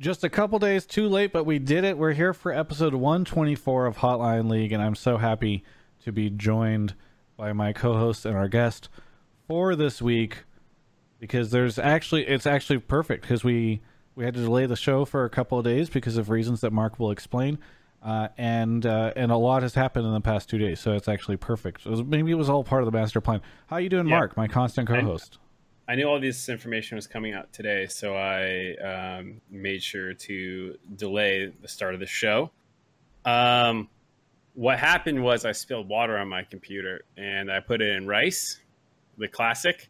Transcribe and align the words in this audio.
just 0.00 0.22
a 0.22 0.28
couple 0.28 0.58
days 0.58 0.86
too 0.86 1.08
late, 1.08 1.32
but 1.32 1.44
we 1.44 1.58
did 1.58 1.84
it. 1.84 1.98
We're 1.98 2.12
here 2.12 2.32
for 2.32 2.52
episode 2.52 2.94
124 2.94 3.86
of 3.86 3.98
Hotline 3.98 4.48
League, 4.50 4.72
and 4.72 4.82
I'm 4.82 4.94
so 4.94 5.16
happy 5.16 5.64
to 6.04 6.12
be 6.12 6.30
joined 6.30 6.94
by 7.36 7.52
my 7.52 7.72
co-host 7.72 8.24
and 8.24 8.36
our 8.36 8.48
guest 8.48 8.88
for 9.46 9.74
this 9.74 10.00
week 10.00 10.44
because 11.18 11.50
there's 11.50 11.78
actually 11.78 12.26
it's 12.26 12.46
actually 12.46 12.78
perfect 12.78 13.22
because 13.22 13.42
we 13.42 13.80
we 14.14 14.24
had 14.24 14.34
to 14.34 14.40
delay 14.40 14.66
the 14.66 14.76
show 14.76 15.04
for 15.04 15.24
a 15.24 15.30
couple 15.30 15.58
of 15.58 15.64
days 15.64 15.90
because 15.90 16.16
of 16.16 16.30
reasons 16.30 16.60
that 16.60 16.72
Mark 16.72 16.98
will 16.98 17.10
explain. 17.10 17.58
Uh, 18.00 18.28
and 18.38 18.86
uh, 18.86 19.12
and 19.16 19.32
a 19.32 19.36
lot 19.36 19.62
has 19.62 19.74
happened 19.74 20.06
in 20.06 20.12
the 20.12 20.20
past 20.20 20.48
two 20.48 20.58
days, 20.58 20.78
so 20.78 20.92
it's 20.92 21.08
actually 21.08 21.36
perfect. 21.36 21.84
It 21.84 21.90
was, 21.90 22.04
maybe 22.04 22.30
it 22.30 22.36
was 22.36 22.48
all 22.48 22.62
part 22.62 22.82
of 22.82 22.86
the 22.86 22.96
master 22.96 23.20
plan. 23.20 23.40
How 23.66 23.78
you 23.78 23.88
doing, 23.88 24.06
Yeah. 24.06 24.18
Mark? 24.18 24.36
My 24.36 24.46
constant 24.46 24.86
co-host. 24.86 25.38
I 25.88 25.94
knew 25.94 26.04
all 26.04 26.20
this 26.20 26.50
information 26.50 26.96
was 26.96 27.06
coming 27.06 27.32
out 27.32 27.50
today, 27.50 27.86
so 27.86 28.14
I 28.14 28.76
um, 28.76 29.40
made 29.50 29.82
sure 29.82 30.12
to 30.12 30.76
delay 30.96 31.50
the 31.62 31.68
start 31.68 31.94
of 31.94 32.00
the 32.00 32.06
show. 32.06 32.50
Um, 33.24 33.88
what 34.52 34.78
happened 34.78 35.24
was 35.24 35.46
I 35.46 35.52
spilled 35.52 35.88
water 35.88 36.18
on 36.18 36.28
my 36.28 36.42
computer 36.42 37.04
and 37.16 37.50
I 37.50 37.60
put 37.60 37.80
it 37.80 37.96
in 37.96 38.06
rice, 38.06 38.60
the 39.16 39.28
classic. 39.28 39.88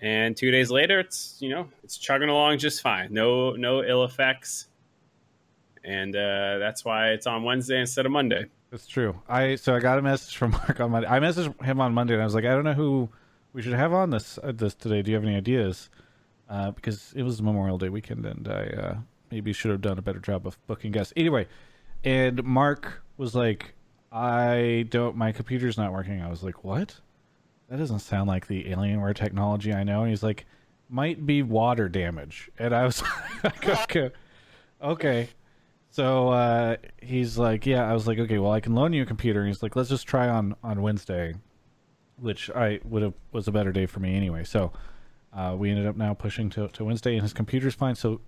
And 0.00 0.36
two 0.36 0.50
days 0.50 0.72
later, 0.72 0.98
it's 0.98 1.36
you 1.40 1.50
know 1.50 1.68
it's 1.84 1.98
chugging 1.98 2.28
along 2.28 2.58
just 2.58 2.82
fine. 2.82 3.12
No 3.12 3.52
no 3.52 3.82
ill 3.82 4.04
effects, 4.04 4.68
and 5.84 6.14
uh, 6.14 6.58
that's 6.58 6.84
why 6.84 7.08
it's 7.08 7.26
on 7.26 7.42
Wednesday 7.42 7.80
instead 7.80 8.06
of 8.06 8.12
Monday. 8.12 8.46
It's 8.70 8.86
true. 8.86 9.20
I 9.28 9.56
so 9.56 9.74
I 9.74 9.80
got 9.80 9.98
a 9.98 10.02
message 10.02 10.36
from 10.36 10.52
Mark 10.52 10.78
on 10.78 10.92
Monday. 10.92 11.08
I 11.08 11.18
messaged 11.18 11.64
him 11.64 11.80
on 11.80 11.94
Monday, 11.94 12.14
and 12.14 12.22
I 12.22 12.26
was 12.26 12.34
like, 12.34 12.44
I 12.44 12.50
don't 12.50 12.62
know 12.64 12.74
who 12.74 13.08
we 13.52 13.62
should 13.62 13.72
have 13.74 13.92
on 13.92 14.10
this 14.10 14.38
uh, 14.42 14.52
this 14.52 14.74
today. 14.74 15.02
Do 15.02 15.10
you 15.10 15.16
have 15.16 15.24
any 15.24 15.36
ideas? 15.36 15.90
Uh, 16.48 16.70
because 16.70 17.12
it 17.14 17.22
was 17.22 17.42
Memorial 17.42 17.76
Day 17.76 17.90
weekend, 17.90 18.24
and 18.24 18.48
I 18.48 18.64
uh, 18.66 18.96
maybe 19.30 19.52
should 19.52 19.70
have 19.70 19.82
done 19.82 19.98
a 19.98 20.02
better 20.02 20.18
job 20.18 20.46
of 20.46 20.58
booking 20.66 20.92
guests. 20.92 21.12
Anyway, 21.16 21.46
and 22.04 22.42
Mark 22.44 23.02
was 23.16 23.34
like, 23.34 23.74
I 24.10 24.86
don't. 24.88 25.16
My 25.16 25.32
computer's 25.32 25.76
not 25.76 25.92
working. 25.92 26.22
I 26.22 26.28
was 26.28 26.42
like, 26.42 26.64
what? 26.64 26.96
That 27.68 27.78
doesn't 27.78 27.98
sound 27.98 28.28
like 28.28 28.46
the 28.46 28.64
Alienware 28.64 29.14
technology 29.14 29.74
I 29.74 29.84
know. 29.84 30.00
And 30.00 30.10
he's 30.10 30.22
like, 30.22 30.46
might 30.88 31.26
be 31.26 31.42
water 31.42 31.88
damage. 31.88 32.50
And 32.58 32.74
I 32.74 32.84
was 32.84 33.02
like, 33.44 33.68
okay, 33.68 34.10
okay. 34.80 35.28
So 35.90 36.28
uh, 36.28 36.76
he's 37.02 37.36
like, 37.36 37.66
yeah. 37.66 37.88
I 37.88 37.92
was 37.92 38.06
like, 38.06 38.18
okay, 38.18 38.38
well, 38.38 38.52
I 38.52 38.60
can 38.60 38.74
loan 38.74 38.92
you 38.94 39.02
a 39.02 39.06
computer. 39.06 39.40
And 39.40 39.48
he's 39.48 39.62
like, 39.62 39.76
let's 39.76 39.90
just 39.90 40.06
try 40.06 40.28
on 40.28 40.56
on 40.62 40.80
Wednesday, 40.80 41.34
which 42.20 42.50
I 42.50 42.80
would 42.84 43.02
have 43.02 43.14
was 43.32 43.48
a 43.48 43.52
better 43.52 43.72
day 43.72 43.86
for 43.86 44.00
me 44.00 44.14
anyway. 44.16 44.44
So 44.44 44.72
uh, 45.32 45.54
we 45.56 45.70
ended 45.70 45.86
up 45.86 45.96
now 45.96 46.14
pushing 46.14 46.50
to 46.50 46.68
to 46.68 46.84
Wednesday, 46.84 47.14
and 47.14 47.22
his 47.22 47.32
computer's 47.32 47.74
fine. 47.74 47.94
So 47.94 48.20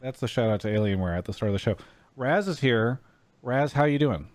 that's 0.00 0.20
the 0.20 0.28
shout 0.28 0.50
out 0.50 0.60
to 0.60 0.68
Alienware 0.68 1.16
at 1.16 1.24
the 1.24 1.32
start 1.32 1.50
of 1.50 1.54
the 1.54 1.58
show. 1.58 1.76
Raz 2.16 2.48
is 2.48 2.60
here. 2.60 3.00
Raz, 3.42 3.72
how 3.72 3.84
you 3.84 3.98
doing? 3.98 4.28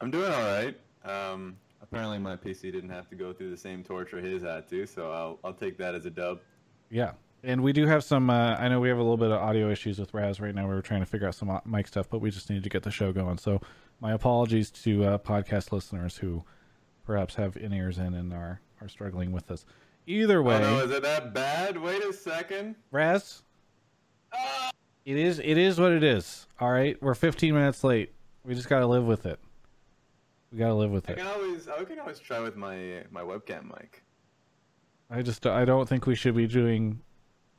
I'm 0.00 0.10
doing 0.10 0.32
all 0.32 0.40
right. 0.40 0.76
Um, 1.04 1.56
apparently, 1.80 2.18
my 2.18 2.36
PC 2.36 2.72
didn't 2.72 2.90
have 2.90 3.08
to 3.10 3.14
go 3.14 3.32
through 3.32 3.50
the 3.50 3.56
same 3.56 3.84
torture 3.84 4.20
his 4.20 4.42
had 4.42 4.68
to, 4.70 4.86
so 4.86 5.10
I'll 5.12 5.38
I'll 5.44 5.52
take 5.52 5.78
that 5.78 5.94
as 5.94 6.06
a 6.06 6.10
dub. 6.10 6.40
Yeah. 6.90 7.12
And 7.44 7.62
we 7.62 7.72
do 7.72 7.86
have 7.86 8.04
some. 8.04 8.30
Uh, 8.30 8.56
I 8.56 8.68
know 8.68 8.78
we 8.78 8.88
have 8.88 8.98
a 8.98 9.02
little 9.02 9.16
bit 9.16 9.32
of 9.32 9.40
audio 9.40 9.68
issues 9.70 9.98
with 9.98 10.14
Raz 10.14 10.40
right 10.40 10.54
now. 10.54 10.68
We 10.68 10.74
were 10.74 10.82
trying 10.82 11.00
to 11.00 11.06
figure 11.06 11.26
out 11.26 11.34
some 11.34 11.60
mic 11.64 11.88
stuff, 11.88 12.08
but 12.08 12.20
we 12.20 12.30
just 12.30 12.48
needed 12.48 12.62
to 12.62 12.70
get 12.70 12.84
the 12.84 12.90
show 12.90 13.12
going. 13.12 13.38
So, 13.38 13.60
my 14.00 14.12
apologies 14.12 14.70
to 14.82 15.04
uh, 15.04 15.18
podcast 15.18 15.72
listeners 15.72 16.16
who 16.16 16.44
perhaps 17.04 17.34
have 17.36 17.56
in 17.56 17.72
ears 17.72 17.98
in 17.98 18.14
and 18.14 18.32
are 18.32 18.60
are 18.80 18.88
struggling 18.88 19.32
with 19.32 19.46
this. 19.46 19.64
Either 20.06 20.42
way, 20.42 20.56
Oh 20.56 20.60
no, 20.60 20.84
is 20.84 20.90
it 20.90 21.02
that 21.02 21.32
bad? 21.32 21.78
Wait 21.80 22.02
a 22.02 22.12
second. 22.12 22.74
Raz, 22.90 23.42
uh. 24.32 24.70
it 25.04 25.16
is 25.16 25.38
it 25.38 25.58
is 25.58 25.78
what 25.78 25.92
it 25.92 26.02
is. 26.02 26.46
All 26.60 26.70
right, 26.70 27.00
we're 27.02 27.14
15 27.14 27.54
minutes 27.54 27.84
late. 27.84 28.12
We 28.44 28.54
just 28.54 28.68
got 28.68 28.80
to 28.80 28.86
live 28.86 29.04
with 29.04 29.26
it. 29.26 29.38
We 30.50 30.58
got 30.58 30.68
to 30.68 30.74
live 30.74 30.90
with 30.90 31.08
I 31.08 31.12
it. 31.12 31.18
can 31.18 31.26
always 31.28 31.68
I 31.68 31.84
can 31.84 31.98
always 32.00 32.18
try 32.18 32.40
with 32.40 32.56
my 32.56 33.04
my 33.10 33.22
webcam 33.22 33.64
mic. 33.64 34.02
I 35.10 35.22
just 35.22 35.46
I 35.46 35.64
don't 35.64 35.88
think 35.88 36.06
we 36.06 36.14
should 36.14 36.34
be 36.34 36.46
doing 36.46 37.00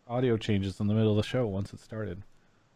audio 0.08 0.36
changes 0.38 0.80
in 0.80 0.88
the 0.88 0.94
middle 0.94 1.12
of 1.12 1.18
the 1.18 1.24
show 1.24 1.48
once 1.48 1.72
it 1.74 1.80
started. 1.80 2.24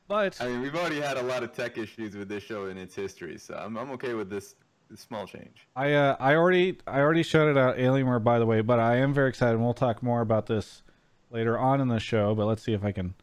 But 0.07 0.37
I 0.39 0.47
mean, 0.47 0.61
we've 0.61 0.75
already 0.75 1.01
had 1.01 1.17
a 1.17 1.23
lot 1.23 1.43
of 1.43 1.51
tech 1.51 1.77
issues 1.77 2.15
with 2.15 2.29
this 2.29 2.41
show 2.43 2.67
in 2.67 2.77
its 2.77 2.95
history, 2.95 3.37
so 3.37 3.55
I'm 3.55 3.75
I'm 3.77 3.91
okay 3.91 4.13
with 4.13 4.29
this 4.29 4.55
small 4.95 5.27
change. 5.27 5.67
I 5.75 5.93
uh, 5.93 6.15
I 6.19 6.35
already 6.35 6.77
I 6.87 6.99
already 6.99 7.23
shouted 7.23 7.57
out 7.57 7.77
Alienware 7.77 8.23
by 8.23 8.39
the 8.39 8.45
way, 8.45 8.61
but 8.61 8.79
I 8.79 8.97
am 8.97 9.13
very 9.13 9.29
excited. 9.29 9.55
and 9.55 9.63
We'll 9.63 9.73
talk 9.73 10.01
more 10.01 10.21
about 10.21 10.45
this 10.45 10.83
later 11.29 11.57
on 11.57 11.81
in 11.81 11.87
the 11.87 11.99
show. 11.99 12.33
But 12.35 12.45
let's 12.45 12.63
see 12.63 12.73
if 12.73 12.83
I 12.83 12.91
can. 12.91 13.15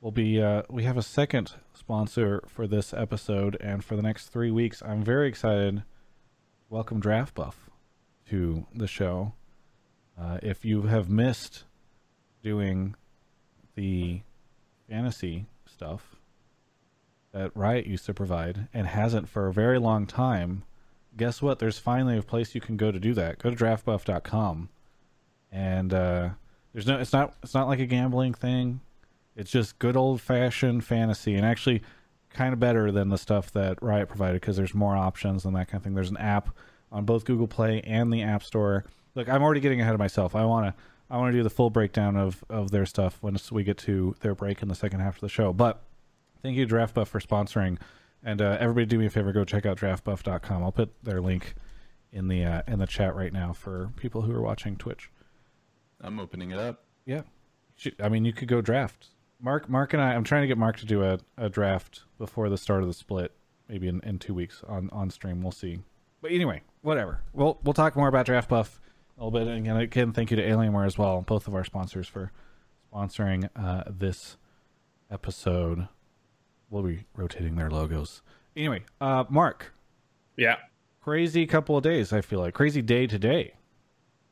We'll 0.00 0.12
be 0.12 0.40
uh, 0.40 0.62
we 0.70 0.84
have 0.84 0.96
a 0.96 1.02
second 1.02 1.52
sponsor 1.74 2.42
for 2.46 2.66
this 2.66 2.94
episode, 2.94 3.56
and 3.60 3.84
for 3.84 3.96
the 3.96 4.02
next 4.02 4.28
three 4.28 4.50
weeks, 4.50 4.82
I'm 4.82 5.02
very 5.02 5.28
excited. 5.28 5.82
Welcome 6.68 7.00
Draft 7.00 7.34
Buff 7.34 7.68
to 8.30 8.66
the 8.74 8.86
show. 8.86 9.32
Uh, 10.18 10.38
if 10.42 10.64
you 10.64 10.82
have 10.82 11.10
missed 11.10 11.64
doing 12.42 12.94
the 13.74 14.22
fantasy 14.88 15.46
stuff 15.66 16.16
that 17.32 17.54
Riot 17.56 17.86
used 17.86 18.06
to 18.06 18.14
provide 18.14 18.68
and 18.72 18.86
hasn't 18.86 19.28
for 19.28 19.46
a 19.46 19.52
very 19.52 19.78
long 19.78 20.06
time, 20.06 20.64
guess 21.16 21.42
what? 21.42 21.58
There's 21.58 21.78
finally 21.78 22.18
a 22.18 22.22
place 22.22 22.54
you 22.54 22.60
can 22.60 22.76
go 22.76 22.90
to 22.90 23.00
do 23.00 23.14
that. 23.14 23.38
Go 23.38 23.50
to 23.50 23.56
draftbuff.com. 23.56 24.68
And 25.52 25.92
uh, 25.92 26.30
there's 26.72 26.86
no 26.86 26.98
it's 26.98 27.12
not 27.12 27.34
it's 27.42 27.54
not 27.54 27.68
like 27.68 27.80
a 27.80 27.86
gambling 27.86 28.34
thing. 28.34 28.80
It's 29.36 29.50
just 29.50 29.78
good 29.78 29.96
old 29.96 30.20
fashioned 30.20 30.84
fantasy 30.84 31.34
and 31.34 31.44
actually 31.44 31.82
kind 32.30 32.52
of 32.52 32.60
better 32.60 32.92
than 32.92 33.08
the 33.08 33.18
stuff 33.18 33.50
that 33.52 33.82
Riot 33.82 34.08
provided 34.08 34.40
because 34.40 34.56
there's 34.56 34.74
more 34.74 34.96
options 34.96 35.44
and 35.44 35.54
that 35.56 35.68
kind 35.68 35.80
of 35.80 35.84
thing. 35.84 35.94
There's 35.94 36.10
an 36.10 36.16
app 36.18 36.50
on 36.92 37.04
both 37.04 37.24
Google 37.24 37.48
Play 37.48 37.80
and 37.82 38.12
the 38.12 38.22
App 38.22 38.42
Store. 38.42 38.84
Look, 39.14 39.28
I'm 39.28 39.42
already 39.42 39.60
getting 39.60 39.80
ahead 39.80 39.94
of 39.94 39.98
myself. 39.98 40.36
I 40.36 40.44
want 40.44 40.66
to 40.66 40.82
I 41.10 41.16
want 41.16 41.32
to 41.32 41.38
do 41.38 41.42
the 41.42 41.50
full 41.50 41.70
breakdown 41.70 42.16
of 42.16 42.44
of 42.48 42.70
their 42.70 42.86
stuff 42.86 43.18
once 43.22 43.50
we 43.50 43.64
get 43.64 43.78
to 43.78 44.14
their 44.20 44.34
break 44.34 44.62
in 44.62 44.68
the 44.68 44.74
second 44.74 45.00
half 45.00 45.16
of 45.16 45.20
the 45.20 45.28
show. 45.28 45.52
But 45.52 45.82
thank 46.42 46.56
you 46.56 46.66
DraftBuff 46.66 47.08
for 47.08 47.20
sponsoring 47.20 47.78
and 48.22 48.40
uh, 48.40 48.56
everybody 48.60 48.86
do 48.86 48.98
me 48.98 49.06
a 49.06 49.10
favor 49.10 49.32
go 49.32 49.44
check 49.44 49.66
out 49.66 49.78
draftbuff.com. 49.78 50.62
I'll 50.62 50.72
put 50.72 50.92
their 51.02 51.20
link 51.20 51.54
in 52.12 52.28
the 52.28 52.44
uh, 52.44 52.62
in 52.66 52.78
the 52.78 52.86
chat 52.86 53.14
right 53.14 53.32
now 53.32 53.52
for 53.52 53.92
people 53.96 54.22
who 54.22 54.34
are 54.34 54.42
watching 54.42 54.76
Twitch. 54.76 55.10
I'm 56.00 56.18
opening 56.18 56.50
it 56.50 56.58
up. 56.58 56.84
Yeah. 57.04 57.22
I 58.02 58.08
mean, 58.08 58.24
you 58.24 58.32
could 58.32 58.48
go 58.48 58.60
draft. 58.60 59.08
Mark, 59.40 59.68
Mark, 59.68 59.94
and 59.94 60.02
I. 60.02 60.14
I'm 60.14 60.24
trying 60.24 60.42
to 60.42 60.48
get 60.48 60.58
Mark 60.58 60.76
to 60.78 60.86
do 60.86 61.02
a, 61.02 61.18
a 61.38 61.48
draft 61.48 62.02
before 62.18 62.48
the 62.48 62.58
start 62.58 62.82
of 62.82 62.88
the 62.88 62.94
split, 62.94 63.32
maybe 63.68 63.88
in, 63.88 64.00
in 64.00 64.18
two 64.18 64.34
weeks 64.34 64.62
on, 64.68 64.90
on 64.92 65.10
stream. 65.10 65.42
We'll 65.42 65.52
see. 65.52 65.80
But 66.20 66.32
anyway, 66.32 66.62
whatever. 66.82 67.20
We'll 67.32 67.58
we'll 67.64 67.72
talk 67.72 67.96
more 67.96 68.08
about 68.08 68.26
Draft 68.26 68.50
Buff 68.50 68.80
a 69.16 69.24
little 69.24 69.38
bit. 69.38 69.48
And 69.48 69.66
again, 69.66 69.76
again, 69.76 70.12
thank 70.12 70.30
you 70.30 70.36
to 70.36 70.42
Alienware 70.42 70.86
as 70.86 70.98
well, 70.98 71.22
both 71.22 71.48
of 71.48 71.54
our 71.54 71.64
sponsors 71.64 72.06
for 72.06 72.32
sponsoring 72.92 73.48
uh, 73.56 73.84
this 73.88 74.36
episode. 75.10 75.88
We'll 76.70 76.82
be 76.84 77.04
rotating 77.16 77.56
their 77.56 77.70
logos. 77.70 78.22
Anyway, 78.56 78.84
uh, 79.00 79.24
Mark, 79.28 79.72
Yeah. 80.36 80.56
crazy 81.00 81.46
couple 81.46 81.76
of 81.76 81.82
days. 81.82 82.12
I 82.12 82.20
feel 82.20 82.38
like 82.40 82.54
crazy 82.54 82.80
day 82.82 83.06
today. 83.06 83.54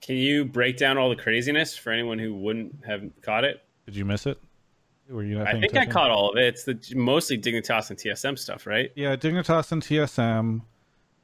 Can 0.00 0.16
you 0.16 0.44
break 0.44 0.76
down 0.76 0.96
all 0.96 1.08
the 1.10 1.16
craziness 1.16 1.76
for 1.76 1.90
anyone 1.92 2.18
who 2.18 2.32
wouldn't 2.34 2.84
have 2.86 3.02
caught 3.22 3.44
it? 3.44 3.64
Did 3.86 3.96
you 3.96 4.04
miss 4.04 4.26
it? 4.26 4.38
Were 5.08 5.24
you 5.24 5.42
I 5.42 5.58
think 5.58 5.76
I 5.76 5.86
caught 5.86 6.10
all 6.10 6.30
of 6.30 6.36
it. 6.36 6.44
It's 6.44 6.64
the 6.64 6.78
mostly 6.94 7.38
Dignitas 7.38 7.88
and 7.90 7.98
TSM 7.98 8.38
stuff, 8.38 8.66
right? 8.66 8.92
Yeah, 8.94 9.16
Dignitas 9.16 9.72
and 9.72 9.82
TSM. 9.82 10.60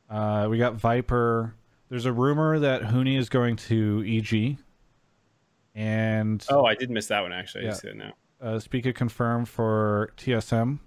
Uh, 0.09 0.49
we 0.51 0.59
got 0.59 0.75
Viper. 0.75 1.55
There's 1.91 2.07
a 2.07 2.13
rumor 2.13 2.59
that 2.59 2.83
Huni 2.83 3.19
is 3.19 3.29
going 3.29 3.57
to 3.57 4.03
EG. 4.07 4.57
And 5.75 6.45
Oh, 6.49 6.65
I 6.65 6.75
did 6.75 6.91
miss 6.91 7.07
that 7.09 7.21
one 7.21 7.33
actually. 7.33 7.63
I 7.63 7.65
Yeah. 7.67 7.71
just 7.71 7.83
see 7.83 7.89
it 7.89 7.97
now. 7.97 8.15
uh, 8.41 8.59
Spica 8.59 8.93
confirmed 8.93 9.49
for 9.49 10.13
TSM. 10.17 10.81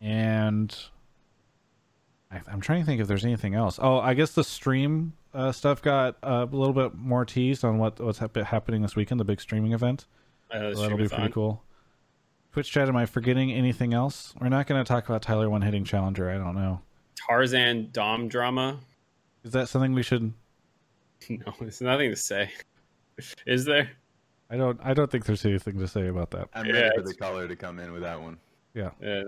And 0.00 0.76
I, 2.30 2.40
I'm 2.50 2.60
trying 2.60 2.80
to 2.80 2.86
think 2.86 3.00
if 3.00 3.08
there's 3.08 3.24
anything 3.24 3.54
else. 3.54 3.78
Oh, 3.82 3.98
I 3.98 4.14
guess 4.14 4.32
the 4.32 4.44
stream 4.44 5.14
uh, 5.34 5.52
stuff 5.52 5.82
got 5.82 6.16
uh, 6.22 6.46
a 6.50 6.56
little 6.56 6.74
bit 6.74 6.94
more 6.94 7.24
teased 7.24 7.64
on 7.64 7.78
what 7.78 8.00
what's 8.00 8.18
hap- 8.18 8.36
happening 8.36 8.82
this 8.82 8.96
weekend, 8.96 9.20
the 9.20 9.24
big 9.24 9.40
streaming 9.40 9.72
event. 9.72 10.06
I 10.50 10.72
So 10.72 10.82
that'll 10.82 10.98
be 10.98 11.08
pretty 11.08 11.30
cool. 11.32 11.62
Twitch 12.52 12.70
chat, 12.70 12.88
am 12.88 12.96
I 12.96 13.06
forgetting 13.06 13.52
anything 13.52 13.92
else? 13.92 14.34
We're 14.40 14.48
not 14.48 14.66
going 14.66 14.82
to 14.82 14.88
talk 14.88 15.08
about 15.08 15.22
Tyler 15.22 15.50
one 15.50 15.62
hitting 15.62 15.84
Challenger. 15.84 16.30
I 16.30 16.38
don't 16.38 16.54
know. 16.54 16.80
Tarzan 17.28 17.90
Dom 17.92 18.28
drama. 18.28 18.80
Is 19.44 19.52
that 19.52 19.68
something 19.68 19.92
we 19.92 20.02
should? 20.02 20.32
No, 21.28 21.52
there's 21.60 21.80
nothing 21.80 22.10
to 22.10 22.16
say. 22.16 22.48
Is 23.44 23.64
there? 23.64 23.90
I 24.50 24.56
don't. 24.56 24.78
I 24.82 24.94
don't 24.94 25.10
think 25.10 25.26
there's 25.26 25.44
anything 25.44 25.78
to 25.78 25.88
say 25.88 26.06
about 26.06 26.30
that. 26.30 26.48
I'm 26.54 26.64
Yeah, 26.66 26.72
ready 26.72 26.96
for 26.96 27.02
the 27.02 27.14
caller 27.14 27.48
to 27.48 27.56
come 27.56 27.78
in 27.80 27.92
with 27.92 28.02
that 28.02 28.22
one. 28.22 28.38
Yeah. 28.72 28.90
Uh, 29.04 29.24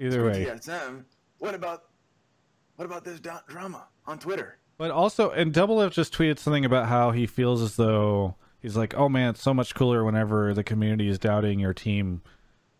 Either 0.00 0.24
way, 0.24 0.44
TSM. 0.44 1.04
What 1.38 1.54
about 1.54 1.84
what 2.76 2.86
about 2.86 3.04
this 3.04 3.20
dot 3.20 3.46
drama 3.46 3.86
on 4.06 4.18
Twitter? 4.18 4.56
but 4.80 4.90
also, 4.90 5.30
and 5.30 5.52
Double 5.52 5.82
F 5.82 5.92
just 5.92 6.14
tweeted 6.14 6.38
something 6.38 6.64
about 6.64 6.88
how 6.88 7.10
he 7.10 7.26
feels 7.26 7.60
as 7.60 7.76
though 7.76 8.34
he's 8.60 8.78
like, 8.78 8.94
"Oh 8.94 9.10
man, 9.10 9.28
it's 9.28 9.42
so 9.42 9.52
much 9.52 9.74
cooler 9.74 10.02
whenever 10.06 10.54
the 10.54 10.64
community 10.64 11.06
is 11.06 11.18
doubting 11.18 11.60
your 11.60 11.74
team." 11.74 12.22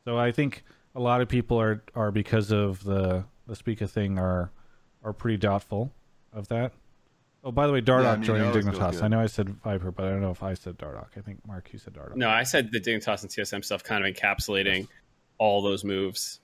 So 0.06 0.16
I 0.16 0.32
think 0.32 0.64
a 0.94 1.00
lot 1.00 1.20
of 1.20 1.28
people 1.28 1.60
are 1.60 1.82
are 1.94 2.10
because 2.10 2.50
of 2.50 2.84
the 2.84 3.24
the 3.46 3.54
Spica 3.54 3.86
thing 3.86 4.18
are 4.18 4.50
are 5.04 5.12
pretty 5.12 5.36
doubtful 5.36 5.92
of 6.32 6.48
that. 6.48 6.72
Oh, 7.44 7.52
by 7.52 7.66
the 7.66 7.72
way, 7.74 7.82
Dardoch 7.82 8.02
Yeah, 8.02 8.12
I 8.12 8.16
mean, 8.16 8.24
joining 8.24 8.50
Dignitas. 8.50 9.02
I 9.02 9.08
know 9.08 9.20
I 9.20 9.26
said 9.26 9.50
Viper, 9.62 9.90
but 9.90 10.06
I 10.06 10.08
don't 10.08 10.22
know 10.22 10.30
if 10.30 10.42
I 10.42 10.54
said 10.54 10.78
Dardoch. 10.78 11.18
I 11.18 11.20
think 11.20 11.46
Mark, 11.46 11.68
you 11.70 11.78
said 11.78 11.92
Dardoch. 11.92 12.16
No, 12.16 12.30
I 12.30 12.44
said 12.44 12.70
the 12.72 12.80
Dignitas 12.80 13.20
and 13.22 13.30
TSM 13.30 13.62
stuff 13.62 13.84
kind 13.84 14.06
of 14.06 14.14
encapsulating 14.14 14.88
all 15.36 15.60
those 15.60 15.84
moves. 15.84 16.40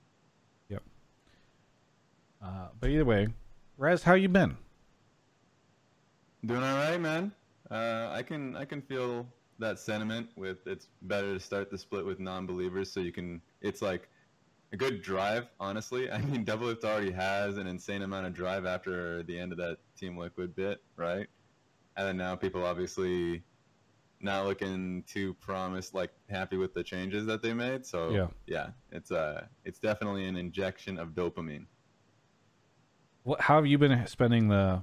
Uh, 2.43 2.69
but 2.81 2.91
either 2.91 3.05
way, 3.05 3.29
Raz, 3.77 4.03
how 4.03 4.15
you 4.15 4.29
been? 4.29 4.57
Doing 6.45 6.63
all 6.63 6.77
right, 6.77 7.01
man. 7.01 7.33
Uh, 7.71 8.09
I 8.13 8.23
can 8.23 8.55
I 8.57 8.65
can 8.65 8.81
feel 8.81 9.27
that 9.59 9.79
sentiment 9.79 10.29
with 10.37 10.59
it's 10.67 10.89
better 11.03 11.33
to 11.35 11.41
start 11.41 11.71
the 11.71 11.79
split 11.79 12.05
with 12.05 12.21
non-believers 12.21 12.93
so 12.93 13.01
you 13.01 13.13
can. 13.13 13.41
It's 13.63 13.83
like 13.83 14.09
a 14.73 14.77
good 14.77 15.03
drive, 15.03 15.49
honestly. 15.59 16.11
I 16.13 16.21
mean, 16.21 16.45
Doublelift 16.45 16.85
already 16.85 17.11
has 17.13 17.57
an 17.59 17.67
insane 17.67 18.03
amount 18.03 18.27
of 18.27 18.35
drive 18.35 18.67
after 18.67 19.23
the 19.25 19.39
end 19.39 19.53
of 19.53 19.59
that 19.59 19.79
Team 19.99 20.17
Liquid 20.17 20.55
bit, 20.55 20.83
right? 20.97 21.27
And 21.97 22.07
then 22.07 22.17
now 22.17 22.37
people 22.37 22.65
obviously 22.65 23.43
not 24.21 24.47
looking 24.47 25.03
too 25.07 25.35
promised, 25.35 25.95
like 25.95 26.11
happy 26.31 26.57
with 26.57 26.75
the 26.75 26.85
changes 26.85 27.27
that 27.27 27.43
they 27.43 27.53
made. 27.53 27.85
So 27.85 28.11
Yeah. 28.11 28.29
yeah, 28.47 28.69
it's 28.93 29.11
uh 29.11 29.47
it's 29.65 29.79
definitely 29.79 30.27
an 30.27 30.37
injection 30.37 30.99
of 30.99 31.11
dopamine. 31.11 31.67
What, 33.27 33.41
how 33.41 33.57
have 33.57 33.67
you 33.67 33.77
been 33.77 34.07
spending 34.07 34.47
the 34.47 34.83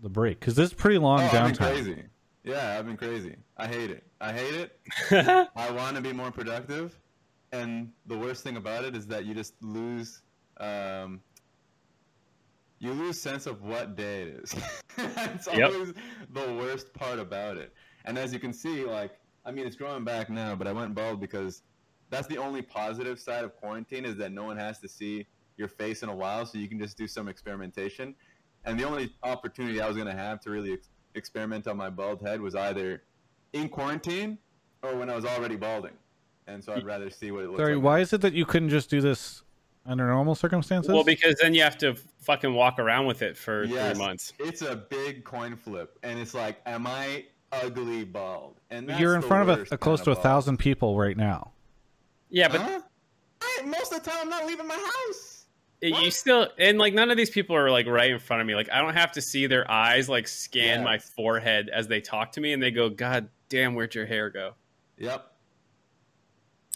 the 0.00 0.08
break? 0.08 0.40
Because 0.40 0.54
this 0.54 0.68
is 0.70 0.74
pretty 0.74 0.96
long 0.96 1.20
oh, 1.20 1.28
downtime. 1.28 1.58
crazy. 1.58 2.02
Yeah, 2.42 2.78
I've 2.78 2.86
been 2.86 2.96
crazy. 2.96 3.36
I 3.58 3.66
hate 3.66 3.90
it. 3.90 4.02
I 4.18 4.32
hate 4.32 4.54
it. 4.54 4.80
I 5.54 5.70
want 5.72 5.96
to 5.96 6.00
be 6.00 6.10
more 6.10 6.30
productive, 6.30 6.98
and 7.52 7.92
the 8.06 8.16
worst 8.16 8.44
thing 8.44 8.56
about 8.56 8.86
it 8.86 8.96
is 8.96 9.06
that 9.08 9.26
you 9.26 9.34
just 9.34 9.62
lose, 9.62 10.22
um, 10.56 11.20
you 12.78 12.92
lose 12.94 13.20
sense 13.20 13.46
of 13.46 13.60
what 13.62 13.94
day 13.94 14.22
it 14.22 14.28
is. 14.42 14.54
It's 14.98 15.46
Yep. 15.46 15.72
always 15.72 15.92
the 16.30 16.54
worst 16.54 16.92
part 16.94 17.18
about 17.18 17.56
it. 17.58 17.74
And 18.06 18.18
as 18.18 18.32
you 18.32 18.38
can 18.38 18.52
see, 18.54 18.84
like, 18.84 19.18
I 19.44 19.50
mean, 19.50 19.66
it's 19.66 19.76
growing 19.76 20.04
back 20.04 20.28
now, 20.30 20.54
but 20.54 20.66
I 20.66 20.72
went 20.72 20.94
bald 20.94 21.20
because 21.20 21.62
that's 22.10 22.26
the 22.26 22.38
only 22.38 22.60
positive 22.62 23.18
side 23.20 23.44
of 23.44 23.54
quarantine 23.56 24.04
is 24.06 24.16
that 24.16 24.32
no 24.32 24.44
one 24.44 24.56
has 24.56 24.78
to 24.80 24.88
see 24.88 25.26
your 25.56 25.68
face 25.68 26.02
in 26.02 26.08
a 26.08 26.14
while, 26.14 26.44
so 26.46 26.58
you 26.58 26.68
can 26.68 26.78
just 26.78 26.96
do 26.96 27.06
some 27.06 27.28
experimentation. 27.28 28.14
And 28.64 28.78
the 28.78 28.84
only 28.84 29.12
opportunity 29.22 29.80
I 29.80 29.86
was 29.88 29.96
going 29.96 30.08
to 30.08 30.14
have 30.14 30.40
to 30.42 30.50
really 30.50 30.72
ex- 30.74 30.88
experiment 31.14 31.66
on 31.66 31.76
my 31.76 31.90
bald 31.90 32.20
head 32.22 32.40
was 32.40 32.54
either 32.54 33.02
in 33.52 33.68
quarantine 33.68 34.38
or 34.82 34.96
when 34.96 35.10
I 35.10 35.16
was 35.16 35.24
already 35.24 35.56
balding. 35.56 35.92
And 36.46 36.62
so 36.62 36.72
I'd 36.72 36.84
rather 36.84 37.10
see 37.10 37.30
what 37.30 37.44
it 37.44 37.48
looks 37.48 37.58
Sorry, 37.60 37.74
like. 37.76 37.84
why 37.84 38.00
is 38.00 38.12
it 38.12 38.20
that 38.22 38.32
you 38.32 38.44
couldn't 38.44 38.70
just 38.70 38.88
do 38.90 39.00
this 39.00 39.42
under 39.86 40.06
normal 40.06 40.34
circumstances? 40.34 40.92
well, 40.92 41.04
because 41.04 41.36
then 41.40 41.54
you 41.54 41.62
have 41.62 41.76
to 41.78 41.94
fucking 42.20 42.52
walk 42.54 42.78
around 42.78 43.06
with 43.06 43.22
it 43.22 43.36
for 43.36 43.64
Yes. 43.64 43.96
three 43.96 44.04
months. 44.06 44.32
It's 44.38 44.62
a 44.62 44.76
big 44.76 45.24
coin 45.24 45.56
flip, 45.56 45.98
and 46.02 46.18
it's 46.18 46.34
like, 46.34 46.60
am 46.66 46.86
I 46.86 47.26
ugly 47.52 48.04
bald? 48.04 48.60
And 48.70 48.88
that's 48.88 48.98
you're 49.00 49.14
in 49.16 49.22
front 49.22 49.48
of 49.50 49.58
a, 49.70 49.74
a 49.74 49.78
close 49.78 50.00
kind 50.00 50.04
to 50.06 50.10
a 50.12 50.14
bald. 50.14 50.22
thousand 50.22 50.56
people 50.58 50.96
right 50.98 51.16
now. 51.16 51.52
Yeah, 52.30 52.48
but 52.48 52.60
Huh? 52.60 52.80
I, 53.42 53.62
most 53.66 53.92
of 53.92 54.02
the 54.02 54.08
time, 54.10 54.20
I'm 54.22 54.28
not 54.30 54.46
leaving 54.46 54.66
my 54.68 54.74
house. 55.08 55.41
You 55.82 56.10
still 56.10 56.48
and 56.58 56.78
like 56.78 56.94
none 56.94 57.10
of 57.10 57.16
these 57.16 57.30
people 57.30 57.56
are 57.56 57.70
like 57.70 57.86
right 57.86 58.10
in 58.10 58.18
front 58.18 58.40
of 58.40 58.46
me. 58.46 58.54
Like 58.54 58.70
I 58.70 58.80
don't 58.80 58.94
have 58.94 59.12
to 59.12 59.20
see 59.20 59.46
their 59.46 59.68
eyes 59.70 60.08
like 60.08 60.28
scan 60.28 60.78
Yeah. 60.80 60.84
my 60.84 60.98
forehead 60.98 61.68
as 61.72 61.88
they 61.88 62.00
talk 62.00 62.32
to 62.32 62.40
me, 62.40 62.52
and 62.52 62.62
they 62.62 62.70
go, 62.70 62.88
"God 62.88 63.28
damn, 63.48 63.74
where'd 63.74 63.94
your 63.94 64.06
hair 64.06 64.30
go?" 64.30 64.54
Yep. 64.98 65.26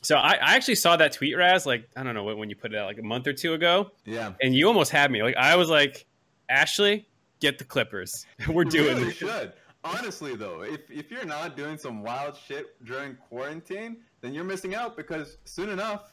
So 0.03 0.17
I, 0.17 0.33
I 0.35 0.55
actually 0.57 0.77
saw 0.77 0.97
that 0.97 1.13
tweet, 1.13 1.37
Raz. 1.37 1.67
Like 1.67 1.89
I 1.97 2.03
don't 2.03 2.15
know 2.15 2.25
when 2.25 2.49
you 2.51 2.57
put 2.57 2.73
it 2.73 2.79
out, 2.79 2.87
like 2.87 2.99
a 2.99 3.03
month 3.03 3.27
or 3.27 3.33
two 3.33 3.55
ago, 3.55 3.91
Yeah. 4.05 4.33
and 4.41 4.55
you 4.55 4.67
almost 4.69 4.91
had 4.93 5.11
me. 5.11 5.23
Like 5.23 5.37
I 5.37 5.57
was 5.57 5.69
like, 5.69 6.07
Ashley, 6.49 7.09
get 7.41 7.59
the 7.59 7.65
Clippers. 7.65 8.25
We're 8.49 8.65
doing 8.65 8.97
really 8.97 9.05
this. 9.07 9.15
should. 9.17 9.53
Honestly, 9.85 10.35
though, 10.35 10.63
if, 10.63 10.91
if 10.91 11.13
you're 11.13 11.25
not 11.25 11.57
doing 11.57 11.79
some 11.79 12.03
wild 12.03 12.37
shit 12.37 12.83
during 12.85 13.15
quarantine, 13.29 13.99
then 14.21 14.35
you're 14.35 14.43
missing 14.43 14.75
out 14.75 14.97
because 14.97 15.39
soon 15.45 15.69
enough, 15.69 16.13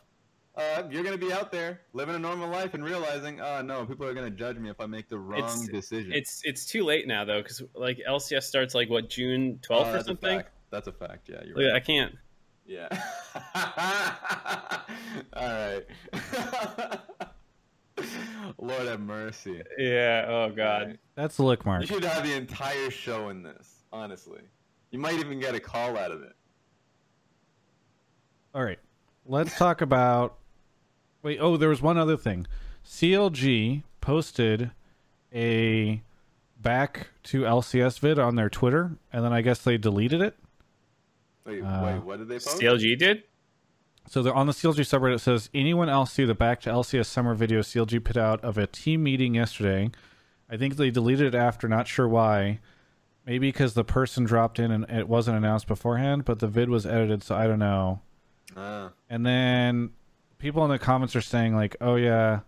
uh, 0.55 0.83
you're 0.89 1.03
going 1.03 1.17
to 1.17 1.25
be 1.25 1.33
out 1.33 1.51
there 1.51 1.81
living 1.93 2.15
a 2.15 2.19
normal 2.19 2.47
life 2.49 2.73
and 2.75 2.83
realizing, 2.83 3.41
oh, 3.41 3.61
no, 3.61 3.85
people 3.85 4.05
are 4.05 4.13
going 4.13 4.29
to 4.31 4.37
judge 4.37 4.57
me 4.57 4.69
if 4.69 4.79
I 4.79 4.85
make 4.85 5.09
the 5.09 5.17
wrong 5.17 5.39
It's- 5.39 5.67
decision. 5.67 6.11
It's 6.13 6.41
it's 6.43 6.65
too 6.65 6.83
late 6.83 7.07
now 7.07 7.25
though, 7.25 7.41
because 7.41 7.61
like 7.73 7.99
LCS 8.07 8.43
starts 8.43 8.75
like 8.75 8.89
what 8.89 9.09
June 9.09 9.55
Oh, 9.55 9.59
twelfth 9.61 9.89
or 9.89 9.93
that's 9.93 10.07
a 10.09 10.15
fact. 10.15 10.49
That's 10.69 10.87
a 10.87 10.91
fact. 10.91 11.29
Yeah, 11.29 11.41
you're 11.45 11.55
Look, 11.55 11.65
right. 11.73 11.75
I 11.75 11.79
can't. 11.79 12.15
Yeah. 12.65 12.87
All 15.33 15.47
right. 15.49 15.85
Lord 18.57 18.87
have 18.87 18.99
mercy. 19.01 19.61
Yeah. 19.77 20.25
Oh 20.27 20.51
God. 20.55 20.87
Right. 20.87 20.99
That's 21.15 21.37
the 21.37 21.43
lick 21.43 21.65
mark. 21.65 21.81
You 21.81 21.87
should 21.87 22.03
have 22.05 22.23
the 22.23 22.33
entire 22.33 22.89
show 22.89 23.29
in 23.29 23.43
this, 23.43 23.83
honestly. 23.91 24.41
You 24.91 24.99
might 24.99 25.15
even 25.15 25.39
get 25.39 25.55
a 25.55 25.59
call 25.59 25.97
out 25.97 26.11
of 26.11 26.21
it. 26.21 26.33
All 28.55 28.63
right, 28.63 28.79
let's 29.25 29.57
talk 29.57 29.81
about. 29.81 30.37
Wait, 31.23 31.39
oh, 31.39 31.57
there 31.57 31.69
was 31.69 31.81
one 31.81 31.97
other 31.97 32.17
thing. 32.17 32.45
CLG 32.85 33.83
posted 34.01 34.71
a 35.33 36.01
back 36.61 37.07
to 37.23 37.41
LCS 37.41 37.99
vid 37.99 38.19
on 38.19 38.35
their 38.35 38.49
Twitter, 38.49 38.91
and 39.11 39.23
then 39.25 39.33
I 39.33 39.41
guess 39.41 39.61
they 39.63 39.77
deleted 39.77 40.21
it. 40.21 40.37
Wait, 41.45 41.61
Uh, 41.61 41.81
wait, 41.83 42.03
what 42.03 42.19
did 42.19 42.27
they 42.27 42.35
post? 42.35 42.59
CLG 42.59 42.97
did. 42.97 43.23
So 44.07 44.21
they're 44.21 44.33
on 44.33 44.47
the 44.47 44.53
CLG 44.53 44.81
subreddit. 44.81 45.15
It 45.15 45.19
says 45.19 45.49
anyone 45.53 45.87
else 45.89 46.11
see 46.11 46.25
the 46.25 46.35
back 46.35 46.59
to 46.61 46.69
LCS 46.69 47.05
summer 47.07 47.33
video 47.33 47.61
CLG 47.61 48.03
put 48.03 48.17
out 48.17 48.43
of 48.43 48.57
a 48.57 48.67
team 48.67 49.01
meeting 49.03 49.35
yesterday? 49.35 49.91
I 50.49 50.57
think 50.57 50.75
they 50.75 50.91
deleted 50.91 51.33
it 51.33 51.37
after, 51.37 51.69
not 51.69 51.87
sure 51.87 52.07
why. 52.07 52.59
Maybe 53.25 53.47
because 53.47 53.73
the 53.73 53.85
person 53.85 54.25
dropped 54.25 54.59
in 54.59 54.71
and 54.71 54.83
it 54.89 55.07
wasn't 55.07 55.37
announced 55.37 55.67
beforehand, 55.67 56.25
but 56.25 56.39
the 56.39 56.47
vid 56.49 56.69
was 56.69 56.85
edited, 56.85 57.23
so 57.23 57.35
I 57.35 57.47
don't 57.47 57.59
know. 57.59 58.01
Ah, 58.57 58.91
And 59.09 59.25
then 59.25 59.91
people 60.43 60.63
in 60.65 60.69
the 60.69 60.77
comments 60.77 61.15
are 61.15 61.21
saying 61.21 61.55
like, 61.55 61.75
"Oh 61.81 61.95
yeah, 61.95 62.41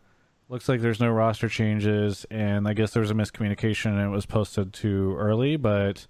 looks 0.50 0.68
like 0.70 0.82
there's 0.82 1.00
no 1.00 1.10
roster 1.10 1.50
changes," 1.50 2.26
and 2.30 2.68
I 2.68 2.74
guess 2.74 2.92
there 2.92 3.02
was 3.02 3.10
a 3.10 3.16
miscommunication 3.16 3.92
and 3.92 4.02
it 4.02 4.10
was 4.10 4.26
posted 4.26 4.74
too 4.74 5.16
early. 5.18 5.56
But 5.56 6.06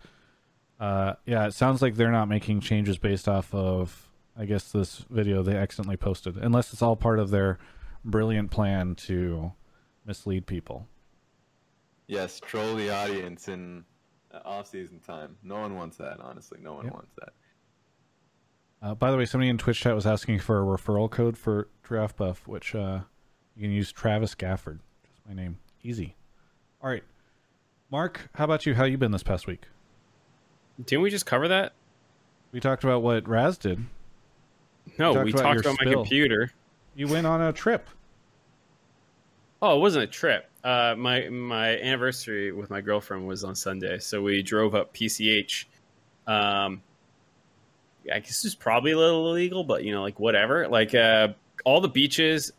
uh, 0.80 1.14
yeah, 1.26 1.46
it 1.46 1.54
sounds 1.54 1.82
like 1.82 1.96
they're 1.96 2.12
not 2.12 2.28
making 2.28 2.60
changes 2.62 2.98
based 2.98 3.30
off 3.30 3.54
of, 3.54 4.10
I 4.38 4.46
guess, 4.46 4.72
this 4.72 5.06
video 5.10 5.44
they 5.44 5.56
accidentally 5.56 5.96
posted, 5.96 6.36
unless 6.38 6.74
it's 6.74 6.82
all 6.82 6.96
part 6.98 7.20
of 7.20 7.30
their 7.30 7.60
brilliant 8.04 8.52
plan 8.52 8.96
to 8.96 9.54
mislead 10.06 10.46
people. 10.48 10.88
yes, 12.08 12.40
troll 12.40 12.76
the 12.76 12.90
audience 12.90 13.48
in 13.48 13.84
uh, 14.32 14.40
off-season 14.46 15.00
time. 15.00 15.38
No 15.44 15.56
one 15.62 15.76
wants 15.76 15.98
that, 15.98 16.20
honestly. 16.20 16.60
No 16.62 16.74
one 16.74 16.86
Yep. 16.86 16.94
wants 16.94 17.12
that. 17.20 17.30
Uh, 18.82 18.94
by 18.94 19.12
the 19.12 19.18
way, 19.18 19.26
somebody 19.26 19.50
in 19.50 19.58
Twitch 19.58 19.80
chat 19.80 19.96
was 19.96 20.06
asking 20.06 20.40
for 20.40 20.62
a 20.62 20.78
referral 20.78 21.10
code 21.10 21.38
for 21.38 21.68
Draft 21.84 22.18
Buff, 22.18 22.48
which 22.48 22.76
uh, 22.76 23.00
you 23.56 23.64
can 23.64 23.72
use 23.72 23.92
Travis 23.92 24.36
Gafford. 24.36 24.80
Just 25.10 25.22
my 25.28 25.34
name. 25.34 25.58
Easy. 25.84 26.16
All 26.84 26.90
right. 26.90 27.04
Mark, 27.90 28.30
how 28.36 28.44
about 28.44 28.66
you? 28.66 28.76
How 28.76 28.84
you 28.84 28.98
been 28.98 29.12
this 29.12 29.24
past 29.24 29.48
week? 29.48 29.64
Didn't 30.84 31.02
we 31.02 31.10
just 31.10 31.26
cover 31.26 31.48
that? 31.48 31.74
We 32.52 32.60
talked 32.60 32.84
about 32.84 33.02
what 33.02 33.28
Raz 33.28 33.58
did. 33.58 33.80
No, 34.98 35.14
talked 35.14 35.26
we 35.26 35.32
about 35.32 35.42
talked 35.42 35.60
about 35.62 35.78
my 35.84 35.92
computer. 35.92 36.52
You 36.96 37.08
went 37.08 37.26
on 37.28 37.42
a 37.42 37.54
trip. 37.54 37.90
Oh, 39.62 39.78
it 39.78 39.80
wasn't 39.80 40.04
a 40.04 40.08
trip. 40.08 40.50
Uh, 40.64 40.96
my 40.98 41.30
my 41.30 41.78
anniversary 41.80 42.52
with 42.52 42.70
my 42.70 42.82
girlfriend 42.82 43.28
was 43.28 43.44
on 43.44 43.56
Sunday, 43.56 44.00
so 44.00 44.22
we 44.22 44.42
drove 44.42 44.76
up 44.76 44.94
PCH. 44.94 45.66
Um, 46.28 46.82
I 48.14 48.20
guess 48.20 48.46
it's 48.46 48.56
probably 48.56 48.92
a 48.92 48.98
little 48.98 49.30
illegal, 49.30 49.64
but 49.64 49.84
you 49.84 49.94
know, 49.94 50.02
like 50.02 50.20
whatever. 50.20 50.68
Like 50.68 50.94
uh, 50.94 51.30
all 51.64 51.82
the 51.82 51.90
beaches, 51.90 52.52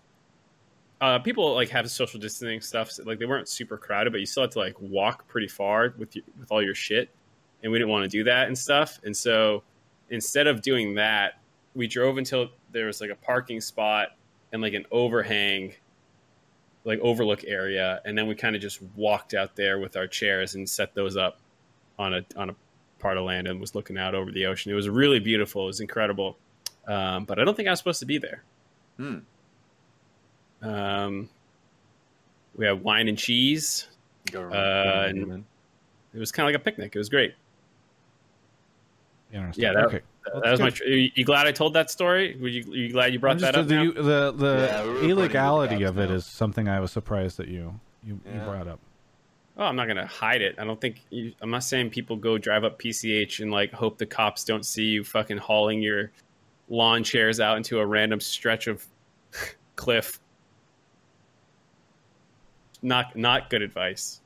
uh, 1.00 1.18
people 1.18 1.54
like 1.54 1.68
have 1.70 1.90
social 1.90 2.18
distancing 2.18 2.60
stuff. 2.60 2.90
So, 2.90 3.04
like 3.04 3.18
they 3.18 3.26
weren't 3.26 3.48
super 3.48 3.76
crowded, 3.76 4.12
but 4.12 4.20
you 4.20 4.26
still 4.26 4.44
had 4.44 4.50
to 4.52 4.58
like 4.58 4.80
walk 4.80 5.28
pretty 5.28 5.48
far 5.48 5.94
with 5.98 6.16
your, 6.16 6.24
with 6.38 6.50
all 6.50 6.62
your 6.62 6.74
shit, 6.74 7.10
and 7.62 7.70
we 7.70 7.78
didn't 7.78 7.90
want 7.90 8.04
to 8.04 8.08
do 8.08 8.24
that 8.24 8.48
and 8.48 8.56
stuff. 8.56 8.98
And 9.04 9.16
so 9.16 9.62
instead 10.10 10.46
of 10.46 10.62
doing 10.62 10.94
that, 10.94 11.40
we 11.74 11.86
drove 11.86 12.18
until 12.18 12.48
there 12.72 12.86
was 12.86 13.00
like 13.00 13.10
a 13.10 13.16
parking 13.16 13.60
spot 13.60 14.08
and 14.52 14.62
like 14.62 14.74
an 14.74 14.86
overhang 14.90 15.74
like 16.84 17.00
overlook 17.00 17.42
area 17.44 18.00
and 18.04 18.16
then 18.16 18.28
we 18.28 18.34
kind 18.34 18.54
of 18.54 18.62
just 18.62 18.80
walked 18.94 19.34
out 19.34 19.56
there 19.56 19.80
with 19.80 19.96
our 19.96 20.06
chairs 20.06 20.54
and 20.54 20.68
set 20.68 20.94
those 20.94 21.16
up 21.16 21.40
on 21.98 22.14
a 22.14 22.24
on 22.36 22.50
a 22.50 22.54
part 22.98 23.16
of 23.18 23.24
land 23.24 23.46
and 23.46 23.60
was 23.60 23.74
looking 23.74 23.98
out 23.98 24.14
over 24.14 24.30
the 24.32 24.46
ocean 24.46 24.72
it 24.72 24.74
was 24.74 24.88
really 24.88 25.18
beautiful 25.20 25.64
it 25.64 25.66
was 25.66 25.80
incredible 25.80 26.36
um, 26.88 27.24
but 27.24 27.38
i 27.38 27.44
don't 27.44 27.54
think 27.56 27.68
i 27.68 27.70
was 27.70 27.78
supposed 27.78 28.00
to 28.00 28.06
be 28.06 28.18
there 28.18 28.42
Hmm. 28.96 29.18
um, 30.62 31.28
we 32.56 32.64
had 32.66 32.82
wine 32.82 33.08
and 33.08 33.18
cheese 33.18 33.88
Government, 34.32 34.56
Uh, 34.60 34.84
government 35.06 35.32
and- 35.32 35.44
it 36.14 36.18
was 36.18 36.32
kind 36.32 36.48
of 36.48 36.52
like 36.54 36.60
a 36.60 36.64
picnic 36.64 36.94
it 36.94 36.98
was 36.98 37.08
great 37.08 37.34
Interesting. 39.32 39.64
Yeah, 39.64 39.72
that- 39.72 39.84
okay. 39.86 40.00
Well, 40.32 40.40
that 40.42 40.50
was 40.52 40.60
my. 40.60 40.70
Tr- 40.70 40.84
you, 40.84 41.10
you 41.14 41.24
glad 41.24 41.46
I 41.46 41.52
told 41.52 41.74
that 41.74 41.88
story? 41.90 42.36
Were 42.40 42.48
you, 42.48 42.62
you 42.72 42.90
glad 42.90 43.12
you 43.12 43.18
brought 43.20 43.36
I'm 43.36 43.38
that 43.42 43.54
up? 43.56 43.66
the, 43.68 43.74
now? 43.74 43.90
the 43.92 44.00
the 44.00 44.02
Yeah, 44.02 44.80
we're 44.82 44.86
reporting 44.88 44.94
to 44.94 45.00
the 45.00 45.08
illegality 45.10 45.82
of 45.84 45.98
it 45.98 46.08
now. 46.08 46.14
is 46.14 46.26
something 46.26 46.68
I 46.68 46.80
was 46.80 46.90
surprised 46.92 47.36
that 47.38 47.46
you 47.48 47.78
you, 48.04 48.20
you 48.32 48.40
brought 48.40 48.66
up. 48.68 48.80
Oh, 49.58 49.64
I'm 49.64 49.76
not 49.76 49.88
gonna 49.88 50.06
hide 50.06 50.42
it. 50.42 50.56
I 50.58 50.64
don't 50.64 50.80
think 50.80 51.02
you, 51.10 51.32
I'm 51.40 51.50
not 51.50 51.64
saying 51.64 51.90
people 51.90 52.16
go 52.16 52.36
drive 52.36 52.64
up 52.64 52.78
PCH 52.78 53.40
and 53.40 53.50
like 53.50 53.72
hope 53.72 53.96
the 53.96 54.06
cops 54.06 54.44
don't 54.44 54.66
see 54.66 54.84
you 54.84 55.02
fucking 55.02 55.38
hauling 55.38 55.80
your 55.80 56.10
lawn 56.68 57.02
chairs 57.02 57.40
out 57.40 57.56
into 57.56 57.78
a 57.78 57.86
random 57.86 58.20
stretch 58.20 58.66
of 58.66 58.84
cliff. 59.76 60.20
Not 62.82 63.16
not 63.16 63.48
good 63.48 63.62
advice. 63.62 64.20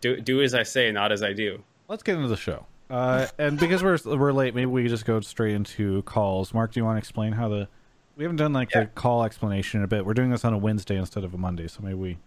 Do 0.00 0.20
do 0.20 0.42
as 0.42 0.54
I 0.54 0.62
say, 0.62 0.92
not 0.92 1.10
as 1.10 1.22
I 1.22 1.32
do. 1.32 1.62
Let's 1.88 2.02
get 2.02 2.16
into 2.16 2.28
the 2.28 2.36
show. 2.36 2.66
Uh, 2.90 3.26
and 3.38 3.58
because 3.58 3.82
we're 3.82 3.98
we're 4.04 4.32
late, 4.32 4.54
maybe 4.54 4.66
we 4.66 4.86
just 4.88 5.06
go 5.06 5.20
straight 5.20 5.54
into 5.54 6.02
calls. 6.02 6.52
Mark, 6.52 6.72
do 6.72 6.80
you 6.80 6.84
want 6.84 6.96
to 6.96 6.98
explain 6.98 7.32
how 7.32 7.48
the 7.48 7.66
we 8.16 8.24
haven't 8.24 8.36
done 8.36 8.52
like 8.52 8.70
the 8.70 8.86
call 8.94 9.24
explanation 9.24 9.80
in 9.80 9.84
a 9.84 9.88
bit. 9.88 10.04
We're 10.04 10.14
doing 10.14 10.30
this 10.30 10.44
on 10.44 10.52
a 10.52 10.58
Wednesday 10.58 10.96
instead 10.96 11.24
of 11.24 11.34
a 11.34 11.38
Monday, 11.38 11.66
so 11.66 11.80
maybe 11.82 11.94
we 11.94 12.18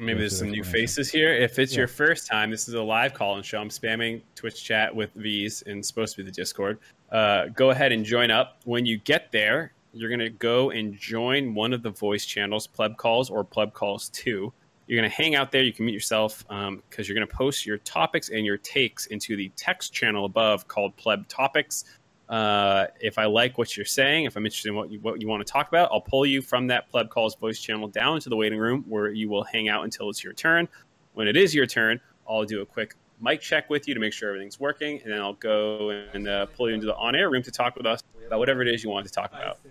Maybe 0.00 0.20
there's 0.20 0.38
some 0.38 0.50
new 0.50 0.62
faces 0.62 1.10
here. 1.10 1.32
If 1.32 1.58
it's 1.58 1.72
Yeah. 1.72 1.78
your 1.80 1.88
first 1.88 2.28
time, 2.28 2.52
this 2.52 2.68
is 2.68 2.74
a 2.74 2.82
live 2.82 3.14
call 3.14 3.34
and 3.36 3.44
show. 3.44 3.60
I'm 3.60 3.68
spamming 3.68 4.22
Twitch 4.36 4.62
chat 4.62 4.94
with 4.94 5.10
V's 5.14 5.62
and 5.62 5.84
supposed 5.84 6.14
to 6.14 6.22
be 6.22 6.30
the 6.30 6.34
Discord. 6.34 6.78
Uh, 7.10 7.46
go 7.46 7.70
ahead 7.70 7.90
and 7.90 8.04
join 8.04 8.30
up. 8.30 8.60
When 8.64 8.86
you 8.86 8.98
get 8.98 9.32
there, 9.32 9.72
you're 9.92 10.08
going 10.08 10.20
to 10.20 10.30
go 10.30 10.70
and 10.70 10.94
join 10.96 11.52
one 11.52 11.72
of 11.72 11.82
the 11.82 11.90
voice 11.90 12.24
channels, 12.24 12.66
Pleb 12.68 12.96
Calls 12.96 13.28
or 13.28 13.42
Pleb 13.42 13.72
Calls 13.72 14.08
2. 14.10 14.52
You're 14.86 15.00
going 15.00 15.10
to 15.10 15.14
hang 15.16 15.34
out 15.34 15.50
there. 15.50 15.62
You 15.62 15.72
can 15.72 15.84
mute 15.84 15.94
yourself 15.94 16.44
because 16.48 17.08
you're 17.08 17.16
going 17.16 17.26
to 17.26 17.34
post 17.34 17.66
your 17.66 17.78
topics 17.78 18.28
and 18.28 18.46
your 18.46 18.56
takes 18.56 19.06
into 19.06 19.36
the 19.36 19.50
text 19.56 19.92
channel 19.92 20.24
above 20.26 20.68
called 20.68 20.96
Pleb 20.96 21.26
Topics. 21.26 21.84
Uh, 22.28 22.86
if 23.00 23.16
I 23.18 23.24
like 23.24 23.56
what 23.56 23.76
you're 23.76 23.86
saying, 23.86 24.24
if 24.24 24.36
I'm 24.36 24.44
interested 24.44 24.68
in 24.68 24.74
what 24.74 24.90
you, 24.90 25.00
what 25.00 25.20
you 25.20 25.28
want 25.28 25.46
to 25.46 25.50
talk 25.50 25.68
about, 25.68 25.88
I'll 25.90 26.00
pull 26.00 26.26
you 26.26 26.42
from 26.42 26.66
that 26.66 26.90
Pleb 26.90 27.08
Calls 27.08 27.34
voice 27.36 27.58
channel 27.58 27.88
down 27.88 28.16
into 28.16 28.28
the 28.28 28.36
waiting 28.36 28.58
room 28.58 28.84
where 28.86 29.08
you 29.08 29.30
will 29.30 29.44
hang 29.44 29.68
out 29.68 29.84
until 29.84 30.10
it's 30.10 30.22
your 30.22 30.34
turn. 30.34 30.68
When 31.14 31.26
it 31.26 31.36
is 31.36 31.54
your 31.54 31.66
turn, 31.66 32.00
I'll 32.28 32.44
do 32.44 32.60
a 32.60 32.66
quick 32.66 32.94
mic 33.20 33.40
check 33.40 33.70
with 33.70 33.88
you 33.88 33.94
to 33.94 34.00
make 34.00 34.12
sure 34.12 34.28
everything's 34.28 34.60
working, 34.60 35.00
and 35.02 35.12
then 35.12 35.20
I'll 35.20 35.32
go 35.34 35.90
and 36.12 36.28
uh, 36.28 36.46
pull 36.46 36.68
you 36.68 36.74
into 36.74 36.86
the 36.86 36.94
on 36.96 37.14
air 37.16 37.30
room 37.30 37.42
to 37.42 37.50
talk 37.50 37.76
with 37.76 37.86
us 37.86 38.02
about 38.26 38.38
whatever 38.38 38.60
it 38.62 38.68
is 38.68 38.84
you 38.84 38.90
want 38.90 39.06
to 39.06 39.12
talk 39.12 39.32
about. 39.32 39.58
you 39.64 39.70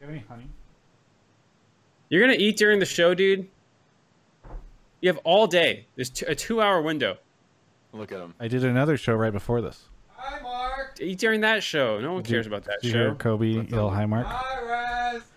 have 0.00 0.10
any 0.10 0.24
honey? 0.26 0.48
You're 2.08 2.26
going 2.26 2.36
to 2.36 2.42
eat 2.42 2.56
during 2.56 2.80
the 2.80 2.86
show, 2.86 3.14
dude? 3.14 3.46
You 5.00 5.08
have 5.08 5.18
all 5.18 5.46
day. 5.46 5.86
There's 5.96 6.10
t- 6.10 6.26
a 6.26 6.34
two 6.34 6.60
hour 6.60 6.80
window. 6.82 7.18
Look 7.92 8.10
at 8.10 8.20
him. 8.20 8.34
I 8.40 8.48
did 8.48 8.64
another 8.64 8.96
show 8.96 9.14
right 9.14 9.32
before 9.32 9.60
this. 9.60 9.84
Eat 11.00 11.18
during 11.18 11.40
that 11.40 11.62
show. 11.62 11.98
No 12.00 12.12
one 12.12 12.22
cares 12.22 12.46
about 12.46 12.64
that 12.64 12.82
Did 12.82 12.88
you 12.92 12.98
hear 12.98 13.10
show. 13.10 13.14
Kobe 13.16 13.56
What's 13.56 13.70
yell 13.70 13.88
up? 13.88 13.94
hi, 13.94 14.06
Mark? 14.06 14.26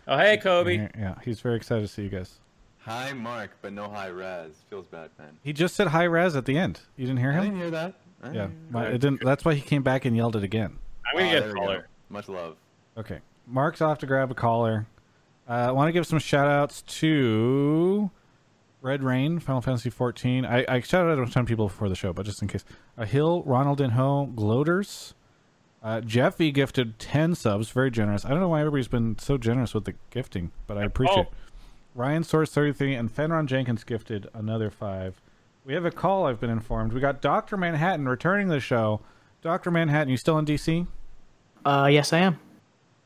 Oh, 0.07 0.17
hey, 0.17 0.37
Kobe. 0.37 0.75
Yeah, 0.77 0.89
yeah, 0.97 1.15
he's 1.23 1.39
very 1.39 1.55
excited 1.55 1.81
to 1.81 1.87
see 1.87 2.03
you 2.03 2.09
guys. 2.09 2.39
Hi, 2.79 3.13
mark, 3.13 3.51
but 3.61 3.71
no 3.71 3.87
high 3.89 4.07
res. 4.07 4.51
Feels 4.69 4.85
bad, 4.87 5.09
man. 5.17 5.37
He 5.41 5.53
just 5.53 5.73
said 5.75 5.87
hi, 5.87 6.05
Raz, 6.05 6.35
at 6.35 6.43
the 6.43 6.57
end. 6.57 6.81
You 6.97 7.05
didn't 7.05 7.19
hear 7.19 7.31
him? 7.31 7.39
I 7.39 7.45
him? 7.45 7.51
didn't 7.51 7.61
hear 7.61 7.71
that. 7.71 7.93
I 8.21 8.27
Yeah, 8.27 8.33
didn't 8.47 8.71
my, 8.71 8.81
hear 8.83 8.91
it 8.91 8.97
didn't. 8.99 9.21
That's 9.23 9.45
why 9.45 9.53
he 9.53 9.61
came 9.61 9.83
back 9.83 10.03
and 10.03 10.17
yelled 10.17 10.35
it 10.35 10.43
again. 10.43 10.77
I'm 11.09 11.17
gonna 11.17 11.29
Ah, 11.29 11.31
get 11.31 11.43
a 11.43 11.47
we 11.47 11.53
go. 11.53 11.59
caller. 11.61 11.87
Much 12.09 12.27
love. 12.27 12.57
Okay, 12.97 13.19
Mark's 13.47 13.79
off 13.81 13.99
to 13.99 14.05
grab 14.05 14.31
a 14.31 14.35
caller. 14.35 14.85
Uh, 15.49 15.53
I 15.53 15.71
want 15.71 15.87
to 15.87 15.93
give 15.93 16.05
some 16.05 16.19
shout 16.19 16.47
outs 16.47 16.81
to 16.81 18.11
Red 18.81 19.01
Rain, 19.01 19.39
Final 19.39 19.61
Fantasy 19.61 19.89
14. 19.89 20.45
I, 20.45 20.65
I 20.67 20.79
shouted 20.81 21.11
out 21.17 21.25
a 21.25 21.31
ton 21.31 21.41
of 21.43 21.47
people 21.47 21.67
before 21.67 21.87
the 21.87 21.95
show, 21.95 22.11
but 22.11 22.25
just 22.25 22.41
in 22.41 22.49
case. 22.49 22.65
Uh, 22.97 23.05
Hill, 23.05 23.43
Ronald 23.45 23.79
and 23.79 23.93
Ho, 23.93 24.29
Gloaters. 24.35 25.13
Uh, 25.83 25.99
Jeffy 25.99 26.49
gifted 26.51 26.97
10 26.97 27.35
subs, 27.35 27.69
very 27.69 27.91
generous. 27.91 28.23
I 28.23 28.29
don't 28.29 28.39
know 28.39 28.47
why 28.47 28.61
everybody's 28.61 28.87
been 28.87 29.17
so 29.19 29.37
generous 29.37 29.73
with 29.73 29.83
the 29.83 29.93
gifting, 30.11 30.51
but 30.65 30.77
I 30.77 30.83
appreciate 30.83 31.17
Oh. 31.17 31.21
it. 31.23 31.27
Ryan 31.93 32.23
Source 32.23 32.51
33 32.51 32.95
and 32.95 33.13
Fenron 33.13 33.45
Jenkins 33.47 33.83
gifted 33.83 34.27
another 34.33 34.69
five. 34.69 35.21
We 35.65 35.73
have 35.73 35.85
a 35.85 35.91
call, 35.91 36.25
I've 36.25 36.39
been 36.39 36.49
informed. 36.49 36.93
We 36.93 37.01
got 37.01 37.21
Dr. 37.21 37.57
Manhattan 37.57 38.07
returning 38.07 38.47
the 38.47 38.59
show. 38.61 39.01
Dr. 39.41 39.71
Manhattan, 39.71 40.07
you 40.09 40.17
still 40.17 40.37
in 40.39 40.45
DC? 40.45 40.87
Uh, 41.65 41.89
yes, 41.91 42.13
I 42.13 42.19
am. 42.19 42.39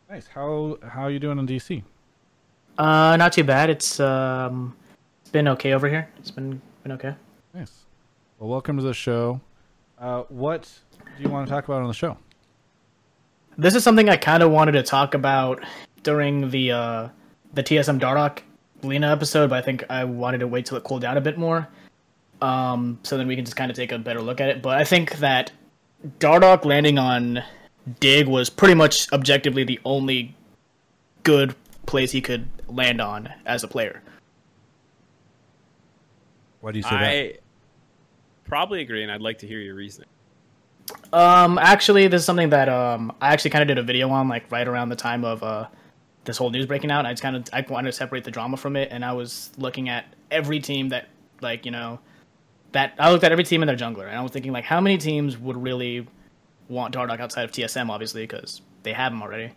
Nice. 0.10 0.28
How 0.28 0.78
how 0.88 1.02
are 1.04 1.12
you 1.12 1.20
doing 1.20 1.38
in 1.38 1.46
DC? 1.48 1.84
Uh, 2.78 3.18
not 3.18 3.34
too 3.34 3.44
bad. 3.44 3.70
It's 3.70 4.00
um, 4.00 4.76
it's 5.22 5.30
been 5.32 5.48
okay 5.50 5.74
over 5.74 5.90
here. 5.90 6.08
It's 6.18 6.32
been 6.32 6.62
been 6.84 6.94
okay. 6.94 7.14
Nice. 7.54 7.86
Well, 8.40 8.50
welcome 8.50 8.78
to 8.78 8.84
the 8.84 8.94
show. 8.94 9.42
Uh, 10.00 10.24
what 10.30 10.72
do 11.18 11.24
you 11.24 11.30
want 11.30 11.48
to 11.48 11.52
talk 11.54 11.66
about 11.66 11.82
on 11.82 11.88
the 11.88 11.94
show? 11.94 12.18
This 13.58 13.76
is 13.76 13.84
something 13.84 14.10
I 14.10 14.18
kind 14.18 14.44
of 14.44 14.52
wanted 14.52 14.74
to 14.74 14.84
talk 14.84 15.14
about 15.14 15.64
during 16.04 16.50
the 16.50 16.72
uh 16.72 17.10
the 17.54 17.64
TSM 17.64 18.00
Dardoch 18.00 18.40
Lena 18.84 19.12
episode, 19.12 19.50
but 19.50 19.58
I 19.58 19.62
think 19.62 19.84
I 19.90 20.04
wanted 20.04 20.40
to 20.40 20.48
wait 20.48 20.66
till 20.66 20.78
it 20.78 20.84
cooled 20.84 21.02
down 21.02 21.18
a 21.18 21.22
bit 21.22 21.38
more. 21.38 21.68
Um, 22.42 23.00
so 23.02 23.18
then 23.18 23.28
we 23.28 23.36
can 23.36 23.46
just 23.46 23.58
kind 23.58 23.72
of 23.72 23.78
take 23.78 23.92
a 23.92 23.98
better 23.98 24.22
look 24.22 24.40
at 24.40 24.50
it. 24.50 24.62
But 24.62 24.78
I 24.78 24.84
think 24.84 25.18
that 25.18 25.52
Dardoch 26.20 26.66
landing 26.66 27.00
on 27.00 27.44
Dig 28.00 28.28
was 28.28 28.50
pretty 28.50 28.76
much 28.76 29.12
objectively 29.12 29.64
the 29.64 29.80
only 29.86 30.36
good 31.24 31.56
place 31.86 32.12
he 32.12 32.22
could 32.22 32.48
land 32.68 33.02
on 33.02 33.30
as 33.46 33.64
a 33.64 33.68
player. 33.68 34.02
Why 36.62 36.72
do 36.72 36.78
you 36.78 36.84
say 36.84 36.90
that? 36.90 37.02
I 37.02 37.34
probably 38.46 38.82
agree, 38.82 39.04
and 39.04 39.12
I'd 39.12 39.22
like 39.22 39.40
to 39.40 39.48
hear 39.48 39.60
your 39.60 39.76
reasoning. 39.76 40.10
Um, 41.14 41.58
actually, 41.58 42.08
this 42.08 42.22
is 42.22 42.26
something 42.26 42.50
that 42.50 42.70
um 42.70 43.16
I 43.22 43.34
actually 43.34 43.52
kind 43.52 43.62
of 43.62 43.68
did 43.68 43.78
a 43.78 43.84
video 43.84 44.10
on 44.10 44.28
like 44.28 44.52
right 44.52 44.68
around 44.68 44.90
the 44.90 44.96
time 44.96 45.24
of 45.24 45.44
uh 45.44 45.68
this 46.26 46.38
whole 46.38 46.50
news 46.50 46.66
breaking 46.66 46.92
out. 46.92 47.06
I 47.06 47.14
just 47.14 47.24
kind 47.24 47.36
of 47.36 47.48
I 47.54 47.66
wanted 47.68 47.90
to 47.90 47.98
separate 47.98 48.24
the 48.24 48.32
drama 48.32 48.58
from 48.58 48.76
it, 48.76 48.90
and 48.92 49.04
I 49.04 49.14
was 49.14 49.52
looking 49.58 49.90
at 49.90 50.06
every 50.30 50.60
team 50.60 50.90
that 50.90 51.08
like 51.42 51.66
you 51.66 51.72
know 51.72 52.00
that 52.74 52.94
I 53.00 53.12
looked 53.12 53.24
at 53.24 53.32
every 53.32 53.46
team 53.46 53.64
in 53.64 53.68
their 53.68 53.78
jungler, 53.78 54.08
and 54.08 54.16
I 54.16 54.22
was 54.22 54.32
thinking 54.32 54.52
like 54.52 54.66
how 54.66 54.82
many 54.82 54.98
teams 54.98 55.38
would 55.38 55.62
really 55.62 56.08
want 56.68 56.94
Dardoch 56.94 57.20
outside 57.20 57.44
of 57.44 57.52
TSM, 57.52 57.90
obviously 57.90 58.24
because 58.24 58.62
they 58.84 58.94
have 58.94 59.14
him 59.14 59.22
already. 59.22 59.54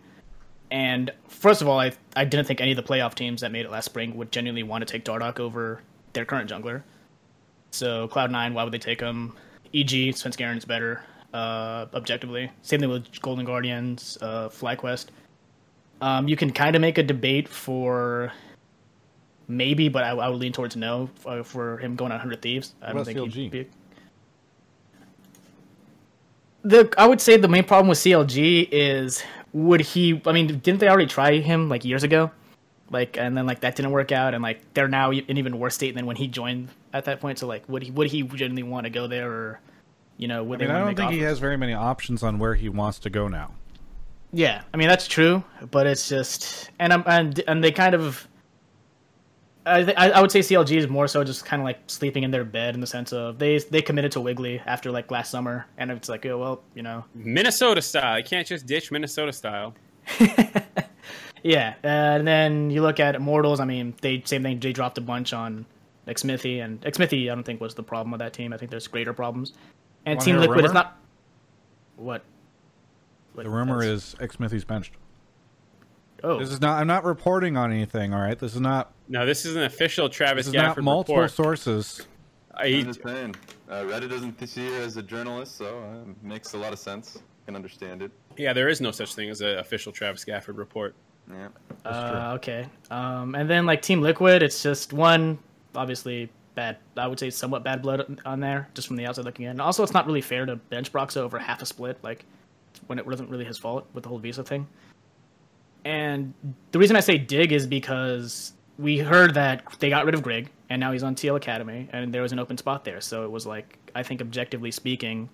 And 0.71 1.11
first 1.27 1.61
of 1.61 1.67
all, 1.67 1.79
I 1.79 1.91
I 2.15 2.23
didn't 2.23 2.47
think 2.47 2.61
any 2.61 2.71
of 2.71 2.77
the 2.77 2.83
playoff 2.83 3.13
teams 3.13 3.41
that 3.41 3.51
made 3.51 3.65
it 3.65 3.71
last 3.71 3.85
spring 3.85 4.15
would 4.15 4.31
genuinely 4.31 4.63
want 4.63 4.87
to 4.87 4.91
take 4.91 5.03
Dardoch 5.03 5.39
over 5.39 5.81
their 6.13 6.23
current 6.23 6.49
jungler. 6.49 6.83
So 7.71 8.07
Cloud 8.07 8.31
Nine, 8.31 8.53
why 8.53 8.63
would 8.63 8.73
they 8.73 8.79
take 8.79 9.01
him? 9.01 9.33
EG, 9.73 10.13
Svenskeren 10.13 10.57
is 10.57 10.65
better, 10.65 11.01
uh, 11.33 11.85
objectively. 11.93 12.51
Same 12.61 12.79
thing 12.79 12.89
with 12.89 13.21
Golden 13.21 13.45
Guardians, 13.45 14.17
uh, 14.21 14.49
FlyQuest. 14.49 15.07
Um, 16.01 16.27
you 16.27 16.35
can 16.35 16.51
kind 16.51 16.75
of 16.75 16.81
make 16.81 16.97
a 16.97 17.03
debate 17.03 17.47
for 17.47 18.31
maybe, 19.47 19.87
but 19.89 20.03
I, 20.03 20.09
I 20.09 20.29
would 20.29 20.39
lean 20.39 20.51
towards 20.53 20.75
no 20.75 21.09
for, 21.15 21.43
for 21.43 21.77
him 21.77 21.95
going 21.95 22.11
on 22.11 22.17
100 22.17 22.41
Thieves. 22.41 22.73
I 22.81 22.87
What 22.93 23.05
don't 23.05 23.05
think 23.05 23.33
he'd 23.33 23.49
CLG? 23.49 23.51
be. 23.51 23.67
The 26.63 26.93
I 26.97 27.07
would 27.07 27.21
say 27.21 27.37
the 27.37 27.47
main 27.47 27.63
problem 27.63 27.87
with 27.87 27.97
CLG 27.97 28.69
is 28.71 29.23
would 29.51 29.81
he? 29.81 30.21
I 30.25 30.31
mean, 30.31 30.47
didn't 30.59 30.79
they 30.79 30.87
already 30.87 31.07
try 31.07 31.37
him 31.39 31.69
like 31.69 31.83
years 31.83 32.03
ago? 32.03 32.31
Like, 32.91 33.17
and 33.17 33.35
then 33.35 33.47
like 33.47 33.61
that 33.61 33.75
didn't 33.75 33.91
work 33.91 34.11
out, 34.11 34.33
and 34.33 34.43
like 34.43 34.61
they're 34.73 34.87
now 34.87 35.11
in 35.11 35.37
even 35.37 35.57
worse 35.57 35.75
state 35.75 35.95
than 35.95 36.05
when 36.05 36.17
he 36.17 36.27
joined 36.27 36.69
at 36.93 37.05
that 37.05 37.19
point. 37.19 37.39
So 37.39 37.47
like, 37.47 37.67
would 37.67 37.81
he 37.83 37.91
would 37.91 38.11
he 38.11 38.21
genuinely 38.21 38.63
want 38.63 38.83
to 38.83 38.89
go 38.91 39.07
there, 39.07 39.31
or 39.31 39.59
you 40.21 40.27
know, 40.27 40.43
would 40.43 40.61
I 40.61 40.65
mean, 40.65 40.67
they 40.67 40.73
I 40.73 40.77
don't 40.77 40.95
to 40.95 41.01
make 41.01 41.09
think 41.09 41.19
he 41.19 41.25
has 41.25 41.39
very 41.39 41.57
many 41.57 41.73
options 41.73 42.21
on 42.21 42.37
where 42.37 42.53
he 42.53 42.69
wants 42.69 42.99
to 42.99 43.09
go 43.09 43.27
now. 43.27 43.55
Yeah, 44.31 44.61
I 44.71 44.77
mean 44.77 44.87
that's 44.87 45.07
true, 45.07 45.43
but 45.71 45.87
it's 45.87 46.07
just 46.07 46.69
and 46.77 46.93
I'm 46.93 47.03
and 47.07 47.43
and 47.47 47.63
they 47.63 47.71
kind 47.71 47.95
of. 47.95 48.27
I, 49.63 49.83
th- 49.83 49.97
I 49.97 50.11
I 50.11 50.21
would 50.21 50.31
say 50.31 50.39
CLG 50.39 50.77
is 50.77 50.87
more 50.87 51.07
so 51.07 51.23
just 51.23 51.45
kind 51.45 51.61
of 51.61 51.65
like 51.65 51.79
sleeping 51.87 52.23
in 52.23 52.31
their 52.31 52.43
bed 52.43 52.75
in 52.75 52.81
the 52.81 52.87
sense 52.87 53.11
of 53.13 53.39
they 53.39 53.57
they 53.57 53.81
committed 53.81 54.11
to 54.13 54.21
Wiggly 54.21 54.61
after 54.65 54.91
like 54.91 55.11
last 55.11 55.29
summer 55.31 55.67
and 55.77 55.91
it's 55.91 56.09
like 56.09 56.25
oh 56.25 56.37
well 56.37 56.63
you 56.75 56.83
know 56.83 57.03
Minnesota 57.15 57.81
style. 57.81 58.17
You 58.17 58.23
can't 58.23 58.47
just 58.47 58.65
ditch 58.67 58.91
Minnesota 58.91 59.33
style. 59.33 59.73
yeah 61.43 61.73
uh, 61.83 61.87
and 61.87 62.27
then 62.27 62.69
you 62.71 62.81
look 62.81 62.99
at 62.99 63.15
Immortals 63.15 63.59
I 63.59 63.65
mean 63.65 63.93
they 64.01 64.21
same 64.25 64.41
thing 64.43 64.59
they 64.59 64.71
dropped 64.71 64.97
a 64.97 65.01
bunch 65.01 65.31
on 65.31 65.65
Xmithie 66.07 66.63
and 66.63 66.81
Xmithie 66.81 67.31
I 67.31 67.35
don't 67.35 67.43
think 67.43 67.61
was 67.61 67.75
the 67.75 67.83
problem 67.83 68.11
with 68.11 68.19
that 68.19 68.33
team 68.33 68.53
I 68.53 68.57
think 68.57 68.71
there's 68.71 68.87
greater 68.87 69.13
problems 69.13 69.53
and 70.05 70.19
Team 70.19 70.37
Liquid 70.37 70.65
is 70.65 70.73
not 70.73 70.97
what, 71.95 72.23
what 73.33 73.43
The 73.43 73.49
rumor 73.49 73.79
that's- 73.79 74.15
is 74.15 74.15
Xmithie's 74.19 74.65
benched. 74.65 74.93
oh 76.23 76.39
This 76.39 76.49
is 76.51 76.61
not. 76.61 76.79
I'm 76.79 76.87
not 76.87 77.03
reporting 77.03 77.57
on 77.57 77.71
anything. 77.71 78.13
All 78.13 78.21
right. 78.21 78.37
This 78.37 78.53
is 78.55 78.61
not. 78.61 78.91
No, 79.07 79.25
this 79.25 79.45
is 79.45 79.55
an 79.55 79.63
official 79.63 80.09
Travis 80.09 80.45
This 80.45 80.53
is 80.53 80.61
not 80.61 80.77
multiple 80.81 81.15
report. 81.15 81.31
sources. 81.31 82.07
He- 82.63 82.79
I'm 82.79 82.85
just 82.85 83.03
saying. 83.03 83.35
Uh, 83.69 83.83
Reddit 83.83 84.09
doesn't 84.09 84.45
see 84.47 84.65
you 84.67 84.73
as 84.75 84.97
a 84.97 85.03
journalist, 85.03 85.55
so 85.57 85.65
uh, 85.79 86.09
it 86.09 86.23
makes 86.23 86.53
a 86.53 86.57
lot 86.57 86.73
of 86.73 86.79
sense. 86.79 87.17
Can 87.45 87.55
understand 87.55 88.01
it. 88.03 88.11
yeah, 88.37 88.53
there 88.53 88.67
is 88.69 88.81
no 88.81 88.91
such 88.91 89.15
thing 89.15 89.29
as 89.29 89.41
an 89.41 89.57
official 89.57 89.91
Travis 89.91 90.23
Gafford 90.25 90.57
report. 90.57 90.93
Yeah. 91.29 91.47
Uh, 91.85 92.33
okay. 92.35 92.67
Um, 92.91 93.33
and 93.35 93.49
then 93.49 93.65
like 93.65 93.81
Team 93.81 94.01
Liquid, 94.01 94.43
it's 94.43 94.61
just 94.61 94.91
one 94.93 95.39
obviously 95.73 96.29
bad. 96.55 96.77
I 96.97 97.07
would 97.07 97.19
say 97.19 97.29
somewhat 97.29 97.63
bad 97.63 97.81
blood 97.81 98.19
on 98.25 98.39
there, 98.39 98.69
just 98.73 98.87
from 98.87 98.97
the 98.97 99.05
outside 99.05 99.25
looking 99.25 99.45
in. 99.45 99.59
Also, 99.59 99.83
it's 99.83 99.93
not 99.93 100.05
really 100.05 100.21
fair 100.21 100.45
to 100.45 100.55
bench 100.55 100.91
Broxah 100.91 101.17
over 101.17 101.39
half 101.39 101.61
a 101.61 101.65
split. 101.65 101.97
Like, 102.03 102.25
when 102.87 102.99
it 102.99 103.05
wasn't 103.05 103.29
really 103.29 103.45
his 103.45 103.57
fault 103.57 103.87
with 103.93 104.03
the 104.03 104.09
whole 104.09 104.19
visa 104.19 104.43
thing. 104.43 104.67
And 105.83 106.33
the 106.71 106.79
reason 106.79 106.95
I 106.95 106.99
say 106.99 107.17
dig 107.17 107.51
is 107.51 107.65
because 107.65 108.53
we 108.77 108.97
heard 108.99 109.33
that 109.33 109.63
they 109.79 109.89
got 109.89 110.05
rid 110.05 110.13
of 110.13 110.21
Grig 110.21 110.49
and 110.69 110.79
now 110.79 110.91
he's 110.91 111.03
on 111.03 111.15
TL 111.15 111.35
Academy 111.35 111.89
and 111.91 112.13
there 112.13 112.21
was 112.21 112.31
an 112.31 112.39
open 112.39 112.57
spot 112.57 112.85
there. 112.85 113.01
So 113.01 113.23
it 113.23 113.31
was 113.31 113.45
like 113.45 113.77
I 113.95 114.03
think 114.03 114.21
objectively 114.21 114.71
speaking, 114.71 115.29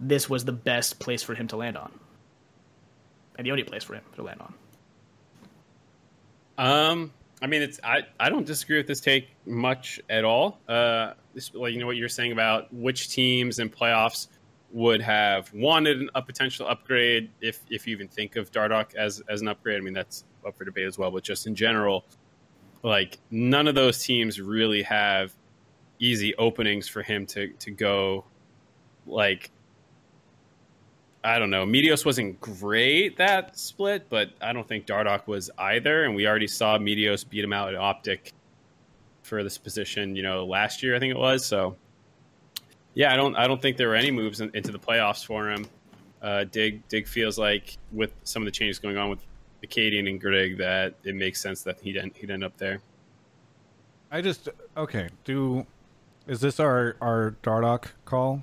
this 0.00 0.30
was 0.30 0.44
the 0.44 0.52
best 0.52 0.98
place 0.98 1.22
for 1.22 1.34
him 1.34 1.48
to 1.48 1.56
land 1.56 1.76
on. 1.76 1.92
And 3.36 3.46
the 3.46 3.50
only 3.50 3.64
place 3.64 3.84
for 3.84 3.94
him 3.94 4.02
to 4.16 4.22
land 4.22 4.40
on. 4.40 4.54
Um, 6.58 7.12
I 7.40 7.46
mean, 7.46 7.62
it's 7.62 7.78
I, 7.84 8.02
I 8.18 8.30
don't 8.30 8.46
disagree 8.46 8.78
with 8.78 8.86
this 8.86 9.00
take 9.00 9.28
much 9.46 10.00
at 10.10 10.24
all. 10.24 10.60
Uh, 10.68 11.12
like 11.54 11.72
you 11.72 11.78
know 11.78 11.86
what 11.86 11.96
you're 11.96 12.08
saying 12.08 12.32
about 12.32 12.72
which 12.72 13.10
teams 13.10 13.58
and 13.58 13.74
playoffs 13.74 14.28
would 14.70 15.00
have 15.00 15.52
wanted 15.54 16.08
a 16.14 16.20
potential 16.20 16.66
upgrade 16.68 17.30
if 17.40 17.60
if 17.70 17.86
you 17.86 17.92
even 17.94 18.08
think 18.08 18.36
of 18.36 18.50
Dardoch 18.50 18.94
as 18.94 19.22
as 19.28 19.40
an 19.40 19.48
upgrade. 19.48 19.78
I 19.78 19.80
mean, 19.80 19.94
that's 19.94 20.24
up 20.46 20.56
for 20.56 20.64
debate 20.64 20.86
as 20.86 20.98
well. 20.98 21.10
But 21.10 21.22
just 21.22 21.46
in 21.46 21.54
general, 21.54 22.04
like 22.82 23.18
none 23.30 23.68
of 23.68 23.74
those 23.74 24.02
teams 24.02 24.40
really 24.40 24.82
have 24.82 25.32
easy 26.00 26.34
openings 26.36 26.88
for 26.88 27.02
him 27.02 27.26
to 27.26 27.48
to 27.48 27.70
go 27.70 28.24
like 29.06 29.50
I 31.24 31.38
don't 31.38 31.50
know. 31.50 31.66
Meteos 31.66 32.06
wasn't 32.06 32.40
great 32.40 33.16
that 33.16 33.58
split, 33.58 34.08
but 34.08 34.30
I 34.40 34.52
don't 34.52 34.66
think 34.66 34.86
Dardoch 34.86 35.26
was 35.26 35.50
either. 35.58 36.04
And 36.04 36.14
we 36.14 36.26
already 36.26 36.46
saw 36.46 36.78
Meteos 36.78 37.28
beat 37.28 37.42
him 37.42 37.52
out 37.52 37.68
at 37.68 37.74
Optic 37.74 38.32
for 39.22 39.42
this 39.42 39.58
position, 39.58 40.16
you 40.16 40.22
know, 40.22 40.46
last 40.46 40.82
year 40.82 40.96
I 40.96 40.98
think 40.98 41.10
it 41.10 41.18
was. 41.18 41.44
So 41.44 41.76
yeah, 42.94 43.12
I 43.12 43.16
don't 43.16 43.36
I 43.36 43.46
don't 43.46 43.60
think 43.60 43.76
there 43.76 43.88
were 43.88 43.94
any 43.94 44.10
moves 44.10 44.40
in, 44.40 44.50
into 44.54 44.72
the 44.72 44.78
playoffs 44.78 45.24
for 45.24 45.50
him. 45.50 45.66
Uh, 46.22 46.44
Dig 46.44 46.86
Dig 46.88 47.06
feels 47.06 47.38
like 47.38 47.76
with 47.92 48.12
some 48.24 48.42
of 48.42 48.46
the 48.46 48.50
changes 48.50 48.78
going 48.78 48.96
on 48.96 49.10
with 49.10 49.20
Akaadian 49.64 50.08
and 50.08 50.20
Grig 50.20 50.58
that 50.58 50.94
it 51.04 51.14
makes 51.14 51.40
sense 51.40 51.62
that 51.62 51.80
he'd 51.80 51.96
end, 51.96 52.12
he'd 52.16 52.30
end 52.30 52.42
up 52.42 52.56
there. 52.56 52.80
I 54.10 54.22
just 54.22 54.48
okay. 54.76 55.08
Do 55.24 55.66
is 56.26 56.40
this 56.40 56.58
our 56.58 56.96
our 57.00 57.36
Dardoch 57.42 57.86
call? 58.04 58.42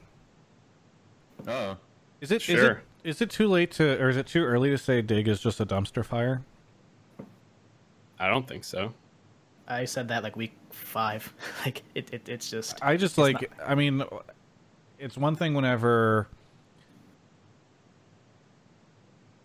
Oh, 1.47 1.77
Is 2.25 2.31
it 2.31 2.37
is 2.37 2.59
Sure. 2.59 2.81
it 3.03 3.09
is 3.09 3.21
it 3.21 3.29
too 3.29 3.47
late 3.47 3.69
to 3.73 4.01
or 4.01 4.09
is 4.09 4.17
it 4.17 4.25
too 4.25 4.43
early 4.43 4.71
to 4.71 4.79
say 4.79 5.03
Dig 5.03 5.27
is 5.27 5.39
just 5.39 5.59
a 5.59 5.65
dumpster 5.65 6.03
fire? 6.03 6.41
I 8.19 8.27
don't 8.27 8.47
think 8.47 8.63
so. 8.63 8.95
I 9.67 9.85
said 9.85 10.07
that 10.07 10.23
like 10.23 10.35
week 10.35 10.53
five. 10.71 11.31
like 11.65 11.83
it, 11.93 12.11
it 12.11 12.27
it's 12.27 12.49
just 12.49 12.79
I 12.81 12.97
just 12.97 13.19
like 13.19 13.51
I 13.63 13.75
mean 13.75 14.03
it's 14.97 15.17
one 15.17 15.35
thing 15.35 15.53
whenever 15.53 16.27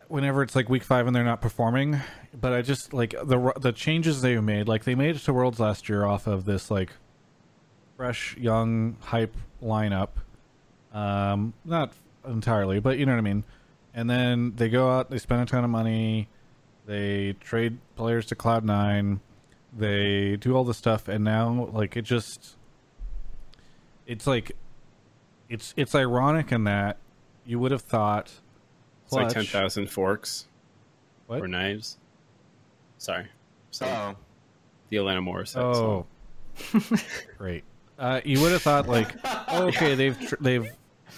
whenever 0.08 0.42
it's 0.42 0.56
like 0.56 0.70
week 0.70 0.82
5 0.82 1.06
and 1.06 1.14
they're 1.14 1.22
not 1.22 1.42
performing, 1.42 2.00
but 2.32 2.54
I 2.54 2.62
just 2.62 2.94
like 2.94 3.10
the 3.10 3.52
the 3.60 3.72
changes 3.72 4.22
they 4.22 4.40
made, 4.40 4.68
like 4.68 4.84
they 4.84 4.94
made 4.94 5.16
it 5.16 5.18
to 5.20 5.34
Worlds 5.34 5.60
last 5.60 5.86
year 5.86 6.06
off 6.06 6.26
of 6.26 6.46
this 6.46 6.70
like 6.70 6.92
fresh 7.98 8.38
young 8.38 8.96
hype 9.00 9.36
lineup. 9.62 10.08
Um 10.94 11.52
not 11.66 11.92
entirely, 12.26 12.80
but 12.80 12.98
you 12.98 13.06
know 13.06 13.12
what 13.12 13.18
I 13.18 13.22
mean. 13.22 13.44
And 13.94 14.08
then 14.08 14.52
they 14.56 14.68
go 14.68 14.90
out, 14.90 15.10
they 15.10 15.18
spend 15.18 15.42
a 15.42 15.46
ton 15.46 15.64
of 15.64 15.70
money, 15.70 16.28
they 16.86 17.34
trade 17.40 17.78
players 17.96 18.26
to 18.26 18.34
Cloud9, 18.36 19.20
they 19.76 20.36
do 20.36 20.56
all 20.56 20.64
this 20.64 20.76
stuff 20.76 21.06
and 21.08 21.22
now 21.24 21.68
like 21.72 21.96
it 21.96 22.02
just 22.02 22.56
it's 24.06 24.26
like 24.26 24.50
it's 25.48 25.72
it's 25.76 25.94
ironic 25.94 26.50
in 26.50 26.64
that 26.64 26.96
you 27.46 27.58
would 27.60 27.70
have 27.70 27.82
thought 27.82 28.32
It's 29.04 29.12
like 29.12 29.26
Clutch- 29.28 29.34
ten 29.34 29.44
thousand 29.44 29.88
forks 29.90 30.46
What? 31.28 31.40
or 31.40 31.46
knives. 31.48 31.98
Sorry, 32.98 33.26
sorry. 33.70 33.90
oh, 33.92 34.16
the 34.88 34.96
Atlanta 34.98 35.20
Morris. 35.22 35.50
said, 35.52 35.62
Oh, 35.62 36.06
great. 37.38 37.62
Uh, 37.98 38.20
you 38.24 38.40
would 38.40 38.52
have 38.52 38.62
thought 38.62 38.88
like, 38.88 39.14
oh, 39.24 39.66
okay, 39.68 39.94
they've 39.94 40.18
tr- 40.20 40.34
they've 40.40 40.68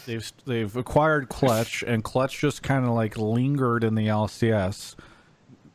they've 0.06 0.32
they've 0.44 0.76
acquired 0.76 1.28
Clutch, 1.28 1.82
and 1.82 2.02
Clutch 2.02 2.38
just 2.38 2.62
kind 2.62 2.84
of 2.84 2.92
like 2.92 3.16
lingered 3.16 3.84
in 3.84 3.94
the 3.94 4.08
LCS, 4.08 4.96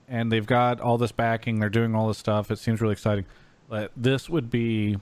and 0.08 0.32
they've 0.32 0.46
got 0.46 0.80
all 0.80 0.98
this 0.98 1.12
backing. 1.12 1.60
They're 1.60 1.70
doing 1.70 1.96
all 1.96 2.08
this 2.08 2.18
stuff. 2.18 2.52
It 2.52 2.60
seems 2.60 2.82
really 2.82 2.94
exciting. 2.94 3.26
But 3.70 3.92
this 3.98 4.30
would 4.30 4.50
be, 4.50 4.98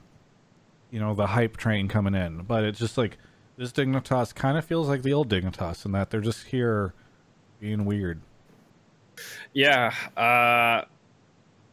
you 0.90 1.00
know, 1.00 1.14
the 1.14 1.26
hype 1.26 1.56
train 1.56 1.88
coming 1.88 2.14
in. 2.14 2.42
But 2.42 2.64
it's 2.64 2.78
just 2.78 2.98
like 2.98 3.18
this 3.56 3.72
Dignitas 3.72 4.34
kind 4.34 4.58
of 4.58 4.64
feels 4.64 4.88
like 4.88 5.02
the 5.02 5.12
old 5.12 5.28
Dignitas 5.28 5.84
in 5.84 5.92
that 5.92 6.10
they're 6.10 6.20
just 6.20 6.46
here 6.46 6.92
being 7.60 7.84
weird. 7.84 8.20
Yeah, 9.52 9.94
uh, 10.16 10.84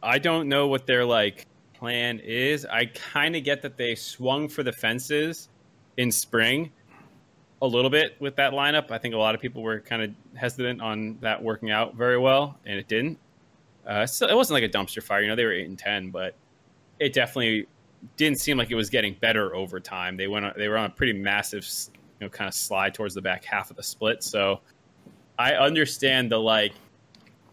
I 0.02 0.18
don't 0.18 0.48
know 0.48 0.68
what 0.68 0.86
their 0.86 1.04
like 1.04 1.46
plan 1.74 2.20
is. 2.20 2.64
I 2.64 2.86
kind 2.86 3.36
of 3.36 3.44
get 3.44 3.62
that 3.62 3.76
they 3.76 3.94
swung 3.94 4.48
for 4.48 4.62
the 4.62 4.72
fences 4.72 5.48
in 5.96 6.10
spring 6.10 6.72
a 7.64 7.66
little 7.66 7.90
bit 7.90 8.16
with 8.20 8.36
that 8.36 8.52
lineup. 8.52 8.90
I 8.90 8.98
think 8.98 9.14
a 9.14 9.18
lot 9.18 9.34
of 9.34 9.40
people 9.40 9.62
were 9.62 9.80
kind 9.80 10.02
of 10.02 10.10
hesitant 10.36 10.80
on 10.80 11.18
that 11.20 11.42
working 11.42 11.70
out 11.70 11.94
very 11.94 12.18
well, 12.18 12.58
and 12.66 12.78
it 12.78 12.88
didn't. 12.88 13.18
Uh, 13.86 14.06
so 14.06 14.26
it 14.26 14.34
wasn't 14.34 14.60
like 14.60 14.64
a 14.64 14.72
dumpster 14.72 15.02
fire. 15.02 15.22
You 15.22 15.28
know, 15.28 15.36
they 15.36 15.44
were 15.44 15.52
eight 15.52 15.68
and 15.68 15.78
ten, 15.78 16.10
but 16.10 16.34
it 16.98 17.12
definitely 17.12 17.66
didn't 18.16 18.38
seem 18.38 18.56
like 18.56 18.70
it 18.70 18.74
was 18.74 18.90
getting 18.90 19.14
better 19.20 19.54
over 19.54 19.80
time. 19.80 20.16
They 20.16 20.28
went 20.28 20.44
on, 20.44 20.52
they 20.56 20.68
were 20.68 20.76
on 20.76 20.86
a 20.86 20.90
pretty 20.90 21.12
massive, 21.12 21.66
you 22.20 22.26
know, 22.26 22.30
kind 22.30 22.48
of 22.48 22.54
slide 22.54 22.94
towards 22.94 23.14
the 23.14 23.22
back 23.22 23.44
half 23.44 23.70
of 23.70 23.76
the 23.76 23.82
split. 23.82 24.22
So 24.22 24.60
I 25.38 25.54
understand 25.54 26.30
the 26.30 26.38
like 26.38 26.72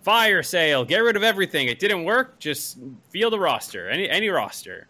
fire 0.02 0.44
sale, 0.44 0.84
get 0.86 1.00
rid 1.00 1.16
of 1.16 1.24
everything. 1.24 1.68
It 1.68 1.80
didn't 1.80 2.04
work. 2.04 2.40
Just 2.40 2.80
field 3.10 3.34
a 3.34 3.40
roster, 3.40 3.90
any 3.90 4.10
any 4.10 4.30
roster. 4.30 4.88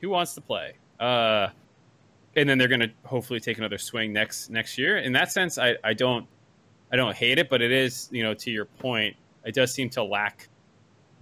Who 0.00 0.10
wants 0.10 0.34
to 0.34 0.40
play? 0.40 0.74
Uh, 1.00 1.48
and 2.36 2.48
then 2.48 2.58
they're 2.58 2.68
going 2.68 2.80
to 2.80 2.90
hopefully 3.04 3.40
take 3.40 3.58
another 3.58 3.78
swing 3.78 4.12
next 4.12 4.50
next 4.50 4.78
year. 4.78 4.98
In 4.98 5.12
that 5.12 5.32
sense, 5.32 5.58
I, 5.58 5.76
I 5.82 5.94
don't 5.94 6.26
I 6.92 6.96
don't 6.96 7.14
hate 7.14 7.38
it, 7.38 7.48
but 7.48 7.62
it 7.62 7.72
is 7.72 8.08
you 8.10 8.22
know 8.22 8.34
to 8.34 8.50
your 8.50 8.64
point, 8.64 9.16
it 9.44 9.54
does 9.54 9.72
seem 9.72 9.90
to 9.90 10.02
lack 10.02 10.48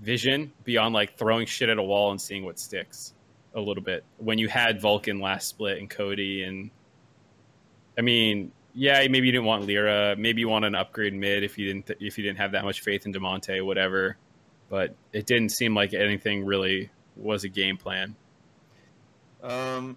vision 0.01 0.53
beyond 0.64 0.94
like 0.94 1.16
throwing 1.16 1.46
shit 1.46 1.68
at 1.68 1.79
a 1.79 1.83
wall 1.83 2.11
and 2.11 2.20
seeing 2.20 2.44
what 2.44 2.59
sticks 2.59 3.14
a 3.55 3.61
little 3.61 3.83
bit. 3.83 4.05
When 4.18 4.38
you 4.38 4.48
had 4.48 4.81
Vulcan 4.81 5.20
last 5.20 5.48
split 5.48 5.79
and 5.79 5.88
Cody 5.88 6.42
and 6.42 6.70
I 7.96 8.01
mean, 8.01 8.53
yeah, 8.75 9.07
maybe 9.09 9.27
you 9.27 9.33
didn't 9.33 9.44
want 9.44 9.66
LirA. 9.66 10.16
Maybe 10.18 10.40
you 10.40 10.48
want 10.48 10.64
an 10.64 10.75
upgrade 10.75 11.14
mid 11.14 11.44
if 11.44 11.59
you 11.59 11.66
didn't 11.66 11.90
if 12.01 12.16
you 12.16 12.25
didn't 12.25 12.38
have 12.38 12.53
that 12.53 12.64
much 12.64 12.81
faith 12.81 13.07
in 13.07 13.12
Damonte, 13.12 13.64
whatever. 13.64 14.16
But 14.68 14.94
it 15.12 15.27
didn't 15.27 15.51
seem 15.51 15.75
like 15.75 15.92
anything 15.92 16.46
really 16.46 16.90
was 17.16 17.44
a 17.44 17.48
game 17.48 17.77
plan. 17.77 18.16
Um, 19.42 19.96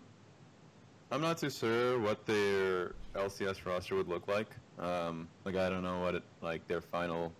I'm 1.12 1.22
not 1.22 1.38
too 1.38 1.50
sure 1.50 2.00
what 2.00 2.26
their 2.26 2.94
LCS 3.16 3.66
roster 3.66 3.96
would 3.96 4.08
look 4.08 4.28
like. 4.28 4.48
Um, 4.80 5.28
like 5.46 5.56
I 5.56 5.70
don't 5.70 5.84
know 5.84 6.02
what 6.02 6.16
it 6.16 6.24
like 6.42 6.68
their 6.68 6.82
final, 6.82 7.32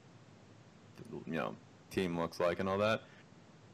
you 1.26 1.34
know, 1.34 1.56
team 1.90 2.18
looks 2.18 2.40
like 2.40 2.60
and 2.60 2.70
all 2.70 2.78
that. 2.78 3.02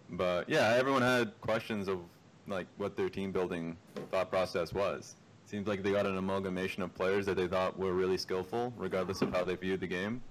But 0.09 0.49
yeah, 0.49 0.75
everyone 0.77 1.01
had 1.01 1.39
questions 1.41 1.87
of 1.87 1.99
like 2.47 2.67
what 2.77 2.95
their 2.95 3.09
team 3.09 3.31
building 3.31 3.77
thought 4.11 4.29
process 4.29 4.73
was. 4.73 5.15
Seems 5.45 5.67
like 5.67 5.83
they 5.83 5.91
got 5.91 6.05
an 6.05 6.17
amalgamation 6.17 6.81
of 6.83 6.93
players 6.95 7.25
that 7.25 7.35
they 7.35 7.47
thought 7.47 7.77
were 7.77 7.93
really 7.93 8.17
skillful, 8.17 8.73
regardless 8.77 9.21
of 9.21 9.33
how 9.33 9.43
they 9.43 9.55
viewed 9.55 9.81
the 9.81 9.87
game, 9.87 10.21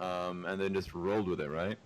um, 0.00 0.44
and 0.44 0.60
then 0.60 0.74
just 0.74 0.92
rolled 0.94 1.28
with 1.28 1.40
it, 1.40 1.48
right? 1.48 1.78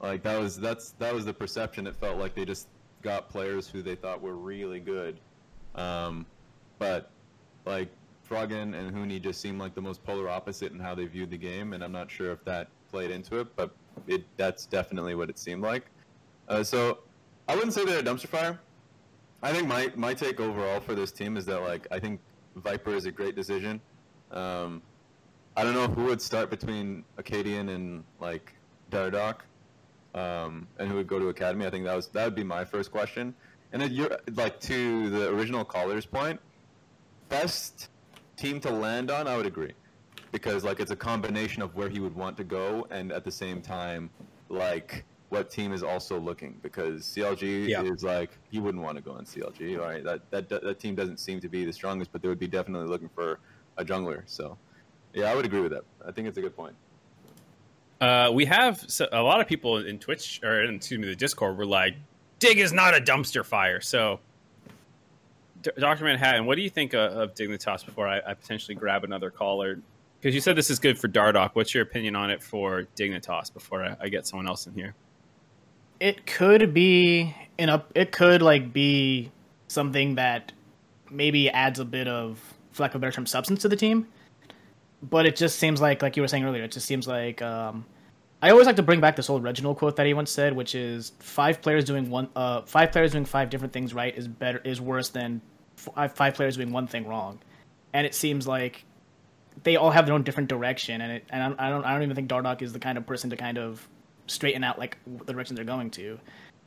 Like 0.00 0.22
that 0.22 0.38
was 0.38 0.56
that's 0.56 0.90
that 0.98 1.12
was 1.14 1.24
the 1.24 1.34
perception. 1.34 1.86
It 1.86 1.96
felt 1.96 2.18
like 2.18 2.34
they 2.34 2.44
just 2.44 2.68
got 3.02 3.28
players 3.28 3.68
who 3.68 3.82
they 3.82 3.96
thought 3.96 4.20
were 4.20 4.34
really 4.34 4.80
good, 4.80 5.18
um, 5.74 6.26
but 6.78 7.10
like 7.64 7.88
Froggen 8.28 8.74
and 8.74 8.94
Huni 8.94 9.20
just 9.20 9.40
seemed 9.40 9.58
like 9.58 9.74
the 9.74 9.82
most 9.82 10.02
polar 10.04 10.28
opposite 10.28 10.72
in 10.72 10.78
how 10.78 10.94
they 10.94 11.06
viewed 11.06 11.30
the 11.30 11.38
game, 11.38 11.72
and 11.72 11.82
I'm 11.82 11.92
not 11.92 12.10
sure 12.10 12.32
if 12.32 12.44
that 12.44 12.68
played 12.90 13.10
into 13.10 13.40
it, 13.40 13.54
but 13.56 13.70
it 14.06 14.24
that's 14.36 14.66
definitely 14.66 15.14
what 15.14 15.28
it 15.28 15.38
seemed 15.38 15.62
like. 15.62 15.84
Uh, 16.48 16.62
so 16.62 16.98
I 17.48 17.54
wouldn't 17.54 17.72
say 17.72 17.84
they're 17.84 18.00
a 18.00 18.02
dumpster 18.02 18.28
fire. 18.28 18.58
I 19.42 19.52
think 19.52 19.66
my 19.66 19.92
my 19.96 20.14
take 20.14 20.40
overall 20.40 20.80
for 20.80 20.94
this 20.94 21.10
team 21.10 21.36
is 21.36 21.44
that 21.46 21.60
like 21.62 21.86
I 21.90 21.98
think 21.98 22.20
Viper 22.56 22.94
is 22.94 23.06
a 23.06 23.10
great 23.10 23.34
decision. 23.34 23.80
Um, 24.30 24.82
I 25.56 25.64
don't 25.64 25.74
know 25.74 25.88
who 25.88 26.04
would 26.04 26.22
start 26.22 26.48
between 26.48 27.04
Akaadian 27.18 27.74
and 27.74 28.04
like 28.20 28.54
Dardoch, 28.90 29.40
um, 30.14 30.66
and 30.78 30.88
who 30.88 30.96
would 30.96 31.06
go 31.06 31.18
to 31.18 31.28
Academy. 31.28 31.66
I 31.66 31.70
think 31.70 31.84
that 31.84 31.94
was 31.94 32.08
that 32.08 32.24
would 32.24 32.34
be 32.34 32.44
my 32.44 32.64
first 32.64 32.90
question. 32.90 33.34
And 33.72 33.80
then 33.80 33.92
you're 33.92 34.18
like 34.34 34.60
to 34.60 35.10
the 35.10 35.30
original 35.30 35.64
caller's 35.64 36.06
point, 36.06 36.40
best 37.28 37.88
team 38.36 38.60
to 38.60 38.70
land 38.70 39.10
on. 39.10 39.26
I 39.26 39.36
would 39.36 39.46
agree, 39.46 39.72
because 40.30 40.64
like 40.64 40.80
it's 40.80 40.90
a 40.90 40.96
combination 40.96 41.62
of 41.62 41.74
where 41.74 41.88
he 41.88 42.00
would 42.00 42.14
want 42.14 42.36
to 42.36 42.44
go, 42.44 42.86
and 42.90 43.12
at 43.12 43.24
the 43.24 43.32
same 43.32 43.62
time, 43.62 44.10
like 44.48 45.04
what 45.30 45.50
team 45.50 45.72
is 45.72 45.82
also 45.82 46.20
looking. 46.20 46.58
Because 46.62 47.02
CLG 47.04 47.68
Yeah. 47.68 47.82
is 47.82 48.04
like 48.04 48.30
he 48.50 48.60
wouldn't 48.60 48.84
want 48.84 48.96
to 48.96 49.02
go 49.02 49.12
on 49.12 49.24
CLG. 49.24 49.78
All 49.78 49.86
right, 49.86 50.04
that, 50.04 50.30
that 50.30 50.48
that 50.48 50.78
team 50.78 50.94
doesn't 50.94 51.18
seem 51.18 51.40
to 51.40 51.48
be 51.48 51.64
the 51.64 51.72
strongest, 51.72 52.12
but 52.12 52.20
they 52.22 52.28
would 52.28 52.38
be 52.38 52.48
definitely 52.48 52.88
looking 52.88 53.08
for 53.08 53.40
a 53.78 53.84
jungler. 53.84 54.22
So. 54.26 54.58
Yeah, 55.14 55.30
I 55.30 55.34
would 55.34 55.44
agree 55.44 55.60
with 55.60 55.72
that. 55.72 55.84
I 56.06 56.10
think 56.10 56.26
it's 56.26 56.38
a 56.38 56.40
good 56.40 56.56
point. 56.56 56.74
Uh, 58.00 58.30
we 58.32 58.46
have 58.46 58.82
so, 58.88 59.06
a 59.12 59.20
lot 59.22 59.42
of 59.42 59.46
people 59.46 59.76
in 59.84 59.98
Twitch 59.98 60.40
or 60.42 60.62
in, 60.62 60.76
excuse 60.76 60.98
me, 60.98 61.06
the 61.06 61.14
Discord 61.14 61.58
were 61.58 61.66
like, 61.66 61.94
"Dig 62.42 62.58
is 62.58 62.72
not 62.72 62.96
a 62.96 63.00
dumpster 63.00 63.44
fire." 63.44 63.80
So, 63.80 64.20
D- 65.62 65.70
Doctor 65.78 66.04
Manhattan, 66.04 66.44
what 66.44 66.56
do 66.56 66.62
you 66.62 66.70
think 66.70 66.92
of, 66.92 67.12
of 67.12 67.34
Dignitas 67.34 67.84
before 67.84 68.08
I, 68.08 68.20
I 68.26 68.34
potentially 68.34 68.74
grab 68.74 69.04
another 69.04 69.30
caller? 69.30 69.78
Because 70.20 70.34
you 70.34 70.40
said 70.40 70.56
this 70.56 70.70
is 70.70 70.78
good 70.78 70.98
for 70.98 71.08
Dardoch. 71.08 71.50
What's 71.54 71.74
your 71.74 71.82
opinion 71.82 72.14
on 72.16 72.30
it 72.30 72.42
for 72.42 72.86
Dignitas 72.96 73.52
before 73.52 73.84
I, 73.84 73.96
I 74.00 74.08
get 74.08 74.26
someone 74.26 74.46
else 74.46 74.66
in 74.66 74.74
here? 74.74 74.94
It 76.00 76.26
could 76.26 76.74
be 76.74 77.34
in 77.58 77.68
a. 77.68 77.84
It 77.94 78.12
could 78.12 78.42
like 78.42 78.72
be 78.72 79.30
something 79.68 80.16
that 80.16 80.52
maybe 81.10 81.48
adds 81.50 81.78
a 81.78 81.84
bit 81.84 82.08
of, 82.08 82.40
for 82.72 82.82
lack 82.82 82.92
of 82.92 82.96
a 82.96 82.98
better 83.00 83.12
term, 83.12 83.26
substance 83.26 83.62
to 83.62 83.68
the 83.68 83.76
team. 83.76 84.08
But 85.02 85.26
it 85.26 85.36
just 85.36 85.58
seems 85.58 85.80
like, 85.80 86.02
like 86.02 86.16
you 86.16 86.22
were 86.22 86.28
saying 86.28 86.44
earlier, 86.44 86.64
it 86.64 86.72
just 86.72 86.86
seems 86.86 87.06
like. 87.06 87.40
Um, 87.40 87.84
I 88.42 88.50
always 88.50 88.66
like 88.66 88.76
to 88.76 88.82
bring 88.82 89.00
back 89.00 89.14
this 89.14 89.30
old 89.30 89.44
Reginald 89.44 89.78
quote 89.78 89.94
that 89.96 90.06
he 90.06 90.14
once 90.14 90.30
said, 90.30 90.52
which 90.54 90.74
is 90.74 91.12
five 91.20 91.62
players 91.62 91.84
doing 91.84 92.10
one, 92.10 92.28
uh, 92.34 92.62
five 92.62 92.90
players 92.90 93.12
doing 93.12 93.24
five 93.24 93.48
different 93.50 93.72
things 93.72 93.94
right 93.94 94.16
is 94.16 94.26
better 94.26 94.58
is 94.64 94.80
worse 94.80 95.10
than 95.10 95.40
five, 95.76 96.12
five 96.12 96.34
players 96.34 96.56
doing 96.56 96.72
one 96.72 96.88
thing 96.88 97.06
wrong. 97.06 97.38
And 97.92 98.04
it 98.04 98.14
seems 98.16 98.48
like 98.48 98.84
they 99.62 99.76
all 99.76 99.90
have 99.90 100.06
their 100.06 100.14
own 100.14 100.24
different 100.24 100.48
direction, 100.48 101.00
and 101.00 101.12
it, 101.12 101.24
and 101.30 101.54
I 101.58 101.70
don't 101.70 101.84
I 101.84 101.92
don't 101.92 102.02
even 102.02 102.16
think 102.16 102.28
Dardoch 102.28 102.62
is 102.62 102.72
the 102.72 102.80
kind 102.80 102.98
of 102.98 103.06
person 103.06 103.30
to 103.30 103.36
kind 103.36 103.58
of 103.58 103.86
straighten 104.26 104.64
out 104.64 104.78
like 104.78 104.98
the 105.26 105.32
direction 105.32 105.54
they're 105.54 105.64
going 105.64 105.90
to. 105.90 106.18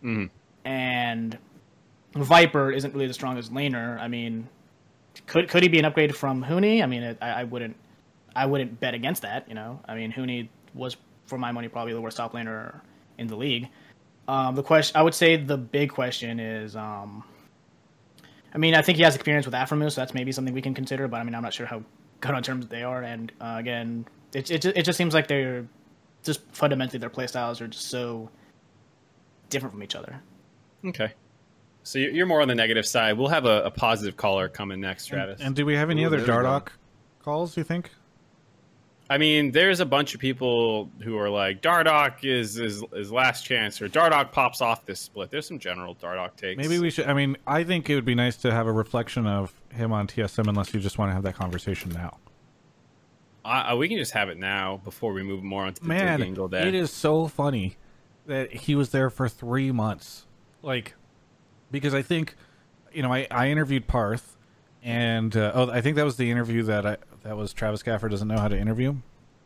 Mhm. 0.04 0.30
And 0.64 1.38
Viper 2.16 2.72
isn't 2.72 2.94
really 2.94 3.08
the 3.08 3.14
strongest 3.14 3.54
laner. 3.54 4.00
I 4.00 4.08
mean, 4.08 4.48
could 5.28 5.50
could 5.50 5.64
he 5.64 5.68
be 5.70 5.80
an 5.80 5.86
upgrade 5.86 6.16
from 6.16 6.44
Huni? 6.44 6.82
I 6.82 6.86
mean, 6.86 7.04
it, 7.04 7.18
I, 7.22 7.42
I 7.42 7.44
wouldn't 7.44 7.76
I 8.34 8.46
wouldn't 8.46 8.80
bet 8.80 8.94
against 8.94 9.24
that. 9.24 9.50
You 9.50 9.56
know, 9.56 9.82
I 9.88 9.96
mean, 9.96 10.14
Huni 10.14 10.48
was 10.74 10.96
for 11.26 11.38
my 11.38 11.52
money 11.52 11.68
probably 11.68 11.94
the 11.94 12.02
worst 12.02 12.18
top 12.18 12.34
laner 12.34 12.80
in 13.18 13.28
the 13.28 13.36
league. 13.36 13.70
Um, 14.28 14.56
the 14.56 14.64
question 14.64 14.96
I 14.98 15.02
would 15.04 15.14
say 15.14 15.36
the 15.38 15.58
big 15.58 15.92
question 15.92 16.40
is. 16.40 16.76
Um, 16.76 17.24
I 18.54 18.58
mean, 18.58 18.74
I 18.74 18.82
think 18.82 18.98
he 18.98 19.04
has 19.04 19.16
experience 19.16 19.46
with 19.46 19.54
aphromoo, 19.54 19.92
so 19.92 20.00
that's 20.00 20.14
maybe 20.14 20.32
something 20.32 20.54
we 20.54 20.62
can 20.62 20.74
consider. 20.74 21.08
But 21.10 21.20
I 21.20 21.24
mean, 21.24 21.36
I'm 21.36 21.44
not 21.44 21.54
sure 21.54 21.66
how 21.66 21.84
good 22.22 22.32
on 22.32 22.42
terms 22.42 22.68
they 22.68 22.84
are. 22.84 23.04
And 23.04 23.32
uh, 23.42 23.56
again, 23.60 24.06
it, 24.34 24.50
it 24.50 24.64
it 24.66 24.84
just 24.84 24.98
seems 24.98 25.14
like 25.14 25.28
they're 25.28 25.68
just 26.24 26.40
fundamentally 26.54 26.98
their 27.00 27.10
playstyles 27.10 27.60
are 27.62 27.68
just 27.68 27.88
so 27.90 28.30
different 29.50 29.74
from 29.74 29.84
each 29.84 29.96
other. 29.96 30.22
Okay. 30.86 31.12
So 31.84 32.00
you- 32.00 32.12
you're 32.12 32.26
more 32.26 32.42
on 32.42 32.48
the 32.48 32.56
negative 32.56 32.86
side. 32.88 33.18
We'll 33.18 33.28
have 33.28 33.46
a, 33.46 33.64
a 33.64 33.72
positive 33.72 34.18
caller 34.18 34.48
coming 34.50 34.80
next, 34.82 35.06
Travis. 35.08 35.40
And 35.42 35.56
do 35.56 35.66
we 35.66 35.76
have 35.76 35.90
any 35.92 36.04
Ooh, 36.04 36.08
other 36.08 36.22
there 36.22 36.38
we 36.38 36.44
go. 36.44 36.50
Dardoch 36.50 36.70
calls? 37.22 37.58
You 37.58 37.64
think? 37.64 37.92
I 39.08 39.20
mean, 39.20 39.52
there's 39.52 39.82
a 39.82 39.86
bunch 39.86 40.16
of 40.16 40.20
people 40.20 40.90
who 41.04 41.16
are 41.20 41.30
like, 41.30 41.62
Dardoch 41.62 42.24
is, 42.24 42.58
is 42.58 42.84
is 42.94 43.12
last 43.12 43.46
chance, 43.46 43.80
or 43.82 43.88
Dardoch 43.88 44.32
pops 44.32 44.62
off 44.62 44.84
this 44.86 45.00
split. 45.00 45.30
There's 45.30 45.48
some 45.48 45.60
general 45.60 45.94
Dardoch 45.96 46.36
takes. 46.36 46.58
Maybe 46.58 46.80
we 46.80 46.90
should. 46.90 47.06
I 47.06 47.14
mean, 47.14 47.38
I 47.46 47.64
think 47.64 47.88
it 47.90 47.96
would 47.96 48.06
be 48.06 48.16
nice 48.16 48.36
to 48.38 48.52
have 48.52 48.66
a 48.66 48.72
reflection 48.72 49.28
of 49.28 49.54
him 49.72 49.92
on 49.92 50.08
TSM, 50.08 50.48
unless 50.48 50.74
you 50.74 50.80
just 50.80 50.98
want 50.98 51.10
to 51.12 51.14
have 51.14 51.24
that 51.24 51.36
conversation 51.36 51.92
now. 51.92 52.18
I, 53.44 53.62
I- 53.62 53.74
we 53.76 53.88
can 53.88 53.98
just 53.98 54.14
have 54.14 54.30
it 54.30 54.38
now 54.40 54.82
before 54.84 55.14
we 55.14 55.22
move 55.22 55.44
more 55.44 55.66
onto 55.66 55.82
the 55.82 55.88
Man, 55.88 56.24
angle 56.24 56.48
there. 56.48 56.66
it 56.66 56.74
is 56.74 56.92
so 56.92 57.28
funny 57.28 57.78
that 58.26 58.52
he 58.52 58.74
was 58.74 58.90
there 58.90 59.12
for 59.12 59.30
three 59.30 59.72
months. 59.72 60.26
Like, 60.64 60.96
because 61.70 61.94
I 61.94 62.02
think, 62.02 62.36
you 62.92 63.04
know, 63.04 63.14
I, 63.14 63.28
I 63.30 63.50
interviewed 63.50 63.86
Parth, 63.86 64.36
and 64.82 65.36
uh, 65.38 65.52
oh, 65.54 65.70
I 65.70 65.82
think 65.82 65.96
that 65.98 66.06
was 66.06 66.18
the 66.18 66.32
interview 66.32 66.64
that 66.64 66.88
I 66.88 66.98
that 67.26 67.36
was 67.36 67.52
Travis 67.54 67.82
Gafford 67.84 68.12
doesn't 68.12 68.28
know 68.28 68.38
how 68.38 68.48
to 68.48 68.58
interview. 68.58 68.96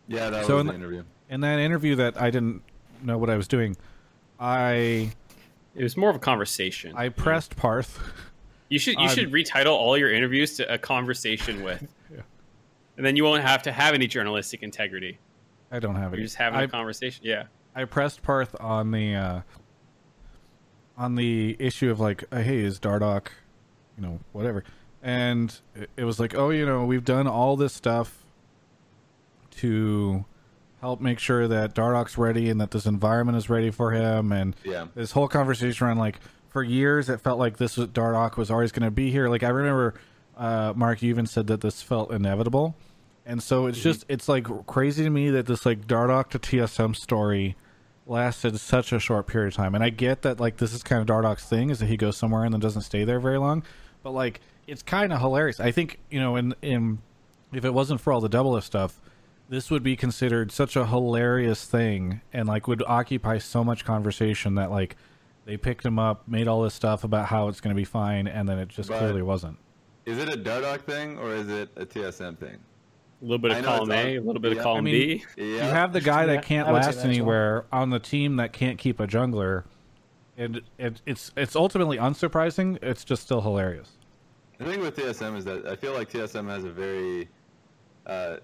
Yeah, 0.07 0.29
that 0.29 0.45
So 0.45 0.55
was 0.55 0.61
in 0.61 0.67
the 0.67 0.73
the- 0.73 0.77
interview. 0.79 1.03
In 1.29 1.41
that 1.41 1.59
interview, 1.59 1.95
that 1.95 2.19
I 2.21 2.29
didn't 2.29 2.61
know 3.01 3.17
what 3.17 3.29
I 3.29 3.37
was 3.37 3.47
doing. 3.47 3.77
I 4.39 5.11
It 5.75 5.83
was 5.83 5.95
more 5.95 6.09
of 6.09 6.15
a 6.15 6.19
conversation. 6.19 6.93
I 6.95 7.09
pressed 7.09 7.55
Parth. 7.55 7.99
you 8.67 8.79
should 8.79 8.95
you 8.95 9.05
I'm- 9.05 9.15
should 9.15 9.31
retitle 9.31 9.73
all 9.73 9.97
your 9.97 10.11
interviews 10.11 10.57
to 10.57 10.71
a 10.71 10.77
conversation 10.77 11.63
with, 11.63 11.87
Yeah. 12.13 12.21
and 12.97 13.05
then 13.05 13.15
you 13.15 13.23
won't 13.23 13.43
have 13.43 13.63
to 13.63 13.71
have 13.71 13.93
any 13.93 14.07
journalistic 14.07 14.61
integrity. 14.61 15.19
I 15.71 15.79
don't 15.79 15.95
have 15.95 16.13
it. 16.13 16.17
You're 16.17 16.25
just 16.25 16.35
having 16.37 16.59
I, 16.59 16.63
a 16.63 16.67
conversation. 16.67 17.23
Yeah. 17.25 17.43
I 17.75 17.85
pressed 17.85 18.21
Parth 18.23 18.59
on 18.59 18.91
the 18.91 19.15
uh, 19.15 19.41
on 20.97 21.15
the 21.15 21.55
issue 21.59 21.89
of 21.91 21.99
like, 21.99 22.25
uh, 22.31 22.41
hey, 22.41 22.59
is 22.59 22.79
Dardoch, 22.79 23.27
you 23.95 24.03
know, 24.03 24.19
whatever, 24.33 24.63
and 25.01 25.57
it, 25.97 26.03
was 26.03 26.19
like, 26.19 26.35
oh, 26.35 26.49
you 26.49 26.65
know, 26.65 26.85
we've 26.85 27.05
done 27.05 27.27
all 27.27 27.55
this 27.55 27.73
stuff 27.73 28.25
to 29.57 30.25
help 30.81 31.01
make 31.01 31.19
sure 31.19 31.47
that 31.47 31.75
Dardoch's 31.75 32.17
ready 32.17 32.49
and 32.49 32.59
that 32.61 32.71
this 32.71 32.85
environment 32.85 33.37
is 33.37 33.49
ready 33.49 33.71
for 33.71 33.91
him, 33.91 34.31
and 34.31 34.55
Yeah. 34.63 34.87
this 34.95 35.11
whole 35.11 35.27
conversation 35.27 35.85
around 35.87 35.97
like 35.97 36.19
for 36.49 36.63
years 36.63 37.09
it 37.09 37.19
felt 37.21 37.37
like 37.37 37.57
this 37.57 37.77
was 37.77 37.89
Dardoch 37.89 38.37
was 38.37 38.49
always 38.49 38.71
going 38.71 38.85
to 38.85 38.91
be 38.91 39.11
here. 39.11 39.29
Like 39.29 39.43
I 39.43 39.49
remember, 39.49 39.93
uh, 40.37 40.73
Mark, 40.75 41.01
you 41.01 41.09
even 41.09 41.25
said 41.25 41.47
that 41.47 41.61
this 41.61 41.81
felt 41.81 42.11
inevitable, 42.11 42.75
and 43.25 43.43
so 43.43 43.67
it's 43.67 43.81
just 43.81 44.05
it's 44.07 44.29
like 44.29 44.47
crazy 44.67 45.03
to 45.03 45.09
me 45.09 45.29
that 45.31 45.45
this 45.47 45.65
like 45.65 45.85
Dardoch 45.87 46.29
to 46.29 46.39
TSM 46.39 46.95
story 46.95 47.55
lasted 48.07 48.57
such 48.59 48.91
a 48.91 48.99
short 48.99 49.27
period 49.27 49.49
of 49.49 49.53
time. 49.53 49.75
And 49.75 49.83
I 49.83 49.89
get 49.89 50.21
that 50.23 50.39
like 50.39 50.57
this 50.57 50.73
is 50.73 50.81
kind 50.81 51.01
of 51.01 51.07
Dardoch's 51.07 51.43
thing 51.43 51.69
is 51.69 51.79
that 51.79 51.85
he 51.87 51.97
goes 51.97 52.17
somewhere 52.17 52.43
and 52.45 52.53
then 52.53 52.59
doesn't 52.61 52.81
stay 52.83 53.03
there 53.03 53.19
very 53.19 53.37
long, 53.37 53.63
but 54.03 54.11
like 54.11 54.41
it's 54.67 54.81
kind 54.83 55.11
of 55.13 55.19
hilarious. 55.19 55.59
I 55.59 55.71
think 55.71 55.99
you 56.09 56.19
know 56.19 56.35
in 56.35 56.55
in 56.61 56.99
if 57.53 57.65
it 57.65 57.73
wasn't 57.73 58.01
for 58.01 58.13
all 58.13 58.21
the 58.21 58.29
double 58.29 58.55
F 58.57 58.63
stuff. 58.63 59.01
This 59.49 59.71
would 59.71 59.81
be 59.81 59.95
considered 59.95 60.51
such 60.51 60.75
a 60.75 60.85
hilarious 60.85 61.65
thing, 61.65 62.21
and 62.31 62.47
like 62.47 62.67
would 62.67 62.83
occupy 62.85 63.39
so 63.39 63.63
much 63.63 63.83
conversation 63.83 64.53
that 64.55 64.69
like 64.69 64.95
they 65.45 65.57
picked 65.57 65.83
him 65.83 65.97
up, 65.97 66.27
made 66.27 66.47
all 66.47 66.61
this 66.61 66.75
stuff 66.75 67.03
about 67.03 67.25
how 67.25 67.47
it's 67.47 67.59
going 67.59 67.75
to 67.75 67.79
be 67.79 67.83
fine, 67.83 68.27
and 68.27 68.47
then 68.47 68.59
it 68.59 68.67
just 68.69 68.89
But- 68.89 68.99
clearly 68.99 69.23
wasn't. 69.23 69.57
Is 70.05 70.19
it 70.19 70.29
a 70.29 70.37
Dardoch 70.37 70.81
thing 70.81 71.17
or 71.17 71.33
is 71.33 71.49
it 71.49 71.69
a 71.75 71.85
TSM 71.85 72.37
thing? 72.37 72.57
A 73.21 73.25
little 73.25 73.37
bit 73.39 73.51
of 73.51 73.63
column 73.65 73.91
A, 73.91 74.17
a 74.17 74.21
little 74.21 74.39
bit 74.41 74.53
yeah, 74.53 74.57
of 74.59 74.63
column 74.63 74.79
I 74.85 74.91
mean- 74.91 74.93
B. 75.17 75.25
Yeah. 75.37 75.45
You 75.45 75.59
have 75.61 75.93
the 75.93 76.01
guy 76.01 76.27
that 76.27 76.43
can't 76.43 76.67
I 76.67 76.71
would 76.71 76.83
say 76.83 76.87
last 76.89 76.97
that 76.97 77.07
anywhere 77.07 77.65
on 77.71 77.89
the 77.89 77.99
team 77.99 78.35
that 78.35 78.53
can't 78.53 78.77
keep 78.77 78.99
a 78.99 79.07
jungler, 79.07 79.63
and 80.39 80.61
it, 80.79 81.01
it's 81.05 81.31
it's 81.37 81.55
ultimately 81.55 81.97
unsurprising. 81.97 82.79
It's 82.81 83.03
just 83.03 83.23
still 83.23 83.41
hilarious. 83.41 83.91
The 84.57 84.65
thing 84.65 84.79
with 84.79 84.95
TSM 84.95 85.37
is 85.37 85.45
that 85.45 85.67
I 85.67 85.75
feel 85.75 85.93
like 85.93 86.09
TSM 86.11 86.49
has 86.49 86.63
a 86.63 86.71
very 86.71 87.29
uh, 88.05 88.37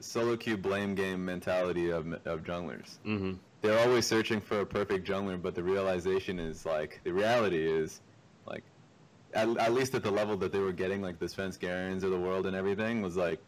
solo 0.00 0.36
queue 0.36 0.56
blame 0.56 0.94
game 0.94 1.24
mentality 1.24 1.90
of, 1.90 2.12
of 2.24 2.42
junglers. 2.42 2.98
hmm 3.04 3.34
They're 3.60 3.78
always 3.86 4.06
searching 4.06 4.40
for 4.40 4.60
a 4.60 4.66
perfect 4.66 5.06
jungler, 5.06 5.40
but 5.40 5.54
the 5.54 5.62
realization 5.62 6.38
is 6.40 6.66
like 6.66 7.00
the 7.04 7.12
reality 7.12 7.64
is 7.64 8.00
like 8.46 8.64
at, 9.34 9.48
at 9.58 9.72
least 9.72 9.94
at 9.94 10.02
the 10.02 10.10
level 10.10 10.36
that 10.38 10.52
they 10.52 10.58
were 10.58 10.72
getting, 10.72 11.00
like 11.00 11.18
the 11.18 11.26
Svenskerens 11.26 12.02
of 12.02 12.10
the 12.10 12.18
world 12.18 12.46
and 12.46 12.56
everything, 12.56 13.00
was 13.02 13.16
like 13.16 13.40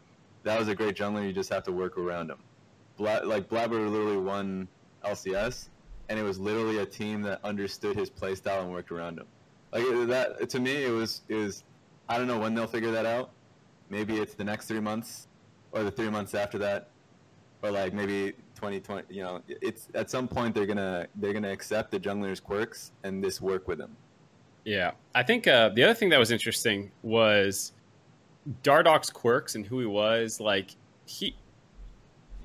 that 0.43 0.57
was 0.59 0.67
a 0.67 0.75
great 0.75 0.95
jungler. 0.95 1.25
You 1.25 1.33
just 1.33 1.51
have 1.51 1.63
to 1.63 1.71
work 1.71 1.97
around 1.97 2.29
him. 2.29 2.39
Bla- 2.97 3.21
like 3.25 3.49
Blabber 3.49 3.87
literally 3.89 4.17
won 4.17 4.67
LCS, 5.03 5.69
and 6.09 6.19
it 6.19 6.23
was 6.23 6.39
literally 6.39 6.79
a 6.79 6.85
team 6.85 7.21
that 7.23 7.39
understood 7.43 7.95
his 7.95 8.09
playstyle 8.09 8.61
and 8.61 8.71
worked 8.71 8.91
around 8.91 9.19
him. 9.19 9.25
Like 9.71 9.83
that 10.07 10.49
to 10.49 10.59
me, 10.59 10.85
it 10.85 10.91
was 10.91 11.21
was 11.29 11.63
I 12.07 12.17
don't 12.17 12.27
know 12.27 12.39
when 12.39 12.53
they'll 12.53 12.67
figure 12.67 12.91
that 12.91 13.05
out. 13.05 13.31
Maybe 13.89 14.17
it's 14.17 14.33
the 14.33 14.43
next 14.43 14.67
three 14.67 14.79
months, 14.79 15.27
or 15.71 15.83
the 15.83 15.91
three 15.91 16.09
months 16.09 16.33
after 16.33 16.57
that, 16.59 16.89
or 17.61 17.71
like 17.71 17.93
maybe 17.93 18.33
2020. 18.55 19.13
You 19.13 19.23
know, 19.23 19.41
it's 19.47 19.89
at 19.93 20.09
some 20.09 20.27
point 20.27 20.55
they're 20.55 20.65
gonna 20.65 21.07
they're 21.15 21.33
gonna 21.33 21.51
accept 21.51 21.91
the 21.91 21.99
jungler's 21.99 22.39
quirks 22.39 22.91
and 23.03 23.23
this 23.23 23.41
work 23.41 23.67
with 23.67 23.79
him. 23.79 23.95
Yeah, 24.63 24.91
I 25.13 25.23
think 25.23 25.47
uh, 25.47 25.69
the 25.69 25.83
other 25.83 25.93
thing 25.93 26.09
that 26.09 26.19
was 26.19 26.31
interesting 26.31 26.91
was 27.03 27.73
Dardoch's 28.63 29.09
quirks 29.09 29.55
and 29.55 29.65
who 29.65 29.79
he 29.79 29.85
was. 29.85 30.39
Like 30.39 30.71
he, 31.05 31.35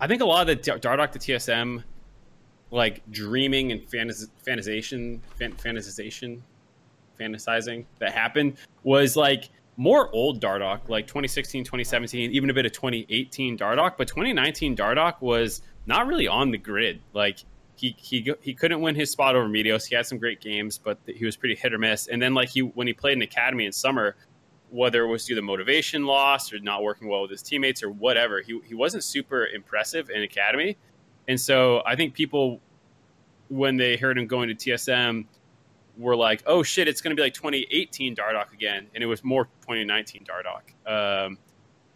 I 0.01 0.07
think 0.07 0.21
a 0.21 0.27
lot 0.27 0.43
of 0.43 0.47
the 0.49 0.57
Dar- 0.57 0.79
Dardoch 0.79 1.13
to 1.13 1.19
TSM, 1.19 1.83
like 2.71 3.03
dreaming 3.11 3.73
and 3.73 3.81
fantas- 3.83 4.29
fantasization, 4.47 5.21
fan- 5.39 5.53
fantasization, 5.53 6.41
fantasizing 7.19 7.85
that 7.99 8.13
happened 8.13 8.57
was 8.83 9.17
like 9.17 9.51
more 9.77 10.11
old 10.15 10.41
Dardoch, 10.41 10.89
like 10.89 11.07
2016, 11.07 11.65
2017, 11.65 12.33
even 12.33 12.51
a 12.51 12.55
bit 12.55 12.67
of 12.67 12.73
2018 12.73 13.59
Dardoch. 13.59 13.95
But 13.97 14.09
2019 14.09 14.77
Dardoch 14.77 15.21
was 15.21 15.63
not 15.87 16.07
really 16.07 16.29
on 16.29 16.51
the 16.51 16.59
grid. 16.59 17.01
Like 17.13 17.39
he 17.77 17.97
he 17.99 18.33
he 18.41 18.55
couldn't 18.55 18.81
win 18.81 18.95
his 18.95 19.11
spot 19.11 19.35
over 19.35 19.49
Meteos. 19.49 19.87
He 19.87 19.95
had 19.95 20.07
some 20.07 20.19
great 20.19 20.41
games, 20.41 20.79
but 20.79 20.99
he 21.07 21.25
was 21.25 21.37
pretty 21.37 21.55
hit 21.55 21.73
or 21.73 21.79
miss. 21.79 22.09
And 22.09 22.21
then 22.21 22.35
like 22.35 22.51
he 22.51 22.61
when 22.61 22.87
he 22.87 22.93
played 22.93 23.15
in 23.15 23.23
academy 23.23 23.65
in 23.65 23.73
summer, 23.73 24.17
whether 24.69 25.03
it 25.03 25.09
was 25.09 25.25
due 25.25 25.35
to 25.35 25.43
motivation 25.43 26.05
loss 26.05 26.53
or 26.53 26.59
not 26.59 26.83
working 26.83 27.09
well 27.09 27.23
with 27.23 27.31
his 27.31 27.43
teammates 27.43 27.83
or 27.83 27.91
whatever, 27.91 28.43
he 28.43 28.61
he 28.67 28.75
wasn't 28.75 29.03
super 29.03 29.47
impressive 29.47 30.11
in 30.11 30.23
academy. 30.23 30.77
And 31.31 31.41
so 31.41 31.81
I 31.87 31.95
think 31.95 32.13
people 32.13 32.61
when 33.51 33.77
they 33.77 33.97
heard 33.97 34.19
him 34.19 34.27
going 34.27 34.49
to 34.49 34.55
TSM 34.57 35.27
were 35.97 36.17
like, 36.17 36.43
"Oh 36.45 36.65
shit, 36.65 36.89
it's 36.89 37.01
going 37.01 37.15
to 37.15 37.17
be 37.17 37.23
like 37.23 37.35
2018 37.35 38.17
Dardoch 38.17 38.53
again," 38.53 38.89
and 38.95 39.05
it 39.05 39.07
was 39.07 39.23
more 39.23 39.45
2019 39.63 40.25
Dardoch. 40.25 41.27
Um, 41.27 41.39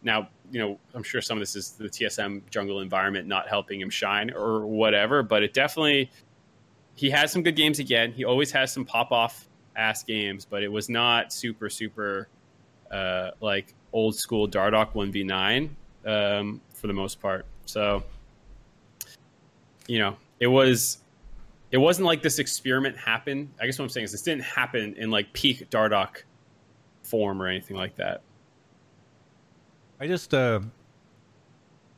Now, 0.04 0.28
you 0.52 0.60
know, 0.60 0.78
I'm 0.94 1.02
sure 1.02 1.20
some 1.20 1.36
of 1.36 1.40
this 1.40 1.56
is 1.56 1.72
the 1.72 1.88
TSM 1.88 2.42
jungle 2.48 2.78
environment 2.80 3.26
not 3.26 3.48
helping 3.48 3.80
him 3.80 3.90
shine 3.90 4.30
or 4.30 4.66
whatever, 4.66 5.24
but 5.24 5.42
it 5.42 5.52
definitely 5.52 6.12
he 6.94 7.10
had 7.10 7.28
some 7.28 7.42
good 7.42 7.56
games 7.56 7.80
again. 7.80 8.12
He 8.12 8.24
always 8.24 8.52
has 8.52 8.72
some 8.72 8.84
pop 8.84 9.10
off 9.10 9.48
ass 9.74 10.04
games, 10.04 10.44
but 10.44 10.62
it 10.62 10.70
was 10.70 10.88
not 10.88 11.32
super 11.32 11.68
super 11.68 12.28
uh, 12.92 13.30
like 13.40 13.74
old 13.92 14.14
school 14.14 14.46
Dardoch 14.48 14.92
1v9 14.92 15.70
um, 16.06 16.60
for 16.72 16.86
the 16.86 16.92
most 16.92 17.20
part. 17.20 17.46
So, 17.66 18.04
you 19.86 19.98
know, 19.98 20.16
it 20.40 20.46
was 20.46 20.98
it 21.70 21.78
wasn't 21.78 22.06
like 22.06 22.22
this 22.22 22.38
experiment 22.38 22.96
happened. 22.96 23.50
I 23.60 23.66
guess 23.66 23.78
what 23.78 23.84
I'm 23.84 23.88
saying 23.88 24.04
is 24.04 24.12
this 24.12 24.22
didn't 24.22 24.44
happen 24.44 24.94
in 24.96 25.10
like 25.10 25.32
peak 25.32 25.68
Dardoch 25.70 26.22
form 27.02 27.42
or 27.42 27.48
anything 27.48 27.76
like 27.76 27.96
that. 27.96 28.22
I 30.00 30.06
just 30.06 30.32
uh 30.32 30.60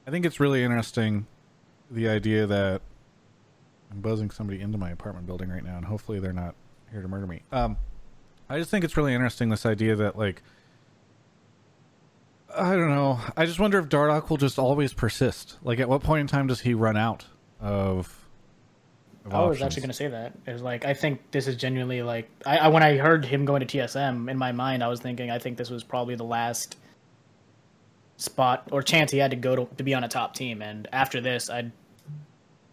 I 0.06 0.10
think 0.10 0.24
it's 0.24 0.40
really 0.40 0.62
interesting 0.62 1.26
the 1.90 2.08
idea 2.08 2.46
that 2.46 2.80
I'm 3.90 4.00
buzzing 4.00 4.30
somebody 4.30 4.60
into 4.60 4.78
my 4.78 4.90
apartment 4.90 5.26
building 5.26 5.50
right 5.50 5.64
now 5.64 5.76
and 5.76 5.84
hopefully 5.84 6.20
they're 6.20 6.32
not 6.32 6.54
here 6.90 7.02
to 7.02 7.08
murder 7.08 7.26
me. 7.26 7.42
Um 7.52 7.76
I 8.48 8.58
just 8.58 8.70
think 8.70 8.84
it's 8.84 8.96
really 8.96 9.12
interesting 9.12 9.48
this 9.50 9.66
idea 9.66 9.94
that 9.96 10.16
like 10.16 10.42
I 12.56 12.74
don't 12.76 12.88
know. 12.88 13.20
I 13.36 13.44
just 13.44 13.60
wonder 13.60 13.78
if 13.78 13.90
Dardoch 13.90 14.30
will 14.30 14.38
just 14.38 14.58
always 14.58 14.94
persist. 14.94 15.58
Like 15.62 15.80
at 15.80 15.88
what 15.88 16.02
point 16.02 16.22
in 16.22 16.26
time 16.26 16.46
does 16.46 16.60
he 16.60 16.72
run 16.72 16.96
out 16.96 17.26
of, 17.60 18.26
of 19.24 19.34
I 19.34 19.40
was 19.40 19.56
options? 19.56 19.62
actually 19.62 19.80
going 19.80 19.90
to 19.90 19.96
say 19.96 20.08
that. 20.08 20.32
It 20.46 20.52
was 20.52 20.62
like 20.62 20.84
I 20.84 20.94
think 20.94 21.30
this 21.30 21.46
is 21.46 21.56
genuinely 21.56 22.02
like 22.02 22.30
I, 22.44 22.58
I 22.58 22.68
when 22.68 22.82
I 22.82 22.96
heard 22.96 23.24
him 23.24 23.44
going 23.44 23.66
to 23.66 23.78
TSM 23.78 24.30
in 24.30 24.38
my 24.38 24.52
mind, 24.52 24.82
I 24.82 24.88
was 24.88 25.00
thinking 25.00 25.30
I 25.30 25.38
think 25.38 25.56
this 25.56 25.70
was 25.70 25.84
probably 25.84 26.14
the 26.14 26.24
last 26.24 26.76
spot 28.18 28.68
or 28.72 28.82
chance 28.82 29.10
he 29.10 29.18
had 29.18 29.30
to 29.30 29.36
go 29.36 29.56
to 29.56 29.68
to 29.76 29.82
be 29.82 29.94
on 29.94 30.04
a 30.04 30.08
top 30.08 30.34
team. 30.34 30.62
And 30.62 30.88
after 30.92 31.20
this, 31.20 31.50
I'd 31.50 31.72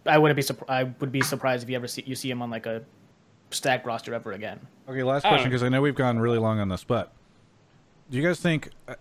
I 0.06 0.18
wouldn't 0.18 0.36
be 0.36 0.44
surp- 0.44 0.70
I 0.70 0.84
would 0.84 1.12
be 1.12 1.22
surprised 1.22 1.64
if 1.64 1.70
you 1.70 1.76
ever 1.76 1.88
see 1.88 2.04
you 2.06 2.16
see 2.16 2.30
him 2.30 2.42
on 2.42 2.50
like 2.50 2.66
a 2.66 2.84
stacked 3.52 3.86
roster 3.86 4.14
ever 4.14 4.32
again. 4.32 4.60
Okay, 4.88 5.04
last 5.04 5.24
question 5.24 5.50
because 5.50 5.64
I 5.64 5.70
know 5.70 5.82
we've 5.82 5.96
gone 5.96 6.20
really 6.20 6.40
long 6.40 6.60
on 6.60 6.70
this, 6.70 6.84
but 6.84 7.14
do 8.10 8.18
you 8.18 8.24
guys 8.24 8.40
think 8.40 8.70
uh, 8.88 8.96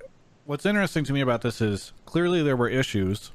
what's 0.44 0.66
interesting 0.66 1.04
to 1.04 1.12
me 1.12 1.20
about 1.20 1.42
this 1.42 1.60
is 1.60 1.92
clearly 2.06 2.42
there 2.42 2.56
were 2.56 2.68
issues. 2.68 3.32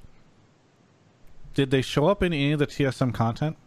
Did 1.58 1.72
they 1.72 1.82
show 1.82 2.06
up 2.06 2.22
in 2.22 2.34
any 2.34 2.52
of 2.52 2.60
the 2.60 2.68
TSM 2.68 3.16
content? 3.16 3.58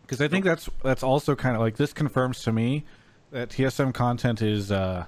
Because 0.00 0.22
I 0.22 0.28
think 0.28 0.42
that's 0.42 0.70
that's 0.82 1.02
also 1.02 1.34
kind 1.36 1.54
of 1.54 1.60
like 1.60 1.76
this 1.76 1.92
confirms 1.92 2.42
to 2.44 2.50
me 2.52 2.86
that 3.30 3.50
TSM 3.50 3.92
content 3.92 4.40
is 4.40 4.72
uh, 4.72 5.04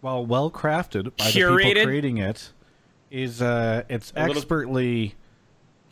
well 0.00 0.24
well 0.24 0.48
crafted 0.48 1.06
by 1.16 1.24
the 1.24 1.32
people 1.32 1.56
Curated? 1.56 1.84
creating 1.86 2.18
it. 2.18 2.52
Is 3.10 3.42
uh, 3.42 3.82
it's 3.88 4.12
A 4.14 4.20
little- 4.28 4.36
expertly 4.36 5.16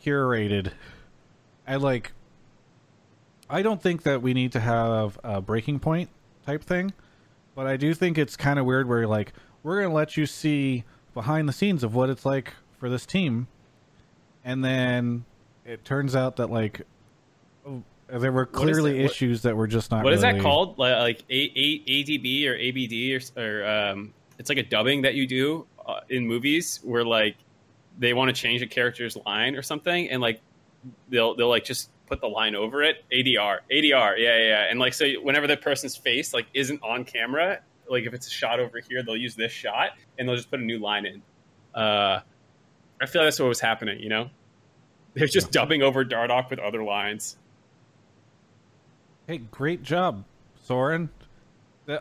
curated. 0.01 0.71
I 1.67 1.75
like 1.75 2.13
I 3.49 3.63
don't 3.63 3.81
think 3.81 4.03
that 4.03 4.21
we 4.21 4.33
need 4.33 4.53
to 4.53 4.61
have 4.61 5.19
a 5.25 5.41
breaking 5.41 5.81
point 5.81 6.07
type 6.45 6.63
thing, 6.63 6.93
but 7.53 7.67
I 7.67 7.75
do 7.75 7.93
think 7.93 8.17
it's 8.17 8.37
kind 8.37 8.59
of 8.59 8.65
weird 8.65 8.87
where 8.87 9.05
like 9.07 9.33
we're 9.61 9.79
going 9.81 9.89
to 9.89 9.95
let 9.95 10.15
you 10.15 10.25
see 10.25 10.85
behind 11.13 11.49
the 11.49 11.53
scenes 11.53 11.83
of 11.83 11.93
what 11.93 12.09
it's 12.09 12.25
like 12.25 12.53
for 12.79 12.87
this 12.87 13.05
team, 13.05 13.47
and 14.45 14.63
then 14.63 15.25
it 15.65 15.85
turns 15.85 16.15
out 16.15 16.37
that 16.37 16.49
like 16.49 16.81
oh, 17.65 17.83
there 18.07 18.31
were 18.31 18.45
clearly 18.45 18.99
it? 18.99 19.03
What- 19.03 19.11
issues 19.11 19.41
that 19.43 19.55
were 19.55 19.67
just 19.67 19.91
not. 19.91 20.03
What 20.03 20.13
is 20.13 20.21
that 20.21 20.39
called? 20.39 20.77
Like, 20.77 20.97
like 20.97 21.23
a, 21.29 21.51
a, 21.55 21.79
ADB 21.79 22.47
or 22.47 22.55
ABD 22.55 23.37
or, 23.37 23.41
or 23.41 23.67
um, 23.67 24.13
it's 24.37 24.49
like 24.49 24.57
a 24.57 24.63
dubbing 24.63 25.03
that 25.03 25.15
you 25.15 25.27
do 25.27 25.65
uh, 25.85 26.01
in 26.09 26.27
movies 26.27 26.79
where 26.83 27.03
like 27.03 27.35
they 27.97 28.13
want 28.13 28.33
to 28.33 28.39
change 28.39 28.61
a 28.61 28.67
character's 28.67 29.15
line 29.25 29.55
or 29.55 29.61
something, 29.61 30.09
and 30.09 30.21
like 30.21 30.41
they'll 31.09 31.35
they'll 31.35 31.49
like 31.49 31.63
just 31.63 31.89
put 32.07 32.21
the 32.21 32.27
line 32.27 32.55
over 32.55 32.83
it. 32.83 33.03
ADR, 33.11 33.59
ADR, 33.71 34.17
yeah, 34.17 34.37
yeah, 34.37 34.37
yeah. 34.37 34.67
And 34.69 34.79
like 34.79 34.93
so, 34.93 35.07
whenever 35.21 35.47
the 35.47 35.57
person's 35.57 35.95
face 35.95 36.33
like 36.33 36.47
isn't 36.53 36.81
on 36.83 37.05
camera, 37.05 37.59
like 37.89 38.05
if 38.05 38.13
it's 38.13 38.27
a 38.27 38.31
shot 38.31 38.59
over 38.59 38.79
here, 38.79 39.03
they'll 39.03 39.17
use 39.17 39.35
this 39.35 39.51
shot 39.51 39.91
and 40.17 40.27
they'll 40.27 40.35
just 40.35 40.49
put 40.49 40.59
a 40.59 40.63
new 40.63 40.79
line 40.79 41.05
in. 41.05 41.21
Uh, 41.73 42.19
I 43.01 43.05
feel 43.05 43.21
like 43.21 43.27
that's 43.27 43.39
what 43.39 43.49
was 43.49 43.59
happening. 43.59 43.99
You 43.99 44.09
know, 44.09 44.29
they're 45.13 45.27
just 45.27 45.51
dubbing 45.51 45.81
over 45.81 46.03
Dardoch 46.03 46.49
with 46.49 46.59
other 46.59 46.83
lines. 46.83 47.37
Hey, 49.27 49.37
great 49.37 49.83
job, 49.83 50.25
Soren. 50.63 51.09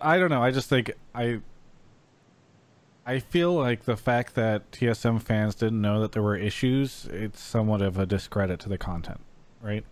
I 0.00 0.18
don't 0.18 0.30
know. 0.30 0.42
I 0.42 0.50
just 0.50 0.68
think 0.68 0.92
I. 1.14 1.40
I 3.04 3.18
feel 3.18 3.52
like 3.52 3.84
the 3.84 3.96
fact 3.96 4.36
that 4.36 4.70
TSM 4.70 5.20
fans 5.20 5.56
didn't 5.56 5.80
know 5.80 6.00
that 6.00 6.12
there 6.12 6.22
were 6.22 6.36
issues, 6.36 7.08
it's 7.10 7.40
somewhat 7.40 7.82
of 7.82 7.98
a 7.98 8.06
discredit 8.06 8.60
to 8.60 8.68
the 8.68 8.78
content, 8.78 9.18
right? 9.60 9.84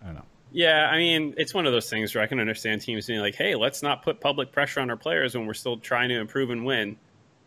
I 0.00 0.06
don't 0.06 0.14
know. 0.14 0.24
Yeah, 0.52 0.88
I 0.90 0.96
mean, 0.96 1.34
it's 1.36 1.52
one 1.52 1.66
of 1.66 1.72
those 1.72 1.90
things 1.90 2.14
where 2.14 2.24
I 2.24 2.26
can 2.26 2.40
understand 2.40 2.80
teams 2.80 3.06
being 3.06 3.20
like, 3.20 3.34
"Hey, 3.34 3.54
let's 3.54 3.82
not 3.82 4.02
put 4.02 4.20
public 4.20 4.52
pressure 4.52 4.80
on 4.80 4.90
our 4.90 4.96
players 4.96 5.34
when 5.34 5.46
we're 5.46 5.54
still 5.54 5.76
trying 5.78 6.08
to 6.08 6.18
improve 6.18 6.50
and 6.50 6.64
win." 6.64 6.96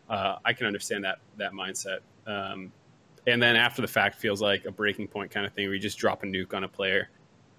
Uh, 0.08 0.36
I 0.44 0.52
can 0.52 0.66
understand 0.66 1.04
that 1.04 1.18
that 1.38 1.52
mindset. 1.52 1.98
Um, 2.26 2.72
and 3.26 3.42
then 3.42 3.56
after 3.56 3.82
the 3.82 3.88
fact, 3.88 4.16
feels 4.16 4.40
like 4.40 4.64
a 4.64 4.70
breaking 4.72 5.08
point 5.08 5.30
kind 5.30 5.44
of 5.46 5.52
thing 5.52 5.66
where 5.66 5.74
you 5.74 5.80
just 5.80 5.98
drop 5.98 6.22
a 6.22 6.26
nuke 6.26 6.54
on 6.54 6.64
a 6.64 6.68
player. 6.68 7.08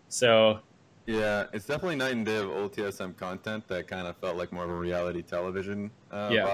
So 0.09 0.59
Yeah, 1.05 1.45
it's 1.53 1.65
definitely 1.65 1.95
night 1.97 2.13
and 2.13 2.25
day 2.25 2.37
of 2.37 2.49
old 2.49 2.73
TSM 2.73 3.15
content 3.17 3.67
that 3.67 3.87
kind 3.87 4.07
of 4.07 4.15
felt 4.17 4.37
like 4.37 4.51
more 4.51 4.63
of 4.63 4.69
a 4.69 4.75
reality 4.75 5.21
television 5.21 5.91
uh, 6.11 6.29
Yeah. 6.31 6.47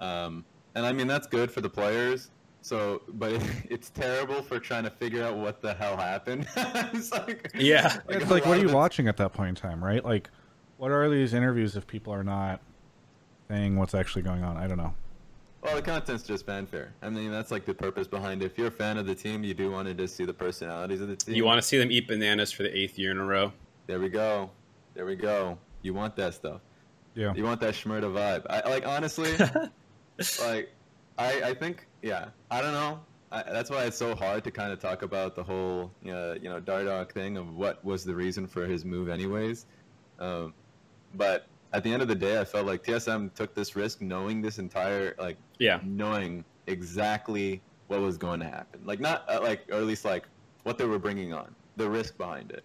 vibe. 0.00 0.04
Um, 0.04 0.44
and 0.74 0.84
I 0.86 0.92
mean 0.92 1.06
that's 1.06 1.26
good 1.26 1.50
for 1.50 1.60
the 1.60 1.70
players. 1.70 2.30
So, 2.64 3.02
but 3.08 3.32
it, 3.32 3.42
it's 3.70 3.90
terrible 3.90 4.40
for 4.42 4.58
trying 4.58 4.84
to 4.84 4.90
figure 4.90 5.22
out 5.24 5.36
what 5.36 5.60
the 5.60 5.74
hell 5.74 5.96
happened. 5.96 6.46
it's 6.56 7.10
like, 7.12 7.50
Yeah. 7.54 7.98
it's 8.08 8.30
like, 8.30 8.46
what 8.46 8.56
are 8.56 8.60
you 8.60 8.66
it's- 8.66 8.74
watching 8.74 9.08
at 9.08 9.16
that 9.18 9.32
point 9.32 9.48
in 9.50 9.54
time, 9.56 9.82
right? 9.84 10.04
Like, 10.04 10.30
what 10.78 10.90
are 10.90 11.08
these 11.08 11.34
interviews 11.34 11.76
if 11.76 11.86
people 11.86 12.12
are 12.12 12.24
not 12.24 12.60
saying 13.48 13.76
what's 13.76 13.94
actually 13.94 14.22
going 14.22 14.42
on? 14.42 14.56
I 14.56 14.66
don't 14.66 14.78
know. 14.78 14.94
Well, 15.62 15.76
the 15.76 15.82
content's 15.82 16.24
just 16.24 16.44
fanfare. 16.44 16.92
I 17.02 17.08
mean, 17.08 17.30
that's 17.30 17.52
like 17.52 17.64
the 17.64 17.74
purpose 17.74 18.08
behind 18.08 18.42
it. 18.42 18.46
If 18.46 18.58
you're 18.58 18.66
a 18.66 18.70
fan 18.70 18.98
of 18.98 19.06
the 19.06 19.14
team, 19.14 19.44
you 19.44 19.54
do 19.54 19.70
want 19.70 19.86
to 19.86 19.94
just 19.94 20.16
see 20.16 20.24
the 20.24 20.34
personalities 20.34 21.00
of 21.00 21.08
the 21.08 21.16
team. 21.16 21.36
you 21.36 21.44
want 21.44 21.58
to 21.58 21.62
see 21.62 21.78
them 21.78 21.92
eat 21.92 22.08
bananas 22.08 22.50
for 22.50 22.64
the 22.64 22.76
eighth 22.76 22.98
year 22.98 23.12
in 23.12 23.18
a 23.18 23.24
row. 23.24 23.52
There 23.86 24.00
we 24.00 24.08
go. 24.08 24.50
There 24.94 25.06
we 25.06 25.14
go. 25.14 25.56
You 25.82 25.94
want 25.94 26.16
that 26.16 26.34
stuff. 26.34 26.60
Yeah. 27.14 27.32
You 27.34 27.44
want 27.44 27.60
that 27.60 27.74
Schmurda 27.74 28.12
vibe. 28.12 28.46
I 28.50 28.68
like 28.68 28.86
honestly, 28.86 29.36
like 30.40 30.72
I 31.18 31.42
I 31.42 31.54
think 31.54 31.86
yeah. 32.02 32.28
I 32.50 32.60
don't 32.60 32.72
know. 32.72 33.00
I, 33.30 33.42
that's 33.44 33.70
why 33.70 33.84
it's 33.84 33.96
so 33.96 34.14
hard 34.14 34.44
to 34.44 34.50
kind 34.50 34.72
of 34.72 34.78
talk 34.78 35.02
about 35.02 35.34
the 35.34 35.42
whole 35.42 35.90
you 36.02 36.12
know, 36.12 36.34
you 36.34 36.48
know 36.48 36.60
Dardoch 36.60 37.12
thing 37.12 37.36
of 37.36 37.54
what 37.56 37.84
was 37.84 38.04
the 38.04 38.14
reason 38.14 38.46
for 38.46 38.66
his 38.66 38.84
move 38.84 39.08
anyways. 39.08 39.66
Um, 40.18 40.54
but 41.14 41.46
at 41.72 41.82
the 41.82 41.92
end 41.92 42.02
of 42.02 42.08
the 42.08 42.14
day, 42.14 42.38
I 42.40 42.44
felt 42.44 42.66
like 42.66 42.84
TSM 42.84 43.32
took 43.34 43.54
this 43.54 43.74
risk 43.76 44.00
knowing 44.00 44.42
this 44.42 44.58
entire 44.58 45.14
like 45.18 45.36
Yeah. 45.62 45.80
knowing 45.84 46.44
exactly 46.66 47.62
what 47.86 48.00
was 48.00 48.18
going 48.18 48.40
to 48.40 48.46
happen. 48.46 48.80
Like 48.84 49.00
not 49.00 49.24
uh, 49.28 49.40
like 49.42 49.60
or 49.70 49.76
at 49.76 49.84
least 49.84 50.04
like 50.04 50.24
what 50.64 50.78
they 50.78 50.86
were 50.86 50.98
bringing 50.98 51.32
on, 51.32 51.54
the 51.76 51.88
risk 51.88 52.16
behind 52.18 52.50
it. 52.50 52.64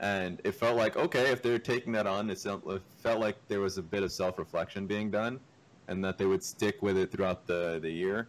And 0.00 0.40
it 0.44 0.52
felt 0.52 0.76
like 0.76 0.96
okay, 0.96 1.30
if 1.30 1.42
they're 1.42 1.58
taking 1.58 1.92
that 1.92 2.06
on, 2.06 2.28
it 2.28 2.38
felt 2.38 3.20
like 3.20 3.36
there 3.48 3.60
was 3.60 3.78
a 3.78 3.82
bit 3.82 4.02
of 4.02 4.12
self-reflection 4.12 4.86
being 4.86 5.10
done, 5.10 5.40
and 5.88 6.04
that 6.04 6.18
they 6.18 6.26
would 6.26 6.42
stick 6.42 6.82
with 6.82 6.98
it 6.98 7.10
throughout 7.10 7.46
the 7.46 7.78
the 7.80 7.90
year. 7.90 8.28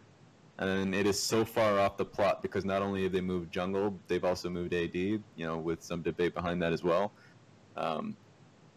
And 0.59 0.95
it 0.95 1.05
is 1.05 1.21
so 1.21 1.45
far 1.45 1.79
off 1.79 1.97
the 1.97 2.05
plot 2.05 2.41
because 2.41 2.65
not 2.65 2.81
only 2.81 3.03
have 3.03 3.11
they 3.11 3.21
moved 3.21 3.51
jungle, 3.51 3.99
they've 4.07 4.23
also 4.23 4.49
moved 4.49 4.73
AD. 4.73 4.95
You 4.95 5.21
know, 5.37 5.57
with 5.57 5.83
some 5.83 6.01
debate 6.01 6.33
behind 6.33 6.61
that 6.61 6.71
as 6.73 6.83
well. 6.83 7.11
Um, 7.75 8.15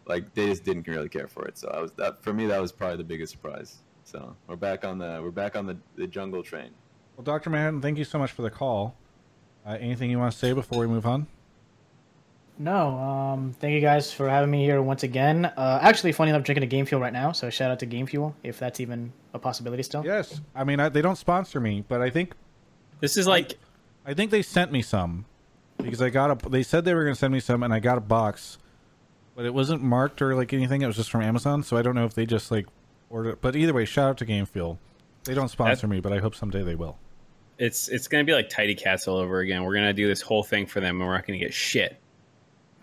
like 0.05 0.33
they 0.33 0.47
just 0.47 0.63
didn't 0.63 0.87
really 0.87 1.09
care 1.09 1.27
for 1.27 1.45
it. 1.45 1.57
So 1.57 1.69
I 1.69 1.79
was 1.81 1.91
that 1.93 2.21
for 2.23 2.33
me 2.33 2.47
that 2.47 2.61
was 2.61 2.71
probably 2.71 2.97
the 2.97 3.03
biggest 3.03 3.31
surprise. 3.31 3.79
So 4.11 4.35
we're 4.45 4.57
back 4.57 4.83
on 4.83 4.97
the 4.97 5.21
we're 5.23 5.31
back 5.31 5.55
on 5.55 5.65
the, 5.65 5.77
the 5.95 6.05
jungle 6.05 6.43
train. 6.43 6.71
Well, 7.15 7.23
Dr. 7.23 7.49
Manhattan, 7.49 7.81
thank 7.81 7.97
you 7.97 8.03
so 8.03 8.19
much 8.19 8.31
for 8.33 8.41
the 8.41 8.49
call. 8.49 8.93
Uh, 9.65 9.77
anything 9.79 10.11
you 10.11 10.19
want 10.19 10.33
to 10.33 10.37
say 10.37 10.51
before 10.51 10.79
we 10.79 10.87
move 10.87 11.05
on? 11.05 11.27
No, 12.57 12.89
um, 12.97 13.55
thank 13.61 13.73
you 13.73 13.79
guys 13.79 14.11
for 14.11 14.27
having 14.27 14.51
me 14.51 14.65
here 14.65 14.81
once 14.81 15.03
again. 15.03 15.45
Uh, 15.45 15.79
actually, 15.81 16.11
funny 16.11 16.29
enough, 16.29 16.43
drinking 16.43 16.63
a 16.63 16.67
Game 16.67 16.85
Fuel 16.85 16.99
right 16.99 17.13
now, 17.13 17.31
so 17.31 17.49
shout 17.49 17.71
out 17.71 17.79
to 17.79 17.85
Game 17.85 18.05
Fuel 18.05 18.35
if 18.43 18.59
that's 18.59 18.81
even 18.81 19.13
a 19.33 19.39
possibility 19.39 19.81
still. 19.81 20.03
Yes. 20.03 20.41
I 20.53 20.65
mean, 20.65 20.81
I, 20.81 20.89
they 20.89 21.01
don't 21.01 21.17
sponsor 21.17 21.61
me, 21.61 21.85
but 21.87 22.01
I 22.01 22.09
think 22.09 22.33
This 22.99 23.15
is 23.15 23.27
like 23.27 23.57
I 24.05 24.13
think 24.13 24.29
they 24.29 24.41
sent 24.41 24.73
me 24.73 24.81
some 24.81 25.23
because 25.77 26.01
I 26.01 26.09
got 26.09 26.45
a. 26.45 26.49
They 26.49 26.63
said 26.63 26.83
they 26.83 26.93
were 26.93 27.03
going 27.03 27.15
to 27.15 27.19
send 27.19 27.31
me 27.31 27.39
some, 27.39 27.63
and 27.63 27.73
I 27.73 27.79
got 27.79 27.97
a 27.97 28.01
box, 28.01 28.57
but 29.37 29.45
it 29.45 29.53
wasn't 29.53 29.81
marked 29.81 30.21
or 30.21 30.35
like 30.35 30.51
anything. 30.51 30.81
It 30.81 30.87
was 30.87 30.97
just 30.97 31.09
from 31.09 31.21
Amazon, 31.21 31.63
so 31.63 31.77
I 31.77 31.81
don't 31.81 31.95
know 31.95 32.05
if 32.05 32.13
they 32.13 32.25
just 32.25 32.51
like 32.51 32.67
ordered. 33.11 33.41
But 33.41 33.55
either 33.55 33.73
way, 33.73 33.85
shout 33.85 34.09
out 34.09 34.17
to 34.19 34.25
GameFuel. 34.25 34.77
They 35.25 35.33
don't 35.33 35.49
sponsor 35.49 35.87
me, 35.87 35.99
but 35.99 36.11
I 36.13 36.17
hope 36.19 36.33
someday 36.35 36.63
they 36.63 36.75
will. 36.75 36.97
it's 37.59 37.89
it's 37.89 38.07
gonna 38.07 38.23
be 38.23 38.33
like 38.33 38.49
Tidy 38.49 38.73
Cats 38.73 39.07
all 39.07 39.17
over 39.17 39.39
again. 39.39 39.63
We're 39.63 39.75
gonna 39.75 39.93
do 39.93 40.07
this 40.07 40.21
whole 40.21 40.43
thing 40.43 40.65
for 40.65 40.79
them, 40.79 40.99
and 40.99 41.07
we're 41.07 41.13
not 41.15 41.27
gonna 41.27 41.37
get 41.39 41.53
shit. 41.53 41.97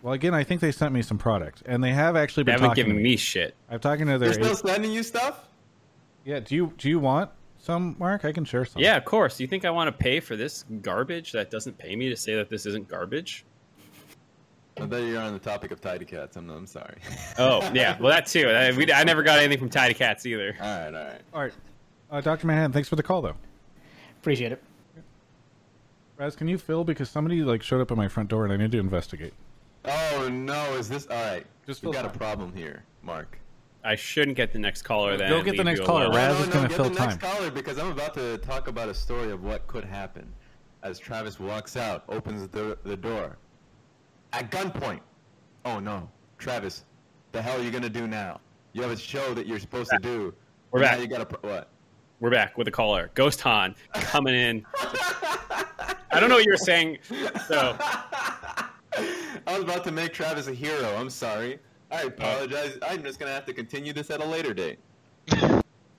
Well, 0.03 0.13
again, 0.15 0.33
I 0.35 0.45
think 0.45 0.61
they 0.61 0.71
sent 0.71 0.93
me 0.95 1.03
some 1.03 1.19
product, 1.19 1.63
and 1.67 1.83
they 1.83 1.91
have 1.93 2.15
actually 2.15 2.45
They 2.45 2.53
been 2.53 2.61
haven't 2.61 2.69
talking 2.71 2.85
given 2.87 3.03
me 3.03 3.17
shit. 3.17 3.57
I'm 3.69 3.81
talking 3.81 4.07
to 4.07 4.19
They're 4.19 4.33
still 4.33 4.55
sending 4.55 4.93
you 4.93 5.03
stuff. 5.03 5.49
yeah. 6.25 6.39
Do 6.41 6.55
you 6.55 6.73
do 6.79 6.89
you 6.89 7.01
want 7.01 7.31
some, 7.59 7.97
Mark? 7.99 8.25
I 8.25 8.31
can 8.31 8.45
share 8.45 8.65
some. 8.65 8.81
Yeah, 8.81 8.97
of 8.97 9.05
course. 9.05 9.39
Do 9.39 9.43
you 9.43 9.49
think 9.49 9.65
I 9.65 9.71
want 9.71 9.89
to 9.89 9.93
pay 9.93 10.21
for 10.21 10.37
this 10.37 10.65
garbage 10.83 11.33
that 11.33 11.51
doesn't 11.51 11.77
pay 11.79 11.97
me 11.97 12.09
to 12.11 12.17
say 12.17 12.37
that 12.37 12.49
this 12.49 12.65
isn't 12.67 12.87
garbage? 12.87 13.45
I 14.81 14.87
bet 14.87 15.03
you're 15.03 15.21
on 15.21 15.33
the 15.33 15.39
topic 15.39 15.71
of 15.71 15.81
tidy 15.81 16.05
cats. 16.05 16.37
I'm, 16.37 16.49
I'm 16.51 16.67
sorry. 16.67 16.99
Oh, 17.39 17.71
yeah. 17.73 17.97
Well, 17.99 18.11
that 18.11 18.27
too. 18.27 18.49
I, 18.49 18.73
we, 18.73 18.93
I 18.93 19.05
never 19.05 19.23
got 19.23 19.39
anything 19.39 19.59
from 19.59 19.71
Tidy 19.71 19.95
Cats 19.95 20.27
either. 20.27 20.57
all 20.61 20.67
right, 20.67 20.87
all 20.87 20.93
right. 20.93 21.21
All 21.33 21.41
right. 21.43 21.53
Uh, 22.11 22.21
Dr. 22.21 22.47
Manhattan, 22.47 22.73
thanks 22.73 22.89
for 22.89 22.97
the 22.97 23.03
call, 23.03 23.23
though. 23.23 23.35
Appreciate 24.21 24.53
it. 24.53 24.63
Raz, 26.17 26.35
can 26.35 26.49
you 26.49 26.59
fill 26.59 26.83
because 26.83 27.09
somebody 27.09 27.43
like 27.43 27.63
showed 27.63 27.81
up 27.81 27.93
at 27.93 27.97
my 27.97 28.09
front 28.09 28.29
door 28.29 28.45
and 28.45 28.53
I 28.53 28.57
need 28.57 28.73
to 28.73 28.79
investigate. 28.79 29.33
Oh 29.85 30.29
no, 30.31 30.75
is 30.75 30.89
this 30.89 31.07
all 31.07 31.17
right? 31.17 31.47
Just 31.65 31.83
we 31.83 31.87
fill 31.87 31.93
got 31.93 32.05
a 32.05 32.19
problem 32.19 32.53
here, 32.53 32.83
Mark. 33.03 33.39
I 33.85 33.95
shouldn't 33.95 34.37
get 34.37 34.53
the 34.53 34.59
next 34.59 34.83
caller 34.83 35.17
then. 35.17 35.31
Go 35.31 35.37
and 35.37 35.45
get 35.45 35.57
the 35.57 35.63
next 35.63 35.85
caller. 35.85 36.11
Raz. 36.11 36.35
no, 36.35 36.41
is 36.41 36.47
no, 36.49 36.53
gonna 36.53 36.69
get 36.69 36.77
fill 36.77 36.91
the 36.91 36.99
next 36.99 37.21
caller 37.21 37.53
because 37.53 37.79
I'm 37.79 37.93
about 37.93 38.15
to 38.15 38.37
talk 38.39 38.67
about 38.67 38.89
a 38.89 38.95
story 38.95 39.31
of 39.31 39.45
what 39.45 39.69
could 39.69 39.85
happen 39.85 40.27
as 40.83 40.99
Travis 40.99 41.39
walks 41.39 41.77
out, 41.77 42.05
opens 42.09 42.49
the, 42.49 42.79
the 42.85 42.97
door 42.97 43.37
at 44.33 44.51
gunpoint. 44.51 45.01
Oh 45.65 45.81
no, 45.81 46.09
Travis, 46.39 46.85
the 47.33 47.41
hell 47.43 47.59
are 47.61 47.63
you 47.63 47.71
gonna 47.71 47.89
do 47.89 48.07
now? 48.07 48.41
You 48.73 48.83
have 48.83 48.91
a 48.91 48.97
show 48.97 49.35
that 49.35 49.47
you're 49.47 49.59
supposed 49.59 49.91
to 49.91 49.99
do. 50.01 50.35
We're 50.71 50.81
back. 50.81 51.01
You 51.01 51.07
gotta 51.09 51.25
what? 51.41 51.71
We're 52.21 52.31
back 52.31 52.59
with 52.59 52.69
a 52.69 52.71
caller. 52.73 53.11
Ghost 53.15 53.41
Han 53.43 53.75
coming 53.95 54.35
in. 54.35 54.65
I 56.11 56.21
don't 56.21 56.29
know 56.29 56.37
what 56.37 56.45
you 56.45 56.51
were 56.53 56.57
saying. 56.57 56.99
So, 57.47 57.77
I 57.81 58.69
was 59.47 59.63
about 59.63 59.85
to 59.85 59.93
make 59.93 60.13
Travis 60.13 60.49
a 60.49 60.53
hero. 60.55 60.95
I'm 60.97 61.11
sorry. 61.11 61.59
I 61.91 62.03
apologize. 62.03 62.77
I'm 62.83 63.03
just 63.03 63.19
gonna 63.19 63.33
have 63.33 63.47
to 63.47 63.53
continue 63.53 63.93
this 63.93 64.11
at 64.11 64.21
a 64.21 64.25
later 64.25 64.53
date. 64.53 64.79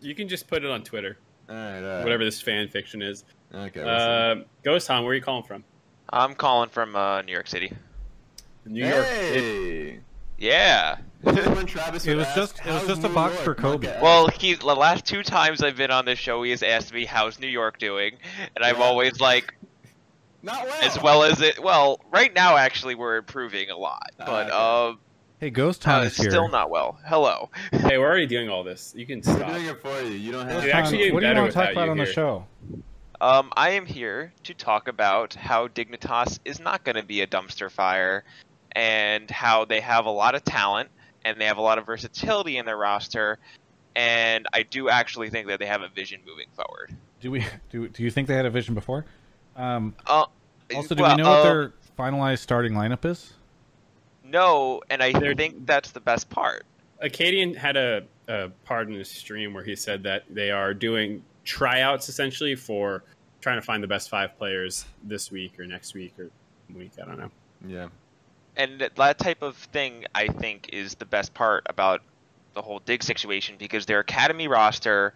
you 0.01 0.13
can 0.15 0.27
just 0.27 0.47
put 0.47 0.63
it 0.63 0.69
on 0.69 0.83
Twitter, 0.83 1.17
All 1.49 1.55
right, 1.55 1.77
all 1.77 1.81
right. 1.95 2.03
whatever 2.03 2.23
this 2.23 2.41
fan 2.41 2.67
fiction 2.67 3.01
is. 3.01 3.23
Okay. 3.53 3.81
Uh, 3.81 4.43
Ghost 4.63 4.87
Han, 4.89 5.03
where 5.03 5.11
are 5.11 5.15
you 5.15 5.21
calling 5.21 5.43
from? 5.43 5.63
I'm 6.11 6.33
calling 6.35 6.69
from 6.69 6.95
uh, 6.95 7.21
New 7.23 7.31
York 7.31 7.47
City. 7.47 7.71
New 8.65 8.86
York. 8.88 9.06
Hey. 9.06 10.00
Yeah. 10.38 10.98
When 11.22 11.65
Travis 11.65 12.06
It 12.08 12.15
was 12.15 12.26
ask, 12.28 12.36
just- 12.36 12.60
it 12.60 12.65
was 12.67 12.76
"How's 12.82 12.88
just 12.88 13.04
a 13.04 13.10
box 13.10 13.34
York?" 13.34 13.43
for 13.45 13.56
Kobe. 13.56 13.88
Mark, 13.88 14.02
Well, 14.02 14.28
he 14.28 14.54
the 14.54 14.67
last 14.76 15.06
two 15.06 15.22
times 15.24 15.62
I've 15.62 15.76
been 15.76 15.91
on 15.91 16.06
this 16.06 16.17
show, 16.17 16.41
he 16.43 16.52
has 16.52 16.63
asked 16.63 16.93
me, 16.93 17.04
"How's 17.06 17.39
New 17.39 17.48
York 17.48 17.78
doing?" 17.78 18.13
And 18.56 18.63
I'm 18.63 18.82
always 18.82 19.19
like, 19.19 19.54
not 20.43 20.63
well. 20.65 20.80
as 20.82 21.02
well 21.02 21.24
as 21.24 21.41
it. 21.41 21.62
Well, 21.62 22.00
right 22.12 22.34
now 22.34 22.56
actually 22.56 22.95
we're 22.95 23.17
improving 23.17 23.69
a 23.69 23.76
lot, 23.78 24.12
Ah, 24.19 24.26
but 24.26 24.48
okay. 24.48 24.56
um, 24.91 25.00
Hey, 25.41 25.50
Ghost 25.50 25.86
uh, 25.88 25.91
Town 25.91 26.04
is 26.06 26.15
here. 26.17 26.30
still 26.30 26.48
not 26.50 26.69
well. 26.69 27.00
Hello. 27.06 27.50
Hey, 27.72 27.98
we're 27.98 28.06
already 28.08 28.28
doing 28.28 28.50
all 28.50 28.63
this. 28.63 28.93
You 28.95 29.06
can 29.06 29.22
We're 29.26 29.36
stop. 29.36 29.48
doing 29.50 29.65
it 29.65 29.82
for 29.82 30.02
you. 30.02 30.12
You 30.12 30.32
don't 30.34 30.41
have. 30.48 30.52
Ghost 30.56 30.63
Dude, 30.63 30.72
Town, 30.72 30.82
actually 30.84 31.12
what 31.12 31.19
do 31.22 31.28
you 31.28 31.32
better 31.34 31.41
want 31.41 31.52
to 31.54 31.60
talk 31.60 31.72
about 31.72 31.86
you 31.86 31.91
on 31.91 31.98
the 31.98 32.06
show? 32.06 32.45
Um, 33.22 33.52
I 33.58 33.72
am 33.72 33.86
here 33.86 34.32
to 34.45 34.54
talk 34.54 34.88
about 34.88 35.34
how 35.36 35.67
Dignitas 35.67 36.39
is 36.45 36.62
not 36.62 36.86
going 36.86 36.95
to 36.95 37.04
be 37.04 37.19
a 37.22 37.28
dumpster 37.28 37.69
fire, 37.69 38.24
and 38.79 39.29
how 39.29 39.65
they 39.65 39.81
have 39.81 40.05
a 40.05 40.09
lot 40.09 40.35
of 40.35 40.43
talent 40.45 40.89
and 41.25 41.39
they 41.39 41.45
have 41.45 41.57
a 41.57 41.61
lot 41.61 41.77
of 41.77 41.85
versatility 41.85 42.57
in 42.57 42.65
their 42.65 42.77
roster, 42.77 43.37
and 43.93 44.47
I 44.53 44.63
do 44.63 44.87
actually 44.89 45.29
think 45.29 45.47
that 45.47 45.59
they 45.59 45.65
have 45.65 45.81
a 45.81 45.89
vision 45.89 46.21
moving 46.25 46.47
forward. 46.53 46.95
Do 47.19 47.29
we 47.31 47.45
do? 47.69 47.89
Do 47.89 48.03
you 48.03 48.09
think 48.09 48.29
they 48.29 48.35
had 48.35 48.45
a 48.45 48.49
vision 48.49 48.73
before? 48.75 49.05
Um, 49.57 49.93
Uh, 50.07 50.25
also, 50.73 50.95
do 50.95 51.03
well, 51.03 51.17
we 51.17 51.21
know 51.23 51.29
what 51.29 51.39
uh, 51.39 51.43
their 51.43 51.73
finalized 51.97 52.39
starting 52.39 52.71
lineup 52.71 53.03
is? 53.03 53.33
No, 54.23 54.81
and 54.89 55.03
I 55.03 55.11
They're- 55.11 55.35
think 55.35 55.65
that's 55.65 55.91
the 55.91 55.99
best 55.99 56.29
part. 56.29 56.65
Akaadian 57.03 57.55
had 57.57 57.75
a, 57.75 58.03
a 58.29 58.49
part 58.65 58.87
in 58.87 58.93
his 58.93 59.09
stream 59.09 59.53
where 59.53 59.63
he 59.63 59.75
said 59.75 60.03
that 60.03 60.23
they 60.29 60.51
are 60.51 60.73
doing 60.73 61.21
tryouts 61.43 62.07
essentially 62.07 62.55
for 62.55 63.03
trying 63.41 63.57
to 63.57 63.61
find 63.61 63.81
the 63.83 63.87
best 63.87 64.09
five 64.09 64.37
players 64.37 64.85
this 65.03 65.31
week 65.31 65.59
or 65.59 65.65
next 65.65 65.93
week 65.93 66.13
or 66.19 66.29
week. 66.73 66.91
I 67.01 67.05
don't 67.05 67.17
know. 67.17 67.31
Yeah. 67.65 67.87
And 68.60 68.82
that 68.98 69.17
type 69.17 69.41
of 69.41 69.56
thing, 69.56 70.04
I 70.13 70.28
think, 70.28 70.72
is 70.74 70.95
the 70.95 71.06
best 71.06 71.34
part 71.34 71.63
about 71.67 72.02
the 72.54 72.62
whole 72.62 72.80
Dig 72.80 73.04
situation 73.04 73.56
because 73.58 73.86
their 73.86 74.02
academy 74.02 74.50
roster 74.50 75.13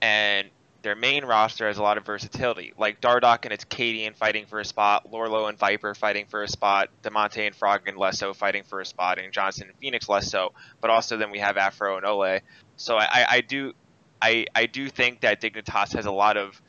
and 0.00 0.48
their 0.80 0.94
main 0.94 1.26
roster 1.26 1.66
has 1.66 1.76
a 1.76 1.82
lot 1.82 1.98
of 1.98 2.06
versatility. 2.06 2.72
Like 2.78 3.02
Dardoch 3.02 3.44
and 3.44 3.52
Akaadian 3.52 4.16
fighting 4.16 4.46
for 4.46 4.58
a 4.58 4.64
spot, 4.64 5.12
Lourlo 5.12 5.50
and 5.50 5.58
Viper 5.58 5.94
fighting 5.94 6.24
for 6.30 6.42
a 6.42 6.48
spot, 6.48 6.88
Damonte 7.02 7.46
and 7.46 7.54
Froggen 7.54 7.98
less 7.98 8.18
so 8.18 8.32
fighting 8.32 8.62
for 8.62 8.80
a 8.80 8.86
spot, 8.86 9.18
and 9.18 9.34
Johnsun 9.34 9.62
and 9.62 9.76
Phoenix 9.78 10.08
less 10.08 10.30
so. 10.30 10.52
But 10.80 10.88
also 10.88 11.18
then 11.18 11.30
we 11.30 11.40
have 11.40 11.58
Afro 11.58 11.98
and 11.98 12.06
Ole. 12.06 12.38
So 12.76 12.96
I, 12.96 13.04
I, 13.04 13.26
I 13.28 13.40
do 13.42 13.74
I, 14.22 14.46
I 14.54 14.64
do 14.64 14.88
think 14.88 15.20
that 15.20 15.42
Dignitas 15.42 15.94
has 15.94 16.06
a 16.06 16.10
lot 16.10 16.38
of 16.38 16.60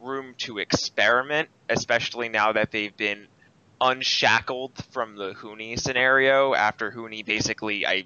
room 0.00 0.34
to 0.38 0.58
experiment, 0.58 1.48
especially 1.68 2.28
now 2.28 2.52
that 2.52 2.70
they've 2.70 2.96
been 2.96 3.26
unshackled 3.80 4.72
from 4.90 5.16
the 5.16 5.32
Huni 5.32 5.78
scenario 5.78 6.54
after 6.54 6.90
Huni 6.90 7.24
basically 7.24 7.86
I 7.86 8.04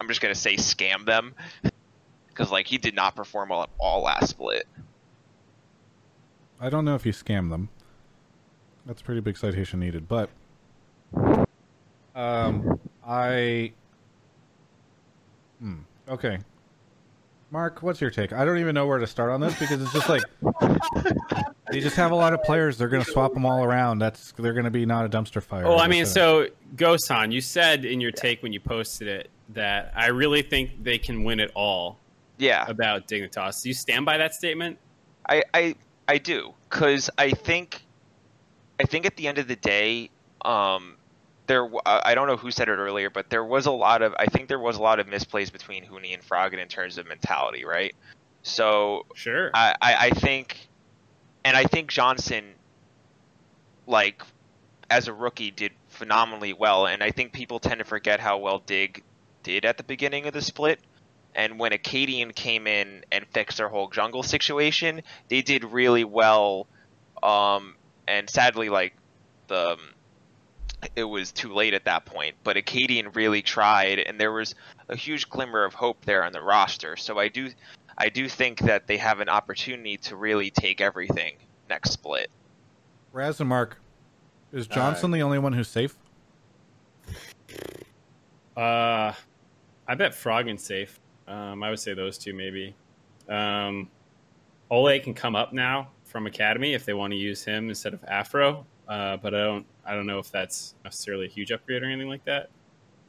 I'm 0.00 0.08
just 0.08 0.20
gonna 0.20 0.34
say 0.34 0.56
scam 0.56 1.04
them 1.04 1.34
because 2.28 2.50
like 2.50 2.66
he 2.66 2.78
did 2.78 2.94
not 2.94 3.16
perform 3.16 3.50
well 3.50 3.62
at 3.64 3.70
all 3.78 4.02
last 4.02 4.30
split. 4.30 4.66
I 6.60 6.70
don't 6.70 6.84
know 6.84 6.94
if 6.94 7.04
you 7.04 7.12
scammed 7.12 7.50
them. 7.50 7.68
That's 8.86 9.02
a 9.02 9.04
pretty 9.04 9.20
big 9.20 9.36
citation 9.36 9.80
needed, 9.80 10.08
but 10.08 10.30
um, 12.14 12.80
I 13.06 13.72
hmm, 15.60 15.80
okay. 16.08 16.38
Mark, 17.50 17.82
what's 17.82 18.00
your 18.00 18.10
take? 18.10 18.32
I 18.32 18.44
don't 18.44 18.58
even 18.58 18.74
know 18.74 18.86
where 18.86 18.98
to 18.98 19.06
start 19.06 19.30
on 19.30 19.40
this 19.40 19.58
because 19.58 19.80
it's 19.80 19.92
just 19.92 20.08
like 20.08 20.22
they 21.70 21.80
just 21.80 21.96
have 21.96 22.10
a 22.10 22.14
lot 22.14 22.32
of 22.32 22.42
players. 22.42 22.76
They're 22.76 22.88
going 22.88 23.04
to 23.04 23.10
swap 23.10 23.34
them 23.34 23.46
all 23.46 23.62
around. 23.62 23.98
That's 23.98 24.32
they're 24.32 24.52
going 24.52 24.64
to 24.64 24.70
be 24.70 24.84
not 24.84 25.04
a 25.04 25.08
dumpster 25.08 25.42
fire. 25.42 25.64
Well, 25.64 25.78
I 25.78 25.86
mean, 25.86 26.02
it. 26.02 26.06
so 26.06 26.48
Ghosan, 26.74 27.32
you 27.32 27.40
said 27.40 27.84
in 27.84 28.00
your 28.00 28.10
take 28.10 28.42
when 28.42 28.52
you 28.52 28.60
posted 28.60 29.06
it 29.06 29.30
that 29.50 29.92
I 29.94 30.08
really 30.08 30.42
think 30.42 30.82
they 30.82 30.98
can 30.98 31.22
win 31.22 31.38
it 31.38 31.52
all 31.54 31.98
Yeah, 32.38 32.64
about 32.68 33.06
Dignitas. 33.06 33.62
Do 33.62 33.68
you 33.68 33.74
stand 33.74 34.04
by 34.04 34.16
that 34.18 34.34
statement? 34.34 34.78
I 35.28 35.42
I 35.54 35.74
I 36.08 36.18
do 36.18 36.52
because 36.68 37.10
I 37.16 37.30
think 37.30 37.82
I 38.80 38.84
think 38.84 39.06
at 39.06 39.16
the 39.16 39.28
end 39.28 39.38
of 39.38 39.46
the 39.46 39.56
day, 39.56 40.10
um, 40.44 40.95
there 41.46 41.68
I 41.84 42.14
don't 42.14 42.26
know 42.26 42.36
who 42.36 42.50
said 42.50 42.68
it 42.68 42.76
earlier, 42.76 43.10
but 43.10 43.30
there 43.30 43.44
was 43.44 43.66
a 43.66 43.70
lot 43.72 44.02
of 44.02 44.14
I 44.18 44.26
think 44.26 44.48
there 44.48 44.58
was 44.58 44.76
a 44.76 44.82
lot 44.82 45.00
of 45.00 45.06
misplays 45.06 45.52
between 45.52 45.84
Huni 45.84 46.14
and 46.14 46.22
Froggen 46.22 46.58
in 46.58 46.68
terms 46.68 46.98
of 46.98 47.06
mentality, 47.06 47.64
right? 47.64 47.94
So 48.46 49.06
Sure. 49.14 49.50
I, 49.54 49.74
I, 49.82 49.94
I 50.06 50.10
think, 50.10 50.68
and 51.44 51.56
I 51.56 51.64
think 51.64 51.90
Johnsun, 51.90 52.44
like, 53.88 54.22
as 54.88 55.08
a 55.08 55.12
rookie, 55.12 55.50
did 55.50 55.72
phenomenally 55.88 56.52
well. 56.52 56.86
And 56.86 57.02
I 57.02 57.10
think 57.10 57.32
people 57.32 57.58
tend 57.58 57.80
to 57.80 57.84
forget 57.84 58.20
how 58.20 58.38
well 58.38 58.62
Dig 58.64 59.02
did 59.42 59.64
at 59.64 59.78
the 59.78 59.82
beginning 59.82 60.26
of 60.26 60.32
the 60.32 60.42
split. 60.42 60.78
And 61.34 61.58
when 61.58 61.72
Akaadian 61.72 62.34
came 62.34 62.68
in 62.68 63.04
and 63.10 63.26
fixed 63.26 63.58
their 63.58 63.68
whole 63.68 63.88
jungle 63.88 64.22
situation, 64.22 65.02
they 65.28 65.42
did 65.42 65.64
really 65.64 66.04
well. 66.04 66.68
Um, 67.22 67.74
and 68.06 68.30
sadly, 68.30 68.68
like, 68.68 68.94
the 69.48 69.76
it 70.94 71.04
was 71.04 71.32
too 71.32 71.52
late 71.52 71.74
at 71.74 71.84
that 71.84 72.04
point. 72.04 72.36
But 72.44 72.56
Akaadian 72.56 73.14
really 73.14 73.42
tried, 73.42 73.98
and 74.00 74.20
there 74.20 74.32
was 74.32 74.54
a 74.88 74.96
huge 74.96 75.28
glimmer 75.28 75.64
of 75.64 75.74
hope 75.74 76.04
there 76.04 76.22
on 76.24 76.32
the 76.32 76.42
roster. 76.42 76.96
So 76.96 77.18
I 77.18 77.28
do 77.28 77.50
I 77.98 78.08
do 78.08 78.28
think 78.28 78.60
that 78.60 78.86
they 78.86 78.98
have 78.98 79.20
an 79.20 79.28
opportunity 79.28 79.96
to 79.98 80.16
really 80.16 80.50
take 80.50 80.80
everything 80.80 81.36
next 81.68 81.92
split. 81.92 82.30
Raz 83.12 83.40
and 83.40 83.48
Mark, 83.48 83.78
is 84.52 84.68
Johnsun 84.68 85.12
the 85.12 85.22
only 85.22 85.38
one 85.38 85.54
who's 85.54 85.68
safe? 85.68 85.96
Uh, 88.56 89.12
I 89.88 89.94
bet 89.96 90.14
Frog 90.14 90.48
and 90.48 90.60
safe. 90.60 91.00
Um, 91.26 91.62
I 91.62 91.70
would 91.70 91.80
say 91.80 91.94
those 91.94 92.18
two 92.18 92.32
maybe. 92.32 92.74
Um, 93.28 93.88
Ole 94.70 95.00
can 95.00 95.14
come 95.14 95.34
up 95.34 95.52
now 95.52 95.88
from 96.04 96.26
Academy 96.26 96.74
if 96.74 96.84
they 96.84 96.94
want 96.94 97.12
to 97.12 97.16
use 97.16 97.44
him 97.44 97.68
instead 97.68 97.94
of 97.94 98.04
Afro. 98.04 98.66
Uh, 98.88 99.16
but 99.16 99.34
I 99.34 99.38
don't. 99.42 99.66
I 99.84 99.94
don't 99.94 100.06
know 100.06 100.18
if 100.18 100.30
that's 100.30 100.74
necessarily 100.84 101.26
a 101.26 101.28
huge 101.28 101.50
upgrade 101.52 101.82
or 101.82 101.86
anything 101.86 102.08
like 102.08 102.24
that. 102.24 102.50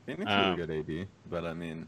Phoenix 0.06 0.32
Um, 0.32 0.40
is 0.40 0.54
a 0.54 0.56
good 0.68 0.72
AB, 0.72 1.08
but 1.30 1.46
I 1.46 1.54
mean, 1.54 1.88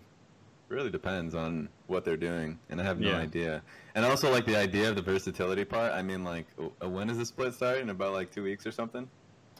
really 0.67 0.89
depends 0.89 1.33
on 1.33 1.69
what 1.87 2.05
they're 2.05 2.17
doing, 2.17 2.59
and 2.69 2.79
I 2.79 2.83
have 2.83 2.99
no 2.99 3.09
Yeah. 3.09 3.17
idea. 3.17 3.63
And 3.95 4.05
also, 4.05 4.31
like 4.31 4.45
the 4.45 4.55
idea 4.55 4.89
of 4.89 4.95
the 4.95 5.01
versatility 5.01 5.65
part. 5.65 5.91
I 5.93 6.01
mean, 6.03 6.23
like, 6.23 6.45
uh, 6.83 6.89
when 6.89 7.09
is 7.09 7.17
the 7.17 7.25
split 7.25 7.53
starting? 7.53 7.83
In 7.83 7.89
about 7.89 8.13
like 8.13 8.31
two 8.31 8.43
weeks 8.43 8.65
or 8.67 8.71
something. 8.71 9.09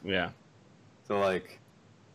Yeah. 0.04 0.30
So 1.08 1.18
like, 1.18 1.58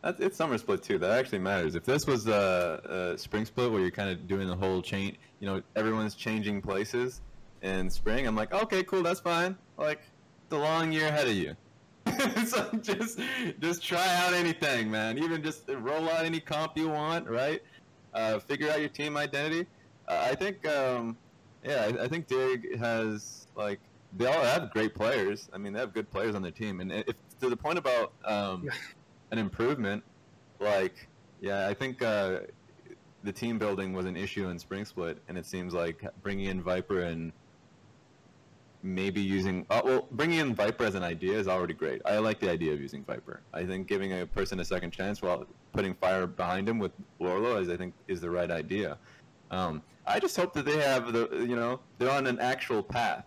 that's 0.02 0.20
it's 0.20 0.36
summer 0.36 0.56
split 0.56 0.82
too. 0.82 0.98
That 0.98 1.10
actually 1.10 1.40
matters. 1.40 1.74
If 1.74 1.84
this 1.84 2.06
was 2.06 2.26
a, 2.28 3.12
a 3.14 3.18
spring 3.18 3.44
split 3.44 3.70
where 3.70 3.80
you're 3.80 3.90
kind 3.90 4.08
of 4.10 4.26
doing 4.26 4.46
the 4.48 4.56
whole 4.56 4.80
chain, 4.80 5.16
you 5.40 5.46
know, 5.46 5.62
everyone's 5.74 6.14
changing 6.14 6.62
places 6.62 7.20
in 7.62 7.90
spring. 7.90 8.26
I'm 8.26 8.36
like, 8.36 8.52
okay, 8.54 8.82
cool, 8.84 9.02
that's 9.02 9.20
fine. 9.20 9.56
Like, 9.76 10.00
the 10.48 10.58
long 10.58 10.92
year 10.92 11.08
ahead 11.08 11.26
of 11.26 11.34
you. 11.34 11.56
so 12.46 12.68
just 12.82 13.20
just 13.60 13.82
try 13.82 14.06
out 14.16 14.32
anything, 14.32 14.90
man. 14.90 15.18
Even 15.18 15.42
just 15.42 15.68
roll 15.68 16.08
out 16.08 16.24
any 16.24 16.40
comp 16.40 16.76
you 16.76 16.88
want, 16.88 17.28
right? 17.28 17.62
Uh, 18.14 18.38
figure 18.38 18.70
out 18.70 18.80
your 18.80 18.88
team 18.88 19.16
identity. 19.16 19.66
Uh, 20.08 20.28
I 20.30 20.34
think 20.34 20.66
um, 20.66 21.16
Yeah, 21.64 21.90
I, 21.90 22.04
I 22.04 22.08
think 22.08 22.26
Dig 22.26 22.78
has 22.78 23.46
like 23.56 23.80
they 24.16 24.26
all 24.26 24.42
have 24.42 24.70
great 24.70 24.94
players. 24.94 25.48
I 25.52 25.58
mean, 25.58 25.72
they 25.72 25.80
have 25.80 25.92
good 25.92 26.10
players 26.10 26.34
on 26.34 26.42
their 26.42 26.52
team, 26.52 26.80
and 26.80 26.92
if 26.92 27.16
to 27.40 27.50
the 27.50 27.56
point 27.56 27.78
about 27.78 28.12
um, 28.24 28.68
an 29.30 29.38
improvement, 29.38 30.02
like 30.60 31.08
yeah, 31.40 31.68
I 31.68 31.74
think 31.74 32.02
uh, 32.02 32.40
the 33.22 33.32
team 33.32 33.58
building 33.58 33.92
was 33.92 34.06
an 34.06 34.16
issue 34.16 34.48
in 34.48 34.58
Spring 34.58 34.84
Split, 34.84 35.18
and 35.28 35.36
it 35.36 35.44
seems 35.44 35.74
like 35.74 36.04
bringing 36.22 36.46
in 36.46 36.62
Viper 36.62 37.02
and 37.02 37.32
maybe 38.86 39.20
using 39.20 39.66
uh, 39.68 39.82
well 39.84 40.08
bringing 40.12 40.38
in 40.38 40.54
viper 40.54 40.84
as 40.84 40.94
an 40.94 41.02
idea 41.02 41.36
is 41.38 41.48
already 41.48 41.74
great. 41.74 42.00
I 42.04 42.18
like 42.18 42.38
the 42.40 42.50
idea 42.50 42.72
of 42.72 42.80
using 42.80 43.04
viper. 43.04 43.40
I 43.52 43.64
think 43.64 43.88
giving 43.88 44.20
a 44.20 44.26
person 44.26 44.60
a 44.60 44.64
second 44.64 44.92
chance 44.92 45.20
while 45.20 45.46
putting 45.72 45.94
fire 45.94 46.26
behind 46.26 46.68
him 46.68 46.78
with 46.78 46.92
Lourlo 47.20 47.60
is 47.60 47.68
i 47.68 47.76
think 47.76 47.92
is 48.08 48.20
the 48.20 48.30
right 48.30 48.50
idea. 48.50 48.96
Um, 49.50 49.82
i 50.06 50.20
just 50.20 50.36
hope 50.36 50.52
that 50.54 50.64
they 50.64 50.78
have 50.78 51.12
the 51.12 51.28
you 51.48 51.56
know 51.56 51.80
they're 51.98 52.10
on 52.10 52.26
an 52.26 52.38
actual 52.38 52.82
path. 52.82 53.24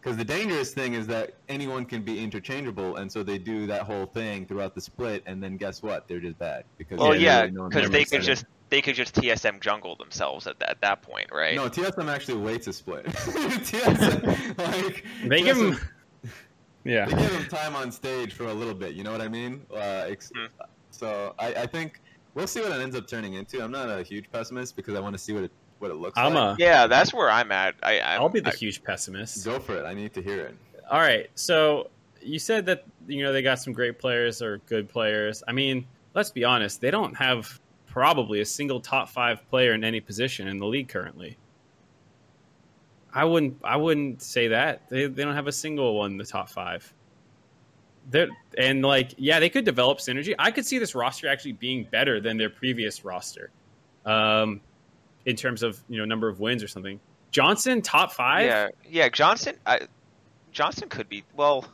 Because 0.00 0.16
the 0.16 0.24
dangerous 0.24 0.72
thing 0.72 0.94
is 0.94 1.08
that 1.08 1.34
anyone 1.48 1.84
can 1.84 2.02
be 2.02 2.22
interchangeable 2.22 2.96
and 2.96 3.10
so 3.10 3.24
they 3.24 3.38
do 3.38 3.66
that 3.66 3.82
whole 3.82 4.06
thing 4.06 4.46
throughout 4.46 4.74
the 4.74 4.80
split 4.80 5.22
and 5.26 5.42
then 5.42 5.56
guess 5.56 5.82
what? 5.82 6.06
They're 6.06 6.20
just 6.20 6.38
bad 6.38 6.64
because 6.78 6.98
well 6.98 7.14
yeah 7.14 7.46
because 7.46 7.90
they 7.90 8.04
could 8.04 8.22
just 8.22 8.44
they 8.68 8.82
could 8.82 8.94
just 8.94 9.14
TSM 9.14 9.60
jungle 9.60 9.96
themselves 9.96 10.46
at 10.46 10.58
that, 10.58 10.70
at 10.70 10.80
that 10.80 11.02
point, 11.02 11.28
right? 11.32 11.54
No, 11.54 11.68
TSM 11.68 12.08
actually 12.08 12.38
waits 12.38 12.66
a 12.66 12.72
split. 12.72 13.04
TSM, 13.06 14.58
like 14.58 15.04
they 15.24 15.40
TSM, 15.40 15.44
give 15.44 15.56
him, 15.56 15.78
yeah, 16.84 17.06
they 17.06 17.14
give 17.14 17.32
him 17.32 17.48
time 17.48 17.76
on 17.76 17.92
stage 17.92 18.32
for 18.32 18.44
a 18.44 18.54
little 18.54 18.74
bit. 18.74 18.94
You 18.94 19.04
know 19.04 19.12
what 19.12 19.20
I 19.20 19.28
mean? 19.28 19.64
Uh, 19.72 20.06
ex- 20.08 20.32
mm. 20.36 20.48
So 20.90 21.34
I, 21.38 21.48
I, 21.54 21.66
think 21.66 22.00
we'll 22.34 22.46
see 22.46 22.60
what 22.60 22.72
it 22.72 22.80
ends 22.80 22.96
up 22.96 23.06
turning 23.06 23.34
into. 23.34 23.62
I'm 23.62 23.70
not 23.70 23.90
a 23.90 24.02
huge 24.02 24.30
pessimist 24.30 24.76
because 24.76 24.94
I 24.94 25.00
want 25.00 25.14
to 25.14 25.18
see 25.18 25.32
what 25.32 25.44
it 25.44 25.50
what 25.78 25.90
it 25.90 25.94
looks 25.94 26.18
I'm 26.18 26.34
like. 26.34 26.58
A, 26.58 26.62
yeah, 26.62 26.86
that's 26.86 27.12
where 27.12 27.30
I'm 27.30 27.52
at. 27.52 27.74
I, 27.82 27.98
i 28.00 28.18
will 28.18 28.28
be 28.28 28.40
the 28.40 28.52
I, 28.52 28.56
huge 28.56 28.82
pessimist. 28.82 29.44
Go 29.44 29.58
for 29.58 29.76
it. 29.76 29.84
I 29.84 29.94
need 29.94 30.14
to 30.14 30.22
hear 30.22 30.40
it. 30.46 30.56
All 30.90 31.00
right. 31.00 31.28
So 31.34 31.90
you 32.22 32.38
said 32.38 32.66
that 32.66 32.84
you 33.06 33.22
know 33.22 33.32
they 33.32 33.42
got 33.42 33.58
some 33.58 33.72
great 33.72 33.98
players 33.98 34.40
or 34.42 34.58
good 34.66 34.88
players. 34.88 35.42
I 35.46 35.52
mean, 35.52 35.86
let's 36.14 36.30
be 36.30 36.44
honest. 36.44 36.80
They 36.80 36.90
don't 36.90 37.14
have 37.14 37.60
probably 37.96 38.42
a 38.42 38.44
single 38.44 38.78
top 38.78 39.08
five 39.08 39.48
player 39.48 39.72
in 39.72 39.82
any 39.82 40.00
position 40.00 40.48
in 40.48 40.58
the 40.58 40.66
league 40.66 40.86
currently. 40.86 41.38
I 43.10 43.24
wouldn't 43.24 43.56
I 43.64 43.78
wouldn't 43.78 44.20
say 44.20 44.48
that. 44.48 44.82
They 44.90 45.06
they 45.06 45.24
don't 45.24 45.34
have 45.34 45.46
a 45.46 45.52
single 45.52 45.96
one 45.96 46.10
in 46.10 46.18
the 46.18 46.26
top 46.26 46.50
five. 46.50 46.92
They're, 48.10 48.28
and 48.58 48.84
like 48.84 49.14
yeah, 49.16 49.40
they 49.40 49.48
could 49.48 49.64
develop 49.64 49.96
synergy. 49.96 50.34
I 50.38 50.50
could 50.50 50.66
see 50.66 50.76
this 50.76 50.94
roster 50.94 51.26
actually 51.26 51.52
being 51.52 51.88
better 51.90 52.20
than 52.20 52.36
their 52.36 52.50
previous 52.50 53.02
roster, 53.02 53.50
um, 54.04 54.60
in 55.24 55.34
terms 55.34 55.62
of 55.62 55.82
you 55.88 55.96
know 55.96 56.04
number 56.04 56.28
of 56.28 56.38
wins 56.38 56.62
or 56.62 56.68
something. 56.68 57.00
Johnsun 57.32 57.82
top 57.82 58.12
five. 58.12 58.44
Yeah, 58.44 58.68
yeah. 58.86 59.08
Johnsun, 59.08 59.56
I, 59.64 59.88
Johnsun 60.52 60.90
could 60.90 61.08
be 61.08 61.24
well. 61.34 61.66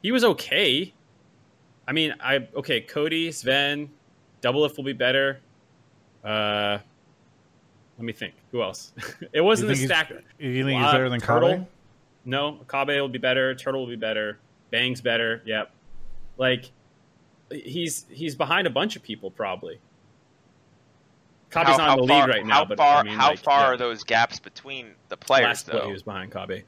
He 0.00 0.12
was 0.12 0.22
okay. 0.22 0.94
I 1.88 1.92
mean, 1.92 2.14
I 2.20 2.46
okay. 2.54 2.82
Cody, 2.82 3.30
Zven, 3.30 3.88
Doublelift 4.42 4.76
will 4.76 4.84
be 4.84 4.92
better. 4.92 5.40
Uh, 6.26 6.78
let 7.98 8.04
me 8.04 8.12
think. 8.12 8.34
Who 8.52 8.62
else? 8.62 8.92
it 9.32 9.40
wasn't 9.40 9.68
the 9.68 9.76
stack. 9.76 10.12
You 10.38 10.64
think 10.64 10.82
he's 10.82 10.92
better 10.92 11.08
than 11.08 11.20
Turtle? 11.20 11.50
Kobbe? 11.50 11.66
No, 12.24 12.58
Kobbe 12.66 13.00
will 13.00 13.08
be 13.08 13.18
better. 13.18 13.54
Turtle 13.54 13.82
will 13.82 13.88
be 13.88 13.96
better. 13.96 14.38
Bang's 14.70 15.00
better. 15.00 15.42
Yep. 15.46 15.70
Like 16.36 16.70
he's 17.50 18.06
he's 18.10 18.34
behind 18.34 18.66
a 18.66 18.70
bunch 18.70 18.96
of 18.96 19.02
people 19.02 19.30
probably. 19.30 19.78
Kobbe's 21.50 21.78
not 21.78 21.98
in 21.98 22.06
the 22.06 22.12
lead 22.12 22.28
right 22.28 22.44
now, 22.44 22.64
but 22.64 22.76
far, 22.76 22.98
I 22.98 23.02
mean, 23.04 23.14
how 23.14 23.30
like, 23.30 23.38
far 23.38 23.60
yeah. 23.60 23.66
are 23.68 23.76
those 23.76 24.02
gaps 24.02 24.40
between 24.40 24.90
the 25.08 25.16
players? 25.16 25.44
Last 25.44 25.66
though 25.66 25.86
he 25.86 25.92
was 25.92 26.02
behind 26.02 26.32
Kobbe. 26.32 26.64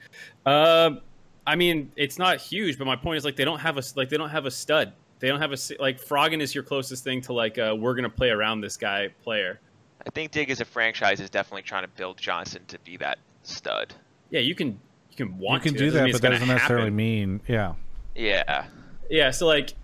Um, 0.47 1.01
I 1.47 1.57
mean, 1.57 1.91
it's 1.97 2.19
not 2.19 2.39
huge, 2.39 2.79
but 2.79 2.87
my 2.87 2.95
point 2.95 3.19
is 3.19 3.25
like 3.25 3.35
they 3.35 3.45
don't 3.45 3.59
have 3.59 3.77
a 3.77 3.83
like 3.97 4.09
they 4.09 4.17
don't 4.17 4.31
have 4.31 4.47
a 4.47 4.51
stud. 4.51 4.93
They 5.21 5.29
don't 5.29 5.41
have 5.41 5.53
a 5.53 5.59
like 5.81 6.01
Froggen 6.03 6.41
is 6.41 6.55
your 6.55 6.65
closest 6.65 7.05
thing 7.05 7.21
to 7.23 7.33
like 7.33 7.59
uh, 7.59 7.75
we're 7.79 7.95
gonna 7.95 8.09
play 8.09 8.31
around 8.31 8.61
this 8.61 8.77
guy 8.77 9.09
player. 9.23 9.61
I 10.07 10.11
think 10.11 10.31
Dig 10.31 10.51
as 10.51 10.61
a 10.61 10.65
franchise 10.65 11.21
is 11.21 11.29
definitely 11.29 11.63
trying 11.63 11.83
to 11.83 11.89
build 11.89 12.19
Johnsun 12.19 12.67
to 12.69 12.79
be 12.81 12.97
that 12.99 13.19
stud. 13.43 13.95
Yeah, 14.31 14.41
you 14.41 14.55
can 14.55 14.79
you 15.11 15.17
can 15.17 15.39
want 15.39 15.65
you 15.65 15.71
can 15.71 15.79
to. 15.79 15.85
do 15.87 15.91
that, 15.91 16.13
but 16.13 16.23
that 16.23 16.31
doesn't 16.31 16.49
necessarily 16.49 16.91
mean 16.91 17.41
yeah. 17.49 17.75
Yeah. 18.15 18.67
Yeah. 19.11 19.31
So 19.31 19.47
like, 19.47 19.75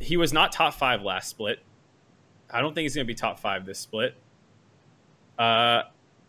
he 0.00 0.16
was 0.16 0.32
not 0.32 0.52
top 0.52 0.74
five 0.74 1.02
last 1.02 1.28
split. 1.28 1.60
I 2.50 2.60
don't 2.60 2.74
think 2.74 2.84
he's 2.84 2.94
gonna 2.94 3.04
be 3.04 3.14
top 3.14 3.38
five 3.38 3.64
this 3.64 3.78
split. 3.78 4.14
Uh, 5.38 5.82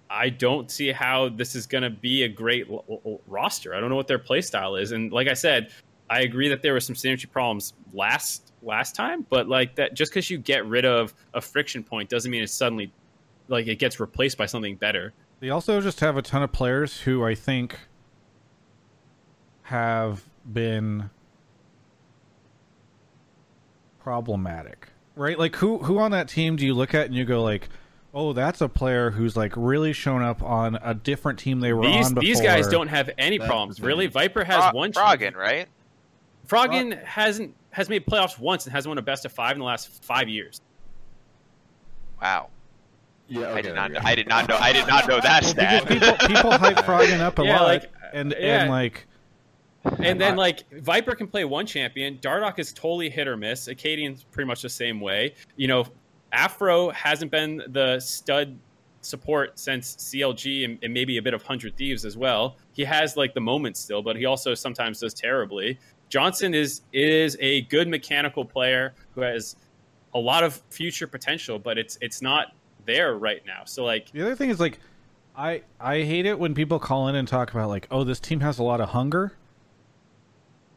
I 0.09 0.29
don't 0.29 0.69
see 0.69 0.91
how 0.91 1.29
this 1.29 1.55
is 1.55 1.65
going 1.65 1.83
to 1.83 1.89
be 1.89 2.23
a 2.23 2.27
great 2.27 2.69
l- 2.69 2.85
l- 2.87 3.19
roster. 3.27 3.73
I 3.73 3.79
don't 3.79 3.89
know 3.89 3.95
what 3.95 4.07
their 4.07 4.19
play 4.19 4.41
style 4.41 4.75
is, 4.75 4.91
and 4.91 5.11
like 5.11 5.27
I 5.27 5.33
said, 5.33 5.71
I 6.13 6.19
agree 6.21 6.47
that 6.49 6.61
there 6.61 6.73
were 6.73 6.79
some 6.79 6.95
synergy 6.95 7.29
problems 7.29 7.73
last 7.91 8.51
last 8.61 8.95
time, 8.95 9.25
but 9.31 9.49
like 9.49 9.73
that, 9.75 9.95
just 9.95 10.11
because 10.11 10.29
you 10.29 10.37
get 10.37 10.63
rid 10.67 10.85
of 10.85 11.11
a 11.33 11.41
friction 11.41 11.83
point 11.83 12.07
doesn't 12.07 12.29
mean 12.29 12.43
it's 12.43 12.53
suddenly 12.53 12.93
like 13.47 13.65
it 13.65 13.79
gets 13.79 13.99
replaced 13.99 14.37
by 14.37 14.45
something 14.45 14.75
better. 14.75 15.11
They 15.39 15.49
also 15.49 15.81
just 15.81 16.01
have 16.01 16.15
a 16.15 16.21
ton 16.21 16.43
of 16.43 16.51
players 16.51 17.01
who 17.01 17.25
I 17.25 17.33
think 17.33 17.79
have 19.63 20.23
been 20.45 21.09
problematic, 23.99 24.89
right? 25.15 25.39
Like 25.39 25.55
who 25.55 25.79
who 25.79 25.97
on 25.97 26.11
that 26.11 26.27
team 26.27 26.57
do 26.57 26.65
you 26.65 26.75
look 26.75 26.93
at 26.93 27.07
and 27.07 27.15
you 27.15 27.25
go 27.25 27.41
like, 27.41 27.69
oh, 28.13 28.33
that's 28.33 28.61
a 28.61 28.69
player 28.69 29.09
who's 29.09 29.35
like 29.35 29.53
really 29.55 29.93
shown 29.93 30.21
up 30.21 30.43
on 30.43 30.77
a 30.83 30.93
different 30.93 31.39
team 31.39 31.59
they 31.59 31.73
were 31.73 31.87
these, 31.87 32.05
on 32.05 32.13
before. 32.13 32.21
These 32.21 32.41
guys 32.41 32.67
don't 32.67 32.89
have 32.89 33.09
any 33.17 33.39
that's 33.39 33.49
problems, 33.49 33.81
really. 33.81 34.05
Viper 34.05 34.43
has 34.43 34.65
Fro- 34.65 34.73
one. 34.73 34.91
Froggen, 34.91 35.35
right? 35.35 35.67
Froggen 36.47 37.01
hasn't 37.03 37.55
has 37.71 37.89
made 37.89 38.05
playoffs 38.05 38.37
once 38.37 38.65
and 38.65 38.73
hasn't 38.73 38.89
won 38.89 38.97
a 38.97 39.01
best 39.01 39.25
of 39.25 39.31
five 39.31 39.53
in 39.53 39.59
the 39.59 39.65
last 39.65 40.03
five 40.03 40.29
years. 40.29 40.61
Wow. 42.21 42.49
Yeah, 43.27 43.47
okay, 43.47 43.59
I 43.59 43.61
did 43.61 43.75
not. 43.75 43.91
okay. 43.91 43.99
Know, 43.99 44.05
I 44.09 44.15
did 44.15 44.27
not 44.27 44.47
know. 44.49 44.57
I 44.57 44.73
did 44.73 44.87
not 44.87 45.07
know 45.07 45.19
that 45.21 45.43
stat. 45.45 45.87
people, 45.87 46.13
people 46.27 46.51
hype 46.51 46.77
Froggen 46.85 47.19
up 47.19 47.39
a 47.39 47.43
Yeah, 47.45 47.59
lot, 47.59 47.67
like, 47.67 47.91
and 48.13 48.35
yeah. 48.37 48.61
and 48.61 48.69
like, 48.69 49.07
And 49.99 50.19
then 50.19 50.35
like 50.35 50.69
Viper 50.81 51.15
can 51.15 51.27
play 51.27 51.45
one 51.45 51.65
champion. 51.65 52.17
Dardoch 52.19 52.59
is 52.59 52.73
totally 52.73 53.09
hit 53.09 53.27
or 53.27 53.37
miss. 53.37 53.67
Akaadian's 53.67 54.23
pretty 54.23 54.47
much 54.47 54.61
the 54.61 54.69
same 54.69 54.99
way. 54.99 55.33
You 55.55 55.67
know, 55.67 55.85
Afro 56.31 56.89
hasn't 56.91 57.31
been 57.31 57.61
the 57.69 57.99
stud 57.99 58.57
support 59.01 59.57
since 59.59 59.95
CLG 59.97 60.63
and, 60.65 60.79
and 60.81 60.93
maybe 60.93 61.17
a 61.17 61.21
bit 61.21 61.33
of 61.33 61.43
Hundred 61.43 61.75
Thieves 61.75 62.05
as 62.05 62.15
well. 62.17 62.57
He 62.73 62.83
has 62.83 63.17
like 63.17 63.33
the 63.33 63.41
moments 63.41 63.79
still, 63.79 64.01
but 64.01 64.15
he 64.15 64.25
also 64.25 64.53
sometimes 64.53 64.99
does 64.99 65.13
terribly. 65.13 65.77
Johnsun 66.13 66.53
is 66.53 66.81
is 66.91 67.35
a 67.39 67.61
good 67.63 67.87
mechanical 67.87 68.45
player 68.45 68.93
who 69.15 69.21
has 69.21 69.55
a 70.13 70.19
lot 70.19 70.43
of 70.43 70.61
future 70.69 71.07
potential, 71.07 71.57
but 71.57 71.77
it's 71.79 71.97
it's 72.01 72.21
not 72.21 72.53
there 72.85 73.15
right 73.17 73.43
now. 73.45 73.63
So 73.65 73.83
like 73.83 74.11
the 74.11 74.21
other 74.21 74.35
thing 74.35 74.51
is 74.51 74.59
like, 74.59 74.79
I 75.35 75.63
I 75.79 76.03
hate 76.03 76.27
it 76.27 76.37
when 76.37 76.53
people 76.53 76.77
call 76.77 77.07
in 77.07 77.15
and 77.15 77.27
talk 77.27 77.51
about 77.51 77.69
like, 77.69 77.87
oh, 77.89 78.03
this 78.03 78.19
team 78.19 78.41
has 78.41 78.59
a 78.59 78.63
lot 78.63 78.79
of 78.79 78.89
hunger. 78.89 79.33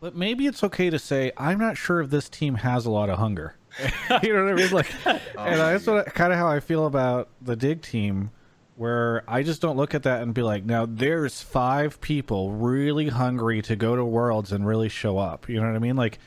But 0.00 0.14
maybe 0.14 0.46
it's 0.46 0.64
okay 0.64 0.88
to 0.88 0.98
say 0.98 1.32
I'm 1.36 1.58
not 1.58 1.76
sure 1.76 2.00
if 2.00 2.10
this 2.10 2.28
team 2.30 2.56
has 2.56 2.86
a 2.86 2.90
lot 2.90 3.10
of 3.10 3.18
hunger. 3.18 3.56
you 4.22 4.32
know 4.32 4.44
what 4.44 4.52
I 4.52 4.54
mean? 4.54 4.70
Like, 4.70 4.90
Oh, 5.04 5.10
and 5.38 5.60
that's 5.60 5.86
oh, 5.86 5.96
what 5.96 6.14
kind 6.14 6.32
of 6.32 6.38
how 6.38 6.48
I 6.48 6.60
feel 6.60 6.86
about 6.86 7.28
the 7.42 7.56
Dig 7.56 7.82
team, 7.82 8.30
where 8.76 9.24
I 9.26 9.42
just 9.42 9.60
don't 9.62 9.76
look 9.76 9.94
at 9.94 10.02
that 10.04 10.22
and 10.22 10.34
be 10.34 10.42
like, 10.42 10.64
now 10.64 10.86
there's 10.86 11.40
five 11.42 12.00
people 12.00 12.52
really 12.52 13.08
hungry 13.08 13.62
to 13.62 13.76
go 13.76 13.96
to 13.96 14.04
Worlds 14.04 14.52
and 14.52 14.66
really 14.66 14.88
show 14.88 15.18
up. 15.18 15.48
You 15.48 15.60
know 15.60 15.66
what 15.66 15.76
I 15.76 15.78
mean? 15.80 15.96
Like, 15.96 16.18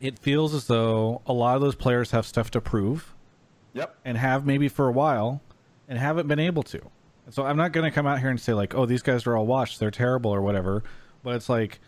it 0.00 0.18
feels 0.18 0.54
as 0.54 0.66
though 0.66 1.20
a 1.26 1.32
lot 1.32 1.56
of 1.56 1.60
those 1.62 1.74
players 1.74 2.12
have 2.12 2.24
stuff 2.26 2.50
to 2.52 2.60
prove 2.60 3.14
Yep. 3.74 3.94
and 4.04 4.16
have 4.16 4.46
maybe 4.46 4.68
for 4.68 4.88
a 4.88 4.92
while 4.92 5.42
and 5.88 5.98
haven't 5.98 6.28
been 6.28 6.38
able 6.38 6.62
to. 6.64 6.80
So 7.30 7.44
I'm 7.44 7.56
not 7.58 7.72
going 7.72 7.84
to 7.84 7.90
come 7.94 8.06
out 8.06 8.20
here 8.20 8.30
and 8.30 8.40
say 8.40 8.54
like, 8.54 8.74
"Oh, 8.74 8.86
these 8.86 9.02
guys 9.02 9.26
are 9.26 9.36
all 9.36 9.44
washed, 9.46 9.78
they're 9.80 9.90
terrible 9.90 10.30
or 10.30 10.40
whatever." 10.40 10.82
But 11.22 11.34
it's 11.34 11.48
like 11.50 11.78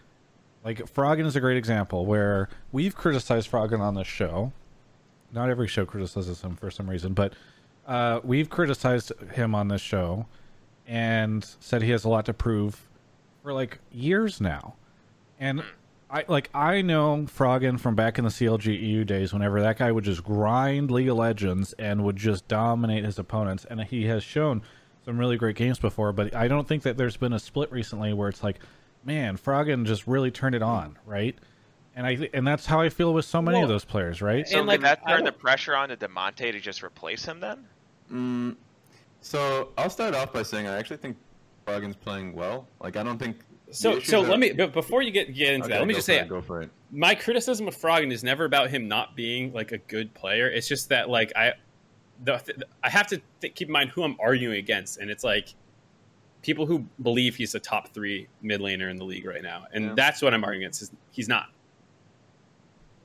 like 0.62 0.78
Froggen 0.92 1.24
is 1.24 1.34
a 1.36 1.40
great 1.40 1.56
example 1.56 2.04
where 2.04 2.50
we've 2.72 2.94
criticized 2.94 3.50
Froggen 3.50 3.80
on 3.80 3.94
this 3.94 4.06
show. 4.06 4.52
Not 5.32 5.48
every 5.48 5.66
show 5.68 5.86
criticizes 5.86 6.42
him 6.42 6.56
for 6.56 6.70
some 6.70 6.90
reason, 6.90 7.14
but 7.14 7.32
uh, 7.90 8.20
we've 8.22 8.48
criticized 8.48 9.10
him 9.34 9.52
on 9.52 9.66
this 9.66 9.80
show 9.80 10.26
and 10.86 11.44
said 11.58 11.82
he 11.82 11.90
has 11.90 12.04
a 12.04 12.08
lot 12.08 12.24
to 12.26 12.32
prove 12.32 12.88
for 13.42 13.52
like 13.52 13.80
years 13.90 14.40
now. 14.40 14.74
And 15.40 15.64
I 16.08 16.24
like 16.28 16.50
I 16.54 16.82
know 16.82 17.26
Froggen 17.26 17.80
from 17.80 17.96
back 17.96 18.16
in 18.16 18.24
the 18.24 18.30
CLG 18.30 18.80
EU 18.80 19.04
days 19.04 19.32
whenever 19.32 19.60
that 19.60 19.78
guy 19.78 19.90
would 19.90 20.04
just 20.04 20.22
grind 20.22 20.92
League 20.92 21.08
of 21.08 21.16
Legends 21.16 21.72
and 21.80 22.04
would 22.04 22.16
just 22.16 22.46
dominate 22.46 23.04
his 23.04 23.18
opponents 23.18 23.64
and 23.68 23.80
he 23.82 24.06
has 24.06 24.22
shown 24.22 24.62
some 25.04 25.18
really 25.18 25.36
great 25.36 25.56
games 25.56 25.80
before, 25.80 26.12
but 26.12 26.32
I 26.34 26.46
don't 26.46 26.68
think 26.68 26.84
that 26.84 26.96
there's 26.96 27.16
been 27.16 27.32
a 27.32 27.38
split 27.40 27.72
recently 27.72 28.12
where 28.12 28.28
it's 28.28 28.44
like, 28.44 28.60
man, 29.04 29.36
Froggen 29.36 29.84
just 29.84 30.06
really 30.06 30.30
turned 30.30 30.54
it 30.54 30.62
on, 30.62 30.96
right? 31.06 31.36
And 31.96 32.06
I 32.06 32.14
th- 32.14 32.30
and 32.34 32.46
that's 32.46 32.66
how 32.66 32.80
I 32.80 32.88
feel 32.88 33.12
with 33.12 33.24
so 33.24 33.42
many 33.42 33.56
Well, 33.56 33.64
of 33.64 33.68
those 33.68 33.84
players, 33.84 34.22
right? 34.22 34.46
So 34.46 34.58
And, 34.58 34.68
like, 34.68 34.78
did 34.80 34.86
that 34.86 35.08
turn 35.08 35.24
the 35.24 35.32
pressure 35.32 35.74
on 35.74 35.88
to 35.88 35.96
Damonte 35.96 36.52
to 36.52 36.60
just 36.60 36.84
replace 36.84 37.24
him 37.24 37.40
then? 37.40 37.66
Mm, 38.12 38.56
so 39.20 39.70
I'll 39.78 39.90
start 39.90 40.14
off 40.14 40.32
by 40.32 40.42
saying 40.42 40.66
I 40.66 40.76
actually 40.78 40.96
think 40.98 41.16
Froggen's 41.66 41.96
playing 41.96 42.34
well. 42.34 42.66
Like 42.80 42.96
I 42.96 43.02
don't 43.02 43.18
think. 43.18 43.38
So 43.70 44.00
so 44.00 44.24
are- 44.24 44.28
let 44.28 44.38
me 44.40 44.52
but 44.52 44.72
before 44.72 45.02
you 45.02 45.10
get 45.12 45.32
get 45.34 45.54
into 45.54 45.66
Okay, 45.66 45.74
that, 45.74 45.78
let 45.80 45.88
me 45.88 45.94
just 45.94 46.06
say 46.06 46.18
it, 46.18 46.28
go 46.28 46.40
for 46.40 46.62
it. 46.62 46.70
my 46.90 47.14
criticism 47.14 47.68
of 47.68 47.76
Froggen 47.76 48.10
is 48.12 48.24
never 48.24 48.44
about 48.44 48.70
him 48.70 48.88
not 48.88 49.14
being 49.14 49.52
like 49.52 49.70
a 49.72 49.78
good 49.78 50.12
player. 50.14 50.48
It's 50.48 50.66
just 50.66 50.88
that 50.88 51.08
like 51.08 51.32
I, 51.36 51.52
the, 52.24 52.42
I 52.82 52.90
have 52.90 53.06
to 53.08 53.20
th- 53.40 53.54
keep 53.54 53.68
in 53.68 53.72
mind 53.72 53.90
who 53.90 54.02
I'm 54.02 54.16
arguing 54.20 54.56
against, 54.58 54.98
and 54.98 55.08
it's 55.10 55.22
like 55.22 55.54
people 56.42 56.66
who 56.66 56.84
believe 57.02 57.36
he's 57.36 57.54
a 57.54 57.60
top 57.60 57.88
three 57.94 58.26
mid 58.42 58.60
laner 58.60 58.90
in 58.90 58.96
the 58.96 59.04
league 59.04 59.24
right 59.26 59.42
now, 59.42 59.66
and 59.72 59.84
Yeah. 59.84 59.92
that's 59.94 60.20
what 60.20 60.34
I'm 60.34 60.42
arguing 60.42 60.64
against. 60.64 60.82
Is 60.82 60.90
he's 61.12 61.28
not. 61.28 61.46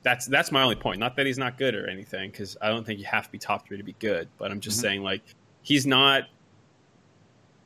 That's 0.06 0.26
that's 0.26 0.52
my 0.52 0.62
only 0.62 0.76
point. 0.76 1.00
Not 1.00 1.16
that 1.16 1.26
he's 1.26 1.36
not 1.36 1.58
good 1.58 1.74
or 1.74 1.90
anything, 1.90 2.30
because 2.30 2.56
I 2.62 2.68
don't 2.68 2.86
think 2.86 3.00
you 3.00 3.06
have 3.06 3.24
to 3.24 3.32
be 3.32 3.38
top 3.38 3.66
three 3.66 3.76
to 3.76 3.82
be 3.82 3.96
good. 3.98 4.28
But 4.38 4.52
I'm 4.52 4.60
just 4.60 4.78
Mhm. 4.78 4.82
saying 4.82 5.02
like 5.02 5.22
he's 5.62 5.84
not. 5.84 6.28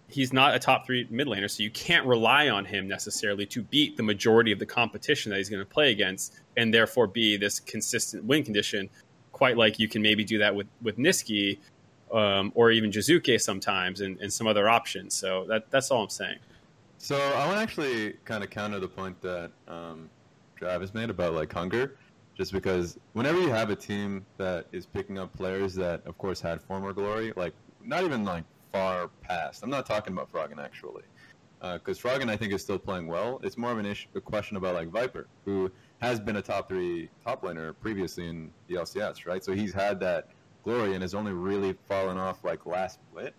He's 0.09 0.33
not 0.33 0.55
a 0.55 0.59
top 0.59 0.87
three 0.87 1.07
mid 1.11 1.27
laner, 1.27 1.51
so 1.51 1.63
you 1.63 1.71
can't 1.71 2.07
rely 2.07 2.49
on 2.49 2.65
him 2.65 2.89
necessarily 2.89 3.45
to 3.47 3.63
beat 3.63 3.99
the 3.99 4.03
majority 4.03 4.53
of 4.53 4.59
the 4.59 4.65
competition 4.65 5.29
that 5.31 5.37
he's 5.37 5.51
going 5.51 5.61
to 5.61 5.69
play 5.69 5.93
against, 5.93 6.41
and 6.57 6.73
therefore 6.73 7.07
be 7.07 7.37
this 7.37 7.61
consistent 7.61 8.25
win 8.25 8.43
condition. 8.43 8.89
Quite 9.33 9.59
like 9.59 9.79
you 9.79 9.87
can 9.87 10.01
maybe 10.01 10.25
do 10.25 10.39
that 10.39 10.55
with 10.55 10.67
with 10.81 10.97
Nisqy, 10.97 11.59
um, 12.11 12.53
or 12.55 12.71
even 12.71 12.91
Jizuke 12.91 13.39
sometimes, 13.39 14.01
and, 14.01 14.19
and 14.19 14.33
some 14.33 14.47
other 14.47 14.67
options. 14.67 15.15
So 15.15 15.45
that 15.45 15.71
that's 15.71 15.91
all 15.91 16.05
I'm 16.05 16.09
saying. 16.09 16.39
So 16.97 17.17
I 17.17 17.45
want 17.45 17.59
to 17.59 17.63
actually 17.63 18.15
kind 18.25 18.43
of 18.43 18.49
counter 18.49 18.81
the 18.81 18.89
point 18.89 19.21
that 19.21 19.51
um, 19.69 20.09
Travis 20.57 20.95
made 20.95 21.11
about 21.11 21.35
like 21.35 21.53
hunger, 21.53 21.97
just 22.41 22.55
because 22.55 22.99
whenever 23.13 23.39
you 23.39 23.51
have 23.51 23.69
a 23.69 23.77
team 23.77 24.25
that 24.39 24.65
is 24.73 24.87
picking 24.87 25.19
up 25.19 25.31
players 25.37 25.75
that, 25.75 26.01
of 26.07 26.17
course, 26.17 26.41
had 26.41 26.63
former 26.63 26.91
glory, 26.95 27.35
like 27.37 27.53
not 27.85 28.03
even 28.03 28.25
like 28.25 28.45
far 28.73 29.11
past. 29.21 29.63
I'm 29.63 29.69
not 29.69 29.85
talking 29.85 30.15
about 30.15 30.33
Froggen 30.33 30.59
actually, 30.59 31.03
uh, 31.61 31.75
because 31.75 32.01
Froggen 32.01 32.31
I 32.31 32.39
think 32.39 32.55
is 32.55 32.63
still 32.63 32.79
playing 32.79 33.09
well. 33.09 33.43
It's 33.43 33.59
more 33.59 33.71
of 33.71 33.77
an 33.77 33.85
issue, 33.85 34.09
a 34.15 34.23
question 34.23 34.57
about 34.57 34.75
like 34.75 34.89
Viper, 34.89 35.27
who 35.45 35.71
has 36.01 36.19
been 36.19 36.37
a 36.37 36.41
top 36.41 36.67
three 36.67 37.11
top 37.23 37.43
laner 37.43 37.75
previously 37.79 38.27
in 38.27 38.51
the 38.69 38.77
LCS, 38.77 39.27
right? 39.27 39.45
So 39.45 39.53
he's 39.53 39.75
had 39.75 40.01
that 40.01 40.29
glory 40.65 40.95
and 40.95 41.03
has 41.03 41.15
only 41.15 41.33
really 41.33 41.75
fallen 41.89 42.17
off 42.17 42.43
like 42.43 42.65
last 42.65 43.01
split. 43.11 43.35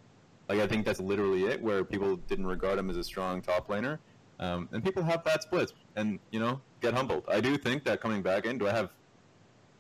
Like 0.47 0.60
I 0.60 0.68
think 0.68 0.86
that's 0.86 0.99
literally 0.99 1.45
it, 1.45 1.60
where 1.60 1.84
people 1.84 2.18
didn't 2.18 2.45
regard 2.45 2.78
him 2.78 2.91
as 2.91 2.97
a 2.97 3.04
strong 3.04 3.41
top 3.41 3.68
laner, 3.68 3.97
um, 4.42 4.68
and 4.72 4.84
people 4.84 5.04
have 5.04 5.24
bad 5.24 5.42
splits, 5.42 5.74
and 5.96 6.20
you 6.32 6.39
know 6.39 6.60
get 6.82 6.94
humbled. 6.94 7.24
I 7.28 7.39
do 7.39 7.58
think 7.58 7.84
that 7.86 8.02
coming 8.02 8.22
back 8.22 8.46
in, 8.46 8.58
do 8.58 8.68
I 8.68 8.72
have 8.72 8.89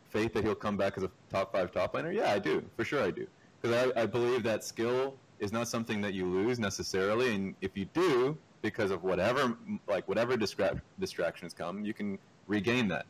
faith 0.09 0.33
that 0.33 0.43
he'll 0.43 0.55
come 0.55 0.77
back 0.77 0.97
as 0.97 1.03
a 1.03 1.11
top 1.29 1.51
five 1.51 1.71
top 1.71 1.93
laner? 1.93 2.13
Yeah, 2.13 2.31
I 2.31 2.39
do, 2.39 2.63
for 2.77 2.85
sure 2.85 3.03
I 3.03 3.11
do, 3.11 3.27
because 3.59 3.91
I, 3.95 4.01
I 4.03 4.05
believe 4.05 4.43
that 4.43 4.63
skill 4.63 5.15
is 5.39 5.51
not 5.51 5.67
something 5.67 5.99
that 6.01 6.13
you 6.13 6.25
lose 6.25 6.59
necessarily, 6.59 7.33
and 7.33 7.55
if 7.61 7.75
you 7.75 7.85
do, 7.85 8.37
because 8.61 8.91
of 8.91 9.03
whatever 9.03 9.57
like 9.87 10.07
whatever 10.07 10.37
distra- 10.37 10.79
distractions 10.99 11.53
come, 11.53 11.83
you 11.83 11.93
can 11.93 12.19
regain 12.47 12.87
that. 12.87 13.05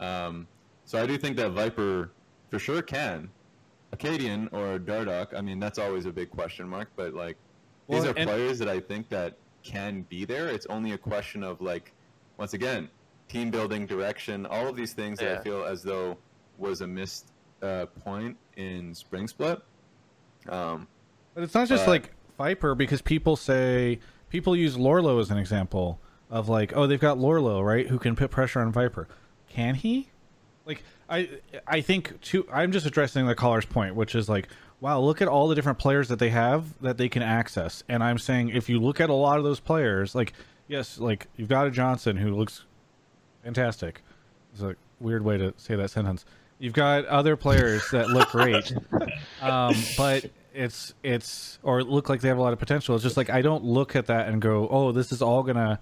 Um, 0.00 0.46
so 0.84 1.00
I 1.02 1.06
do 1.06 1.16
think 1.16 1.36
that 1.36 1.50
Viper 1.52 2.10
for 2.50 2.58
sure 2.58 2.82
can. 2.82 3.30
Akaadian 3.94 4.52
or 4.52 4.78
Dardoch, 4.78 5.32
I 5.34 5.40
mean, 5.40 5.60
that's 5.60 5.78
always 5.78 6.06
a 6.06 6.12
big 6.12 6.30
question 6.30 6.68
mark, 6.68 6.88
but 6.96 7.14
like 7.14 7.36
these 7.88 8.04
are 8.04 8.12
players 8.12 8.58
that 8.58 8.68
I 8.68 8.80
think 8.80 9.08
that 9.10 9.36
can 9.66 10.02
be 10.08 10.24
there. 10.24 10.48
It's 10.48 10.66
only 10.66 10.92
a 10.92 10.98
question 10.98 11.42
of 11.42 11.60
like, 11.60 11.92
once 12.38 12.54
again, 12.54 12.88
team 13.28 13.50
building, 13.50 13.86
direction, 13.86 14.46
all 14.46 14.68
of 14.68 14.76
these 14.76 14.92
things 14.92 15.18
that 15.18 15.38
I 15.38 15.42
feel 15.42 15.64
as 15.64 15.82
though 15.82 16.16
was 16.58 16.80
a 16.80 16.86
missed 16.86 17.26
uh, 17.62 17.86
point 18.04 18.36
in 18.56 18.94
Spring 18.94 19.26
Split. 19.28 19.60
Um, 20.48 20.86
But 21.34 21.42
it's 21.42 21.54
not 21.54 21.68
just 21.68 21.84
But- 21.86 21.90
like 21.90 22.12
Viper 22.38 22.74
because 22.74 23.02
people 23.02 23.34
say 23.36 23.98
people 24.30 24.54
use 24.54 24.76
Lourlo 24.76 25.20
as 25.20 25.30
an 25.30 25.38
example 25.38 25.98
of 26.30 26.48
like, 26.48 26.72
oh, 26.76 26.86
they've 26.86 27.00
got 27.00 27.18
Lourlo, 27.18 27.64
right? 27.64 27.86
Who 27.88 27.98
can 27.98 28.14
put 28.16 28.30
pressure 28.30 28.60
on 28.60 28.72
Viper. 28.72 29.08
Can 29.48 29.74
he? 29.74 30.10
Like 30.66 30.82
I 31.08 31.28
I 31.66 31.80
think 31.80 32.20
to 32.22 32.46
I'm 32.52 32.72
just 32.72 32.86
addressing 32.86 33.26
the 33.26 33.34
caller's 33.34 33.64
point, 33.66 33.94
which 33.94 34.14
is 34.14 34.28
like, 34.28 34.48
wow, 34.80 35.00
look 35.00 35.22
at 35.22 35.28
all 35.28 35.48
the 35.48 35.54
different 35.54 35.78
players 35.78 36.08
that 36.08 36.18
they 36.18 36.30
have 36.30 36.80
that 36.80 36.98
they 36.98 37.08
can 37.08 37.22
access. 37.22 37.82
And 37.88 38.02
I'm 38.02 38.18
saying 38.18 38.50
if 38.50 38.68
you 38.68 38.78
look 38.80 39.00
at 39.00 39.10
a 39.10 39.14
lot 39.14 39.38
of 39.38 39.44
those 39.44 39.60
players, 39.60 40.14
like 40.14 40.32
yes, 40.68 40.98
like 40.98 41.26
you've 41.36 41.48
got 41.48 41.66
a 41.66 41.70
Johnsun 41.70 42.18
who 42.18 42.34
looks 42.34 42.64
fantastic. 43.44 44.02
It's 44.52 44.62
a 44.62 44.76
weird 45.00 45.24
way 45.24 45.38
to 45.38 45.54
say 45.56 45.76
that 45.76 45.90
sentence. 45.90 46.24
You've 46.58 46.72
got 46.72 47.04
other 47.06 47.36
players 47.36 47.90
that 47.90 48.08
look 48.08 48.30
great, 48.30 48.72
um, 49.42 49.74
but 49.96 50.30
it's 50.54 50.94
it's 51.02 51.58
or 51.62 51.82
look 51.82 52.08
like 52.08 52.22
they 52.22 52.28
have 52.28 52.38
a 52.38 52.42
lot 52.42 52.54
of 52.54 52.58
potential. 52.58 52.94
It's 52.94 53.04
just 53.04 53.16
like 53.16 53.28
I 53.28 53.42
don't 53.42 53.64
look 53.64 53.94
at 53.94 54.06
that 54.06 54.28
and 54.28 54.40
go, 54.40 54.66
oh, 54.68 54.92
this 54.92 55.12
is 55.12 55.20
all 55.20 55.42
gonna 55.42 55.80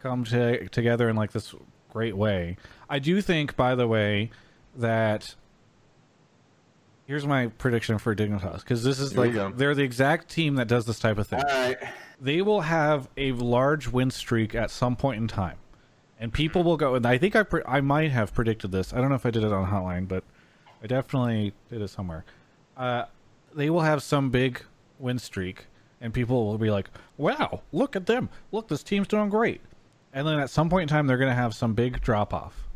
come 0.00 0.24
to, 0.24 0.66
together 0.68 1.08
in 1.08 1.16
like 1.16 1.32
this 1.32 1.54
great 1.90 2.16
way. 2.16 2.56
I 2.88 2.98
do 2.98 3.20
think, 3.20 3.56
by 3.56 3.74
the 3.74 3.86
way, 3.86 4.30
that 4.76 5.34
here's 7.06 7.26
my 7.26 7.48
prediction 7.48 7.98
for 7.98 8.14
Dignitas 8.14 8.60
because 8.60 8.82
this 8.82 8.98
is 8.98 9.12
Here 9.12 9.20
like 9.20 9.56
they're 9.56 9.74
the 9.74 9.82
exact 9.82 10.28
team 10.28 10.56
that 10.56 10.68
does 10.68 10.86
this 10.86 10.98
type 10.98 11.18
of 11.18 11.26
thing 11.26 11.40
all 11.40 11.60
right. 11.60 11.78
they 12.20 12.42
will 12.42 12.62
have 12.62 13.08
a 13.16 13.32
large 13.32 13.88
win 13.88 14.10
streak 14.10 14.54
at 14.54 14.70
some 14.70 14.96
point 14.96 15.20
in 15.20 15.28
time, 15.28 15.58
and 16.18 16.32
people 16.32 16.62
will 16.62 16.76
go. 16.76 16.94
And 16.94 17.06
I 17.06 17.18
think 17.18 17.36
I 17.36 17.42
pre- 17.42 17.62
I 17.66 17.80
might 17.80 18.10
have 18.10 18.34
predicted 18.34 18.72
this. 18.72 18.92
I 18.92 19.00
don't 19.00 19.08
know 19.08 19.16
if 19.16 19.26
I 19.26 19.30
did 19.30 19.44
it 19.44 19.52
on 19.52 19.70
Hotline, 19.70 20.08
but 20.08 20.24
I 20.82 20.86
definitely 20.86 21.52
did 21.70 21.82
it 21.82 21.88
somewhere. 21.88 22.24
Uh, 22.76 23.04
they 23.54 23.70
will 23.70 23.82
have 23.82 24.02
some 24.02 24.30
big 24.30 24.62
win 24.98 25.18
streak, 25.18 25.66
and 26.00 26.12
people 26.12 26.46
will 26.46 26.58
be 26.58 26.70
like, 26.70 26.88
"Wow, 27.16 27.62
look 27.72 27.96
at 27.96 28.06
them! 28.06 28.28
Look, 28.52 28.68
this 28.68 28.82
team's 28.82 29.08
doing 29.08 29.28
great." 29.28 29.60
And 30.12 30.26
then 30.26 30.38
at 30.38 30.48
some 30.48 30.70
point 30.70 30.82
in 30.82 30.88
time, 30.88 31.08
they're 31.08 31.18
going 31.18 31.30
to 31.30 31.34
have 31.34 31.54
some 31.54 31.74
big 31.74 32.00
drop 32.00 32.32
off. 32.32 32.68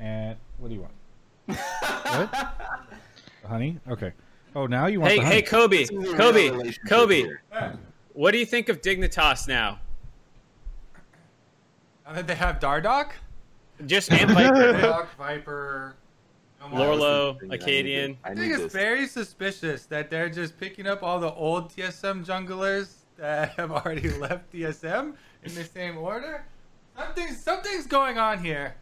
And 0.00 0.36
what 0.56 0.68
do 0.68 0.74
you 0.74 0.80
want? 0.80 0.92
what? 1.48 2.85
Honey? 3.46 3.78
Okay. 3.88 4.12
Oh, 4.54 4.66
now 4.66 4.86
you 4.86 5.00
want 5.00 5.12
Hey 5.12 5.18
the 5.20 5.24
hey. 5.26 5.42
Kobe 5.42 5.78
This 5.78 5.90
is 5.90 5.96
a 5.96 6.00
real 6.00 6.14
Kobe 6.16 6.72
Kobe, 6.88 7.16
here. 7.22 7.42
what 8.14 8.30
do 8.32 8.38
you 8.38 8.46
think 8.46 8.68
of 8.68 8.80
Dignitas 8.80 9.46
now? 9.48 9.78
Now 12.06 12.12
that 12.14 12.26
they 12.26 12.34
have 12.34 12.58
Dardoch, 12.60 13.10
Just 13.86 14.12
and 14.12 14.30
Viper, 14.30 14.54
Dardoch, 14.74 15.08
Viper, 15.18 15.96
no 16.60 16.68
more. 16.68 16.86
Lourlo, 16.94 17.36
I 17.52 17.58
Akaadian. 17.58 18.16
I 18.24 18.30
I 18.30 18.34
think 18.34 18.52
it's 18.52 18.62
this. 18.64 18.72
very 18.72 19.06
suspicious 19.06 19.84
that 19.86 20.08
they're 20.10 20.30
just 20.30 20.58
picking 20.58 20.86
up 20.86 21.02
all 21.02 21.18
the 21.20 21.32
old 21.32 21.70
TSM 21.74 22.24
junglers 22.24 22.92
that 23.18 23.50
have 23.56 23.72
already 23.72 24.08
left 24.10 24.52
TSM 24.52 25.14
in 25.42 25.54
the 25.54 25.64
same 25.64 25.98
order. 25.98 26.44
Something's 26.96 27.42
something's 27.42 27.86
going 27.86 28.18
on 28.18 28.42
here. 28.42 28.74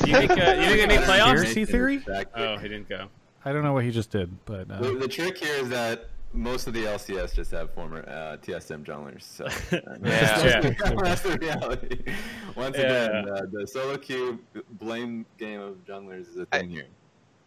Do 0.00 0.10
you 0.10 0.16
think 0.18 0.32
uh, 0.32 0.34
you 0.34 0.66
think 0.66 0.80
they 0.80 0.86
make 0.86 1.00
playoffs? 1.00 1.36
Conspiracy 1.42 1.64
theory? 1.64 2.04
Oh, 2.34 2.56
he 2.58 2.68
didn't 2.68 2.88
go. 2.88 3.08
I 3.44 3.52
don't 3.52 3.62
know 3.62 3.72
what 3.72 3.84
he 3.84 3.90
just 3.90 4.10
did, 4.10 4.36
but 4.46 4.70
uh, 4.70 4.80
The, 4.80 4.94
the 5.00 5.08
trick 5.08 5.38
here 5.38 5.54
is 5.62 5.68
that 5.68 6.08
most 6.32 6.66
of 6.66 6.74
the 6.74 6.84
LCS 6.84 7.34
just 7.34 7.50
have 7.52 7.72
former 7.74 8.00
uh, 8.08 8.36
TSM 8.42 8.84
junglers. 8.84 9.22
So 9.22 9.44
uh, 9.44 9.80
Yeah. 10.04 10.60
that's, 10.60 10.80
that's 11.02 11.20
the 11.22 11.38
reality. 11.40 11.98
Once 12.56 12.76
Yeah. 12.76 12.82
again, 13.20 13.28
uh, 13.28 13.42
the 13.52 13.66
solo 13.66 13.96
queue 13.96 14.40
blame 14.72 15.26
game 15.38 15.60
of 15.60 15.84
junglers 15.84 16.28
is 16.28 16.36
a 16.36 16.46
thing 16.46 16.70
here. 16.70 16.86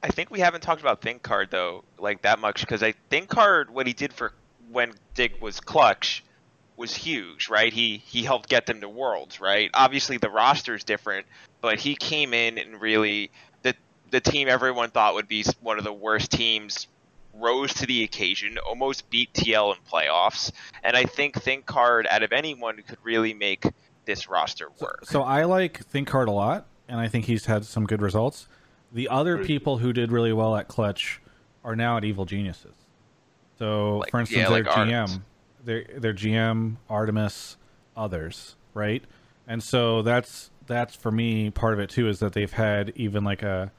I 0.03 0.09
think 0.09 0.29
we 0.29 0.39
haven't 0.39 0.61
talked 0.61 0.81
about 0.81 1.01
Thinkcard 1.01 1.49
though, 1.49 1.83
like 1.97 2.21
that 2.21 2.39
much, 2.39 2.61
because 2.61 2.83
I 2.83 2.93
Thinkcard 3.09 3.69
what 3.69 3.87
he 3.87 3.93
did 3.93 4.13
for 4.13 4.33
when 4.69 4.93
Dig 5.15 5.41
was 5.41 5.59
clutch 5.59 6.23
was 6.77 6.93
huge, 6.95 7.49
right? 7.49 7.73
He 7.73 7.97
he 7.97 8.23
helped 8.23 8.47
get 8.47 8.67
them 8.67 8.79
to 8.81 8.87
Worlds, 8.89 9.41
right? 9.41 9.71
Obviously 9.73 10.17
the 10.17 10.29
roster 10.29 10.75
is 10.75 10.83
different, 10.83 11.25
but 11.61 11.79
he 11.79 11.95
came 11.95 12.33
in 12.33 12.59
and 12.59 12.79
really 12.79 13.31
the 14.09 14.17
the 14.17 14.31
team 14.31 14.47
everyone 14.47 14.89
thought 14.89 15.13
would 15.13 15.27
be 15.27 15.43
one 15.61 15.77
of 15.77 15.83
the 15.83 15.93
worst 15.93 16.31
teams 16.31 16.87
rose 17.33 17.73
to 17.75 17.85
the 17.85 18.03
occasion, 18.03 18.57
almost 18.57 19.09
beat 19.09 19.31
TL 19.33 19.75
in 19.75 19.81
playoffs, 19.91 20.51
and 20.83 20.97
I 20.97 21.03
think 21.03 21.35
Thinkcard 21.35 22.07
out 22.09 22.23
of 22.23 22.31
anyone 22.31 22.81
could 22.87 22.97
really 23.03 23.33
make 23.33 23.65
this 24.05 24.27
roster 24.27 24.69
work. 24.81 25.05
So 25.05 25.21
I 25.21 25.43
like 25.43 25.87
Thinkcard 25.91 26.27
a 26.27 26.31
lot, 26.31 26.65
and 26.87 26.99
I 26.99 27.07
think 27.07 27.25
he's 27.25 27.45
had 27.45 27.65
some 27.65 27.85
good 27.85 28.01
results. 28.01 28.47
The 28.91 29.09
other 29.09 29.43
people 29.43 29.79
who 29.79 29.93
did 29.93 30.11
really 30.11 30.33
well 30.33 30.55
at 30.55 30.67
Clutch 30.67 31.21
are 31.63 31.75
now 31.75 31.97
at 31.97 32.03
Evil 32.05 32.25
Geniuses. 32.25 32.73
So, 33.59 33.97
Like- 33.97 34.11
for 34.11 34.19
instance, 34.19 34.39
yeah, 34.39 34.49
their 34.49 34.63
like 34.63 34.77
Artemis. 34.77 35.11
GM, 35.17 35.21
their 35.63 35.85
their 35.97 36.13
GM, 36.13 36.77
Artemis, 36.89 37.57
others, 37.95 38.55
right? 38.73 39.03
And 39.47 39.61
so 39.61 40.01
that's 40.01 40.51
that's 40.65 40.95
for 40.95 41.11
me 41.11 41.49
part 41.49 41.73
of 41.73 41.79
it 41.79 41.89
too 41.89 42.07
is 42.07 42.19
that 42.19 42.33
they've 42.33 42.51
had 42.51 42.91
even 42.95 43.23
like 43.23 43.41
a, 43.43 43.71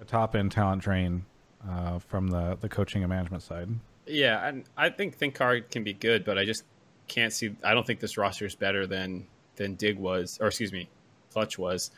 a 0.00 0.04
top 0.04 0.34
end 0.36 0.52
talent 0.52 0.82
drain 0.82 1.24
uh, 1.68 1.98
from 1.98 2.28
the 2.28 2.56
the 2.60 2.68
coaching 2.68 3.02
and 3.02 3.10
management 3.10 3.42
side. 3.42 3.68
Yeah, 4.06 4.46
and 4.46 4.64
I 4.76 4.90
think 4.90 5.18
Thinkcard 5.18 5.70
can 5.70 5.82
be 5.82 5.92
good, 5.92 6.24
but 6.24 6.38
I 6.38 6.44
just 6.44 6.64
can't 7.08 7.32
see. 7.32 7.54
I 7.64 7.74
don't 7.74 7.86
think 7.86 8.00
this 8.00 8.16
roster 8.16 8.46
is 8.46 8.54
better 8.54 8.86
than 8.86 9.26
than 9.56 9.74
Dig 9.74 9.98
was, 9.98 10.38
or 10.40 10.48
excuse 10.48 10.72
me, 10.72 10.88
Clutch 11.32 11.58
was. 11.58 11.90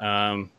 Um, 0.00 0.50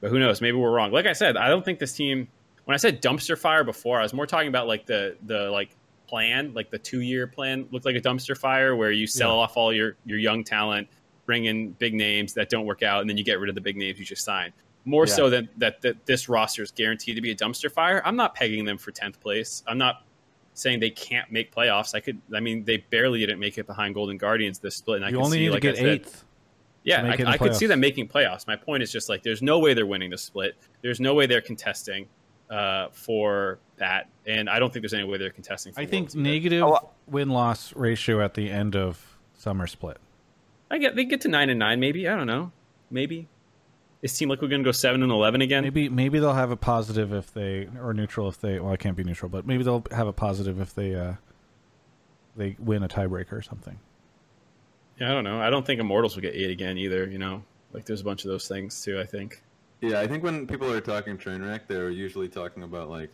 but 0.00 0.10
who 0.10 0.18
knows? 0.18 0.40
Maybe 0.40 0.56
we're 0.56 0.70
wrong. 0.70 0.92
Like 0.92 1.06
I 1.06 1.12
said, 1.12 1.36
I 1.36 1.48
don't 1.48 1.64
think 1.64 1.78
this 1.78 1.92
team. 1.94 2.28
When 2.64 2.74
I 2.74 2.78
said 2.78 3.02
dumpster 3.02 3.36
fire 3.36 3.64
before, 3.64 3.98
I 3.98 4.02
was 4.02 4.12
more 4.14 4.26
talking 4.26 4.48
about 4.48 4.68
like 4.68 4.86
the 4.86 5.16
the 5.26 5.50
like 5.50 5.70
plan, 6.06 6.52
like 6.54 6.70
the 6.70 6.78
two 6.78 7.00
year 7.00 7.26
plan, 7.26 7.66
looked 7.72 7.84
like 7.86 7.96
a 7.96 8.00
dumpster 8.00 8.36
fire 8.38 8.76
where 8.76 8.92
you 8.92 9.06
sell 9.08 9.30
Yeah. 9.30 9.42
off 9.42 9.56
all 9.56 9.72
your 9.72 9.96
your 10.04 10.18
young 10.18 10.44
talent, 10.44 10.86
bring 11.26 11.46
in 11.46 11.70
big 11.72 11.94
names 11.94 12.34
that 12.34 12.48
don't 12.50 12.66
work 12.66 12.84
out, 12.84 13.00
and 13.00 13.10
then 13.10 13.16
you 13.16 13.24
get 13.24 13.40
rid 13.40 13.48
of 13.48 13.56
the 13.56 13.60
big 13.60 13.76
names 13.76 13.98
you 13.98 14.04
just 14.04 14.24
signed. 14.24 14.52
More 14.84 15.06
Yeah. 15.06 15.14
so 15.14 15.30
than 15.30 15.48
that, 15.58 15.80
that 15.82 16.06
this 16.06 16.28
roster 16.28 16.62
is 16.62 16.70
guaranteed 16.72 17.14
to 17.16 17.20
be 17.22 17.30
a 17.30 17.36
dumpster 17.36 17.70
fire. 17.70 18.02
I'm 18.04 18.16
not 18.16 18.34
pegging 18.34 18.64
them 18.64 18.78
for 18.78 18.90
tenth 18.90 19.20
place. 19.20 19.62
I'm 19.66 19.78
not 19.78 20.04
saying 20.54 20.80
they 20.80 20.90
can't 20.90 21.30
make 21.30 21.54
playoffs. 21.54 21.94
I 21.94 22.00
could. 22.00 22.20
I 22.34 22.40
mean, 22.40 22.64
they 22.64 22.78
barely 22.78 23.20
didn't 23.20 23.38
make 23.38 23.58
it 23.58 23.66
behind 23.66 23.94
Golden 23.94 24.16
Guardians 24.18 24.58
this 24.58 24.76
split, 24.76 24.96
and 24.96 25.04
I 25.04 25.08
you 25.10 25.16
can 25.16 25.24
only 25.24 25.38
see 25.38 25.44
need 25.44 25.50
like 25.50 25.62
to 25.62 25.68
I 25.68 25.72
get 25.72 25.76
said, 25.78 25.86
eighth. 25.86 26.24
yeah, 26.82 27.00
to 27.02 27.08
make 27.08 27.20
it 27.20 27.22
in 27.22 27.28
I, 27.28 27.32
I 27.32 27.38
could 27.38 27.54
see 27.54 27.66
them 27.66 27.80
making 27.80 28.08
playoffs. 28.08 28.46
My 28.46 28.56
point 28.56 28.82
is 28.82 28.90
just 28.90 29.08
like 29.08 29.22
there's 29.22 29.40
no 29.42 29.60
way 29.60 29.72
they're 29.72 29.86
winning 29.86 30.10
the 30.10 30.18
split. 30.18 30.56
There's 30.82 31.00
no 31.00 31.14
way 31.14 31.26
they're 31.26 31.40
contesting 31.40 32.08
uh, 32.50 32.88
for 32.90 33.60
that, 33.76 34.08
and 34.26 34.50
I 34.50 34.58
don't 34.58 34.72
think 34.72 34.82
there's 34.82 34.94
any 34.94 35.04
way 35.04 35.16
they're 35.16 35.30
contesting. 35.30 35.72
For 35.72 35.80
I 35.80 35.86
think 35.86 36.06
Worlds 36.06 36.16
negative 36.16 36.62
Oh, 36.64 36.90
win 37.06 37.30
loss 37.30 37.72
ratio 37.76 38.20
at 38.20 38.34
the 38.34 38.50
end 38.50 38.74
of 38.76 39.16
summer 39.34 39.66
split. 39.68 39.98
I 40.70 40.78
get 40.78 40.96
they 40.96 41.04
get 41.04 41.20
to 41.22 41.28
nine 41.28 41.50
and 41.50 41.58
nine, 41.58 41.80
maybe. 41.80 42.08
I 42.08 42.16
don't 42.16 42.26
know. 42.26 42.50
Maybe 42.90 43.28
this 44.02 44.18
team 44.18 44.28
like 44.28 44.42
we're 44.42 44.48
gonna 44.48 44.64
go 44.64 44.72
seven 44.72 45.02
and 45.02 45.10
eleven 45.10 45.40
again. 45.40 45.62
Maybe 45.62 45.88
maybe 45.88 46.18
they'll 46.18 46.34
have 46.34 46.50
a 46.50 46.56
positive 46.56 47.12
if 47.12 47.32
they 47.32 47.68
or 47.80 47.94
neutral 47.94 48.28
if 48.28 48.40
they 48.40 48.58
well 48.58 48.72
I 48.72 48.76
can't 48.76 48.96
be 48.96 49.04
neutral, 49.04 49.28
but 49.28 49.46
maybe 49.46 49.62
they'll 49.62 49.84
have 49.92 50.08
a 50.08 50.12
positive 50.12 50.60
if 50.60 50.74
they 50.74 50.94
uh 50.94 51.14
they 52.36 52.56
win 52.58 52.82
a 52.82 52.88
tiebreaker 52.88 53.32
or 53.32 53.42
something. 53.42 53.78
Yeah, 55.00 55.10
I 55.10 55.14
don't 55.14 55.24
know. 55.24 55.40
I 55.40 55.50
don't 55.50 55.64
think 55.64 55.80
Immortals 55.80 56.16
will 56.16 56.22
get 56.22 56.34
eight 56.34 56.50
again 56.50 56.76
either. 56.78 57.08
You 57.08 57.18
know, 57.18 57.44
like 57.72 57.84
there's 57.86 58.00
a 58.00 58.04
bunch 58.04 58.24
of 58.24 58.30
those 58.30 58.48
things 58.48 58.82
too. 58.82 59.00
I 59.00 59.06
think. 59.06 59.42
Yeah, 59.80 60.00
I 60.00 60.06
think 60.06 60.22
when 60.22 60.46
people 60.46 60.70
are 60.70 60.80
talking 60.80 61.18
train 61.18 61.42
wreck, 61.42 61.66
they're 61.66 61.90
usually 61.90 62.28
talking 62.28 62.62
about 62.62 62.88
like, 62.88 63.10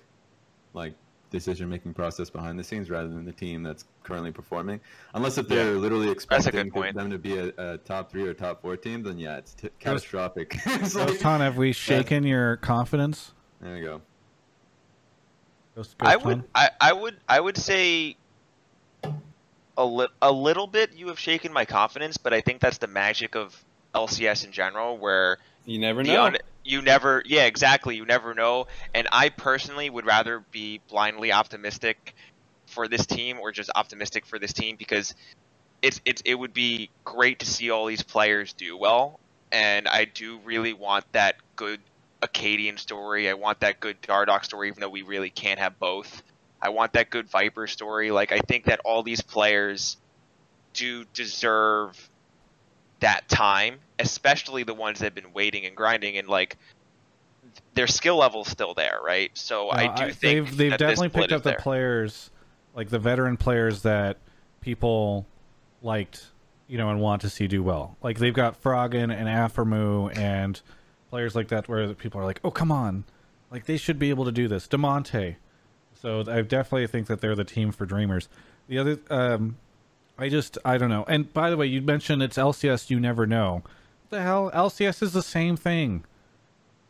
like 0.75 0.93
decision 1.31 1.69
making 1.69 1.93
process 1.95 2.31
behind 2.31 2.59
the 2.59 2.65
scenes 2.65 2.91
rather 2.91 3.09
than 3.09 3.25
the 3.25 3.33
team 3.33 3.63
that's 3.63 3.85
currently 4.03 4.31
performing. 4.33 4.81
Unless 5.15 5.39
if 5.39 5.49
they're 5.49 5.73
literally 5.75 6.07
That's 6.07 6.13
a 6.47 6.49
expecting 6.49 6.69
good 6.71 6.95
them 6.95 7.11
to 7.11 7.19
be 7.19 7.37
a, 7.39 7.53
a 7.59 7.79
top 7.79 8.11
three 8.11 8.27
or 8.27 8.35
top 8.35 8.63
four 8.63 8.77
team, 8.77 9.03
then 9.03 9.19
yeah, 9.19 9.37
it's 9.37 9.55
t- 9.55 9.69
catastrophic. 9.79 10.57
It's 10.67 10.93
So, 10.93 11.05
like- 11.05 11.19
Ton, 11.19 11.41
have 11.41 11.57
we 11.57 11.73
shaken 11.73 12.25
your 12.25 12.57
confidence? 12.57 13.33
there 13.61 13.77
you 13.77 13.85
go. 13.85 14.01
Ghost, 15.75 15.95
I 16.01 16.15
Ghost 16.15 16.27
would, 16.27 16.45
I, 16.55 16.71
I 16.81 16.93
would, 16.93 17.17
I 17.29 17.41
would 17.41 17.57
say 17.57 18.17
a 19.77 19.85
li- 19.85 20.09
a 20.23 20.33
little 20.33 20.67
bit. 20.67 20.93
You 20.95 21.09
have 21.09 21.19
shaken 21.19 21.53
my 21.53 21.65
confidence, 21.65 22.17
but 22.17 22.33
I 22.35 22.41
think 22.41 22.61
that's 22.61 22.79
the 22.79 22.87
magic 22.89 23.37
of 23.37 23.63
LCS 23.95 24.45
in 24.45 24.53
general, 24.53 24.99
where 24.99 25.39
You 25.67 25.79
never 25.79 26.03
know. 26.03 26.25
un- 26.25 26.37
you 26.69 26.83
never, 26.83 27.23
yeah, 27.25 27.47
exactly. 27.47 27.97
You 27.97 28.05
never 28.05 28.35
know. 28.35 28.67
And 28.95 29.09
I 29.11 29.31
personally 29.31 29.89
would 29.89 30.07
rather 30.07 30.45
be 30.51 30.81
blindly 30.89 31.33
optimistic 31.33 32.15
for 32.67 32.87
this 32.87 33.07
team, 33.07 33.39
or 33.41 33.51
just 33.51 33.71
optimistic 33.75 34.27
for 34.27 34.39
this 34.39 34.53
team, 34.53 34.77
because 34.77 35.15
it's 35.81 36.01
it's 36.05 36.23
it 36.25 36.35
would 36.35 36.53
be 36.53 36.91
great 37.05 37.39
to 37.39 37.47
see 37.47 37.71
all 37.71 37.87
these 37.87 38.03
players 38.03 38.53
do 38.53 38.77
well, 38.77 39.19
and 39.51 39.89
I 39.89 40.05
do 40.05 40.39
really 40.45 40.75
want 40.75 41.11
that 41.13 41.37
good 41.57 41.81
Akaadian 42.23 42.79
story. 42.79 43.31
I 43.31 43.35
want 43.35 43.61
that 43.61 43.81
good 43.81 44.01
Dardoch 44.03 44.45
story, 44.45 44.69
even 44.69 44.81
though 44.81 44.91
we 44.91 45.03
really 45.03 45.31
can't 45.31 45.59
have 45.59 45.79
both. 45.79 46.23
I 46.61 46.71
want 46.71 46.93
that 46.95 47.09
good 47.09 47.29
Viper 47.31 47.67
story. 47.67 48.11
Like 48.11 48.33
I 48.33 48.41
think 48.41 48.65
that 48.67 48.81
all 48.85 49.03
these 49.03 49.23
players 49.23 49.97
do 50.75 51.05
deserve 51.15 52.11
that 53.01 53.29
time, 53.29 53.79
especially 53.99 54.63
the 54.65 54.75
ones 54.75 54.99
that 54.99 55.07
have 55.07 55.15
been 55.15 55.33
waiting 55.33 55.65
and 55.67 55.77
grinding 55.77 56.17
and 56.19 56.29
like 56.29 56.57
their 57.75 57.87
skill 57.87 58.17
level's 58.17 58.49
still 58.49 58.75
there, 58.75 58.99
right? 59.05 59.31
So 59.35 59.71
I 59.71 59.87
do 59.95 60.05
I- 60.05 60.11
think 60.13 60.21
they've 60.21 60.57
they've 60.57 60.77
definitely 60.79 61.09
picked 61.11 61.33
up 61.33 61.43
the 61.43 61.51
there. 61.51 61.59
players, 61.59 62.31
like 62.75 62.89
the 62.89 62.99
veteran 62.99 63.37
players 63.37 63.83
that 63.83 64.17
people 64.61 65.27
liked, 65.83 66.27
you 66.67 66.77
know, 66.79 66.91
and 66.91 67.01
want 67.01 67.23
to 67.23 67.31
see 67.31 67.47
do 67.47 67.63
well. 67.63 67.97
Like 68.03 68.19
they've 68.19 68.35
got 68.35 68.61
Froggen 68.63 69.13
and 69.15 69.29
aphromoo 69.29 70.17
and 70.17 70.61
players 71.11 71.35
like 71.35 71.49
that, 71.49 71.69
where 71.69 71.93
people 71.95 72.21
are 72.21 72.25
like, 72.25 72.41
"Oh, 72.45 72.51
come 72.51 72.71
on, 72.73 73.05
like 73.51 73.65
they 73.67 73.77
should 73.77 73.99
be 73.99 74.11
able 74.11 74.25
to 74.25 74.33
do 74.33 74.49
this." 74.49 74.67
Damonte. 74.69 75.37
So 76.03 76.21
I 76.29 76.43
definitely 76.43 76.87
think 76.87 77.07
that 77.09 77.21
they're 77.21 77.35
the 77.35 77.45
team 77.45 77.73
for 77.73 77.85
dreamers. 77.87 78.29
The 78.69 78.79
other, 78.79 78.99
um, 79.11 79.57
I 80.19 80.29
just 80.29 80.59
I 80.65 80.79
don't 80.79 80.89
know. 80.91 81.05
And 81.09 81.33
by 81.33 81.51
the 81.51 81.57
way, 81.57 81.67
you 81.67 81.81
mentioned 81.81 82.23
it's 82.23 82.37
LCS. 82.37 82.91
You 82.91 82.99
never 83.01 83.27
know. 83.27 83.63
What 84.09 84.11
the 84.11 84.23
hell, 84.23 84.51
LCS 84.53 85.03
is 85.03 85.13
the 85.13 85.23
same 85.23 85.57
thing. 85.57 86.05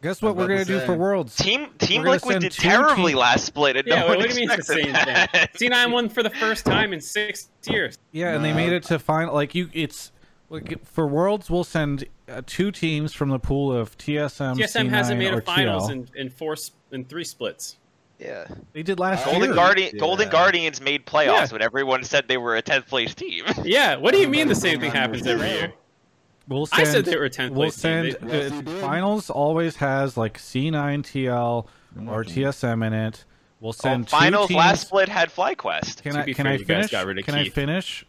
Guess 0.00 0.22
what 0.22 0.30
I'm 0.30 0.36
we're 0.36 0.46
gonna 0.46 0.64
to 0.64 0.78
do 0.78 0.80
for 0.86 0.94
Worlds? 0.94 1.34
Team 1.34 1.70
Team 1.78 2.02
We're 2.02 2.10
Liquid 2.10 2.40
did 2.40 2.52
terribly 2.52 3.12
teams- 3.12 3.18
last 3.20 3.44
split, 3.46 3.76
and 3.76 3.86
Yeah, 3.86 4.00
no 4.02 4.06
what 4.08 4.20
do 4.20 4.28
you 4.28 4.34
mean 4.36 4.50
it's 4.50 4.68
the 4.68 4.74
expected 4.78 4.84
same 4.84 4.92
that. 4.92 5.58
thing? 5.58 5.70
C9 5.70 5.90
won 5.92 6.08
for 6.08 6.22
the 6.22 6.30
first 6.30 6.64
time 6.64 6.92
in 6.92 7.00
six 7.00 7.48
years. 7.68 7.98
Yeah, 8.12 8.34
and 8.34 8.44
they 8.44 8.52
made 8.52 8.72
it 8.72 8.84
to 8.84 8.98
final. 9.00 9.34
Like 9.34 9.56
you, 9.56 9.68
it's 9.72 10.12
like, 10.50 10.84
for 10.86 11.08
Worlds. 11.08 11.50
We'll 11.50 11.64
send 11.64 12.04
uh, 12.28 12.42
two 12.46 12.70
teams 12.70 13.12
from 13.12 13.30
the 13.30 13.40
pool 13.40 13.72
of 13.72 13.98
TSM. 13.98 14.54
TSM 14.56 14.86
C9, 14.86 14.88
hasn't 14.90 15.18
made 15.18 15.34
a 15.34 15.40
finals 15.40 15.88
TL. 15.88 15.92
in, 15.92 16.08
in 16.14 16.30
four 16.30 16.54
in 16.92 17.04
three 17.04 17.24
splits. 17.24 17.77
Yeah, 18.18 18.46
They 18.72 18.82
did 18.82 18.98
last 18.98 19.24
Golden 19.24 19.40
Golden 19.40 19.48
year. 19.50 19.54
Guardian 19.64 19.90
Yeah. 19.94 20.00
Golden 20.00 20.28
Guardians 20.28 20.80
made 20.80 21.06
playoffs 21.06 21.26
Yeah. 21.26 21.52
when 21.52 21.62
everyone 21.62 22.02
said 22.02 22.26
they 22.26 22.36
were 22.36 22.56
a 22.56 22.62
tenth 22.62 22.88
place 22.88 23.14
team. 23.14 23.44
Yeah, 23.64 23.94
what 23.96 24.12
do 24.12 24.18
you 24.20 24.26
mean 24.28 24.48
the 24.48 24.54
same 24.56 24.80
thing 24.80 24.90
happens 24.90 25.26
every 25.26 25.48
year? 25.48 25.72
We'll 26.48 26.66
I 26.72 26.82
send, 26.82 26.88
said 26.88 27.04
they 27.04 27.16
were 27.16 27.28
10th 27.28 27.50
We'll 27.50 27.70
place 27.70 27.74
team. 27.74 28.12
send 28.12 28.30
They- 28.30 28.48
Yes, 28.48 28.52
uh, 28.52 28.62
finals. 28.80 29.30
Always 29.30 29.76
has 29.76 30.16
like 30.16 30.38
C9 30.38 31.02
TL 31.04 31.66
or. 32.08 32.24
TSM 32.24 32.82
in 32.86 32.92
it. 32.92 33.24
We'll 33.60 33.68
Oh, 33.70 33.72
send 33.72 34.08
two 34.08 34.16
finals 34.16 34.48
teams. 34.48 34.58
last 34.58 34.86
split 34.88 35.08
had 35.08 35.30
FlyQuest. 35.34 36.02
Can 36.02 36.16
I 36.16 36.24
can 36.24 36.34
fair, 36.34 36.46
I 36.54 36.58
finish? 36.58 36.90
got 36.90 37.06
rid 37.06 37.18
of 37.18 37.24
Can 37.24 37.34
I 37.34 37.48
finish? 37.48 38.04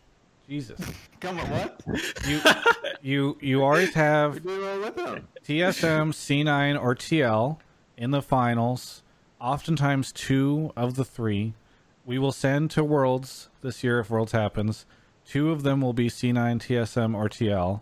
Jesus, 0.48 0.80
Come 1.20 1.40
on, 1.40 1.46
what? 1.52 1.82
you 2.28 2.42
you 3.02 3.38
you 3.42 3.64
always 3.64 3.94
have 3.94 4.34
We 4.36 4.40
did 4.40 4.60
well 4.62 4.80
with 4.80 4.96
them. 4.96 5.28
TSM, 5.46 6.12
C9, 6.14 6.82
or 6.82 6.96
TL 6.96 7.58
in 7.98 8.10
the 8.12 8.22
finals. 8.22 9.04
Oftentimes, 9.40 10.12
two 10.12 10.72
of 10.76 10.96
the 10.96 11.06
three. 11.06 11.54
We 12.06 12.18
will 12.18 12.32
send 12.32 12.72
to 12.72 12.84
Worlds 12.84 13.50
this 13.62 13.84
year 13.84 14.00
if 14.00 14.10
Worlds 14.10 14.32
happens. 14.32 14.86
Two 15.26 15.52
of 15.52 15.64
them 15.64 15.80
will 15.82 15.94
be 15.94 16.10
C9, 16.10 16.60
TSM, 16.60 17.16
or 17.16 17.30
TL. 17.30 17.82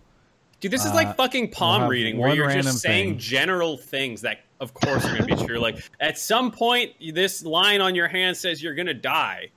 Dude, 0.59 0.71
this 0.71 0.85
is 0.85 0.91
Uh, 0.91 0.95
like 0.95 1.15
fucking 1.15 1.45
we'll 1.45 1.53
palm 1.53 1.87
reading 1.87 2.17
where 2.17 2.33
you're 2.33 2.51
just 2.51 2.79
saying 2.79 3.11
thing. 3.11 3.19
general 3.19 3.77
things 3.77 4.21
that, 4.21 4.41
of 4.59 4.73
course, 4.73 5.05
are 5.05 5.15
going 5.15 5.27
to 5.27 5.35
be 5.35 5.45
true. 5.45 5.59
Like, 5.59 5.77
at 5.99 6.17
some 6.17 6.51
point, 6.51 6.93
this 7.13 7.43
line 7.43 7.79
on 7.79 7.95
your 7.95 8.07
hand 8.07 8.35
says 8.35 8.61
you're 8.61 8.75
going 8.75 8.87
to 8.87 8.93
die. 8.93 9.51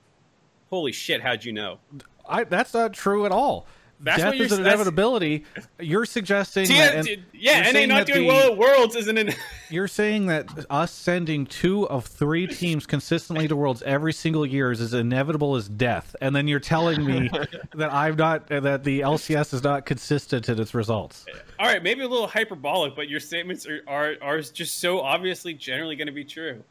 Holy 0.69 0.91
shit, 0.91 1.21
how'd 1.21 1.43
you 1.43 1.51
know? 1.53 1.79
I, 2.27 2.45
that's 2.45 2.73
not 2.73 2.93
true 2.93 3.25
at 3.25 3.31
all. 3.31 3.67
That's 4.03 4.17
Death 4.17 4.27
what 4.27 4.35
you're- 4.37 4.45
is 4.47 4.51
an 4.53 4.63
that's- 4.63 4.75
inevitability. 4.79 5.45
You're 5.79 6.05
suggesting 6.05 6.65
T- 6.65 6.73
that, 6.73 6.95
and 6.95 7.07
yeah, 7.07 7.17
you're 7.33 7.53
and 7.53 7.65
they 7.67 7.71
saying 7.71 7.89
not 7.89 8.07
doing 8.07 8.21
the- 8.21 8.27
well 8.27 8.51
at 8.51 8.57
Worlds 8.57 8.95
isn't 8.95 9.17
an. 9.17 9.33
You're 9.69 9.87
saying 9.87 10.25
that 10.25 10.49
us 10.69 10.91
sending 10.91 11.45
two 11.45 11.87
of 11.87 12.05
three 12.05 12.45
teams 12.45 12.85
consistently 12.85 13.47
to 13.47 13.55
Worlds 13.55 13.81
every 13.83 14.11
single 14.11 14.45
year 14.45 14.69
is 14.71 14.81
as 14.81 14.93
inevitable 14.93 15.55
as 15.55 15.69
death, 15.69 16.13
and 16.19 16.35
then 16.35 16.45
you're 16.47 16.59
telling 16.59 17.05
me 17.05 17.29
that 17.75 17.93
I'm 17.93 18.17
not 18.17 18.47
that 18.47 18.83
the 18.83 18.99
LCS 18.99 19.53
is 19.53 19.63
not 19.63 19.85
consistent 19.85 20.49
in 20.49 20.59
its 20.59 20.73
results. 20.73 21.25
All 21.57 21.67
right, 21.67 21.81
maybe 21.81 22.01
a 22.01 22.07
little 22.07 22.27
hyperbolic, 22.27 22.95
but 22.97 23.07
your 23.07 23.19
statements 23.21 23.65
are 23.65 23.81
are, 23.87 24.15
are 24.21 24.41
just 24.41 24.79
so 24.79 24.99
obviously 24.99 25.53
generally 25.53 25.95
going 25.95 26.07
to 26.07 26.11
be 26.13 26.25
true. 26.25 26.61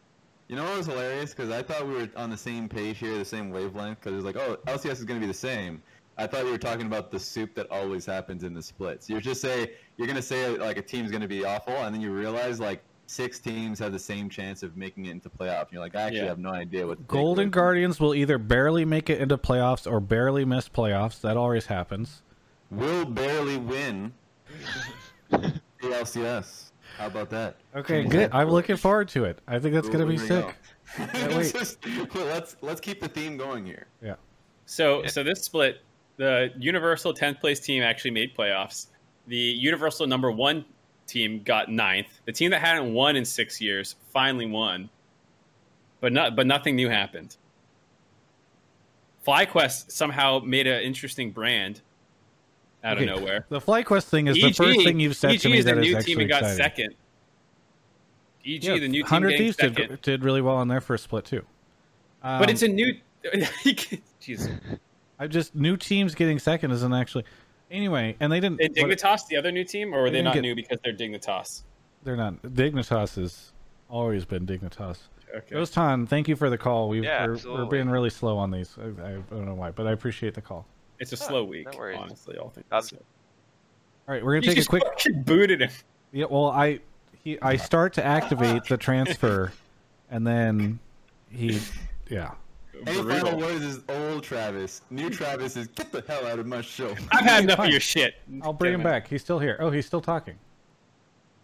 You 0.48 0.56
know 0.56 0.64
what 0.64 0.78
was 0.78 0.86
hilarious? 0.86 1.32
Because 1.32 1.50
I 1.50 1.62
thought 1.62 1.86
we 1.86 1.94
were 1.94 2.08
on 2.16 2.28
the 2.28 2.36
same 2.36 2.68
page 2.68 2.98
here, 2.98 3.16
the 3.16 3.24
same 3.24 3.50
wavelength. 3.50 4.00
Because 4.00 4.12
it 4.12 4.16
was 4.16 4.24
like, 4.24 4.36
oh, 4.36 4.58
LCS 4.66 4.94
is 4.98 5.04
going 5.04 5.18
to 5.20 5.24
be 5.24 5.30
the 5.30 5.38
same. 5.38 5.80
I 6.20 6.26
thought 6.26 6.44
you 6.44 6.50
were 6.50 6.58
talking 6.58 6.86
about 6.86 7.10
the 7.10 7.18
soup 7.18 7.54
that 7.54 7.70
always 7.70 8.04
happens 8.04 8.44
in 8.44 8.52
the 8.52 8.62
splits. 8.62 9.08
You're 9.08 9.20
just 9.20 9.40
say 9.40 9.72
you're 9.96 10.06
going 10.06 10.16
to 10.16 10.22
say 10.22 10.48
like 10.56 10.76
a 10.76 10.82
team's 10.82 11.10
going 11.10 11.22
to 11.22 11.28
be 11.28 11.44
awful, 11.44 11.72
and 11.74 11.94
then 11.94 12.02
you 12.02 12.12
realize 12.12 12.60
like 12.60 12.82
six 13.06 13.38
teams 13.38 13.78
have 13.78 13.90
the 13.92 13.98
same 13.98 14.28
chance 14.28 14.62
of 14.62 14.76
making 14.76 15.06
it 15.06 15.10
into 15.12 15.28
playoff. 15.30 15.62
And 15.62 15.72
you're 15.72 15.80
like, 15.82 15.96
I 15.96 16.02
actually 16.02 16.20
Yeah. 16.20 16.26
have 16.28 16.38
no 16.38 16.50
idea 16.50 16.86
what. 16.86 16.92
to 16.92 16.96
think. 16.98 17.08
Golden 17.08 17.46
Like, 17.46 17.52
Guardians 17.52 17.98
will 17.98 18.14
either 18.14 18.38
barely 18.38 18.84
make 18.84 19.08
it 19.10 19.20
into 19.20 19.36
playoffs 19.38 19.90
or 19.90 19.98
barely 19.98 20.44
miss 20.44 20.68
playoffs. 20.68 21.20
That 21.22 21.36
always 21.36 21.66
happens. 21.66 22.22
will 22.70 23.04
barely 23.06 23.56
win 23.56 24.12
the 25.30 25.60
LCS. 25.82 26.70
How 26.98 27.06
about 27.06 27.30
that? 27.30 27.56
Okay, 27.74 28.04
good. 28.04 28.30
I'm 28.32 28.50
looking 28.50 28.76
forward 28.76 29.08
to 29.10 29.24
it. 29.24 29.38
I 29.48 29.58
think 29.58 29.74
that's 29.74 29.88
going 29.88 30.00
to 30.00 30.06
be 30.06 30.16
There 30.18 30.26
sick. 30.42 30.54
go. 30.98 31.06
Can't 31.06 31.34
wait. 31.34 31.52
Just- 31.52 31.78
let's 32.14 32.56
let's 32.60 32.80
keep 32.80 33.00
the 33.00 33.08
theme 33.08 33.36
going 33.36 33.64
here. 33.64 33.86
Yeah. 34.02 34.16
So 34.66 35.04
so 35.06 35.22
this 35.22 35.42
split, 35.42 35.80
the 36.20 36.52
Universal 36.58 37.14
tenth 37.14 37.40
place 37.40 37.58
team 37.60 37.82
actually 37.82 38.10
made 38.10 38.36
playoffs. 38.36 38.88
The 39.26 39.38
Universal 39.38 40.06
number 40.06 40.30
one 40.30 40.66
team 41.06 41.40
got 41.42 41.70
ninth. 41.70 42.08
The 42.26 42.32
team 42.32 42.50
that 42.50 42.60
hadn't 42.60 42.92
won 42.92 43.16
in 43.16 43.24
six 43.24 43.58
years 43.58 43.96
finally 44.12 44.44
won, 44.44 44.90
but 46.00 46.12
not 46.12 46.36
but 46.36 46.46
nothing 46.46 46.76
new 46.76 46.90
happened. 46.90 47.38
FlyQuest 49.26 49.90
somehow 49.92 50.40
made 50.44 50.66
an 50.66 50.82
interesting 50.82 51.30
brand 51.30 51.80
out 52.84 52.98
Okay, 52.98 53.08
of 53.08 53.18
nowhere. 53.18 53.46
The 53.48 53.60
FlyQuest 53.60 54.04
thing 54.04 54.26
is 54.26 54.36
the 54.36 54.52
first 54.52 54.82
thing 54.84 55.00
you've 55.00 55.16
said 55.16 55.30
EG 55.32 55.40
to 55.40 55.48
me 55.48 55.58
is 55.58 55.64
the 55.64 55.74
that 55.74 55.80
is 55.80 55.86
new 55.86 55.96
actually 55.96 56.12
team 56.12 56.20
and 56.20 56.28
got 56.28 56.42
exciting. 56.42 56.56
second. 56.64 56.94
EG, 58.44 58.64
Yeah, 58.64 58.78
the 58.78 58.88
new 58.88 59.02
team 59.04 59.22
100 59.22 59.38
Thieves 59.38 59.56
did, 59.56 60.02
did 60.02 60.22
really 60.22 60.42
well 60.42 60.56
on 60.56 60.68
their 60.68 60.82
first 60.82 61.04
split 61.04 61.24
too. 61.24 61.46
but 62.22 62.42
Um, 62.42 62.48
it's 62.50 62.62
a 62.62 62.68
new 62.68 62.94
Jeez. 64.20 64.50
I 65.20 65.26
just 65.28 65.54
new 65.54 65.76
teams 65.76 66.14
getting 66.16 66.38
second 66.40 66.72
isn't 66.72 66.92
actually. 66.92 67.24
Anyway, 67.70 68.16
and 68.18 68.32
they 68.32 68.40
didn't. 68.40 68.60
Is 68.60 68.70
what- 68.70 68.90
Dignitas 68.90 69.26
the 69.28 69.36
other 69.36 69.52
new 69.52 69.62
team, 69.64 69.94
or 69.94 70.00
were 70.02 70.10
They 70.10 70.16
they 70.18 70.22
didn't 70.22 70.34
get- 70.34 70.40
new 70.40 70.54
because 70.56 70.78
they're 70.82 70.92
Dignitas? 70.94 71.62
they're 72.02 72.16
not. 72.16 72.42
Dignitas 72.42 73.14
has 73.16 73.52
always 73.88 74.24
been 74.24 74.46
Dignitas. 74.46 74.98
Okay. 75.32 75.46
Ghost 75.54 75.74
Han, 75.76 76.06
thank 76.08 76.26
you 76.26 76.34
for 76.34 76.50
the 76.50 76.58
call. 76.58 76.88
We, 76.88 77.02
Yeah, 77.02 77.26
we're, 77.26 77.38
we're 77.44 77.64
being 77.66 77.88
really 77.88 78.10
slow 78.10 78.36
on 78.38 78.50
these. 78.50 78.76
I, 78.80 78.86
I 78.86 79.12
don't 79.30 79.44
know 79.46 79.54
why, 79.54 79.70
but 79.70 79.86
I 79.86 79.92
appreciate 79.92 80.34
the 80.34 80.40
call. 80.40 80.66
It's 80.98 81.12
a 81.12 81.16
Oh, 81.24 81.28
slow 81.28 81.44
week, 81.44 81.68
no 81.72 81.80
honestly. 81.96 82.36
All 82.36 82.50
things. 82.50 82.66
Considered. 82.68 83.04
All 84.08 84.14
right, 84.14 84.24
we're 84.24 84.32
gonna 84.34 84.46
You 84.46 84.50
take 84.50 84.56
a 84.56 84.60
just 84.60 84.68
quick. 84.70 84.82
fucking 84.82 85.22
booted 85.22 85.60
him. 85.60 85.70
Yeah, 86.10 86.24
well, 86.28 86.46
I 86.46 86.80
he 87.22 87.38
I 87.40 87.54
start 87.56 87.92
to 87.92 88.04
activate 88.04 88.64
the 88.64 88.76
transfer, 88.88 89.52
and 90.10 90.26
then 90.26 90.80
he, 91.30 91.60
yeah. 92.08 92.32
Any 92.86 93.02
Brutal. 93.02 93.20
final 93.26 93.40
words 93.40 93.62
is 93.64 93.80
old 93.88 94.22
Travis. 94.22 94.82
New 94.90 95.10
Travis 95.10 95.56
is 95.56 95.66
get 95.68 95.92
the 95.92 96.02
hell 96.08 96.26
out 96.26 96.38
of 96.38 96.46
my 96.46 96.60
show. 96.62 96.94
I've 97.12 97.24
had 97.24 97.44
enough 97.44 97.58
Fine. 97.58 97.66
of 97.66 97.72
your 97.72 97.80
shit. 97.80 98.14
I'll 98.42 98.52
bring 98.52 98.74
him 98.74 98.80
it. 98.80 98.84
back. 98.84 99.08
He's 99.08 99.20
still 99.22 99.38
here. 99.38 99.56
Oh, 99.60 99.70
he's 99.70 99.86
still 99.86 100.00
talking. 100.00 100.36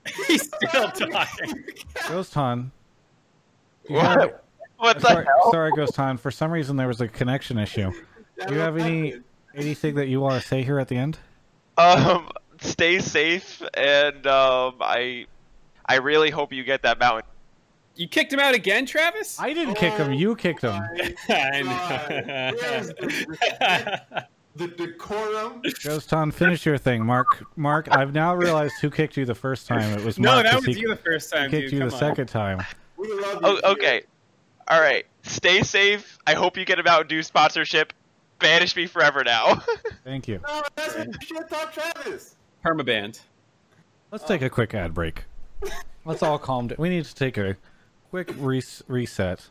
He's 0.29 0.47
still 0.47 0.89
talking. 0.91 1.65
Ghost 2.09 2.33
Han. 2.35 2.71
do 3.87 3.93
you 3.95 3.99
What? 3.99 4.21
have- 4.21 4.35
What 4.77 5.01
the 5.01 5.09
sorry, 5.09 5.25
hell? 5.25 5.51
sorry, 5.53 5.73
Ghost 5.75 5.97
Han. 5.97 6.17
For 6.17 6.31
some 6.31 6.51
reason, 6.53 6.77
there 6.77 6.87
was 6.87 7.01
a 7.01 7.09
connection 7.09 7.59
issue. 7.59 7.91
Do 8.47 8.55
you 8.55 8.61
have 8.61 8.77
any 8.77 9.15
anything 9.55 9.95
that 9.97 10.07
you 10.09 10.21
want 10.21 10.41
to 10.41 10.47
say 10.47 10.63
here 10.63 10.79
at 10.79 10.87
the 10.89 10.97
end? 10.97 11.19
Um, 11.79 12.29
stay 12.61 13.01
safe, 13.01 13.61
and 13.75 14.27
um, 14.29 14.77
I, 14.81 15.27
I 15.87 15.97
really 15.97 16.31
hope 16.31 16.53
you 16.53 16.63
get 16.63 16.83
that 16.83 16.99
mountain. 17.01 17.25
You 17.97 18.07
kicked 18.09 18.33
him 18.33 18.39
out 18.41 18.55
again, 18.55 18.85
Travis? 18.87 19.39
I 19.41 19.53
didn't 19.55 19.75
kick 19.77 19.95
him. 19.95 20.13
You 20.13 20.37
kicked 20.37 20.63
him. 20.63 20.75
Oh 20.75 20.87
I 21.35 21.63
know. 21.63 22.93
The 24.57 24.69
decorum. 24.69 25.61
Ghost 25.85 26.11
Han, 26.13 26.31
finish 26.31 26.65
your 26.65 26.79
thing, 26.79 27.05
Mark. 27.05 27.45
Mark, 27.57 27.89
I've 27.91 28.15
now 28.15 28.35
realized 28.35 28.73
who 28.81 28.89
kicked 28.89 29.19
you 29.19 29.27
the 29.27 29.35
first 29.35 29.67
time. 29.67 29.99
It 29.99 30.03
was 30.03 30.19
no, 30.19 30.31
Mark. 30.33 30.45
that 30.45 30.53
'cause 30.55 30.67
was 30.67 30.77
he, 30.77 30.81
you 30.81 30.89
the 30.89 30.97
first 30.97 31.31
he 31.31 31.37
time, 31.39 31.51
kicked 31.51 31.65
dude. 31.65 31.73
you 31.75 31.79
the 31.81 31.85
on. 31.95 32.01
second 32.01 32.29
time. 32.29 32.63
We 32.97 33.13
love 33.13 33.43
you. 33.43 33.61
Oh, 33.63 33.73
okay. 33.73 34.05
All 34.69 34.81
right. 34.81 35.05
Stay 35.25 35.61
safe. 35.63 36.19
I 36.27 36.33
hope 36.33 36.57
you 36.57 36.65
get 36.65 36.79
a 36.79 36.83
Mountain 36.83 37.09
Dew 37.09 37.23
sponsorship. 37.23 37.93
Banish 38.39 38.75
me 38.77 38.87
forever 38.87 39.23
now. 39.23 39.57
Thank 40.05 40.27
you. 40.27 40.41
No, 40.49 40.63
that's 40.75 40.97
what 40.97 41.23
shit 41.23 41.49
talk 41.51 41.75
Travis. 41.75 42.37
Permaband. 42.65 43.21
Let's 44.11 44.25
take 44.25 44.41
a 44.41 44.49
quick 44.49 44.73
ad 44.75 44.95
break. 44.95 45.25
Let's 46.07 46.23
all 46.23 46.39
calm 46.39 46.69
down. 46.69 46.77
We 46.79 46.89
need 46.89 47.05
to 47.05 47.15
take 47.15 47.37
a 47.37 47.59
quick 48.25 48.35
res- 48.39 48.83
reset. 48.89 49.51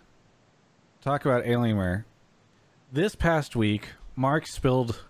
Talk 1.00 1.24
about 1.24 1.44
Alienware. 1.44 2.06
This 2.92 3.14
past 3.14 3.56
week, 3.56 3.90
Mark 4.16 4.48
spilled 4.48 5.04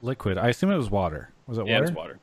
liquid. 0.00 0.38
I 0.38 0.50
assume 0.50 0.70
it 0.70 0.76
was 0.76 0.92
water. 0.92 1.30
Was 1.48 1.58
it 1.58 1.62
water? 1.62 1.70
Yeah, 1.72 1.78
water? 1.80 1.88
it's 1.88 1.96
water. 1.96 2.18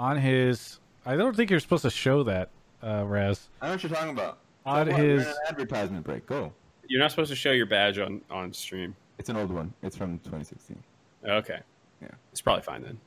On 0.00 0.16
his. 0.16 0.80
I 1.06 1.14
don't 1.14 1.36
think 1.36 1.50
you're 1.50 1.60
supposed 1.60 1.84
to 1.84 1.90
show 1.90 2.24
that, 2.24 2.50
uh, 2.82 3.04
Raz. 3.06 3.48
I 3.60 3.66
know 3.66 3.72
what 3.74 3.82
you're 3.84 3.92
talking 3.92 4.10
about. 4.10 4.38
On 4.66 4.88
Come 4.88 5.00
his. 5.00 5.24
advertisement 5.48 6.04
break. 6.04 6.26
Go. 6.26 6.52
You're 6.88 7.00
not 7.00 7.12
supposed 7.12 7.30
to 7.30 7.36
show 7.36 7.52
your 7.52 7.66
badge 7.66 8.00
on 8.00 8.22
on 8.28 8.52
stream. 8.52 8.96
It's 9.18 9.28
an 9.28 9.36
old 9.36 9.52
one. 9.52 9.72
It's 9.82 9.96
from 9.96 10.18
2016. 10.18 10.82
Okay. 11.24 11.60
Yeah. 12.00 12.08
It's 12.32 12.40
probably 12.40 12.62
fine 12.62 12.82
then. 12.82 12.98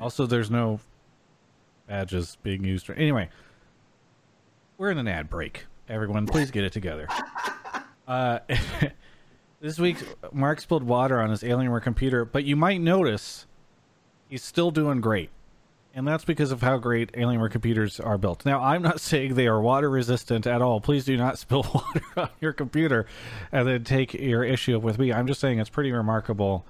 Also, 0.00 0.24
there's 0.24 0.50
no 0.50 0.80
badges 1.86 2.38
being 2.42 2.64
used. 2.64 2.88
Anyway, 2.88 3.28
we're 4.78 4.90
in 4.90 4.96
an 4.96 5.08
ad 5.08 5.28
break. 5.28 5.66
Everyone, 5.88 6.26
please 6.26 6.50
get 6.50 6.64
it 6.64 6.72
together. 6.72 7.08
Uh, 8.06 8.40
this 9.60 9.78
week, 9.78 9.96
Mark 10.32 10.60
spilled 10.60 10.82
water 10.82 11.20
on 11.20 11.30
his 11.30 11.42
Alienware 11.42 11.82
computer, 11.82 12.26
but 12.26 12.44
you 12.44 12.56
might 12.56 12.80
notice 12.80 13.46
he's 14.28 14.44
still 14.44 14.70
doing 14.70 15.00
great. 15.00 15.30
And 15.94 16.06
that's 16.06 16.24
because 16.24 16.52
of 16.52 16.60
how 16.60 16.76
great 16.76 17.10
Alienware 17.12 17.50
computers 17.50 17.98
are 17.98 18.18
built. 18.18 18.44
Now, 18.44 18.62
I'm 18.62 18.82
not 18.82 19.00
saying 19.00 19.34
they 19.34 19.46
are 19.46 19.60
water 19.60 19.88
resistant 19.88 20.46
at 20.46 20.60
all. 20.60 20.80
Please 20.80 21.06
do 21.06 21.16
not 21.16 21.38
spill 21.40 21.64
water 21.74 22.02
on 22.16 22.28
your 22.40 22.52
computer 22.52 23.06
and 23.50 23.66
then 23.66 23.84
take 23.84 24.12
your 24.12 24.44
issue 24.44 24.78
with 24.78 24.98
me. 24.98 25.12
I'm 25.12 25.26
just 25.26 25.40
saying 25.40 25.58
it's 25.58 25.70
pretty 25.70 25.92
remarkable 25.92 26.66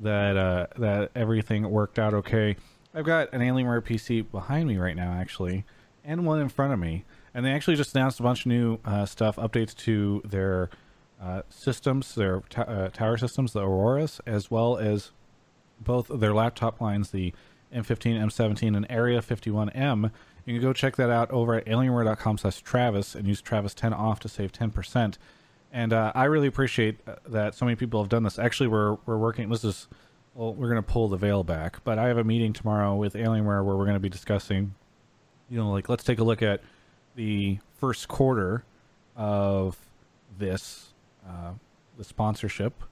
that 0.00 0.36
uh, 0.36 0.66
that 0.78 1.10
everything 1.14 1.68
worked 1.70 1.98
out 1.98 2.14
okay. 2.14 2.56
I've 2.94 3.04
got 3.04 3.32
an 3.34 3.40
Alienware 3.40 3.82
PC 3.82 4.30
behind 4.30 4.66
me 4.66 4.78
right 4.78 4.96
now, 4.96 5.12
actually, 5.12 5.64
and 6.04 6.26
one 6.26 6.40
in 6.40 6.48
front 6.48 6.72
of 6.72 6.78
me. 6.78 7.04
And 7.34 7.44
they 7.44 7.50
actually 7.50 7.76
just 7.76 7.94
announced 7.94 8.20
a 8.20 8.22
bunch 8.22 8.40
of 8.40 8.46
new 8.46 8.78
uh, 8.84 9.06
stuff, 9.06 9.36
updates 9.36 9.74
to 9.78 10.20
their 10.24 10.68
uh, 11.20 11.42
systems, 11.48 12.14
their 12.14 12.42
t- 12.50 12.60
uh, 12.60 12.88
tower 12.88 13.16
systems, 13.16 13.52
the 13.52 13.60
Auroras, 13.60 14.20
as 14.26 14.50
well 14.50 14.76
as 14.76 15.12
both 15.80 16.08
their 16.08 16.34
laptop 16.34 16.80
lines, 16.80 17.10
the 17.10 17.32
M15, 17.74 18.20
M17, 18.20 18.76
and 18.76 18.86
Area 18.90 19.20
51M. 19.20 20.10
You 20.44 20.54
can 20.54 20.62
go 20.62 20.72
check 20.72 20.96
that 20.96 21.10
out 21.10 21.30
over 21.30 21.54
at 21.54 21.66
alienware.com 21.66 22.38
slash 22.38 22.60
Travis 22.60 23.14
and 23.14 23.26
use 23.26 23.40
Travis10 23.40 23.96
off 23.96 24.20
to 24.20 24.28
save 24.28 24.52
10%. 24.52 25.16
And 25.72 25.92
uh, 25.92 26.12
I 26.14 26.24
really 26.24 26.48
appreciate 26.48 27.00
uh, 27.06 27.14
that 27.28 27.54
so 27.54 27.64
many 27.64 27.76
people 27.76 28.02
have 28.02 28.10
done 28.10 28.24
this. 28.24 28.38
Actually, 28.38 28.66
we're, 28.66 28.98
we're 29.06 29.16
working, 29.16 29.48
this 29.48 29.64
is, 29.64 29.88
well, 30.34 30.52
we're 30.52 30.68
going 30.68 30.82
to 30.82 30.82
pull 30.82 31.08
the 31.08 31.16
veil 31.16 31.44
back, 31.44 31.82
but 31.84 31.98
I 31.98 32.08
have 32.08 32.18
a 32.18 32.24
meeting 32.24 32.52
tomorrow 32.52 32.94
with 32.94 33.14
Alienware 33.14 33.64
where 33.64 33.76
we're 33.76 33.84
going 33.84 33.94
to 33.94 34.00
be 34.00 34.10
discussing, 34.10 34.74
you 35.48 35.56
know, 35.56 35.70
like, 35.70 35.88
let's 35.88 36.04
take 36.04 36.18
a 36.18 36.24
look 36.24 36.42
at 36.42 36.60
the 37.14 37.58
first 37.78 38.08
quarter 38.08 38.64
of 39.16 39.76
this, 40.38 40.92
uh, 41.26 41.52
the 41.98 42.04
sponsorship 42.04 42.82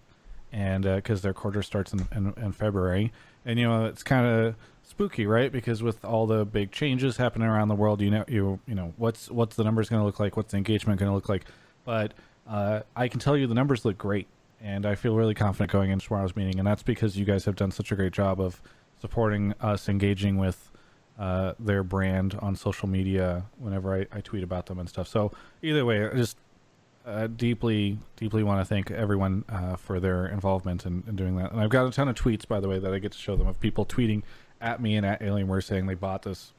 and 0.53 0.85
because 0.85 1.23
their 1.23 1.33
quarter 1.33 1.63
starts 1.63 1.93
in, 1.93 2.07
in, 2.15 2.35
in 2.37 2.53
February, 2.53 3.13
and 3.45 3.59
you 3.59 3.67
know 3.67 3.87
it's 3.87 4.03
kind 4.03 4.27
of 4.27 4.57
spooky, 4.83 5.27
right? 5.27 5.53
Because 5.53 5.83
with 5.83 6.05
all 6.05 6.27
the 6.27 6.45
big 6.45 6.73
changes 6.73 7.17
happening 7.17 7.49
around 7.49 7.69
the 7.69 7.75
world, 7.75 8.01
you 8.01 8.11
know, 8.11 8.25
you 8.27 8.59
you 8.67 8.75
know 8.75 8.93
what's 8.97 9.31
what's 9.31 9.57
the 9.57 9.65
numbers 9.65 9.89
going 9.89 10.01
to 10.01 10.07
look 10.07 10.21
like, 10.21 10.37
what's 10.37 10.53
the 10.53 10.57
engagement 10.57 10.99
going 10.99 11.11
to 11.11 11.15
look 11.15 11.29
like, 11.29 11.45
but 11.85 12.15
uh, 12.49 12.81
I 12.97 13.09
can 13.09 13.21
tell 13.21 13.37
you 13.37 13.47
the 13.47 13.55
numbers 13.55 13.85
look 13.85 13.99
great, 13.99 14.27
and 14.61 14.85
I 14.85 14.95
feel 14.95 15.15
really 15.15 15.35
confident 15.35 15.71
going 15.71 15.91
into 15.91 16.07
tomorrow's 16.07 16.35
meeting, 16.35 16.59
and 16.59 16.67
that's 16.67 16.83
because 16.83 17.17
you 17.17 17.25
guys 17.25 17.45
have 17.45 17.57
done 17.57 17.71
such 17.71 17.93
a 17.93 17.97
great 17.97 18.13
job 18.13 18.41
of 18.41 18.61
supporting 19.01 19.55
us, 19.61 19.89
engaging 19.89 20.37
with 20.37 20.71
uh, 21.21 21.53
their 21.59 21.85
brand 21.85 22.35
on 22.41 22.57
social 22.57 22.89
media 22.89 23.45
whenever 23.59 23.95
I, 23.95 24.07
I 24.11 24.23
tweet 24.23 24.43
about 24.43 24.67
them 24.67 24.79
and 24.79 24.89
stuff. 24.89 25.07
So 25.07 25.31
either 25.61 25.85
way, 25.85 26.09
I 26.09 26.15
just 26.15 26.39
uh, 27.05 27.27
deeply, 27.27 27.99
deeply 28.17 28.43
want 28.43 28.59
to 28.63 28.65
thank 28.65 28.91
everyone 28.91 29.45
uh, 29.51 29.77
for 29.77 30.01
their 30.01 30.27
involvement 30.27 30.87
in, 30.87 31.05
in 31.07 31.17
doing 31.17 31.37
that. 31.37 31.53
And 31.53 31.61
I've 31.61 31.69
got 31.69 31.87
a 31.87 31.91
ton 31.91 32.09
of 32.09 32.17
tweets, 32.17 32.49
by 32.49 32.59
the 32.59 32.69
way, 32.69 32.79
that 32.79 32.95
I 32.95 32.99
get 32.99 33.13
to 33.13 33.19
show 33.19 33.37
them 33.37 33.47
of 33.47 33.61
people 33.61 33.85
tweeting 33.85 34.23
at 34.63 34.81
me 34.81 34.97
and 34.97 35.05
at 35.05 35.21
Alienware 35.21 35.63
saying 35.63 35.85
they 35.85 35.95
bought 35.95 36.23
this 36.23 36.55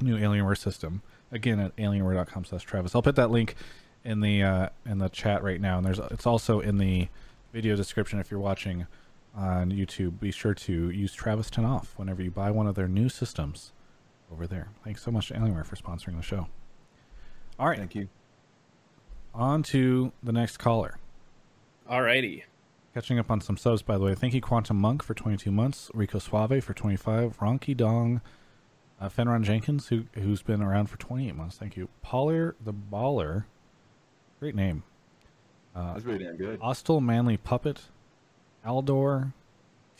new 0.00 0.16
Alienware 0.16 0.56
system. 0.56 1.02
Again, 1.32 1.58
at 1.58 1.74
alienware.com 1.76 2.44
slash 2.44 2.62
Travis. 2.62 2.94
I'll 2.94 3.02
put 3.02 3.16
that 3.16 3.30
link 3.32 3.56
in 4.04 4.20
the 4.20 4.42
uh, 4.42 4.68
in 4.86 4.98
the 4.98 5.08
chat 5.08 5.42
right 5.44 5.60
now, 5.60 5.76
and 5.76 5.86
there's 5.86 5.98
it's 5.98 6.26
also 6.26 6.58
in 6.58 6.78
the 6.78 7.08
video 7.52 7.76
description 7.76 8.18
if 8.18 8.30
you're 8.30 8.40
watching 8.40 8.86
on 9.36 9.70
YouTube. 9.70 10.18
Be 10.18 10.32
sure 10.32 10.54
to 10.54 10.90
use 10.90 11.12
Travis 11.12 11.50
10 11.50 11.64
off 11.64 11.92
whenever 11.96 12.20
you 12.20 12.32
buy 12.32 12.50
one 12.50 12.66
of 12.66 12.74
their 12.74 12.88
new 12.88 13.08
systems 13.08 13.70
over 14.32 14.46
there. 14.46 14.68
Thanks 14.84 15.02
so 15.02 15.10
much 15.10 15.28
to 15.28 15.34
Alienware 15.34 15.66
for 15.66 15.76
sponsoring 15.76 16.16
the 16.16 16.22
show. 16.22 16.46
All 17.58 17.68
right, 17.68 17.78
Thank 17.78 17.94
you. 17.94 18.08
on 19.34 19.62
to 19.64 20.12
the 20.22 20.32
next 20.32 20.56
caller. 20.58 20.98
All 21.88 22.02
righty. 22.02 22.44
Catching 22.94 23.18
up 23.18 23.30
on 23.30 23.40
some 23.40 23.56
subs, 23.56 23.82
by 23.82 23.98
the 23.98 24.04
way. 24.04 24.14
Thank 24.14 24.34
you, 24.34 24.40
Quantum 24.40 24.76
Monk, 24.78 25.02
for 25.02 25.14
22 25.14 25.50
months. 25.50 25.90
Rico 25.94 26.18
Suave 26.18 26.62
for 26.64 26.74
25. 26.74 27.38
Ronky 27.38 27.76
Dong. 27.76 28.20
Uh, 29.00 29.08
Fenron 29.08 29.42
Jenkins, 29.44 29.88
who, 29.88 30.04
who's 30.14 30.42
been 30.42 30.60
around 30.62 30.86
for 30.88 30.96
28 30.98 31.34
months. 31.34 31.56
Thank 31.56 31.76
you. 31.76 31.88
Poller 32.02 32.54
the 32.62 32.72
Baller. 32.72 33.44
Great 34.40 34.54
name. 34.54 34.82
Uh, 35.74 35.92
That's 35.92 36.04
pretty 36.04 36.24
damn 36.24 36.36
good. 36.36 36.58
Ostel 36.60 37.00
Manly 37.02 37.36
Puppet. 37.36 37.82
Aldor. 38.66 39.32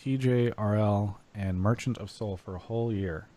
TJRL. 0.02 1.14
And 1.34 1.60
Merchant 1.60 1.96
of 1.98 2.10
Soul 2.10 2.36
for 2.36 2.56
a 2.56 2.58
whole 2.58 2.92
year. 2.92 3.28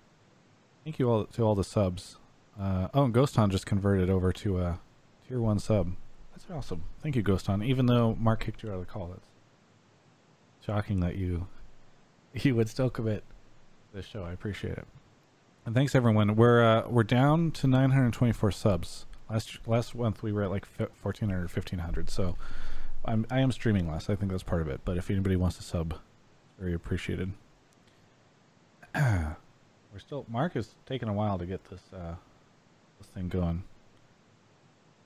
Thank 0.83 0.99
you 0.99 1.09
all 1.09 1.25
to 1.25 1.43
all 1.43 1.55
the 1.55 1.63
subs. 1.63 2.17
Uh, 2.59 2.87
oh, 2.93 3.05
and 3.05 3.13
Ghost 3.13 3.35
Hunt 3.35 3.51
just 3.51 3.65
converted 3.65 4.09
over 4.09 4.31
to 4.33 4.59
a 4.59 4.79
tier 5.27 5.39
1 5.39 5.59
sub. 5.59 5.93
That's 6.31 6.45
awesome. 6.51 6.83
Thank 7.01 7.15
you, 7.15 7.21
Ghost 7.21 7.47
Hunt. 7.47 7.63
Even 7.63 7.85
though 7.85 8.15
Mark 8.19 8.41
kicked 8.43 8.63
you 8.63 8.69
out 8.69 8.75
of 8.75 8.79
the 8.81 8.85
call, 8.85 9.07
that's 9.07 9.21
shocking 10.65 10.99
that 10.99 11.15
you 11.15 11.47
you 12.33 12.55
would 12.55 12.69
still 12.69 12.89
commit 12.89 13.23
this 13.93 14.05
show. 14.05 14.23
I 14.23 14.31
appreciate 14.31 14.77
it. 14.77 14.87
And 15.65 15.73
thanks 15.73 15.95
everyone. 15.95 16.35
We're 16.35 16.63
uh, 16.63 16.87
we're 16.89 17.03
down 17.03 17.51
to 17.51 17.67
924 17.67 18.51
subs. 18.51 19.05
Last 19.29 19.59
last 19.65 19.95
month 19.95 20.21
we 20.21 20.33
were 20.33 20.43
at 20.43 20.51
like 20.51 20.67
1400 20.77 21.43
1500. 21.43 22.09
So 22.09 22.35
I'm 23.05 23.25
I 23.31 23.39
am 23.39 23.51
streaming 23.51 23.89
less. 23.89 24.09
I 24.09 24.15
think 24.15 24.31
that's 24.31 24.43
part 24.43 24.61
of 24.61 24.67
it. 24.67 24.81
But 24.83 24.97
if 24.97 25.09
anybody 25.09 25.35
wants 25.35 25.57
to 25.57 25.63
sub, 25.63 25.95
very 26.59 26.73
appreciated. 26.73 27.31
we're 29.93 29.99
still 29.99 30.25
Mark 30.27 30.55
is 30.55 30.75
taking 30.85 31.07
a 31.07 31.13
while 31.13 31.37
to 31.37 31.45
get 31.45 31.63
this 31.69 31.81
uh 31.93 32.15
this 32.99 33.07
thing 33.07 33.29
going. 33.29 33.63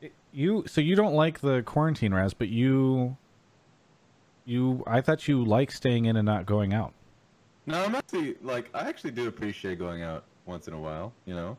It- 0.02 0.14
you 0.32 0.64
so 0.68 0.82
you 0.82 0.96
don't 0.96 1.14
like 1.14 1.40
the 1.42 1.62
quarantine 1.64 2.14
Raz, 2.14 2.34
but 2.34 2.48
you 2.50 3.18
You, 4.46 4.84
I 4.88 5.02
thought 5.02 5.28
you 5.28 5.44
like 5.44 5.72
staying 5.72 6.06
in 6.06 6.16
and 6.16 6.26
not 6.26 6.46
going 6.46 6.74
out. 6.74 6.94
No, 7.66 7.84
I'm 7.84 7.96
actually 7.96 8.36
like 8.42 8.70
I 8.74 8.88
actually 8.88 9.12
do 9.12 9.28
appreciate 9.28 9.78
going 9.78 10.02
out 10.04 10.24
once 10.46 10.68
in 10.70 10.74
a 10.74 10.80
while. 10.80 11.12
You 11.26 11.36
know, 11.36 11.58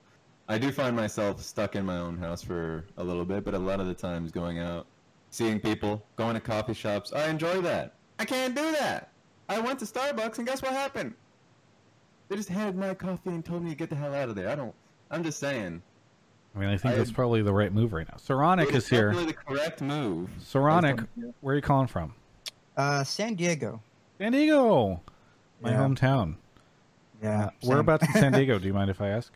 I 0.48 0.56
do 0.56 0.72
find 0.72 0.96
myself 0.96 1.42
stuck 1.42 1.76
in 1.76 1.84
my 1.84 1.98
own 1.98 2.16
house 2.16 2.42
for 2.42 2.86
a 2.96 3.04
little 3.04 3.26
bit, 3.26 3.44
but 3.44 3.52
a 3.52 3.58
lot 3.58 3.78
of 3.80 3.86
the 3.86 3.94
times 3.94 4.30
going 4.32 4.58
out, 4.58 4.86
seeing 5.28 5.60
people, 5.60 6.02
going 6.16 6.32
to 6.34 6.40
coffee 6.40 6.72
shops, 6.72 7.12
I 7.12 7.28
enjoy 7.28 7.60
that. 7.60 7.92
I 8.18 8.24
can't 8.24 8.54
do 8.54 8.72
that. 8.72 9.10
I 9.50 9.60
went 9.60 9.78
to 9.80 9.84
Starbucks 9.84 10.38
and 10.38 10.46
guess 10.46 10.62
what 10.62 10.72
happened? 10.72 11.12
They 12.28 12.36
just 12.36 12.48
had 12.48 12.76
my 12.76 12.94
coffee 12.94 13.30
and 13.30 13.44
told 13.44 13.62
me 13.62 13.70
to 13.70 13.76
get 13.76 13.90
the 13.90 13.96
hell 13.96 14.14
out 14.14 14.28
of 14.28 14.34
there. 14.34 14.48
I 14.50 14.54
don't. 14.54 14.74
I'm 15.10 15.22
just 15.24 15.38
saying. 15.38 15.82
I 16.54 16.58
mean, 16.58 16.68
I 16.68 16.76
think 16.76 16.94
I- 16.94 16.98
that's 16.98 17.10
probably 17.12 17.42
the 17.42 17.52
right 17.52 17.72
move 17.72 17.92
right 17.92 18.06
now. 18.08 18.16
Saronic 18.18 18.74
is 18.74 18.88
here. 18.88 19.08
definitely 19.12 19.32
the 19.32 19.38
correct 19.38 19.80
move. 19.80 20.28
Saronic, 20.40 21.06
where 21.40 21.52
are 21.52 21.56
you 21.56 21.62
calling 21.62 21.86
from? 21.86 22.14
Uh, 22.76 23.04
San 23.04 23.34
Diego. 23.34 23.80
San 24.18 24.32
Diego, 24.32 25.00
my 25.60 25.70
Yeah. 25.70 25.76
hometown. 25.78 26.34
Yeah. 27.22 27.46
Uh, 27.46 27.50
whereabouts 27.64 28.06
in 28.06 28.12
San 28.12 28.32
Diego? 28.32 28.58
Do 28.58 28.66
you 28.66 28.74
mind 28.80 28.90
if 28.90 29.00
I 29.00 29.08
ask? 29.08 29.32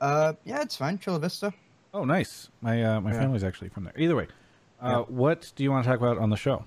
Uh, 0.00 0.32
yeah, 0.44 0.62
it's 0.62 0.76
fine. 0.76 0.98
Chula 0.98 1.18
Vista. 1.20 1.52
Oh, 1.94 2.04
nice. 2.04 2.48
My 2.60 2.82
uh, 2.82 3.00
my 3.00 3.12
Yeah. 3.12 3.20
family's 3.20 3.44
actually 3.44 3.68
from 3.68 3.84
there. 3.84 3.92
Either 3.96 4.16
way, 4.16 4.26
uh, 4.80 4.88
Yeah. 4.88 4.98
what 5.14 5.52
do 5.54 5.62
you 5.62 5.70
want 5.70 5.84
to 5.84 5.90
talk 5.90 5.98
about 6.00 6.18
on 6.18 6.30
the 6.30 6.36
show? 6.36 6.64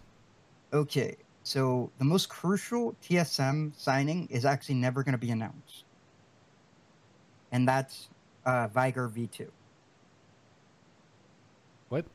Okay, 0.72 1.16
so 1.46 1.92
the 2.00 2.04
most 2.04 2.28
crucial 2.28 2.96
TSM 3.04 3.72
signing 3.80 4.28
is 4.32 4.46
actually 4.46 4.76
never 4.76 5.04
going 5.04 5.12
to 5.14 5.20
be 5.20 5.30
announced, 5.30 5.84
and 7.52 7.68
that's 7.68 8.10
uh, 8.48 8.68
Veigar 8.70 9.12
V2. 9.14 9.48
What? 11.90 12.06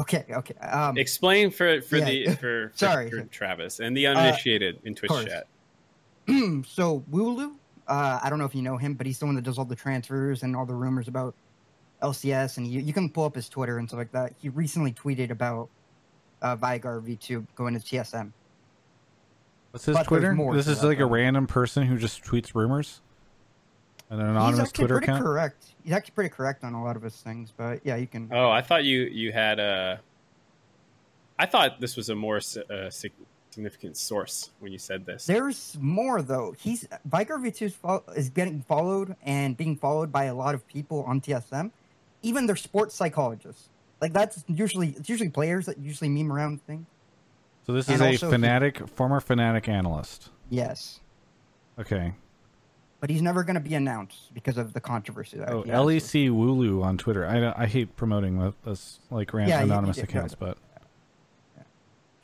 Okay, 0.00 0.24
okay. 0.30 0.54
Um, 0.66 0.98
Explain 0.98 1.52
for 1.52 1.80
for 1.80 1.98
Yeah. 1.98 2.04
the 2.06 2.26
for, 2.34 2.68
for, 2.74 2.76
Sorry. 2.76 3.08
for 3.08 3.22
Travis 3.26 3.78
and 3.78 3.96
the 3.96 4.08
uninitiated 4.08 4.80
in 4.82 4.96
Twitch 4.96 5.12
chat. 5.12 5.46
so 6.66 7.04
Wulu, 7.12 7.54
uh, 7.86 8.18
I 8.20 8.28
don't 8.28 8.40
know 8.40 8.44
if 8.46 8.54
you 8.54 8.62
know 8.62 8.76
him, 8.76 8.94
but 8.94 9.06
he's 9.06 9.20
the 9.20 9.26
one 9.26 9.36
that 9.36 9.42
does 9.44 9.58
all 9.58 9.64
the 9.64 9.76
transfers 9.76 10.42
and 10.42 10.56
all 10.56 10.66
the 10.66 10.74
rumors 10.74 11.06
about 11.06 11.36
LCS, 12.02 12.56
and 12.56 12.66
you, 12.66 12.80
you 12.80 12.92
can 12.92 13.08
pull 13.10 13.24
up 13.26 13.36
his 13.36 13.48
Twitter 13.48 13.78
and 13.78 13.88
stuff 13.88 13.98
like 13.98 14.10
that. 14.12 14.34
He 14.40 14.48
recently 14.48 14.92
tweeted 14.92 15.30
about 15.30 15.70
uh, 16.42 16.56
Veigar 16.56 17.02
V2 17.02 17.46
going 17.54 17.78
to 17.78 17.80
TSM. 17.80 18.32
What's 19.70 19.84
his 19.84 19.96
But 19.96 20.06
Twitter? 20.06 20.32
more 20.34 20.54
This 20.54 20.66
is 20.66 20.80
that, 20.80 20.86
like 20.86 20.98
a 21.00 21.06
random 21.06 21.46
person 21.46 21.84
who 21.84 21.98
just 21.98 22.22
tweets 22.24 22.54
rumors. 22.54 23.00
An 24.10 24.18
He's 24.18 24.26
anonymous 24.28 24.60
actually 24.60 24.82
Twitter 24.82 24.94
pretty 24.94 25.12
account. 25.12 25.24
correct. 25.24 25.64
He's 25.84 25.92
actually 25.92 26.12
pretty 26.14 26.30
correct 26.30 26.64
on 26.64 26.72
a 26.72 26.82
lot 26.82 26.96
of 26.96 27.02
his 27.02 27.16
things, 27.16 27.52
but 27.54 27.80
yeah, 27.84 27.96
you 27.96 28.06
can. 28.06 28.30
Oh, 28.32 28.48
I 28.50 28.62
thought 28.62 28.84
you 28.84 29.00
you 29.00 29.32
had 29.32 29.58
a. 29.60 30.00
I 31.38 31.44
thought 31.46 31.78
this 31.80 31.94
was 31.96 32.08
a 32.08 32.14
more 32.14 32.38
uh, 32.38 32.88
significant 32.90 33.96
source 33.98 34.50
when 34.60 34.72
you 34.72 34.78
said 34.78 35.04
this. 35.04 35.26
There's 35.26 35.76
more 35.78 36.22
though. 36.22 36.54
He's 36.58 36.88
Veigar 37.08 37.36
V2 37.38 37.62
is 37.62 37.74
fo- 37.74 38.04
is 38.16 38.30
getting 38.30 38.62
followed 38.62 39.14
and 39.22 39.54
being 39.56 39.76
followed 39.76 40.10
by 40.10 40.24
a 40.24 40.34
lot 40.34 40.54
of 40.54 40.66
people 40.66 41.04
on 41.04 41.20
TSM, 41.20 41.70
even 42.22 42.46
their 42.46 42.56
sports 42.56 42.94
psychologists. 42.94 43.68
Like 44.00 44.12
that's 44.12 44.44
usually 44.46 44.90
it's 44.90 45.08
usually 45.08 45.28
players 45.30 45.66
that 45.66 45.78
usually 45.78 46.08
meme 46.08 46.32
around 46.32 46.62
thing. 46.66 46.86
So 47.66 47.72
this 47.72 47.88
And 47.88 47.96
is 47.96 48.00
a 48.00 48.06
also 48.06 48.30
he- 48.30 48.36
Fnatic, 48.36 48.88
former 48.90 49.20
Fnatic 49.20 49.68
analyst. 49.68 50.30
Yes, 50.50 51.00
Okay. 51.78 52.14
but 53.00 53.10
he's 53.10 53.20
never 53.22 53.42
going 53.44 53.54
to 53.54 53.60
be 53.60 53.74
announced 53.74 54.32
because 54.32 54.56
of 54.56 54.72
the 54.72 54.80
controversy. 54.80 55.36
That 55.38 55.50
Oh, 55.50 55.62
he 55.62 55.70
has 55.70 55.84
with- 55.84 56.02
LEC 56.04 56.28
Wulu 56.30 56.82
on 56.82 56.96
Twitter. 56.96 57.26
I 57.26 57.52
I 57.64 57.66
hate 57.66 57.94
promoting 57.96 58.38
the- 58.38 58.54
this 58.64 59.00
like 59.10 59.32
random 59.34 59.50
Yeah, 59.50 59.58
you- 59.64 59.64
anonymous 59.72 59.96
you- 59.98 60.04
accounts, 60.04 60.34
yeah. 60.40 60.54
but 61.56 61.64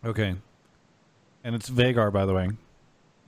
okay. 0.08 0.36
And 1.42 1.54
it's 1.54 1.68
Vagar, 1.68 2.10
by 2.12 2.24
the 2.24 2.32
way. 2.34 2.50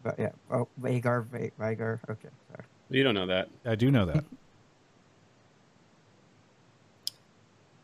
But 0.03 0.19
yeah, 0.19 0.31
oh 0.51 0.69
Vagar, 0.81 1.27
Va- 1.27 1.51
Vigar. 1.59 2.01
Okay, 2.09 2.29
sorry. 2.51 2.65
You 2.91 3.03
don't 3.03 3.15
know 3.17 3.27
that. 3.27 3.49
I 3.65 3.75
do 3.75 3.91
know 3.91 4.07
that. 4.07 4.25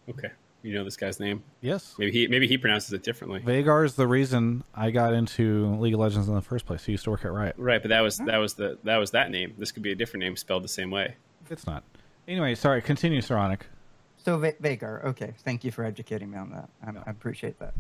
Okay, 0.09 0.31
you 0.63 0.75
know 0.75 0.85
this 0.85 0.97
guy's 0.97 1.19
name. 1.21 1.43
yes. 1.61 1.95
Maybe 1.99 2.13
he 2.13 2.27
maybe 2.29 2.47
he 2.47 2.57
pronounces 2.59 2.93
it 2.93 3.03
differently. 3.03 3.41
Vagar 3.41 3.85
is 3.85 3.95
the 3.95 4.07
reason 4.07 4.65
I 4.75 4.91
got 4.91 5.13
into 5.13 5.75
League 5.77 5.95
of 5.95 6.01
Legends 6.01 6.29
in 6.29 6.35
the 6.35 6.41
first 6.43 6.67
place. 6.67 6.85
He 6.85 6.93
used 6.93 7.05
to 7.05 7.11
work 7.11 7.25
at 7.25 7.33
Riot. 7.33 7.55
Right, 7.59 7.83
but 7.83 7.89
that 7.89 8.01
was 8.01 8.19
that 8.19 8.37
was 8.39 8.55
the 8.55 8.79
that 8.85 8.97
was 8.99 9.11
that 9.13 9.31
name. 9.31 9.55
This 9.59 9.73
could 9.73 9.83
be 9.83 9.93
a 9.93 9.95
different 9.97 10.23
name 10.23 10.37
spelled 10.37 10.65
the 10.65 10.69
same 10.69 10.91
way. 10.91 11.17
It's 11.51 11.67
not. 11.67 11.83
Anyway, 12.29 12.55
sorry. 12.55 12.81
Continue, 12.83 13.21
Saronic. 13.21 13.63
So 14.25 14.39
Va- 14.39 14.53
Vagar. 14.63 15.05
Okay, 15.05 15.35
thank 15.45 15.65
you 15.65 15.73
for 15.73 15.85
educating 15.85 16.31
me 16.31 16.39
on 16.39 16.51
that. 16.51 16.69
I, 16.87 16.93
Yeah. 16.93 17.03
I 17.07 17.11
appreciate 17.11 17.59
that. 17.59 17.75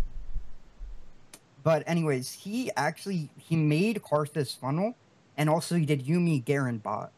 But 1.62 1.84
anyways, 1.86 2.32
he 2.32 2.70
actually 2.76 3.30
he 3.38 3.54
made 3.54 4.02
Karthus 4.02 4.56
funnel, 4.58 4.96
and 5.36 5.48
also 5.48 5.76
he 5.76 5.86
did 5.86 6.04
Yuumi 6.04 6.44
Garen 6.44 6.78
bot 6.78 7.12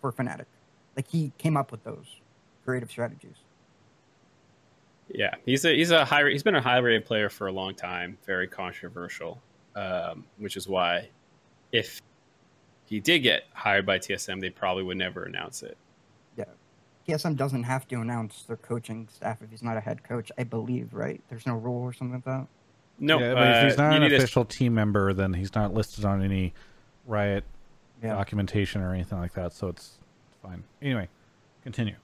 for 0.00 0.10
Fnatic. 0.12 0.46
Like 0.96 1.08
he 1.08 1.32
came 1.36 1.56
up 1.58 1.70
with 1.70 1.84
those 1.84 2.20
creative 2.64 2.90
strategies. 2.90 3.36
Yeah, 5.08 5.34
he's 5.44 5.64
a 5.64 5.74
he's 5.74 5.90
a 5.92 6.04
high 6.04 6.28
he's 6.30 6.42
been 6.42 6.56
a 6.56 6.60
high 6.60 6.78
rated 6.78 7.04
player 7.04 7.28
for 7.28 7.46
a 7.46 7.52
long 7.52 7.74
time. 7.74 8.18
Very 8.26 8.46
controversial, 8.48 9.40
um, 9.76 10.24
which 10.38 10.56
is 10.56 10.66
why 10.68 11.08
if 11.72 12.00
he 12.86 13.00
did 13.00 13.20
get 13.20 13.44
hired 13.52 13.86
by 13.86 13.98
TSM, 13.98 14.40
they 14.40 14.50
probably 14.50 14.82
would 14.82 14.96
never 14.96 15.24
announce 15.24 15.62
it. 15.62 15.76
Yeah, 16.36 16.44
TSM 17.08 17.36
doesn't 17.36 17.62
have 17.64 17.86
to 17.88 17.96
announce 18.00 18.42
their 18.44 18.56
coaching 18.56 19.08
staff 19.12 19.42
if 19.42 19.50
he's 19.50 19.62
not 19.62 19.76
a 19.76 19.80
head 19.80 20.02
coach. 20.02 20.30
I 20.38 20.44
believe, 20.44 20.92
right? 20.92 21.20
There's 21.28 21.46
no 21.46 21.54
rule 21.54 21.82
or 21.82 21.92
something 21.92 22.14
like 22.14 22.24
that. 22.24 22.46
No, 22.98 23.20
yeah, 23.20 23.34
but 23.34 23.48
if 23.56 23.64
he's 23.64 23.78
uh, 23.78 23.82
not 23.82 23.96
an 23.96 24.02
need 24.02 24.12
a- 24.12 24.16
official 24.16 24.44
team 24.44 24.74
member, 24.74 25.12
then 25.12 25.34
he's 25.34 25.54
not 25.54 25.72
listed 25.74 26.04
on 26.04 26.22
any 26.22 26.52
Riot 27.06 27.44
Yeah. 28.02 28.14
documentation 28.14 28.80
or 28.82 28.92
anything 28.92 29.18
like 29.18 29.34
that. 29.34 29.52
So 29.52 29.68
it's 29.68 29.98
fine. 30.42 30.64
Anyway, 30.82 31.08
continue. 31.62 31.94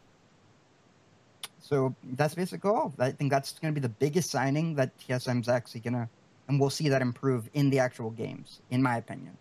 So 1.63 1.95
that's 2.15 2.35
basically 2.35 2.71
all. 2.71 2.93
I 2.99 3.13
think 3.13 3.31
that's 3.31 3.59
going 3.59 3.73
to 3.73 3.81
be 3.81 3.83
the 3.83 3.89
biggest 3.95 4.31
signing 4.31 4.75
that 4.75 4.91
TSM's 4.99 5.49
actually 5.49 5.81
going 5.81 5.95
to, 5.95 6.09
and 6.49 6.61
we'll 6.61 6.71
see 6.71 6.89
that 6.89 7.01
improve 7.01 7.49
in 7.55 7.71
the 7.71 7.79
actual 7.79 8.11
games, 8.11 8.61
in 8.71 8.83
my 8.83 8.97
opinion, 8.99 9.37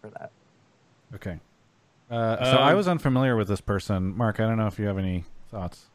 for 0.00 0.08
that. 0.10 0.32
Okay. 1.14 1.38
Uh, 2.10 2.36
so 2.44 2.58
I 2.58 2.70
Um, 2.70 2.76
was 2.76 2.88
unfamiliar 2.88 3.36
with 3.36 3.46
this 3.48 3.60
person, 3.60 4.16
Mark. 4.16 4.40
I 4.40 4.44
don't 4.48 4.56
know 4.56 4.66
if 4.66 4.78
you 4.78 4.86
have 4.86 4.98
any 4.98 5.24
thoughts. 5.50 5.86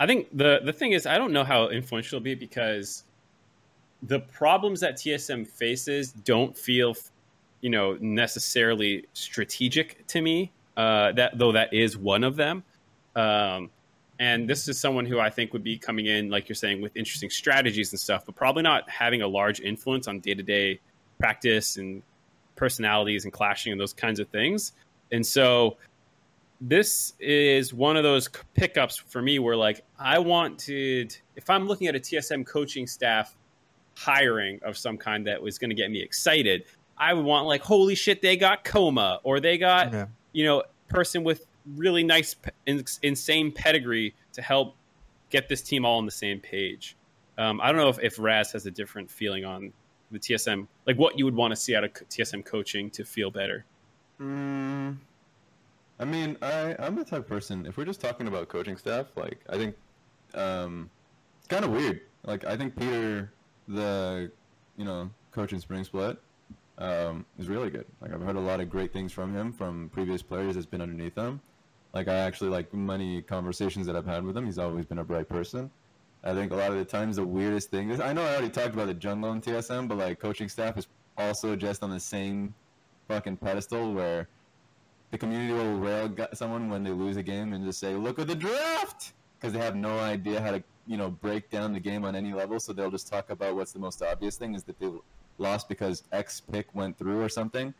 I 0.00 0.06
think 0.06 0.28
the 0.36 0.60
the 0.64 0.72
thing 0.72 0.92
is, 0.92 1.06
I 1.06 1.18
don't 1.18 1.32
know 1.32 1.44
how 1.44 1.68
influential 1.68 2.16
it'll 2.16 2.24
be 2.24 2.34
because 2.34 3.04
the 4.02 4.20
problems 4.20 4.80
that 4.80 4.96
TSM 4.96 5.46
faces 5.46 6.12
don't 6.12 6.56
feel, 6.56 6.94
you 7.60 7.70
know, 7.70 7.96
necessarily 8.00 9.06
strategic 9.12 10.06
to 10.08 10.20
me. 10.20 10.52
Uh, 10.76 11.12
that 11.12 11.38
though 11.38 11.52
that 11.52 11.72
is 11.72 11.96
one 11.96 12.24
of 12.24 12.36
them. 12.36 12.62
Um, 13.16 13.70
and 14.18 14.48
this 14.48 14.66
is 14.68 14.80
someone 14.80 15.06
who 15.06 15.20
I 15.20 15.30
think 15.30 15.52
would 15.52 15.62
be 15.62 15.78
coming 15.78 16.06
in, 16.06 16.28
like 16.28 16.48
you're 16.48 16.56
saying, 16.56 16.80
with 16.80 16.96
interesting 16.96 17.30
strategies 17.30 17.92
and 17.92 18.00
stuff, 18.00 18.24
but 18.26 18.34
probably 18.34 18.62
not 18.62 18.88
having 18.90 19.22
a 19.22 19.28
large 19.28 19.60
influence 19.60 20.08
on 20.08 20.20
day 20.20 20.34
to 20.34 20.42
day 20.42 20.80
practice 21.18 21.76
and 21.76 22.02
personalities 22.56 23.24
and 23.24 23.32
clashing 23.32 23.72
and 23.72 23.80
those 23.80 23.92
kinds 23.92 24.18
of 24.18 24.28
things. 24.28 24.72
And 25.12 25.24
so 25.24 25.76
this 26.60 27.14
is 27.20 27.72
one 27.72 27.96
of 27.96 28.02
those 28.02 28.28
pickups 28.54 28.96
for 28.96 29.22
me 29.22 29.38
where 29.38 29.54
like 29.56 29.84
I 29.98 30.18
wanted 30.18 31.16
if 31.36 31.48
I'm 31.48 31.68
looking 31.68 31.86
at 31.86 31.94
a 31.94 32.00
TSM 32.00 32.44
coaching 32.46 32.86
staff 32.86 33.36
hiring 33.96 34.58
of 34.64 34.76
some 34.76 34.96
kind 34.98 35.26
that 35.28 35.40
was 35.40 35.58
going 35.58 35.70
to 35.70 35.76
get 35.76 35.90
me 35.90 36.00
excited, 36.02 36.64
I 36.96 37.14
would 37.14 37.24
want 37.24 37.46
like 37.46 37.62
holy 37.62 37.94
shit 37.94 38.20
they 38.22 38.36
got 38.36 38.64
coma 38.64 39.20
or 39.22 39.38
they 39.38 39.56
got 39.56 39.92
Yeah. 39.92 40.06
you 40.32 40.44
know 40.44 40.64
person 40.88 41.22
with 41.22 41.46
really 41.76 42.04
nice 42.04 42.36
insane 42.66 43.52
pedigree 43.52 44.14
to 44.32 44.42
help 44.42 44.76
get 45.30 45.48
this 45.48 45.62
team 45.62 45.84
all 45.84 45.98
on 45.98 46.06
the 46.06 46.12
same 46.12 46.40
page. 46.40 46.96
Um, 47.36 47.60
I 47.60 47.70
don't 47.70 47.80
know 47.80 47.88
if, 47.88 47.98
if 48.00 48.18
Raz 48.18 48.52
has 48.52 48.66
a 48.66 48.70
different 48.70 49.10
feeling 49.10 49.44
on 49.44 49.72
the 50.10 50.18
TSM, 50.18 50.66
like 50.86 50.96
what 50.98 51.18
you 51.18 51.24
would 51.24 51.36
want 51.36 51.52
to 51.52 51.56
see 51.56 51.76
out 51.76 51.84
of 51.84 51.92
TSM 51.92 52.44
coaching 52.44 52.90
to 52.90 53.04
feel 53.04 53.30
better. 53.30 53.64
Mm, 54.20 54.96
I 56.00 56.04
mean, 56.04 56.36
I 56.42 56.74
I'm 56.78 56.96
the 56.96 57.04
type 57.04 57.20
of 57.20 57.28
person. 57.28 57.66
If 57.66 57.76
we're 57.76 57.84
just 57.84 58.00
talking 58.00 58.26
about 58.26 58.48
coaching 58.48 58.76
staff, 58.76 59.06
like 59.16 59.40
I 59.48 59.56
think 59.56 59.76
um, 60.34 60.90
it's 61.38 61.46
kind 61.48 61.64
of 61.64 61.70
weird. 61.70 62.00
Like 62.24 62.44
I 62.44 62.56
think 62.56 62.76
Peter, 62.76 63.32
the 63.68 64.30
you 64.76 64.84
know 64.84 65.10
coach 65.30 65.52
in 65.52 65.60
Spring 65.60 65.84
Split, 65.84 66.18
um, 66.78 67.24
is 67.38 67.48
really 67.48 67.70
good. 67.70 67.86
Like 68.00 68.12
I've 68.12 68.22
heard 68.22 68.36
a 68.36 68.40
lot 68.40 68.60
of 68.60 68.68
great 68.70 68.92
things 68.92 69.12
from 69.12 69.32
him 69.34 69.52
from 69.52 69.90
previous 69.90 70.22
players 70.22 70.54
that's 70.54 70.66
been 70.66 70.80
underneath 70.80 71.14
him. 71.14 71.40
Like 71.92 72.08
I 72.08 72.14
actually 72.14 72.50
like 72.50 72.72
many 72.72 73.22
conversations 73.22 73.86
that 73.86 73.96
I've 73.96 74.06
had 74.06 74.24
with 74.24 74.36
him. 74.36 74.44
He's 74.44 74.58
always 74.58 74.84
been 74.84 74.98
a 74.98 75.04
bright 75.04 75.28
person. 75.28 75.70
I 76.24 76.34
think 76.34 76.52
a 76.52 76.56
lot 76.56 76.70
of 76.70 76.78
the 76.78 76.84
times 76.84 77.16
the 77.16 77.24
weirdest 77.24 77.70
thing 77.70 77.90
is 77.90 78.00
I 78.00 78.12
know 78.12 78.22
I 78.22 78.32
already 78.32 78.50
talked 78.50 78.74
about 78.74 78.88
the 78.88 78.94
jungle 78.94 79.32
in 79.32 79.40
TSM, 79.40 79.88
but 79.88 79.98
like 79.98 80.18
coaching 80.18 80.48
staff 80.48 80.76
is 80.76 80.86
also 81.16 81.56
just 81.56 81.82
on 81.82 81.90
the 81.90 82.00
same 82.00 82.54
fucking 83.06 83.36
pedestal 83.36 83.92
where 83.92 84.28
the 85.10 85.18
community 85.18 85.52
will 85.52 85.78
rail 85.78 86.14
someone 86.34 86.68
when 86.68 86.84
they 86.84 86.90
lose 86.90 87.16
a 87.16 87.22
game 87.22 87.52
and 87.52 87.64
just 87.64 87.78
say, 87.78 87.94
"Look 87.94 88.18
at 88.18 88.26
the 88.26 88.34
draft," 88.34 89.14
because 89.38 89.52
they 89.52 89.58
have 89.58 89.74
no 89.74 89.98
idea 89.98 90.40
how 90.40 90.50
to, 90.50 90.62
you 90.86 90.96
know, 90.96 91.10
break 91.10 91.48
down 91.48 91.72
the 91.72 91.80
game 91.80 92.04
on 92.04 92.14
any 92.14 92.32
level. 92.32 92.60
So 92.60 92.72
they'll 92.72 92.90
just 92.90 93.08
talk 93.08 93.30
about 93.30 93.54
what's 93.54 93.72
the 93.72 93.78
most 93.78 94.02
obvious 94.02 94.36
thing 94.36 94.54
is 94.54 94.64
that 94.64 94.78
they 94.78 94.90
lost 95.38 95.68
because 95.68 96.02
X 96.12 96.40
pick 96.40 96.74
went 96.74 96.98
through 96.98 97.22
or 97.22 97.28
something. 97.28 97.72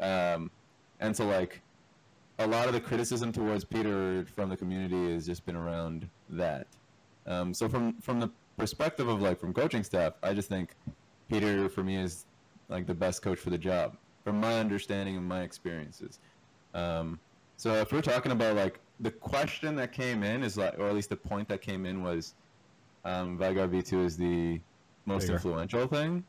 Um, 0.00 0.50
and 1.00 1.14
so 1.14 1.26
like 1.26 1.60
a 2.44 2.46
lot 2.46 2.66
of 2.66 2.72
the 2.72 2.80
criticism 2.80 3.32
towards 3.32 3.64
Peter 3.64 4.24
from 4.34 4.48
the 4.48 4.56
community 4.56 5.12
has 5.12 5.26
just 5.26 5.44
been 5.46 5.56
around 5.56 6.08
that. 6.30 6.66
Um, 7.26 7.54
so 7.54 7.68
from 7.68 7.94
from 8.00 8.20
the 8.20 8.30
perspective 8.56 9.08
of 9.08 9.22
like 9.22 9.38
from 9.38 9.52
coaching 9.52 9.84
staff, 9.84 10.14
I 10.22 10.34
just 10.34 10.48
think 10.48 10.74
Peter 11.30 11.68
for 11.68 11.82
me 11.82 11.96
is 11.96 12.26
like 12.68 12.86
the 12.86 12.94
best 12.94 13.22
coach 13.22 13.38
for 13.38 13.50
the 13.50 13.58
job 13.58 13.96
from 14.24 14.40
my 14.40 14.58
understanding 14.58 15.16
and 15.16 15.26
my 15.26 15.42
experiences. 15.42 16.18
Um, 16.74 17.18
so 17.56 17.74
if 17.74 17.92
we're 17.92 18.02
talking 18.02 18.32
about 18.32 18.56
like 18.56 18.80
the 19.00 19.10
question 19.10 19.76
that 19.76 19.92
came 19.92 20.22
in 20.22 20.42
is 20.42 20.56
like, 20.56 20.78
or 20.78 20.88
at 20.88 20.94
least 20.94 21.10
the 21.10 21.16
point 21.16 21.48
that 21.48 21.60
came 21.60 21.86
in 21.86 22.02
was, 22.02 22.34
um, 23.04 23.38
Veigar 23.38 23.68
V 23.68 23.82
two 23.82 24.02
is 24.02 24.16
the 24.16 24.60
most 25.06 25.28
influential 25.28 25.86
thing. 25.86 26.24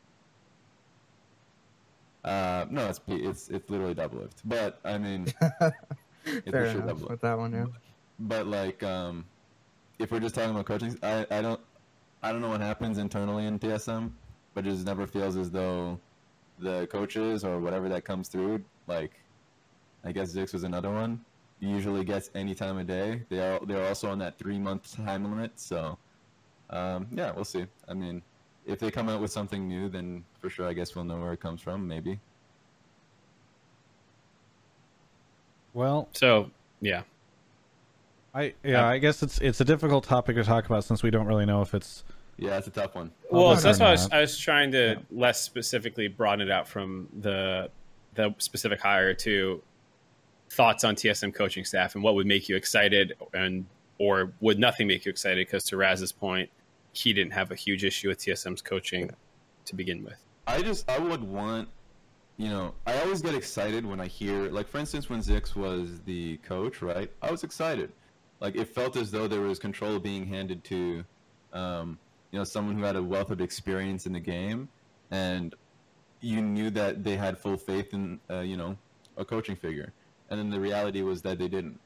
Uh, 2.24 2.64
no, 2.70 2.88
it's 2.88 3.00
it's 3.06 3.48
it's 3.48 3.68
literally 3.68 3.94
Doublelift, 3.94 4.36
but 4.44 4.80
I 4.84 4.96
mean, 4.96 5.26
Fair 6.24 6.66
enough 6.66 7.00
with 7.02 7.20
that 7.20 7.38
one. 7.38 7.52
Yeah. 7.52 7.66
But 8.18 8.46
like, 8.46 8.82
um, 8.82 9.24
if 9.98 10.10
we're 10.10 10.20
just 10.20 10.34
talking 10.34 10.50
about 10.50 10.66
coaching, 10.66 10.98
I, 11.02 11.26
I 11.30 11.42
don't 11.42 11.60
I 12.22 12.32
don't 12.32 12.40
know 12.40 12.48
what 12.48 12.60
happens 12.60 12.98
internally 12.98 13.46
in 13.46 13.58
TSM, 13.58 14.10
but 14.54 14.66
it 14.66 14.70
just 14.70 14.86
never 14.86 15.06
feels 15.06 15.36
as 15.36 15.50
though 15.50 16.00
the 16.58 16.86
coaches 16.86 17.44
or 17.44 17.58
whatever 17.60 17.88
that 17.88 18.04
comes 18.04 18.28
through, 18.28 18.64
like 18.86 19.12
I 20.04 20.12
guess 20.12 20.32
Zikz 20.32 20.52
was 20.52 20.64
another 20.64 20.90
one, 20.90 21.24
usually 21.60 22.04
gets 22.04 22.30
any 22.34 22.54
time 22.54 22.78
of 22.78 22.86
day. 22.86 23.22
They 23.28 23.40
are 23.40 23.60
they're 23.66 23.86
also 23.86 24.10
on 24.10 24.18
that 24.20 24.38
three 24.38 24.58
month 24.58 24.96
time 24.96 25.24
limit, 25.24 25.52
so 25.56 25.98
um, 26.70 27.06
yeah, 27.10 27.32
we'll 27.32 27.44
see. 27.44 27.66
I 27.88 27.94
mean, 27.94 28.22
if 28.66 28.78
they 28.78 28.90
come 28.90 29.08
out 29.08 29.20
with 29.20 29.30
something 29.30 29.68
new, 29.68 29.88
then 29.88 30.24
for 30.40 30.48
sure, 30.48 30.66
I 30.66 30.72
guess 30.72 30.94
we'll 30.94 31.04
know 31.04 31.18
where 31.20 31.32
it 31.32 31.40
comes 31.40 31.60
from. 31.60 31.86
Maybe. 31.86 32.20
Well, 35.74 36.08
So 36.12 36.50
yeah, 36.80 37.02
I 38.32 38.54
yeah, 38.64 38.86
I 38.86 38.98
guess 38.98 39.22
it's 39.22 39.38
it's 39.40 39.60
a 39.60 39.64
difficult 39.64 40.04
topic 40.04 40.36
to 40.36 40.44
talk 40.44 40.66
about 40.66 40.84
since 40.84 41.02
we 41.02 41.10
don't 41.10 41.26
really 41.26 41.46
know 41.46 41.60
if 41.62 41.74
it's 41.74 42.04
Yeah, 42.38 42.56
it's 42.56 42.68
a 42.68 42.70
tough 42.70 42.94
one. 42.94 43.10
well, 43.30 43.56
so 43.56 43.62
that's 43.68 43.80
why 43.80 43.88
I 43.88 43.90
was. 43.92 44.08
I 44.10 44.20
was 44.20 44.38
trying 44.38 44.72
to 44.72 44.96
less 45.10 45.40
specifically 45.40 46.08
broaden 46.08 46.48
it 46.48 46.50
out 46.52 46.66
from 46.66 47.08
the 47.20 47.70
the 48.14 48.34
specific 48.38 48.80
hire 48.80 49.12
to 49.14 49.60
thoughts 50.50 50.84
on 50.84 50.94
TSM 50.94 51.34
coaching 51.34 51.64
staff 51.64 51.96
and 51.96 52.04
what 52.04 52.14
would 52.14 52.26
make 52.26 52.48
you 52.48 52.54
excited 52.54 53.14
and 53.32 53.66
or 53.98 54.32
would 54.40 54.58
nothing 54.58 54.86
make 54.86 55.04
you 55.04 55.10
excited 55.10 55.46
because 55.46 55.64
to 55.64 55.76
Raz's 55.76 56.12
point, 56.12 56.50
he 56.92 57.12
didn't 57.12 57.32
have 57.32 57.50
a 57.50 57.56
huge 57.56 57.84
issue 57.84 58.08
with 58.08 58.18
TSM's 58.18 58.62
coaching 58.62 59.10
to 59.64 59.74
begin 59.74 60.04
with. 60.04 60.24
I 60.46 60.62
just 60.62 60.88
I 60.88 60.98
would 60.98 61.22
want 61.22 61.68
you 62.36 62.48
know, 62.48 62.74
I 62.86 63.00
always 63.00 63.22
get 63.22 63.34
excited 63.34 63.86
when 63.86 64.00
I 64.00 64.06
hear 64.06 64.50
like 64.50 64.68
for 64.68 64.78
instance 64.78 65.08
when 65.08 65.20
Zikz 65.20 65.54
was 65.54 66.00
the 66.04 66.38
coach, 66.38 66.82
right? 66.82 67.10
I 67.22 67.30
was 67.30 67.44
excited. 67.44 67.92
Like 68.40 68.56
it 68.56 68.68
felt 68.68 68.96
as 68.96 69.10
though 69.10 69.28
there 69.28 69.40
was 69.40 69.58
control 69.58 69.98
being 69.98 70.26
handed 70.26 70.64
to 70.64 71.04
um, 71.52 71.98
you 72.32 72.38
know, 72.38 72.44
someone 72.44 72.76
who 72.76 72.82
had 72.82 72.96
a 72.96 73.02
wealth 73.02 73.30
of 73.30 73.40
experience 73.40 74.06
in 74.06 74.12
the 74.12 74.20
game 74.20 74.68
and 75.12 75.54
you 76.20 76.42
knew 76.42 76.70
that 76.70 77.04
they 77.04 77.16
had 77.16 77.38
full 77.38 77.56
faith 77.56 77.94
in 77.94 78.18
uh, 78.28 78.40
you 78.40 78.56
know, 78.56 78.76
a 79.16 79.24
coaching 79.24 79.54
figure. 79.54 79.92
And 80.30 80.40
then 80.40 80.50
the 80.50 80.58
reality 80.58 81.02
was 81.02 81.22
that 81.22 81.38
they 81.38 81.48
didn't. 81.48 81.78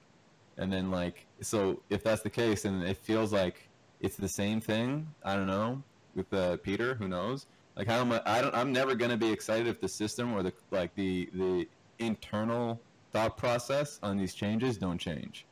And 0.56 0.72
then 0.72 0.90
like 0.90 1.26
so 1.42 1.82
if 1.90 2.02
that's 2.02 2.22
the 2.22 2.30
case 2.30 2.64
and 2.64 2.82
it 2.82 2.96
feels 2.96 3.32
like 3.32 3.68
it's 4.00 4.16
the 4.16 4.28
same 4.28 4.60
thing, 4.62 5.08
I 5.22 5.34
don't 5.34 5.46
know, 5.46 5.82
with 6.14 6.32
uh, 6.32 6.56
Peter, 6.58 6.94
who 6.94 7.08
knows? 7.08 7.46
Like 7.78 7.86
how 7.86 8.00
am 8.00 8.10
I? 8.10 8.20
I 8.26 8.42
don't. 8.42 8.54
I'm 8.56 8.72
never 8.72 8.96
gonna 8.96 9.16
be 9.16 9.30
excited 9.30 9.68
if 9.68 9.80
the 9.80 9.88
system 9.88 10.34
or 10.34 10.42
the 10.42 10.52
like 10.72 10.92
the 10.96 11.30
the 11.32 11.68
internal 12.00 12.80
thought 13.12 13.36
process 13.36 14.00
on 14.02 14.16
these 14.16 14.34
changes 14.34 14.76
don't 14.76 14.98
change. 14.98 15.46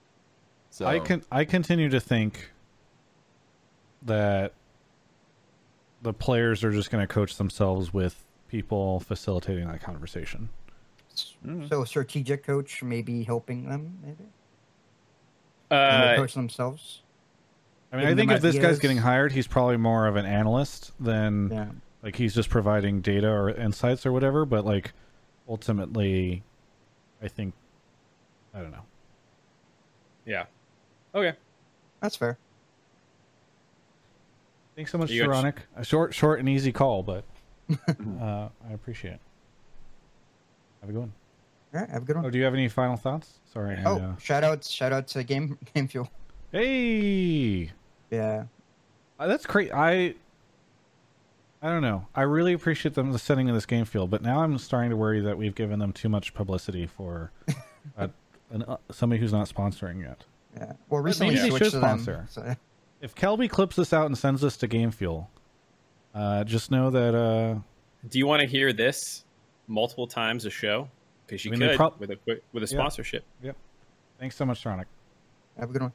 So 0.70 0.86
I 0.86 0.98
can 0.98 1.22
I 1.30 1.44
continue 1.44 1.88
to 1.88 2.00
think 2.00 2.50
that 4.02 4.52
the 6.02 6.12
players 6.12 6.64
are 6.64 6.72
just 6.72 6.90
going 6.90 7.02
to 7.02 7.12
coach 7.12 7.36
themselves 7.36 7.92
with 7.92 8.24
people 8.48 9.00
facilitating 9.00 9.66
that 9.66 9.80
conversation. 9.80 10.48
Mm. 11.44 11.68
So 11.68 11.82
a 11.82 11.86
strategic 11.86 12.44
coach 12.44 12.82
maybe 12.82 13.22
helping 13.22 13.68
them, 13.68 13.98
maybe 14.04 14.24
Uh, 15.70 16.16
coach 16.16 16.34
themselves. 16.34 17.02
I 17.92 17.96
mean, 17.96 18.06
I 18.06 18.14
think 18.14 18.28
them 18.28 18.36
if 18.36 18.42
this 18.42 18.58
guy's 18.58 18.78
getting 18.78 18.98
hired, 18.98 19.32
he's 19.32 19.46
probably 19.46 19.78
more 19.78 20.06
of 20.06 20.16
an 20.16 20.26
analyst 20.26 20.92
than 21.00 21.50
Yeah. 21.50 21.68
Like 22.06 22.14
he's 22.16 22.34
just 22.34 22.48
providing 22.48 23.00
data 23.00 23.28
or 23.28 23.50
insights 23.50 24.06
or 24.06 24.12
whatever. 24.12 24.44
But 24.46 24.64
like 24.64 24.92
ultimately, 25.48 26.42
I 27.20 27.26
think 27.28 27.52
I 28.54 28.60
don't 28.60 28.70
know. 28.70 28.84
yeah. 30.24 30.44
Okay. 31.14 31.36
That's 32.00 32.14
fair. 32.16 32.38
Thanks 34.76 34.92
so 34.92 34.98
much, 34.98 35.10
You 35.10 35.26
got- 35.26 35.44
Saronic. 35.44 35.56
A 35.76 35.84
short, 35.84 36.14
short 36.14 36.38
and 36.38 36.48
easy 36.48 36.70
call, 36.72 37.02
but 37.02 37.24
uh, 38.20 38.48
I 38.68 38.72
appreciate 38.74 39.14
it. 39.14 39.20
Have 40.82 40.90
a 40.90 40.92
good 40.92 40.98
one. 41.00 41.12
All 41.74 41.80
right, 41.80 41.90
have 41.90 42.02
a 42.02 42.04
good 42.04 42.16
one. 42.16 42.26
Oh, 42.26 42.30
do 42.30 42.38
you 42.38 42.44
have 42.44 42.52
any 42.54 42.68
final 42.68 42.96
thoughts? 42.96 43.38
Sorry. 43.52 43.76
I, 43.76 43.84
Oh, 43.84 43.96
uh, 43.98 44.16
shout 44.18 44.44
outs, 44.44 44.70
shout 44.70 44.92
out 44.92 45.06
to 45.08 45.24
Game 45.24 45.58
Game 45.74 45.88
Fuel. 45.88 46.10
hey, 46.52 47.72
Yeah. 48.10 48.44
Uh, 49.18 49.26
that's 49.26 49.46
great. 49.46 49.72
I 49.72 50.14
I 51.66 51.70
don't 51.70 51.82
know. 51.82 52.06
I 52.14 52.22
really 52.22 52.52
appreciate 52.52 52.94
them 52.94 53.16
sending 53.18 53.48
in 53.48 53.54
this 53.54 53.66
Game 53.66 53.84
Fuel, 53.86 54.06
but 54.06 54.22
now 54.22 54.40
I'm 54.40 54.56
starting 54.56 54.90
to 54.90 54.96
worry 54.96 55.20
that 55.22 55.36
we've 55.36 55.54
given 55.56 55.80
them 55.80 55.92
too 55.92 56.08
much 56.08 56.32
publicity 56.32 56.86
for 56.86 57.32
uh, 57.98 58.06
an, 58.52 58.62
uh, 58.62 58.76
somebody 58.92 59.20
who's 59.20 59.32
not 59.32 59.48
sponsoring 59.48 60.00
yet. 60.00 60.22
Yeah. 60.56 60.74
Well, 60.88 61.02
recently 61.02 61.34
maybe 61.34 61.50
they 61.50 61.58
should 61.58 61.72
to 61.72 61.80
them. 61.80 61.98
sponsor. 61.98 62.26
So, 62.30 62.54
If 63.00 63.16
Kelby 63.16 63.50
clips 63.50 63.74
this 63.74 63.92
out 63.92 64.06
and 64.06 64.16
sends 64.16 64.42
this 64.42 64.56
to 64.58 64.68
Game 64.68 64.92
Fuel, 64.92 65.28
uh, 66.14 66.44
just 66.44 66.70
know 66.70 66.88
that 66.90 67.16
uh, 67.16 67.58
Do 68.08 68.18
you 68.20 68.28
want 68.28 68.42
to 68.42 68.46
hear 68.46 68.72
this 68.72 69.24
multiple 69.66 70.06
times 70.06 70.44
a 70.44 70.50
show? 70.50 70.88
Because 71.26 71.44
you 71.44 71.50
I 71.50 71.56
mean, 71.56 71.60
they 71.60 71.68
could 71.70 71.76
prob- 71.78 71.98
with 71.98 72.12
a 72.12 72.16
quick 72.16 72.44
with 72.52 72.62
a 72.62 72.66
Yeah. 72.66 72.78
sponsorship. 72.78 73.24
thanks 74.20 74.36
so 74.36 74.46
much, 74.46 74.62
Sonic. 74.62 74.86
have 75.58 75.70
a 75.70 75.72
good 75.72 75.82
one. 75.82 75.92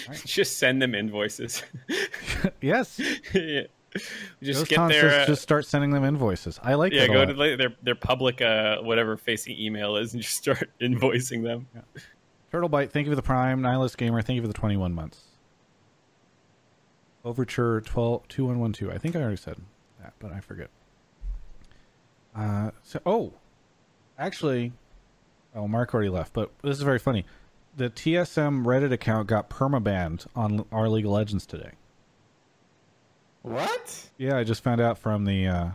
just 0.24 0.58
send 0.58 0.80
them 0.80 0.94
invoices. 0.94 1.62
yes, 2.60 3.00
yeah. 3.34 3.62
Just 4.42 4.68
get 4.68 4.88
their 4.88 5.20
uh, 5.20 5.26
just 5.26 5.42
start 5.42 5.66
sending 5.66 5.90
them 5.90 6.04
invoices. 6.04 6.58
I 6.62 6.74
like 6.74 6.92
yeah, 6.92 7.06
go 7.06 7.26
to 7.26 7.34
the- 7.34 7.56
their 7.56 7.74
their 7.82 7.94
public 7.94 8.40
uh 8.40 8.78
whatever 8.78 9.16
facing 9.16 9.58
email 9.58 9.96
is 9.96 10.14
and 10.14 10.22
just 10.22 10.36
start 10.36 10.70
invoicing 10.80 11.42
them. 11.42 11.66
Turtlebite, 12.52 12.90
thank 12.90 13.06
you 13.06 13.12
for 13.12 13.16
the 13.16 13.22
Prime. 13.22 13.60
Nihilist 13.62 13.96
Gamer, 13.98 14.22
thank 14.22 14.36
you 14.36 14.42
for 14.42 14.48
the 14.48 14.54
21 14.54 14.92
months. 14.94 15.20
Overture 17.24 17.80
12 17.82 18.28
2112. 18.28 18.94
I 18.94 18.98
think 18.98 19.14
I 19.14 19.20
already 19.20 19.36
said 19.36 19.56
that, 20.00 20.14
but 20.18 20.32
I 20.32 20.40
forget. 20.40 20.70
Uh, 22.34 22.70
so, 22.82 22.98
oh, 23.04 23.32
actually, 24.18 24.72
oh, 25.54 25.68
Mark 25.68 25.94
already 25.94 26.08
left, 26.08 26.32
but 26.32 26.50
this 26.62 26.76
is 26.76 26.82
very 26.82 26.98
funny. 26.98 27.24
The 27.74 27.88
TSM 27.88 28.64
Reddit 28.64 28.92
account 28.92 29.28
got 29.28 29.48
permabanned 29.48 30.26
on 30.36 30.66
our 30.70 30.88
League 30.88 31.06
of 31.06 31.12
Legends 31.12 31.46
today. 31.46 31.72
What? 33.42 34.10
Yeah, 34.18 34.36
I 34.36 34.44
just 34.44 34.62
found 34.62 34.80
out 34.80 34.98
from 34.98 35.24
the 35.24 35.46
uh, 35.46 35.68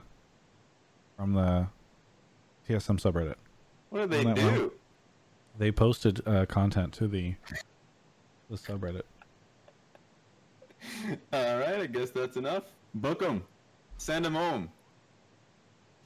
from 1.17 1.33
the 1.33 1.67
TSM 2.69 2.99
subreddit. 3.01 3.35
What 3.89 4.09
did 4.09 4.25
they 4.25 4.33
do? 4.33 4.73
They 5.57 5.71
posted 5.71 6.21
uh, 6.27 6.45
content 6.45 6.93
to 6.93 7.07
the 7.07 7.35
the 8.49 8.57
subreddit. 8.57 9.01
All 11.33 11.57
right, 11.59 11.79
I 11.79 11.85
guess 11.87 12.11
that's 12.11 12.37
enough. 12.37 12.63
Book 12.93 13.19
them. 13.19 13.43
Send 13.97 14.23
them 14.23 14.35
home. 14.35 14.69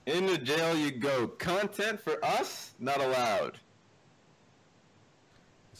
Into 0.05 0.37
jail 0.37 0.75
you 0.75 0.91
go. 0.91 1.27
Content 1.27 1.99
for 1.99 2.23
us 2.25 2.73
not 2.79 3.01
allowed. 3.01 3.59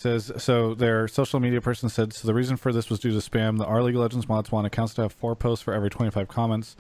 Says 0.02 0.32
so 0.38 0.74
their 0.74 1.08
social 1.08 1.40
media 1.40 1.62
person 1.62 1.88
said 1.88 2.12
so 2.12 2.28
the 2.28 2.34
reason 2.34 2.58
for 2.58 2.74
this 2.74 2.90
was 2.90 3.00
due 3.00 3.12
to 3.12 3.18
spam. 3.18 3.60
The 3.60 3.66
our 3.66 3.84
league 3.84 3.96
of 3.96 4.02
legends 4.02 4.28
mods 4.28 4.52
want 4.52 4.66
accounts 4.66 4.96
to 4.96 5.04
have 5.04 5.14
four 5.14 5.36
posts 5.36 5.64
for 5.64 5.74
every 5.74 5.90
25 5.90 6.28
comments. 6.28 6.76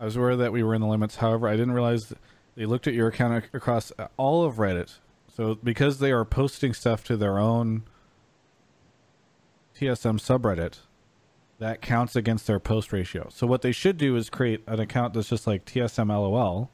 I 0.00 0.06
was 0.06 0.16
aware 0.16 0.34
that 0.36 0.50
we 0.50 0.62
were 0.62 0.74
in 0.74 0.80
the 0.80 0.86
limits. 0.86 1.16
However 1.16 1.46
i 1.46 1.52
didn't 1.52 1.72
realize 1.72 2.12
they 2.56 2.64
looked 2.64 2.86
at 2.86 2.94
your 2.94 3.08
account 3.08 3.44
across 3.52 3.92
all 4.16 4.44
of 4.44 4.56
reddit. 4.56 4.96
So 5.28 5.56
because 5.56 5.98
they 5.98 6.10
are 6.10 6.24
posting 6.24 6.72
stuff 6.72 7.04
to 7.04 7.16
their 7.16 7.38
own 7.38 7.82
tsm 9.78 10.18
subreddit 10.18 10.78
that 11.58 11.82
counts 11.82 12.16
against 12.16 12.46
their 12.46 12.60
post 12.60 12.92
ratio. 12.92 13.28
So 13.30 13.46
what 13.46 13.62
they 13.62 13.72
should 13.72 13.98
do 13.98 14.16
is 14.16 14.30
create 14.30 14.62
an 14.66 14.80
account 14.80 15.12
that's 15.12 15.28
just 15.28 15.46
like 15.46 15.66
tsm 15.66 16.08
lol 16.08 16.70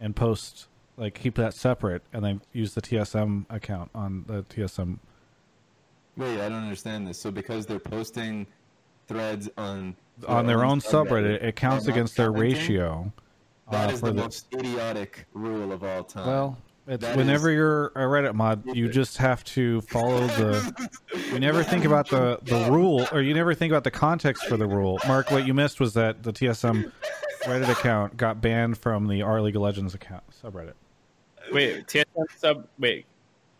and 0.00 0.16
post 0.16 0.66
like 1.00 1.14
keep 1.14 1.34
that 1.36 1.54
separate 1.54 2.02
and 2.12 2.22
then 2.22 2.42
use 2.52 2.74
the 2.74 2.82
TSM 2.82 3.46
account 3.48 3.90
on 3.94 4.24
the 4.28 4.42
TSM. 4.44 4.98
Wait, 6.16 6.38
I 6.40 6.48
don't 6.48 6.62
understand 6.62 7.06
this. 7.06 7.18
So 7.18 7.30
because 7.30 7.64
they're 7.66 7.78
posting 7.78 8.46
threads 9.08 9.48
on 9.56 9.96
on 10.28 10.46
their 10.46 10.64
own 10.64 10.80
subreddit, 10.80 11.42
it 11.42 11.56
counts 11.56 11.86
against 11.86 12.16
their 12.16 12.30
ratio. 12.30 13.10
That 13.70 13.88
uh, 13.88 13.92
is 13.94 14.00
the 14.00 14.08
the- 14.08 14.22
most 14.22 14.46
idiotic 14.52 15.26
rule 15.32 15.72
of 15.72 15.82
all 15.82 16.04
time. 16.04 16.26
Well, 16.26 16.58
whenever 16.84 17.50
is- 17.50 17.56
you're 17.56 17.86
a 17.86 18.00
Reddit 18.00 18.34
mod, 18.34 18.62
you 18.66 18.88
just 18.90 19.16
have 19.16 19.42
to 19.44 19.80
follow 19.82 20.26
the. 20.28 20.90
You 21.30 21.38
never 21.38 21.62
think 21.62 21.84
about 21.84 22.08
the 22.08 22.40
the 22.42 22.68
rule, 22.70 23.06
or 23.12 23.22
you 23.22 23.34
never 23.34 23.54
think 23.54 23.70
about 23.70 23.84
the 23.84 23.90
context 23.92 24.46
for 24.46 24.56
the 24.56 24.66
rule. 24.66 24.98
Mark, 25.06 25.30
what 25.30 25.46
you 25.46 25.54
missed 25.54 25.78
was 25.78 25.94
that 25.94 26.24
the 26.24 26.32
TSM 26.32 26.90
Reddit 27.44 27.68
account 27.68 28.16
got 28.16 28.40
banned 28.40 28.78
from 28.78 29.06
the 29.06 29.22
R 29.22 29.40
League 29.40 29.54
of 29.54 29.62
Legends 29.62 29.94
account 29.94 30.24
subreddit. 30.42 30.72
Wait, 31.52 31.86
TSM 31.86 32.26
sub. 32.36 32.66
Wait, 32.78 33.06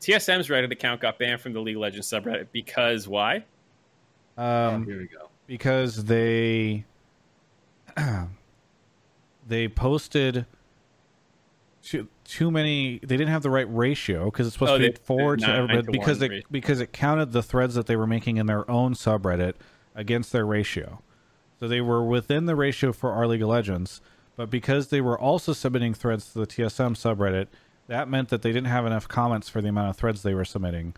TSM's 0.00 0.48
Reddit 0.48 0.70
account 0.72 1.00
got 1.00 1.18
banned 1.18 1.40
from 1.40 1.52
the 1.52 1.60
League 1.60 1.76
of 1.76 1.82
Legends 1.82 2.08
subreddit 2.10 2.48
because 2.52 3.06
why? 3.08 3.44
Oh, 4.38 4.68
Um, 4.74 4.86
here 4.86 4.98
we 4.98 5.06
go. 5.06 5.28
because 5.46 6.04
they 6.04 6.84
they 9.48 9.68
posted 9.68 10.46
too, 11.82 12.08
too 12.24 12.50
many 12.50 12.98
they 13.00 13.16
didn't 13.16 13.28
have 13.28 13.42
the 13.42 13.50
right 13.50 13.66
ratio 13.74 14.26
because 14.26 14.46
it's 14.46 14.54
supposed 14.54 14.72
Oh, 14.72 14.78
to 14.78 14.84
be 14.86 14.90
they- 14.92 14.98
four 15.02 15.36
to 15.36 15.46
nine 15.46 15.56
everybody 15.56 15.82
to 15.86 15.90
because 15.92 16.22
it 16.22 16.30
ratio. 16.30 16.46
because 16.50 16.80
it 16.80 16.92
counted 16.92 17.32
the 17.32 17.42
threads 17.42 17.74
that 17.74 17.86
they 17.86 17.96
were 17.96 18.06
making 18.06 18.36
in 18.36 18.46
their 18.46 18.70
own 18.70 18.94
subreddit 18.94 19.54
against 19.94 20.30
their 20.32 20.46
ratio 20.46 21.02
so 21.58 21.66
they 21.68 21.80
were 21.80 22.04
within 22.04 22.46
the 22.46 22.54
ratio 22.54 22.92
for 22.92 23.12
our 23.12 23.26
league 23.26 23.42
of 23.42 23.48
legends 23.48 24.00
but 24.36 24.48
because 24.50 24.88
they 24.88 25.00
were 25.00 25.18
also 25.18 25.52
submitting 25.52 25.92
threads 25.92 26.32
to 26.32 26.38
the 26.38 26.46
tsm 26.46 26.92
subreddit 26.92 27.48
that 27.90 28.08
meant 28.08 28.28
that 28.28 28.42
they 28.42 28.52
didn't 28.52 28.68
have 28.68 28.86
enough 28.86 29.06
comments 29.08 29.48
for 29.48 29.60
the 29.60 29.68
amount 29.68 29.90
of 29.90 29.96
threads 29.96 30.22
they 30.22 30.32
were 30.34 30.44
submitting 30.44 30.94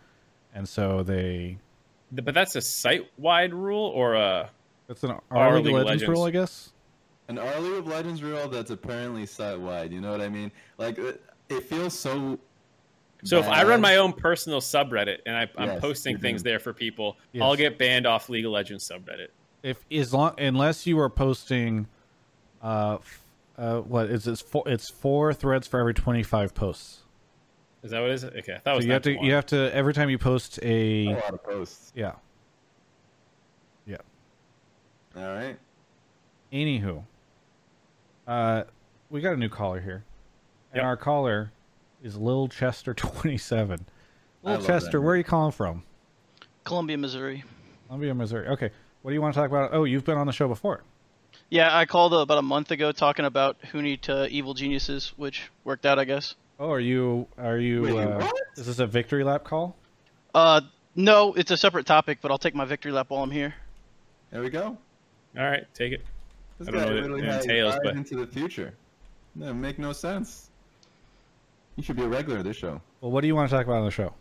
and 0.53 0.69
so 0.69 1.01
they 1.03 1.57
But 2.11 2.33
that's 2.33 2.55
a 2.55 2.61
site-wide 2.61 3.53
rule 3.53 3.85
or 3.87 4.13
a 4.13 4.49
that's 4.87 5.03
an 5.03 5.11
Our 5.11 5.21
our 5.31 5.55
league, 5.55 5.65
League 5.65 5.75
of 5.75 5.81
of 5.81 5.85
legends, 5.87 6.01
Legends. 6.03 6.09
rule 6.19 6.23
i 6.25 6.31
guess 6.31 6.69
An 7.29 7.37
R 7.39 7.59
League 7.61 7.73
of 7.79 7.87
Legends 7.87 8.21
rule 8.21 8.47
that's 8.47 8.69
apparently 8.71 9.25
site 9.25 9.59
wide. 9.59 9.91
You 9.93 10.01
know 10.01 10.11
what 10.11 10.19
I 10.21 10.27
mean? 10.29 10.51
Like 10.77 10.97
it, 10.99 11.23
it 11.49 11.63
feels 11.63 11.97
so. 11.97 12.37
So 13.23 13.39
if 13.39 13.47
I 13.47 13.63
run 13.63 13.79
my 13.79 13.95
own 13.95 14.11
personal 14.11 14.59
subreddit 14.59 15.19
and 15.25 15.35
I, 15.37 15.49
I'm 15.57 15.69
Yes, 15.69 15.79
posting 15.79 16.17
things 16.19 16.43
there 16.43 16.59
for 16.59 16.73
people, 16.73 17.15
Yes. 17.31 17.41
I'll 17.43 17.55
get 17.55 17.77
banned 17.77 18.05
off 18.05 18.27
League 18.27 18.45
of 18.45 18.51
Legends 18.51 18.85
subreddit. 18.87 19.29
if 19.63 19.85
as 19.89 20.13
long 20.13 20.33
unless 20.37 20.85
you 20.85 20.99
are 20.99 21.09
posting 21.09 21.87
uh 22.61 22.97
f- 22.99 23.22
uh 23.57 23.79
what 23.81 24.09
is 24.09 24.27
it 24.27 24.39
four 24.39 24.63
it's 24.67 24.89
four 24.89 25.33
threads 25.33 25.67
for 25.67 25.79
every 25.79 25.93
25 25.93 26.53
posts 26.55 27.01
Is 27.83 27.91
that 27.91 28.01
what 28.01 28.09
it 28.09 28.13
is? 28.13 28.23
Okay, 28.25 28.53
I 28.55 28.57
thought 28.57 28.57
it 28.57 28.63
so 28.63 28.75
was 28.77 28.85
you 28.85 28.91
have 28.93 29.01
to 29.03 29.11
you 29.25 29.33
have 29.33 29.45
to 29.47 29.75
every 29.75 29.93
time 29.93 30.09
you 30.09 30.17
post 30.17 30.59
a 30.63 31.07
a 31.07 31.13
lot 31.13 31.33
of 31.33 31.43
posts. 31.43 31.91
yeah 31.95 32.13
yeah 33.85 33.97
All 35.15 35.23
right. 35.23 35.57
anywho 36.51 37.03
uh 38.27 38.63
we 39.09 39.21
got 39.21 39.33
a 39.33 39.37
new 39.37 39.49
caller 39.49 39.79
here 39.81 40.03
and 40.71 40.77
Yep. 40.77 40.85
our 40.85 40.97
caller 40.97 41.51
is 42.01 42.17
lil 42.17 42.47
chester 42.47 42.93
27 42.93 43.85
lil 44.43 44.61
chester 44.63 44.99
where 45.01 45.13
are 45.13 45.17
you 45.17 45.23
calling 45.23 45.51
from 45.51 45.83
Columbia, 46.63 46.97
Missouri. 46.97 47.43
columbia 47.87 48.13
missouri 48.15 48.47
okay 48.47 48.71
what 49.01 49.11
do 49.11 49.13
you 49.15 49.21
want 49.21 49.33
to 49.33 49.39
talk 49.39 49.49
about 49.49 49.71
oh 49.73 49.83
you've 49.83 50.05
been 50.05 50.17
on 50.17 50.25
the 50.25 50.33
show 50.33 50.47
before 50.47 50.83
Yeah, 51.53 51.69
I 51.77 51.85
called 51.85 52.15
about 52.15 52.39
a 52.39 52.41
month 52.41 52.71
ago 52.71 52.91
talking 52.91 53.25
about 53.25 53.61
Huni 53.61 54.01
to 54.01 54.27
Evil 54.29 54.55
Geniuses, 54.55 55.13
which 55.17 55.51
worked 55.63 55.85
out, 55.85 55.99
I 55.99 56.03
guess. 56.05 56.33
oh 56.59 56.71
are 56.71 56.79
you 56.79 57.27
are 57.37 57.59
you 57.59 57.83
Wait, 57.83 57.95
uh, 57.95 58.17
what? 58.21 58.33
is 58.57 58.65
this 58.65 58.79
a 58.79 58.87
victory 58.87 59.23
lap 59.23 59.43
call 59.43 59.75
Uh, 60.33 60.61
no, 60.95 61.33
it's 61.35 61.51
a 61.51 61.57
separate 61.57 61.85
topic, 61.85 62.17
but 62.23 62.31
I'll 62.31 62.39
take 62.39 62.55
my 62.55 62.65
victory 62.65 62.91
lap 62.91 63.11
while 63.11 63.21
I'm 63.21 63.29
here. 63.29 63.53
There 64.31 64.41
we 64.41 64.49
go. 64.49 64.75
All 65.37 65.43
right, 65.43 65.63
take 65.75 65.93
it. 65.93 66.01
This 66.57 66.69
I 66.69 66.71
don't 66.71 66.79
guy 66.81 66.85
know 66.87 66.95
what 66.95 66.97
it 66.97 67.11
literally 67.11 67.37
entails, 67.37 67.75
but- 67.83 67.95
into 67.97 68.15
the 68.15 68.25
future. 68.25 68.73
That 69.35 69.53
make 69.53 69.77
no 69.77 69.93
sense. 69.93 70.49
You 71.75 71.83
should 71.83 71.97
be 71.97 72.03
a 72.03 72.07
regular 72.07 72.39
of 72.39 72.45
this 72.45 72.57
show. 72.57 72.81
well 73.01 73.11
what 73.11 73.21
do 73.21 73.27
you 73.27 73.35
want 73.35 73.51
to 73.51 73.55
talk 73.55 73.67
about 73.67 73.77
on 73.77 73.85
the 73.85 73.91
show 73.91 74.11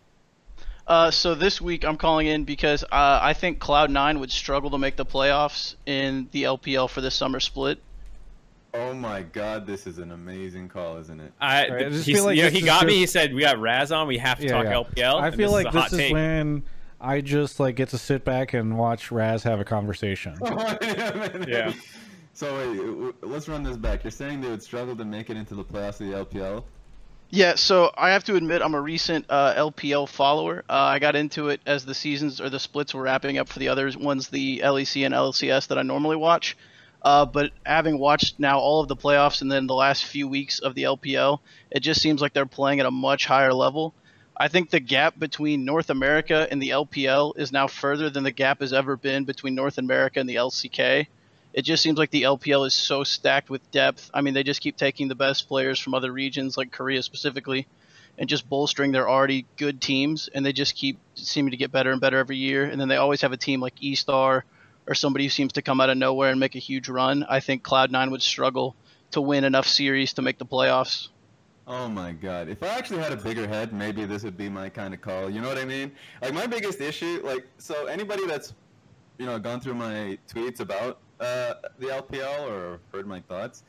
Uh, 0.86 1.10
so 1.10 1.34
this 1.34 1.60
week 1.60 1.84
I'm 1.84 1.96
calling 1.96 2.26
in 2.26 2.44
because 2.44 2.82
uh, 2.84 3.20
I 3.22 3.34
think 3.34 3.60
Cloud9 3.60 4.18
would 4.20 4.32
struggle 4.32 4.70
to 4.70 4.78
make 4.78 4.96
the 4.96 5.06
playoffs 5.06 5.76
in 5.86 6.28
the 6.32 6.44
LPL 6.44 6.90
for 6.90 7.00
this 7.00 7.14
summer 7.14 7.40
split. 7.40 7.80
Oh 8.74 8.94
my 8.94 9.22
god, 9.22 9.66
this 9.66 9.86
is 9.86 9.98
an 9.98 10.12
amazing 10.12 10.68
call, 10.68 10.96
isn't 10.96 11.20
it? 11.20 11.32
I, 11.40 11.68
Right, 11.68 11.86
I 11.86 11.88
just 11.90 12.06
feel 12.06 12.24
like 12.24 12.36
yeah, 12.38 12.44
this 12.44 12.54
he 12.54 12.58
is 12.60 12.64
got 12.64 12.86
me. 12.86 12.94
He 12.94 13.06
said 13.06 13.34
we 13.34 13.42
got 13.42 13.58
Raz 13.60 13.92
on. 13.92 14.08
We 14.08 14.16
have 14.18 14.38
to 14.40 14.48
talk 14.48 14.64
LPL. 14.66 15.20
I 15.20 15.30
feel 15.30 15.52
this 15.52 15.64
like 15.64 15.68
is 15.68 15.74
a 15.74 15.78
hot 15.78 15.90
this 15.90 15.92
is 15.92 15.98
take. 16.06 16.12
when 16.14 16.62
I 17.00 17.20
just 17.20 17.60
like 17.60 17.76
get 17.76 17.90
to 17.90 17.98
sit 17.98 18.24
back 18.24 18.54
and 18.54 18.78
watch 18.78 19.12
Raz 19.12 19.42
have 19.42 19.60
a 19.60 19.64
conversation. 19.64 20.36
Yeah. 21.46 21.72
So 22.34 22.56
wait, 22.56 22.76
w- 22.78 22.86
w- 22.92 23.14
let's 23.20 23.46
run 23.46 23.62
this 23.62 23.76
back. 23.76 24.04
You're 24.04 24.10
saying 24.10 24.40
they 24.40 24.48
would 24.48 24.62
struggle 24.62 24.96
to 24.96 25.04
make 25.04 25.28
it 25.28 25.36
into 25.36 25.54
the 25.54 25.64
playoffs 25.64 26.00
of 26.00 26.08
the 26.08 26.38
LPL? 26.38 26.64
Yeah, 27.34 27.54
so 27.54 27.90
I 27.96 28.10
have 28.10 28.24
to 28.24 28.36
admit 28.36 28.60
I'm 28.60 28.74
a 28.74 28.80
recent 28.80 29.24
uh, 29.30 29.54
LPL 29.54 30.06
follower. 30.06 30.64
Uh, 30.68 30.74
I 30.74 30.98
got 30.98 31.16
into 31.16 31.48
it 31.48 31.62
as 31.64 31.86
the 31.86 31.94
seasons 31.94 32.42
or 32.42 32.50
the 32.50 32.60
splits 32.60 32.92
were 32.92 33.00
wrapping 33.00 33.38
up 33.38 33.48
for 33.48 33.58
the 33.58 33.68
other 33.68 33.90
ones, 33.98 34.28
the 34.28 34.58
LEC 34.58 35.06
and 35.06 35.14
LCS 35.14 35.68
that 35.68 35.78
I 35.78 35.82
normally 35.82 36.16
watch. 36.16 36.58
Uh, 37.00 37.24
but 37.24 37.52
having 37.64 37.98
watched 37.98 38.38
now 38.38 38.58
all 38.58 38.82
of 38.82 38.88
the 38.88 38.96
playoffs 38.96 39.40
and 39.40 39.50
then 39.50 39.66
the 39.66 39.74
last 39.74 40.04
few 40.04 40.28
weeks 40.28 40.58
of 40.58 40.74
the 40.74 40.82
LPL, 40.82 41.38
it 41.70 41.80
just 41.80 42.02
seems 42.02 42.20
like 42.20 42.34
they're 42.34 42.44
playing 42.44 42.80
at 42.80 42.86
a 42.86 42.90
much 42.90 43.24
higher 43.24 43.54
level. 43.54 43.94
I 44.36 44.48
think 44.48 44.68
the 44.68 44.78
gap 44.78 45.18
between 45.18 45.64
North 45.64 45.88
America 45.88 46.46
and 46.50 46.60
the 46.60 46.68
LPL 46.68 47.38
is 47.38 47.50
now 47.50 47.66
further 47.66 48.10
than 48.10 48.24
the 48.24 48.30
gap 48.30 48.60
has 48.60 48.74
ever 48.74 48.94
been 48.98 49.24
between 49.24 49.54
North 49.54 49.78
America 49.78 50.20
and 50.20 50.28
the 50.28 50.34
LCK. 50.34 51.06
It 51.52 51.62
just 51.62 51.82
seems 51.82 51.98
like 51.98 52.10
the 52.10 52.22
LPL 52.22 52.66
is 52.66 52.74
so 52.74 53.04
stacked 53.04 53.50
with 53.50 53.70
depth. 53.70 54.10
I 54.14 54.22
mean, 54.22 54.34
they 54.34 54.42
just 54.42 54.60
keep 54.60 54.76
taking 54.76 55.08
the 55.08 55.14
best 55.14 55.48
players 55.48 55.78
from 55.78 55.94
other 55.94 56.10
regions, 56.10 56.56
like 56.56 56.72
Korea 56.72 57.02
specifically, 57.02 57.66
and 58.16 58.28
just 58.28 58.48
bolstering 58.48 58.92
their 58.92 59.08
already 59.08 59.46
good 59.56 59.80
teams, 59.80 60.28
and 60.34 60.46
they 60.46 60.52
just 60.52 60.74
keep 60.74 60.98
seeming 61.14 61.50
to 61.50 61.56
get 61.56 61.70
better 61.70 61.92
and 61.92 62.00
better 62.00 62.18
every 62.18 62.36
year. 62.36 62.64
And 62.64 62.80
then 62.80 62.88
they 62.88 62.96
always 62.96 63.20
have 63.20 63.32
a 63.32 63.36
team 63.36 63.60
like 63.60 63.74
E-Star 63.80 64.44
or 64.86 64.94
somebody 64.94 65.24
who 65.26 65.30
seems 65.30 65.52
to 65.54 65.62
come 65.62 65.80
out 65.80 65.90
of 65.90 65.98
nowhere 65.98 66.30
and 66.30 66.40
make 66.40 66.54
a 66.54 66.58
huge 66.58 66.88
run. 66.88 67.24
I 67.28 67.40
think 67.40 67.62
Cloud9 67.62 68.10
would 68.10 68.22
struggle 68.22 68.74
to 69.12 69.20
win 69.20 69.44
enough 69.44 69.68
series 69.68 70.14
to 70.14 70.22
make 70.22 70.38
the 70.38 70.46
playoffs. 70.46 71.08
Oh 71.66 71.88
my 71.88 72.12
god. 72.12 72.48
If 72.48 72.62
I 72.62 72.68
actually 72.68 73.02
had 73.02 73.12
a 73.12 73.16
bigger 73.16 73.46
head, 73.46 73.72
maybe 73.72 74.04
this 74.04 74.24
would 74.24 74.36
be 74.36 74.48
my 74.48 74.68
kind 74.68 74.92
of 74.92 75.00
call. 75.00 75.30
You 75.30 75.40
know 75.40 75.48
what 75.48 75.58
I 75.58 75.64
mean? 75.64 75.92
Like 76.20 76.34
my 76.34 76.46
biggest 76.46 76.80
issue, 76.80 77.20
like 77.22 77.46
so 77.58 77.86
anybody 77.86 78.26
that's 78.26 78.52
you 79.18 79.26
know 79.26 79.38
gone 79.38 79.60
through 79.60 79.74
my 79.74 80.18
tweets 80.28 80.58
about 80.58 80.98
uh, 81.22 81.54
the 81.78 81.86
LPL 81.86 82.48
or 82.50 82.80
heard 82.92 83.06
my 83.06 83.20
thoughts, 83.20 83.62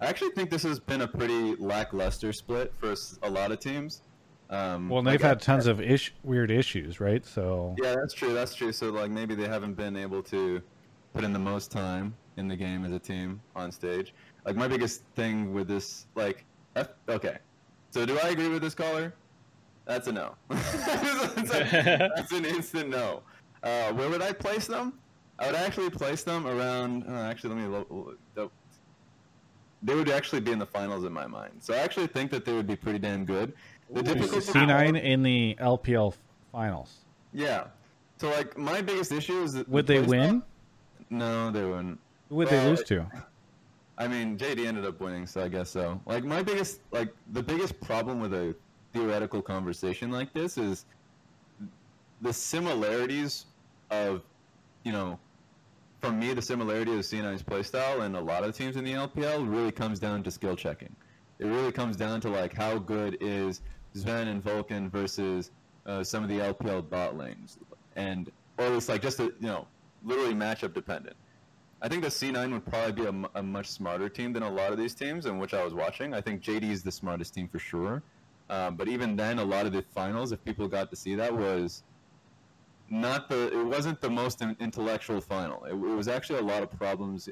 I 0.00 0.06
actually 0.06 0.30
think 0.30 0.50
this 0.50 0.62
has 0.64 0.78
been 0.78 1.00
a 1.02 1.08
pretty 1.08 1.54
lackluster 1.56 2.32
split 2.32 2.72
for 2.78 2.94
a 3.22 3.30
lot 3.30 3.50
of 3.52 3.60
teams. 3.60 4.02
Um, 4.50 4.88
Well, 4.88 5.02
they've 5.02 5.20
had 5.20 5.40
tons 5.40 5.66
of 5.66 5.80
ish- 5.80 6.14
weird 6.22 6.50
issues, 6.50 7.00
right? 7.00 7.24
So 7.24 7.74
Yeah, 7.82 7.94
that's 8.00 8.14
true. 8.14 8.32
That's 8.32 8.54
true. 8.54 8.72
So 8.72 8.90
like 8.90 9.10
maybe 9.10 9.34
they 9.34 9.48
haven't 9.48 9.74
been 9.74 9.96
able 9.96 10.22
to 10.24 10.62
put 11.14 11.24
in 11.24 11.32
the 11.32 11.38
most 11.38 11.70
time 11.70 12.14
in 12.36 12.48
the 12.48 12.56
game 12.56 12.84
as 12.84 12.92
a 12.92 12.98
team 12.98 13.40
on 13.56 13.70
stage. 13.72 14.14
Like 14.46 14.56
my 14.56 14.68
biggest 14.68 15.02
thing 15.16 15.52
with 15.52 15.68
this, 15.68 16.06
like, 16.14 16.44
F- 16.76 16.90
okay. 17.08 17.38
So 17.90 18.06
do 18.06 18.18
I 18.22 18.28
agree 18.28 18.48
with 18.48 18.62
this 18.62 18.74
caller? 18.74 19.14
That's 19.84 20.06
a 20.08 20.12
no. 20.12 20.34
that's, 20.48 21.54
a- 21.54 22.10
that's 22.14 22.32
an 22.32 22.44
instant 22.44 22.88
no. 22.90 23.22
Uh, 23.62 23.92
where 23.92 24.08
would 24.08 24.22
I 24.22 24.32
place 24.32 24.66
them? 24.66 24.94
I 25.38 25.46
would 25.46 25.54
actually 25.54 25.90
place 25.90 26.22
them 26.24 26.46
around. 26.46 27.04
Uh, 27.08 27.12
actually, 27.12 27.64
let 27.66 27.88
me. 27.88 28.48
They 29.80 29.94
would 29.94 30.10
actually 30.10 30.40
be 30.40 30.50
in 30.50 30.58
the 30.58 30.66
finals 30.66 31.04
in 31.04 31.12
my 31.12 31.26
mind. 31.28 31.52
So 31.60 31.72
I 31.72 31.78
actually 31.78 32.08
think 32.08 32.32
that 32.32 32.44
they 32.44 32.52
would 32.52 32.66
be 32.66 32.74
pretty 32.74 32.98
damn 32.98 33.24
good. 33.24 33.52
The 33.92 34.02
difficulty- 34.02 34.40
C9 34.52 35.00
in 35.00 35.22
the 35.22 35.56
LPL 35.60 36.14
finals. 36.50 37.04
Yeah. 37.32 37.68
So 38.16 38.28
like 38.30 38.58
my 38.58 38.82
biggest 38.82 39.12
issue 39.12 39.42
is 39.42 39.52
that 39.52 39.68
Would 39.68 39.86
the 39.86 40.00
they 40.00 40.06
win? 40.06 40.42
No, 41.10 41.52
they 41.52 41.64
wouldn't. 41.64 42.00
Who 42.28 42.34
would 42.36 42.48
they 42.48 42.66
lose 42.66 42.82
to? 42.84 43.06
I 43.96 44.06
mean, 44.08 44.36
JD 44.36 44.66
ended 44.66 44.84
up 44.84 45.00
winning, 45.00 45.26
so 45.26 45.42
I 45.42 45.48
guess 45.48 45.70
so. 45.70 46.00
Like 46.06 46.24
my 46.24 46.42
biggest, 46.42 46.80
like 46.90 47.14
the 47.32 47.42
biggest 47.42 47.80
problem 47.80 48.20
with 48.20 48.34
a 48.34 48.54
theoretical 48.92 49.42
conversation 49.42 50.10
like 50.10 50.32
this 50.32 50.58
is 50.58 50.84
the 52.20 52.32
similarities 52.32 53.46
of, 53.90 54.22
you 54.84 54.92
know, 54.92 55.18
for 56.00 56.10
me, 56.10 56.32
the 56.32 56.42
similarity 56.42 56.92
of 56.92 57.00
C9's 57.00 57.42
playstyle 57.42 58.02
and 58.02 58.16
a 58.16 58.20
lot 58.20 58.44
of 58.44 58.56
teams 58.56 58.76
in 58.76 58.84
the 58.84 58.92
LPL 58.92 59.50
really 59.50 59.72
comes 59.72 59.98
down 59.98 60.22
to 60.22 60.30
skill 60.30 60.54
checking. 60.54 60.94
It 61.38 61.46
really 61.46 61.72
comes 61.72 61.96
down 61.96 62.20
to 62.22 62.28
like 62.28 62.54
how 62.54 62.78
good 62.78 63.16
is 63.20 63.62
Zven 63.94 64.28
and 64.28 64.42
Vulcan 64.42 64.90
versus 64.90 65.50
uh, 65.86 66.04
some 66.04 66.22
of 66.22 66.28
the 66.28 66.38
LPL 66.38 66.88
bot 66.88 67.16
lanes, 67.16 67.58
and 67.96 68.30
or 68.58 68.74
it's 68.74 68.88
like 68.88 69.02
just 69.02 69.18
a, 69.20 69.24
you 69.24 69.34
know 69.40 69.66
literally 70.04 70.34
matchup 70.34 70.74
dependent. 70.74 71.16
I 71.80 71.88
think 71.88 72.02
the 72.02 72.08
C9 72.08 72.52
would 72.52 72.66
probably 72.66 72.92
be 72.92 73.04
a, 73.04 73.38
a 73.38 73.42
much 73.42 73.68
smarter 73.68 74.08
team 74.08 74.32
than 74.32 74.42
a 74.42 74.50
lot 74.50 74.72
of 74.72 74.78
these 74.78 74.94
teams, 74.94 75.26
in 75.26 75.38
which 75.38 75.54
I 75.54 75.64
was 75.64 75.74
watching. 75.74 76.12
I 76.12 76.20
think 76.20 76.42
JD 76.42 76.70
is 76.70 76.82
the 76.82 76.90
smartest 76.90 77.34
team 77.34 77.48
for 77.48 77.60
sure. 77.60 78.02
Um, 78.50 78.76
but 78.76 78.88
even 78.88 79.14
then, 79.14 79.38
a 79.38 79.44
lot 79.44 79.66
of 79.66 79.72
the 79.72 79.82
finals, 79.94 80.32
if 80.32 80.44
people 80.44 80.66
got 80.66 80.90
to 80.90 80.96
see 80.96 81.14
that, 81.14 81.32
was 81.32 81.84
not 82.90 83.28
the 83.28 83.58
it 83.58 83.64
wasn't 83.64 84.00
the 84.00 84.10
most 84.10 84.42
intellectual 84.42 85.20
final. 85.20 85.64
It, 85.64 85.72
it 85.72 85.76
was 85.76 86.08
actually 86.08 86.38
a 86.38 86.42
lot 86.42 86.62
of 86.62 86.70
problems 86.78 87.28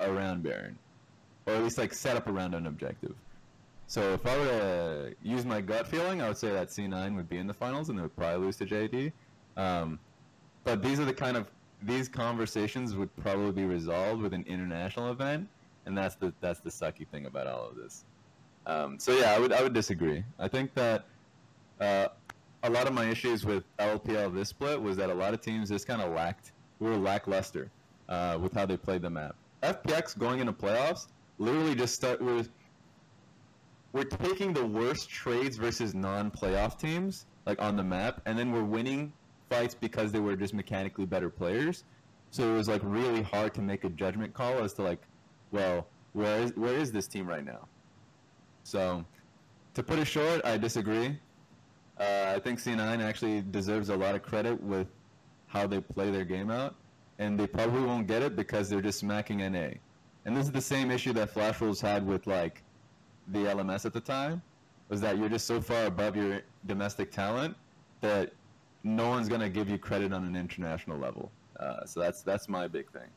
around 0.00 0.42
Baron, 0.42 0.78
or 1.46 1.54
at 1.54 1.62
least 1.62 1.78
like 1.78 1.92
set 1.92 2.16
up 2.16 2.28
around 2.28 2.54
an 2.54 2.66
objective. 2.66 3.14
So 3.86 4.12
if 4.12 4.24
I 4.24 4.38
were 4.38 4.46
to 4.46 5.14
use 5.22 5.44
my 5.44 5.60
gut 5.60 5.86
feeling, 5.86 6.22
I 6.22 6.28
would 6.28 6.38
say 6.38 6.50
that 6.52 6.68
C9 6.68 7.16
would 7.16 7.28
be 7.28 7.38
in 7.38 7.46
the 7.46 7.54
finals 7.54 7.88
and 7.88 7.98
they 7.98 8.02
would 8.02 8.14
probably 8.16 8.46
lose 8.46 8.56
to 8.58 8.66
JD. 8.66 9.12
Um, 9.56 9.98
but 10.62 10.80
these 10.80 11.00
are 11.00 11.04
the 11.04 11.12
kind 11.12 11.36
of 11.36 11.50
these 11.82 12.08
conversations 12.08 12.94
would 12.94 13.14
probably 13.16 13.52
be 13.52 13.64
resolved 13.64 14.22
with 14.22 14.32
an 14.34 14.44
international 14.46 15.10
event, 15.10 15.48
and 15.86 15.96
that's 15.96 16.14
the 16.14 16.32
that's 16.40 16.60
the 16.60 16.70
sucky 16.70 17.06
thing 17.06 17.26
about 17.26 17.46
all 17.46 17.68
of 17.68 17.76
this. 17.76 18.04
Um, 18.66 18.98
so 18.98 19.12
yeah, 19.12 19.32
I 19.34 19.38
would 19.38 19.52
I 19.52 19.62
would 19.62 19.74
disagree. 19.74 20.24
I 20.38 20.48
think 20.48 20.74
that 20.74 21.06
uh, 21.80 22.08
a 22.62 22.70
lot 22.70 22.86
of 22.86 22.92
my 22.92 23.08
issues 23.08 23.44
with 23.44 23.64
LPL 23.78 24.34
this 24.34 24.50
split 24.50 24.80
was 24.80 24.96
that 24.96 25.10
a 25.10 25.14
lot 25.14 25.34
of 25.34 25.40
teams 25.40 25.70
just 25.70 25.86
kind 25.86 26.02
of 26.02 26.12
lacked 26.12 26.52
were 26.78 26.96
lackluster 26.96 27.70
uh, 28.08 28.38
with 28.40 28.52
how 28.52 28.66
they 28.66 28.76
played 28.76 29.02
the 29.02 29.10
map. 29.10 29.34
FPX 29.62 30.16
going 30.16 30.40
into 30.40 30.52
playoffs 30.52 31.08
literally 31.38 31.74
just 31.74 31.94
start 31.94 32.20
with 32.20 32.50
we're 33.92 34.04
taking 34.04 34.52
the 34.52 34.64
worst 34.64 35.08
trades 35.08 35.56
versus 35.56 35.94
non-playoff 35.94 36.78
teams 36.78 37.26
like 37.46 37.60
on 37.60 37.76
the 37.76 37.82
map, 37.82 38.20
and 38.26 38.38
then 38.38 38.52
we're 38.52 38.62
winning 38.62 39.12
fights 39.48 39.74
because 39.74 40.12
they 40.12 40.20
were 40.20 40.36
just 40.36 40.54
mechanically 40.54 41.06
better 41.06 41.28
players. 41.28 41.84
So 42.30 42.48
it 42.48 42.56
was 42.56 42.68
like 42.68 42.82
really 42.84 43.22
hard 43.22 43.54
to 43.54 43.62
make 43.62 43.82
a 43.82 43.88
judgment 43.88 44.32
call 44.32 44.58
as 44.62 44.72
to 44.74 44.82
like, 44.82 45.02
well, 45.50 45.88
where 46.12 46.40
is 46.42 46.52
where 46.54 46.76
is 46.76 46.92
this 46.92 47.08
team 47.08 47.26
right 47.26 47.44
now? 47.44 47.66
So, 48.62 49.04
to 49.74 49.82
put 49.82 49.98
it 49.98 50.04
short, 50.04 50.44
I 50.44 50.56
disagree. 50.56 51.18
Uh, 52.00 52.32
I 52.34 52.38
think 52.38 52.58
C9 52.58 53.02
actually 53.02 53.42
deserves 53.42 53.90
a 53.90 53.96
lot 53.96 54.14
of 54.14 54.22
credit 54.22 54.60
with 54.62 54.88
how 55.48 55.66
they 55.66 55.80
play 55.80 56.10
their 56.10 56.24
game 56.24 56.50
out, 56.50 56.74
and 57.18 57.38
they 57.38 57.46
probably 57.46 57.82
won't 57.82 58.06
get 58.06 58.22
it 58.22 58.36
because 58.36 58.70
they're 58.70 58.80
just 58.80 58.98
smacking 58.98 59.38
NA. 59.38 59.68
And 60.24 60.34
this 60.36 60.46
is 60.46 60.52
the 60.52 60.60
same 60.62 60.90
issue 60.90 61.12
that 61.14 61.30
Flash 61.30 61.60
Wolves 61.60 61.80
had 61.80 62.06
with 62.06 62.26
like 62.26 62.62
the 63.28 63.40
LMS 63.40 63.84
at 63.84 63.92
the 63.92 64.00
time, 64.00 64.40
was 64.88 65.00
that 65.02 65.18
you're 65.18 65.28
just 65.28 65.46
so 65.46 65.60
far 65.60 65.84
above 65.84 66.16
your 66.16 66.40
domestic 66.66 67.10
talent 67.10 67.54
that 68.00 68.32
no 68.82 69.08
one's 69.08 69.28
gonna 69.28 69.48
give 69.50 69.68
you 69.68 69.76
credit 69.76 70.12
on 70.12 70.24
an 70.24 70.36
international 70.36 70.98
level. 70.98 71.30
Uh, 71.58 71.84
so 71.84 72.00
that's 72.00 72.22
that's 72.22 72.48
my 72.48 72.66
big 72.66 72.90
thing. 72.90 73.08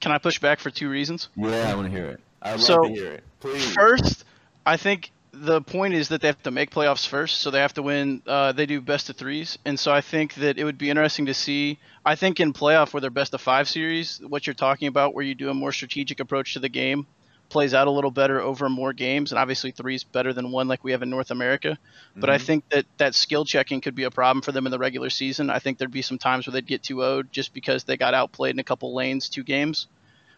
Can 0.00 0.10
I 0.10 0.18
push 0.18 0.38
back 0.38 0.58
for 0.58 0.70
two 0.70 0.88
reasons? 0.88 1.28
Yeah, 1.36 1.70
I 1.70 1.74
want 1.74 1.86
to 1.86 1.92
hear 1.96 2.06
it. 2.06 2.20
I'd 2.40 2.52
love 2.52 2.60
So, 2.62 2.82
to 2.82 2.88
hear 2.88 3.12
it. 3.12 3.24
Please. 3.40 3.72
First, 3.72 4.24
I 4.66 4.76
think 4.76 5.12
the 5.32 5.62
point 5.62 5.94
is 5.94 6.08
that 6.08 6.20
they 6.20 6.28
have 6.28 6.42
to 6.42 6.50
make 6.50 6.70
playoffs 6.70 7.06
first, 7.06 7.38
so 7.38 7.50
they 7.50 7.60
have 7.60 7.74
to 7.74 7.82
win. 7.82 8.22
Uh, 8.26 8.52
they 8.52 8.66
do 8.66 8.80
best 8.80 9.08
of 9.08 9.16
threes, 9.16 9.58
and 9.64 9.78
so 9.80 9.90
I 9.92 10.00
think 10.02 10.34
that 10.34 10.58
it 10.58 10.64
would 10.64 10.78
be 10.78 10.90
interesting 10.90 11.26
to 11.26 11.34
see. 11.34 11.78
I 12.04 12.16
think 12.16 12.38
in 12.38 12.52
playoff, 12.52 12.92
where 12.92 13.00
they're 13.00 13.10
best 13.10 13.32
of 13.32 13.40
five 13.40 13.68
series, 13.68 14.20
what 14.28 14.46
you're 14.46 14.54
talking 14.54 14.88
about, 14.88 15.14
where 15.14 15.24
you 15.24 15.34
do 15.34 15.48
a 15.48 15.54
more 15.54 15.72
strategic 15.72 16.20
approach 16.20 16.52
to 16.52 16.58
the 16.60 16.68
game, 16.68 17.06
plays 17.48 17.72
out 17.72 17.86
a 17.86 17.90
little 17.90 18.10
better 18.10 18.40
over 18.40 18.68
more 18.68 18.92
games, 18.92 19.32
and 19.32 19.38
obviously 19.38 19.70
three 19.70 19.94
is 19.94 20.04
better 20.04 20.32
than 20.34 20.52
one, 20.52 20.68
like 20.68 20.84
we 20.84 20.92
have 20.92 21.02
in 21.02 21.08
North 21.10 21.30
America. 21.30 21.78
But 22.16 22.28
I 22.28 22.36
Mhm. 22.36 22.40
think 22.42 22.68
that 22.70 22.86
that 22.98 23.14
skill 23.14 23.44
checking 23.46 23.80
could 23.80 23.94
be 23.94 24.04
a 24.04 24.10
problem 24.10 24.42
for 24.42 24.52
them 24.52 24.66
in 24.66 24.70
the 24.70 24.78
regular 24.78 25.08
season. 25.10 25.48
I 25.48 25.58
think 25.60 25.78
there'd 25.78 25.90
be 25.90 26.02
some 26.02 26.18
times 26.18 26.46
where 26.46 26.52
they'd 26.52 26.66
get 26.66 26.82
2-0'd 26.82 27.32
just 27.32 27.54
because 27.54 27.84
they 27.84 27.96
got 27.96 28.12
outplayed 28.14 28.54
in 28.54 28.58
a 28.58 28.64
couple 28.64 28.94
lanes, 28.94 29.28
two 29.30 29.44
games. 29.44 29.86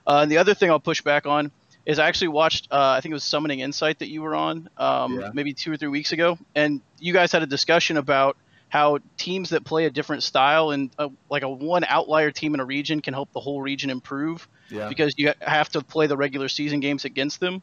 Uh, 0.06 0.20
and 0.22 0.30
the 0.30 0.38
other 0.38 0.54
thing 0.54 0.70
I'll 0.70 0.80
push 0.80 1.00
back 1.00 1.26
on 1.26 1.50
is 1.86 1.98
I 1.98 2.08
actually 2.08 2.28
watched, 2.28 2.68
uh, 2.70 2.94
I 2.96 3.00
think 3.00 3.12
it 3.12 3.14
was 3.14 3.24
Summoning 3.24 3.60
Insight 3.60 3.98
that 3.98 4.08
you 4.08 4.22
were 4.22 4.34
on, 4.34 4.68
um, 4.76 5.20
Yeah. 5.20 5.30
maybe 5.34 5.52
two 5.52 5.72
or 5.72 5.76
three 5.76 5.88
weeks 5.88 6.12
ago, 6.12 6.38
and 6.54 6.80
you 6.98 7.12
guys 7.12 7.32
had 7.32 7.42
a 7.42 7.46
discussion 7.46 7.96
about 7.96 8.36
how 8.68 8.98
teams 9.16 9.50
that 9.50 9.64
play 9.64 9.84
a 9.84 9.90
different 9.90 10.24
style 10.24 10.70
and 10.70 10.90
uh 10.98 11.08
like 11.30 11.44
a 11.44 11.48
one 11.48 11.84
outlier 11.84 12.32
team 12.32 12.54
in 12.54 12.60
a 12.60 12.64
region 12.64 13.00
can 13.00 13.14
help 13.14 13.32
the 13.32 13.38
whole 13.38 13.62
region 13.62 13.88
improve 13.88 14.48
yeah. 14.68 14.88
because 14.88 15.14
you 15.16 15.32
have 15.40 15.68
to 15.68 15.80
play 15.80 16.08
the 16.08 16.16
regular 16.16 16.48
season 16.48 16.80
games 16.80 17.04
against 17.04 17.38
them. 17.38 17.62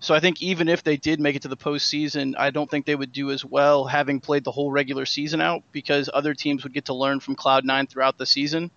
So 0.00 0.14
I 0.14 0.20
think 0.20 0.40
even 0.42 0.68
if 0.68 0.82
they 0.82 0.96
did 0.96 1.20
make 1.20 1.36
it 1.36 1.42
to 1.42 1.48
the 1.48 1.56
postseason, 1.56 2.34
I 2.38 2.50
don't 2.50 2.70
think 2.70 2.86
they 2.86 2.94
would 2.94 3.12
do 3.12 3.30
as 3.30 3.44
well 3.44 3.84
having 3.84 4.20
played 4.20 4.44
the 4.44 4.50
whole 4.50 4.70
regular 4.70 5.04
season 5.04 5.40
out 5.42 5.62
because 5.72 6.08
other 6.12 6.32
teams 6.32 6.62
would 6.64 6.72
get 6.72 6.86
to 6.86 6.94
learn 6.94 7.20
from 7.20 7.36
Cloud9 7.36 7.88
throughout 7.88 8.16
the 8.16 8.26
season, 8.26 8.70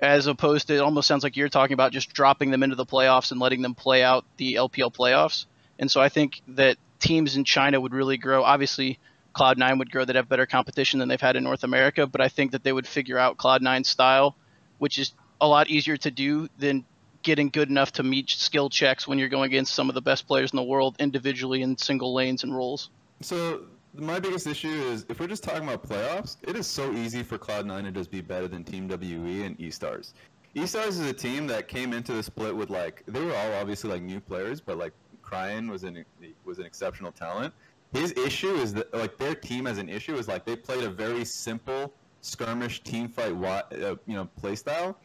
as 0.00 0.26
opposed 0.26 0.68
to 0.68 0.74
it 0.74 0.80
almost 0.80 1.08
sounds 1.08 1.22
like 1.22 1.36
you're 1.36 1.48
talking 1.48 1.74
about 1.74 1.92
just 1.92 2.12
dropping 2.12 2.50
them 2.50 2.62
into 2.62 2.76
the 2.76 2.86
playoffs 2.86 3.30
and 3.30 3.40
letting 3.40 3.62
them 3.62 3.74
play 3.74 4.02
out 4.02 4.24
the 4.36 4.54
LPL 4.54 4.94
playoffs. 4.94 5.46
And 5.78 5.90
so 5.90 6.00
I 6.00 6.08
think 6.08 6.42
that 6.48 6.76
teams 6.98 7.36
in 7.36 7.44
China 7.44 7.80
would 7.80 7.94
really 7.94 8.16
grow. 8.16 8.42
Obviously, 8.42 8.98
Cloud9 9.34 9.78
would 9.78 9.90
grow 9.90 10.04
They'd 10.04 10.16
have 10.16 10.28
better 10.28 10.46
competition 10.46 10.98
than 10.98 11.08
they've 11.08 11.20
had 11.20 11.36
in 11.36 11.44
North 11.44 11.64
America, 11.64 12.06
but 12.06 12.20
I 12.20 12.28
think 12.28 12.52
that 12.52 12.62
they 12.62 12.72
would 12.72 12.86
figure 12.86 13.18
out 13.18 13.36
Cloud9's 13.36 13.88
style, 13.88 14.36
which 14.78 14.98
is 14.98 15.12
a 15.40 15.46
lot 15.46 15.68
easier 15.68 15.96
to 15.98 16.10
do 16.10 16.48
than 16.58 16.84
getting 17.22 17.48
good 17.48 17.68
enough 17.68 17.92
to 17.92 18.02
meet 18.02 18.30
skill 18.30 18.70
checks 18.70 19.06
when 19.06 19.18
you're 19.18 19.28
going 19.28 19.50
against 19.50 19.74
some 19.74 19.88
of 19.88 19.94
the 19.94 20.00
best 20.00 20.26
players 20.26 20.52
in 20.52 20.56
the 20.56 20.62
world 20.62 20.96
individually 20.98 21.60
in 21.60 21.76
single 21.76 22.14
lanes 22.14 22.44
and 22.44 22.54
roles. 22.54 22.88
So 23.20 23.62
my 23.98 24.20
biggest 24.20 24.46
issue 24.46 24.68
is 24.68 25.06
if 25.08 25.20
we're 25.20 25.26
just 25.26 25.42
talking 25.42 25.64
about 25.64 25.86
playoffs, 25.86 26.36
it 26.42 26.56
is 26.56 26.66
so 26.66 26.92
easy 26.92 27.22
for 27.22 27.38
Cloud9 27.38 27.84
to 27.84 27.92
just 27.92 28.10
be 28.10 28.20
better 28.20 28.48
than 28.48 28.64
Team 28.64 28.88
WE 28.88 29.42
and 29.44 29.58
eStars. 29.58 30.12
eStars 30.54 30.88
is 30.88 31.00
a 31.00 31.12
team 31.12 31.46
that 31.46 31.68
came 31.68 31.92
into 31.92 32.12
the 32.12 32.22
split 32.22 32.54
with 32.54 32.70
like 32.70 33.02
they 33.06 33.20
were 33.20 33.34
all 33.34 33.52
obviously 33.54 33.90
like 33.90 34.02
new 34.02 34.20
players, 34.20 34.60
but 34.60 34.78
like 34.78 34.92
Cryin 35.22 35.68
was 35.70 35.84
an 35.84 36.04
was 36.44 36.58
an 36.58 36.66
exceptional 36.66 37.12
talent. 37.12 37.52
His 37.92 38.12
issue 38.12 38.54
is 38.54 38.74
that 38.74 38.92
like 38.92 39.16
their 39.16 39.34
team 39.34 39.66
as 39.66 39.78
an 39.78 39.88
issue 39.88 40.16
is 40.16 40.28
like 40.28 40.44
they 40.44 40.56
played 40.56 40.84
a 40.84 40.90
very 40.90 41.24
simple 41.24 41.92
skirmish 42.20 42.82
team 42.82 43.08
fight 43.08 43.32
uh, 43.32 43.96
you 44.06 44.14
know 44.14 44.28
play 44.36 44.56
style 44.56 44.98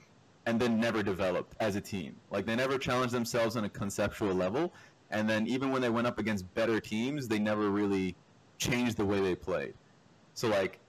and 0.48 0.60
then 0.60 0.80
never 0.80 1.04
developed 1.04 1.56
as 1.60 1.76
a 1.76 1.82
team. 1.82 2.16
Like 2.32 2.46
they 2.46 2.56
never 2.56 2.78
challenged 2.78 3.14
themselves 3.14 3.56
on 3.56 3.66
a 3.66 3.70
conceptual 3.70 4.34
level, 4.34 4.74
and 5.12 5.30
then 5.30 5.48
even 5.48 5.72
when 5.72 5.82
they 5.82 5.90
went 5.90 6.08
up 6.08 6.18
against 6.18 6.52
better 6.56 6.80
teams, 6.80 7.28
they 7.28 7.40
never 7.40 7.70
really 7.70 8.16
changed 8.62 8.96
the 8.96 9.06
way 9.06 9.20
they 9.20 9.36
played. 9.36 9.74
So 10.36 10.48
like, 10.48 10.80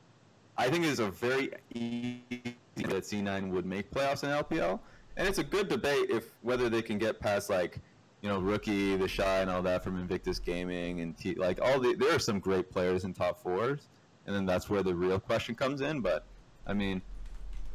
I 0.59 0.69
think 0.69 0.85
it's 0.85 1.01
a 1.01 1.11
very 1.11 1.51
easy 1.75 2.57
that 2.77 3.05
C9 3.05 3.51
would 3.51 3.67
make 3.67 3.91
playoffs 3.91 4.23
in 4.23 4.31
LPL, 4.31 4.79
and 5.17 5.27
it's 5.27 5.39
a 5.39 5.45
good 5.45 5.69
debate 5.69 6.11
if 6.11 6.31
whether 6.43 6.69
they 6.69 6.83
can 6.83 6.99
get 6.99 7.19
past 7.19 7.49
like, 7.49 7.79
you 8.21 8.29
know, 8.29 8.39
rookie, 8.39 8.97
TheShy, 8.97 9.43
and 9.43 9.51
all 9.51 9.63
that 9.63 9.83
from 9.83 9.99
Invictus 9.99 10.39
Gaming 10.39 11.01
and 11.01 11.17
T- 11.17 11.35
like 11.35 11.61
all 11.61 11.81
the 11.81 11.95
there 11.95 12.15
are 12.15 12.19
some 12.19 12.39
great 12.39 12.71
players 12.71 13.05
in 13.05 13.15
top 13.15 13.43
fours, 13.43 13.89
and 14.27 14.37
then 14.37 14.47
that's 14.47 14.69
where 14.69 14.83
the 14.83 14.95
real 14.95 15.19
question 15.19 15.55
comes 15.55 15.81
in. 15.81 16.01
But 16.01 16.25
I 16.67 16.75
mean, 16.75 17.01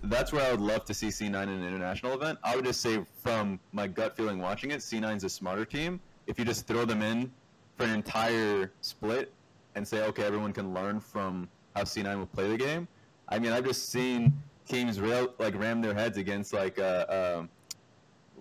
that's 0.04 0.32
where 0.32 0.46
I 0.48 0.52
would 0.52 0.62
love 0.62 0.86
to 0.86 0.94
see 0.94 1.08
C9 1.08 1.28
in 1.44 1.50
an 1.50 1.64
international 1.64 2.14
event. 2.14 2.38
I 2.44 2.56
would 2.56 2.66
just 2.66 2.82
say, 2.82 3.04
from 3.24 3.60
my 3.74 3.88
gut 3.88 4.16
feeling 4.16 4.40
watching 4.40 4.72
it, 4.72 4.80
C9's 4.80 5.24
a 5.24 5.30
smarter 5.30 5.66
team. 5.66 6.00
If 6.28 6.38
you 6.38 6.46
just 6.46 6.68
throw 6.68 6.86
them 6.86 7.02
in 7.02 7.32
for 7.76 7.86
an 7.86 7.92
entire 7.92 8.72
split 8.82 9.34
and 9.78 9.88
say, 9.88 10.04
okay, 10.06 10.24
everyone 10.24 10.52
can 10.52 10.74
learn 10.74 11.00
from 11.00 11.48
how 11.76 11.84
C9 11.84 12.18
will 12.18 12.26
play 12.26 12.50
the 12.50 12.58
game. 12.58 12.88
I 13.30 13.40
mean, 13.40 13.52
I've 13.52 13.66
just 13.66 13.90
seen 13.90 14.34
teams 14.68 15.00
rail, 15.00 15.34
like 15.38 15.56
ram 15.56 15.82
their 15.82 15.94
heads 15.94 16.18
against 16.18 16.52
like 16.52 16.80
uh, 16.80 17.44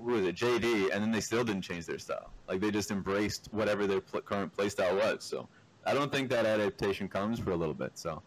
who 0.02 0.12
was 0.12 0.24
it, 0.24 0.36
JD, 0.36 0.90
and 0.92 1.02
then 1.02 1.12
they 1.12 1.20
still 1.20 1.44
didn't 1.44 1.62
change 1.62 1.86
their 1.86 1.98
style. 1.98 2.30
Like 2.48 2.60
they 2.60 2.70
just 2.70 2.90
embraced 2.90 3.48
whatever 3.52 3.86
their 3.86 4.00
pl- 4.00 4.22
current 4.22 4.52
play 4.56 4.68
style 4.68 4.96
was. 4.96 5.24
So 5.24 5.48
I 5.84 5.94
don't 5.94 6.10
think 6.10 6.30
that 6.30 6.46
adaptation 6.46 7.08
comes 7.08 7.38
for 7.38 7.50
a 7.50 7.56
little 7.56 7.74
bit. 7.74 7.92
So 7.94 8.22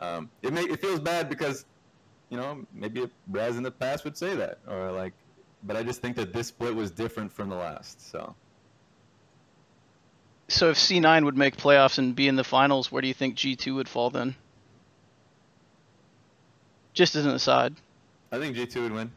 um, 0.00 0.30
it 0.42 0.52
may, 0.52 0.62
it 0.62 0.80
feels 0.80 1.00
bad 1.00 1.28
because 1.28 1.66
you 2.30 2.36
know, 2.36 2.64
maybe 2.74 3.08
Raz 3.30 3.56
in 3.56 3.62
the 3.62 3.70
past 3.70 4.04
would 4.04 4.16
say 4.16 4.34
that, 4.34 4.58
or 4.66 4.92
like, 4.92 5.14
but 5.62 5.76
I 5.76 5.82
just 5.82 6.02
think 6.02 6.16
that 6.16 6.32
this 6.32 6.48
split 6.48 6.74
was 6.74 6.90
different 6.90 7.32
from 7.32 7.48
the 7.48 7.56
last. 7.56 8.10
So 8.10 8.34
So 10.48 10.70
if 10.70 10.78
C9 10.78 11.24
would 11.24 11.36
make 11.36 11.56
playoffs 11.56 11.98
and 11.98 12.16
be 12.16 12.26
in 12.26 12.36
the 12.36 12.44
finals, 12.44 12.90
where 12.90 13.02
do 13.02 13.08
you 13.08 13.14
think 13.14 13.36
G2 13.36 13.74
would 13.74 13.88
fall 13.88 14.08
then? 14.10 14.34
Just 16.94 17.14
as 17.14 17.26
an 17.26 17.32
aside. 17.32 17.74
I 18.32 18.38
think 18.38 18.56
G2 18.56 18.82
would 18.82 18.92
win. 18.92 19.12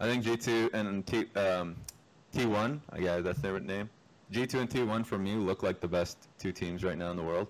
I 0.00 0.06
think 0.06 0.24
G2 0.24 0.72
and 0.72 1.04
T 1.04 1.26
um, 1.34 1.76
T1, 2.32 2.80
I 2.90 3.00
guess 3.00 3.24
that's 3.24 3.40
their 3.40 3.58
name. 3.58 3.90
G2 4.32 4.54
and 4.60 4.70
T1 4.70 5.04
for 5.04 5.18
me 5.18 5.34
look 5.34 5.62
like 5.62 5.80
the 5.80 5.88
best 5.88 6.16
two 6.38 6.52
teams 6.52 6.84
right 6.84 6.96
now 6.96 7.10
in 7.10 7.16
the 7.16 7.22
world. 7.22 7.48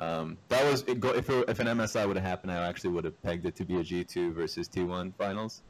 Um, 0.00 0.38
that 0.48 0.64
was 0.68 0.82
if 0.86 1.30
it, 1.30 1.48
if 1.48 1.60
an 1.60 1.66
MSI 1.66 2.06
would 2.06 2.16
have 2.16 2.24
happened, 2.24 2.52
I 2.52 2.66
actually 2.66 2.90
would 2.90 3.04
have 3.04 3.20
pegged 3.22 3.46
it 3.46 3.54
to 3.56 3.64
be 3.64 3.76
a 3.76 3.84
G2 3.84 4.32
versus 4.32 4.68
T1 4.68 5.14
finals. 5.14 5.62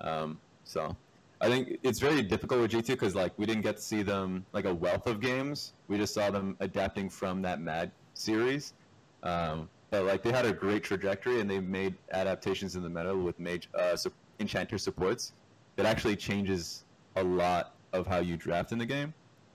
Um, 0.00 0.38
so 0.64 0.96
I 1.40 1.48
think 1.48 1.78
it's 1.82 2.00
very 2.00 2.22
difficult 2.22 2.60
with 2.60 2.72
G2 2.72 2.86
because 2.88 3.14
like 3.14 3.32
we 3.38 3.46
didn't 3.46 3.62
get 3.62 3.76
to 3.76 3.82
see 3.82 4.02
them 4.02 4.44
like 4.52 4.64
a 4.64 4.74
wealth 4.74 5.06
of 5.06 5.20
games. 5.20 5.74
We 5.86 5.96
just 5.96 6.12
saw 6.12 6.30
them 6.30 6.56
adapting 6.60 7.08
from 7.08 7.42
that 7.42 7.60
Mad 7.60 7.92
series. 8.14 8.74
Um, 9.22 9.68
but 9.90 10.04
like 10.04 10.22
they 10.22 10.32
had 10.32 10.44
a 10.44 10.52
great 10.52 10.82
trajectory 10.82 11.40
and 11.40 11.48
they 11.48 11.60
made 11.60 11.94
adaptations 12.12 12.76
in 12.76 12.82
the 12.82 12.88
meta 12.88 13.14
with 13.16 13.38
mage 13.38 13.68
uh, 13.74 13.96
su- 13.96 14.12
enchanter 14.40 14.78
supports 14.78 15.32
that 15.76 15.86
actually 15.86 16.16
changes 16.16 16.84
a 17.16 17.22
lot 17.22 17.74
of 17.92 18.06
how 18.06 18.18
you 18.18 18.36
draft 18.36 18.72
in 18.72 18.78
the 18.78 18.86
game. 18.86 19.14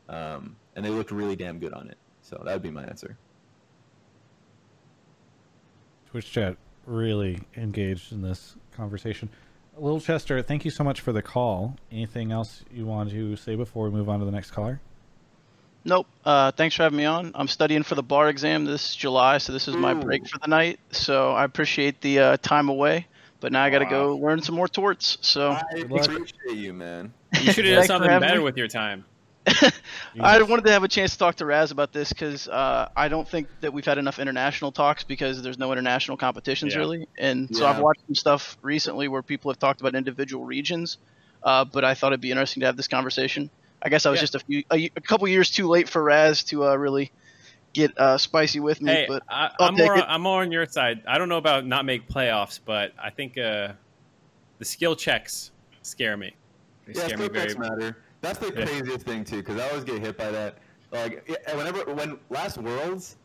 Um, 0.10 0.56
and 0.76 0.84
they 0.84 0.90
looked 0.90 1.12
really 1.12 1.36
damn 1.36 1.60
good 1.60 1.74
on 1.74 1.90
it. 1.90 1.98
So 2.22 2.42
that 2.46 2.54
would 2.54 2.64
be 2.64 2.72
my 2.72 2.84
answer. 2.84 3.18
Twitch 6.10 6.32
chat 6.32 6.58
really 6.86 7.42
engaged 7.58 8.12
in 8.12 8.22
this 8.22 8.56
conversation. 8.76 9.30
Little 9.78 10.00
Chester, 10.00 10.42
thank 10.42 10.66
you 10.66 10.72
so 10.72 10.84
much 10.84 11.02
for 11.02 11.12
the 11.12 11.22
call. 11.22 11.76
Anything 11.92 12.32
else 12.32 12.64
you 12.72 12.86
want 12.86 13.10
to 13.10 13.36
say 13.36 13.56
before 13.56 13.86
we 13.86 13.92
move 13.92 14.08
on 14.08 14.20
to 14.20 14.26
the 14.26 14.32
next 14.32 14.52
caller? 14.52 14.80
Nope. 15.86 16.08
Uh, 16.24 16.52
thanks 16.52 16.76
for 16.76 16.84
having 16.84 16.98
me 16.98 17.06
on. 17.06 17.32
I'm 17.36 17.48
studying 17.48 17.84
for 17.84 17.96
the 17.96 18.04
bar 18.04 18.30
exam 18.30 18.66
this 18.66 18.96
July, 18.96 19.40
so 19.40 19.52
this 19.52 19.68
is 19.68 19.76
my 19.76 19.94
Ooh. 19.94 20.02
break 20.02 20.28
for 20.28 20.38
the 20.40 20.48
night. 20.48 20.80
So 20.92 21.32
I 21.32 21.44
appreciate 21.44 22.02
the 22.02 22.20
uh, 22.20 22.38
time 22.38 22.70
away, 22.70 23.08
but 23.40 23.52
now 23.52 23.64
I 23.64 23.70
got 23.70 23.80
to 23.80 23.86
go 23.86 24.16
learn 24.16 24.42
some 24.42 24.56
more 24.56 24.68
torts. 24.68 25.18
So 25.22 25.52
I 25.52 25.64
appreciate 25.80 26.56
you, 26.56 26.74
man. 26.74 27.14
You 27.42 27.52
should 27.52 27.66
have 27.66 27.80
done 27.80 27.88
something 27.88 28.20
better 28.20 28.38
me. 28.38 28.44
with 28.44 28.58
your 28.58 28.68
time. 28.68 29.06
I 30.22 30.42
wanted 30.44 30.66
to 30.66 30.72
have 30.72 30.84
a 30.84 30.88
chance 30.88 31.12
to 31.14 31.18
talk 31.18 31.36
to 31.36 31.46
Raz 31.46 31.72
about 31.72 31.92
this 31.92 32.10
because 32.10 32.48
uh, 32.48 32.88
I 32.96 33.10
don't 33.10 33.28
think 33.28 33.50
that 33.62 33.74
we've 33.74 33.86
had 33.86 33.98
enough 33.98 34.20
international 34.20 34.72
talks 34.72 35.04
because 35.04 35.42
there's 35.42 35.58
no 35.58 35.72
international 35.72 36.18
competitions 36.18 36.74
Yeah. 36.74 36.80
really, 36.80 37.08
and 37.18 37.50
so 37.54 37.66
I've 37.66 37.80
watched 37.80 38.04
some 38.08 38.16
stuff 38.16 38.58
recently 38.62 39.08
where 39.08 39.22
people 39.22 39.52
have 39.52 39.60
talked 39.60 39.82
about 39.82 39.96
individual 39.96 40.46
regions. 40.46 40.98
Uh, 41.44 41.66
but 41.66 41.84
I 41.84 41.94
thought 41.94 42.14
it'd 42.14 42.22
be 42.22 42.32
interesting 42.32 42.62
to 42.62 42.68
have 42.68 42.78
this 42.78 42.88
conversation. 42.88 43.52
I 43.82 43.90
guess 43.90 44.06
I 44.06 44.10
was 44.12 44.18
Yeah. 44.18 44.22
just 44.22 44.36
a 44.36 44.40
few, 44.40 44.64
a, 44.72 44.90
a 44.96 45.02
couple 45.02 45.28
years 45.28 45.52
too 45.52 45.68
late 45.68 45.90
for 45.90 46.02
Raz 46.02 46.46
to 46.46 46.64
uh, 46.64 46.76
really 46.76 47.12
get 47.74 47.92
uh, 47.98 48.18
spicy 48.18 48.62
with 48.62 48.80
me. 48.82 48.92
Hey, 48.92 49.06
but 49.10 49.24
I, 49.30 49.50
I'll 49.60 49.68
I'm 49.68 49.76
more. 49.76 49.98
it. 49.98 50.06
I'm 50.08 50.22
more 50.22 50.42
on 50.42 50.52
your 50.54 50.66
side. 50.68 51.02
I 51.06 51.18
don't 51.18 51.28
know 51.28 51.38
about 51.38 51.66
not 51.66 51.84
make 51.84 52.08
playoffs, 52.08 52.62
but 52.66 52.92
I 53.02 53.10
think 53.10 53.38
uh, 53.38 53.74
the 54.60 54.66
skill 54.66 54.96
checks 54.96 55.52
scare 55.82 56.16
me. 56.16 56.34
They 56.88 56.94
Yeah, 56.94 57.06
scare 57.06 57.18
me 57.18 57.28
very. 57.28 57.48
checks 57.48 57.58
matter. 57.58 57.98
That's 58.24 58.40
the 58.40 58.48
Yeah. 58.56 58.66
craziest 58.66 59.06
thing 59.06 59.26
too, 59.26 59.38
because 59.44 59.60
I 59.62 59.68
always 59.68 59.84
get 59.84 60.00
hit 60.02 60.18
by 60.18 60.32
that. 60.32 60.58
Like, 60.92 61.28
yeah, 61.28 61.56
whenever 61.58 61.84
when 61.94 62.18
last 62.30 62.58
Worlds, 62.58 63.18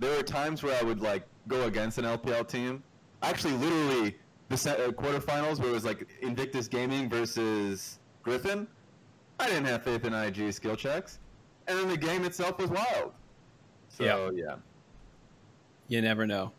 there 0.00 0.14
were 0.16 0.24
times 0.24 0.62
where 0.62 0.76
I 0.78 0.82
would 0.82 1.00
like 1.00 1.22
go 1.46 1.64
against 1.64 1.98
an 1.98 2.04
LPL 2.04 2.44
team. 2.46 2.82
Actually, 3.22 3.54
literally 3.54 4.18
the 4.48 4.56
se- 4.56 4.84
uh, 4.84 4.90
quarterfinals 4.90 5.60
where 5.60 5.68
it 5.68 5.72
was 5.72 5.84
like 5.84 6.08
Invictus 6.20 6.66
Gaming 6.66 7.08
versus 7.08 8.00
Griffin. 8.24 8.66
I 9.38 9.46
didn't 9.48 9.66
have 9.66 9.84
faith 9.84 10.04
in 10.04 10.12
IG 10.12 10.52
skill 10.52 10.74
checks, 10.74 11.20
and 11.68 11.78
then 11.78 11.88
the 11.88 11.96
game 11.96 12.24
itself 12.24 12.58
was 12.58 12.70
wild. 12.70 13.12
So 13.88 14.04
Yeah. 14.04 14.30
yeah, 14.34 14.56
You 15.86 16.02
never 16.02 16.26
know. 16.26 16.50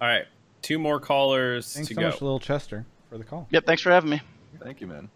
All 0.00 0.08
right, 0.08 0.26
two 0.60 0.78
more 0.80 0.98
callers 0.98 1.72
Thanks 1.72 1.88
to 1.88 1.94
so 1.94 2.00
go. 2.00 2.06
much, 2.08 2.20
Little 2.20 2.40
Chester, 2.40 2.84
for 3.10 3.16
the 3.16 3.24
call. 3.24 3.46
yep, 3.50 3.64
thanks 3.64 3.80
for 3.80 3.90
having 3.92 4.10
me. 4.10 4.20
thank 4.60 4.80
you, 4.80 4.86
man. 4.88 5.08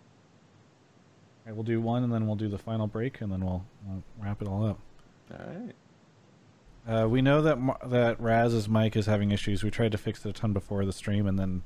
All 1.51 1.57
right, 1.57 1.57
we'll 1.57 1.65
do 1.65 1.81
one, 1.81 2.05
and 2.05 2.13
then 2.13 2.29
we'll 2.29 2.37
do 2.37 2.49
the 2.49 2.59
final 2.59 2.87
break, 2.87 3.21
and 3.21 3.33
then 3.33 3.45
we'll, 3.45 3.65
we'll 3.85 4.05
wrap 4.23 4.41
it 4.41 4.47
all 4.47 4.65
up. 4.65 4.79
All 5.33 5.47
right. 5.49 5.75
Uh, 6.87 7.09
we 7.09 7.23
know 7.23 7.43
that 7.43 7.59
that 7.87 8.21
Raz's 8.21 8.69
mic 8.69 8.95
is 8.95 9.07
having 9.07 9.33
issues. 9.33 9.65
We 9.65 9.71
tried 9.71 9.91
to 9.91 9.99
fix 9.99 10.25
it 10.25 10.29
a 10.29 10.33
ton 10.33 10.53
before 10.53 10.85
the 10.85 10.93
stream, 10.93 11.27
and 11.27 11.37
then 11.37 11.63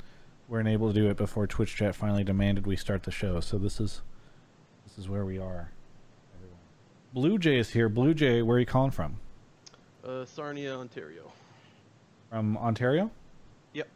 weren't 0.49 0.69
able 0.69 0.89
to 0.89 0.99
do 0.99 1.11
it 1.11 1.19
before 1.19 1.47
Twitch 1.47 1.77
chat 1.77 1.95
finally 1.95 2.25
demanded 2.25 2.67
we 2.67 2.77
start 2.77 3.03
the 3.03 3.11
show. 3.11 3.41
So 3.41 3.59
this 3.59 3.79
is 3.79 4.01
this 4.87 4.97
is 4.97 5.07
where 5.07 5.27
we 5.27 5.39
are. 5.39 5.71
Everyone. 6.35 6.59
Blue 7.13 7.37
Jay 7.37 7.59
is 7.59 7.69
here. 7.69 7.91
Blue 7.91 8.15
Jay, 8.15 8.41
where 8.41 8.57
are 8.57 8.61
you 8.61 8.67
calling 8.67 8.91
from? 8.91 9.19
Uh, 10.03 10.25
Sarnia, 10.25 10.77
Ontario. 10.77 11.31
From 12.31 12.57
Ontario. 12.57 13.11
Yep. 13.75 13.89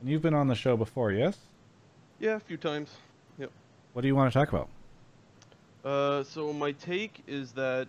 And 0.00 0.10
you've 0.10 0.22
been 0.22 0.34
on 0.34 0.48
the 0.48 0.54
show 0.54 0.76
before, 0.76 1.10
yes? 1.10 1.38
Yeah, 2.20 2.36
a 2.36 2.40
few 2.40 2.58
times. 2.58 2.90
Yep. 3.38 3.50
What 3.94 4.02
do 4.02 4.08
you 4.08 4.14
want 4.14 4.30
to 4.30 4.38
talk 4.38 4.50
about? 4.50 4.68
Uh, 5.86 6.24
so 6.24 6.52
my 6.52 6.72
take 6.72 7.22
is 7.28 7.52
that 7.52 7.86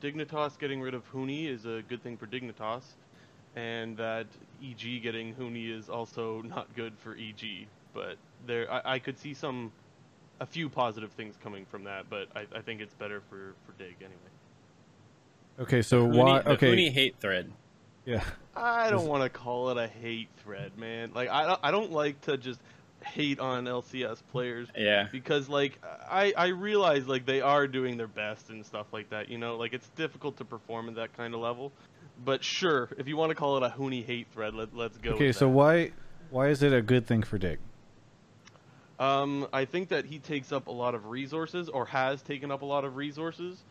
Dignitas 0.00 0.56
getting 0.56 0.80
rid 0.80 0.94
of 0.94 1.02
Huni 1.12 1.48
is 1.48 1.66
a 1.66 1.82
good 1.88 2.00
thing 2.00 2.16
for 2.16 2.28
Dignitas, 2.28 2.84
and 3.56 3.96
that 3.96 4.26
EG 4.62 5.02
getting 5.02 5.34
Huni 5.34 5.76
is 5.76 5.88
also 5.88 6.42
not 6.46 6.72
good 6.76 6.92
for 6.98 7.16
EG. 7.16 7.66
But 7.92 8.18
there, 8.46 8.72
I, 8.72 8.94
I 8.94 8.98
could 9.00 9.18
see 9.18 9.34
some, 9.34 9.72
a 10.38 10.46
few 10.46 10.68
positive 10.68 11.10
things 11.10 11.34
coming 11.42 11.66
from 11.66 11.82
that. 11.84 12.08
But 12.08 12.28
I, 12.36 12.46
I 12.56 12.60
think 12.60 12.80
it's 12.80 12.94
better 12.94 13.20
for 13.28 13.54
for 13.66 13.72
Dig 13.78 13.96
anyway. 13.98 14.14
Okay, 15.58 15.82
so 15.82 16.06
Huni- 16.06 16.16
why? 16.16 16.40
Okay, 16.42 16.72
Huni 16.72 16.92
hate 16.92 17.16
thread. 17.18 17.50
yeah. 18.04 18.22
I 18.54 18.90
don't 18.90 19.06
want 19.06 19.24
to 19.24 19.28
call 19.28 19.70
it 19.70 19.76
a 19.76 19.88
hate 19.88 20.28
thread, 20.44 20.78
man. 20.78 21.10
Like 21.14 21.28
I, 21.28 21.56
I 21.64 21.72
don't 21.72 21.90
like 21.90 22.20
to 22.22 22.36
just 22.36 22.60
hate 23.04 23.40
on 23.40 23.64
LCS 23.64 24.22
players 24.30 24.68
Yeah. 24.76 25.08
because 25.10 25.48
like 25.48 25.80
I 26.10 26.32
I 26.36 26.48
realize 26.48 27.06
like 27.08 27.26
they 27.26 27.40
are 27.40 27.66
doing 27.66 27.96
their 27.96 28.06
best 28.06 28.50
and 28.50 28.64
stuff 28.64 28.86
like 28.92 29.10
that. 29.10 29.28
You 29.28 29.38
know, 29.38 29.56
like 29.56 29.72
it's 29.72 29.88
difficult 29.90 30.36
to 30.38 30.44
perform 30.44 30.88
at 30.88 30.94
that 30.96 31.16
kind 31.16 31.34
of 31.34 31.40
level. 31.40 31.72
But 32.24 32.44
sure, 32.44 32.90
if 32.98 33.08
you 33.08 33.16
want 33.16 33.30
to 33.30 33.34
call 33.34 33.56
it 33.56 33.62
a 33.62 33.70
Huni 33.70 34.04
hate 34.04 34.26
thread, 34.32 34.54
let, 34.54 34.76
let's 34.76 34.98
go. 34.98 35.12
Okay, 35.12 35.28
with 35.28 35.36
so 35.36 35.46
that. 35.46 35.52
why 35.52 35.92
why 36.30 36.48
is 36.48 36.62
it 36.62 36.72
a 36.72 36.82
good 36.82 37.06
thing 37.06 37.22
for 37.22 37.38
Dig? 37.38 37.58
Um, 38.98 39.48
I 39.52 39.64
think 39.64 39.88
that 39.88 40.04
he 40.04 40.18
takes 40.18 40.52
up 40.52 40.66
a 40.66 40.72
lot 40.72 40.94
of 40.94 41.06
resources, 41.06 41.68
or 41.70 41.86
has 41.86 42.20
taken 42.20 42.50
up 42.50 42.60
a 42.60 42.66
lot 42.66 42.84
of 42.84 42.96
resources, 42.96 43.64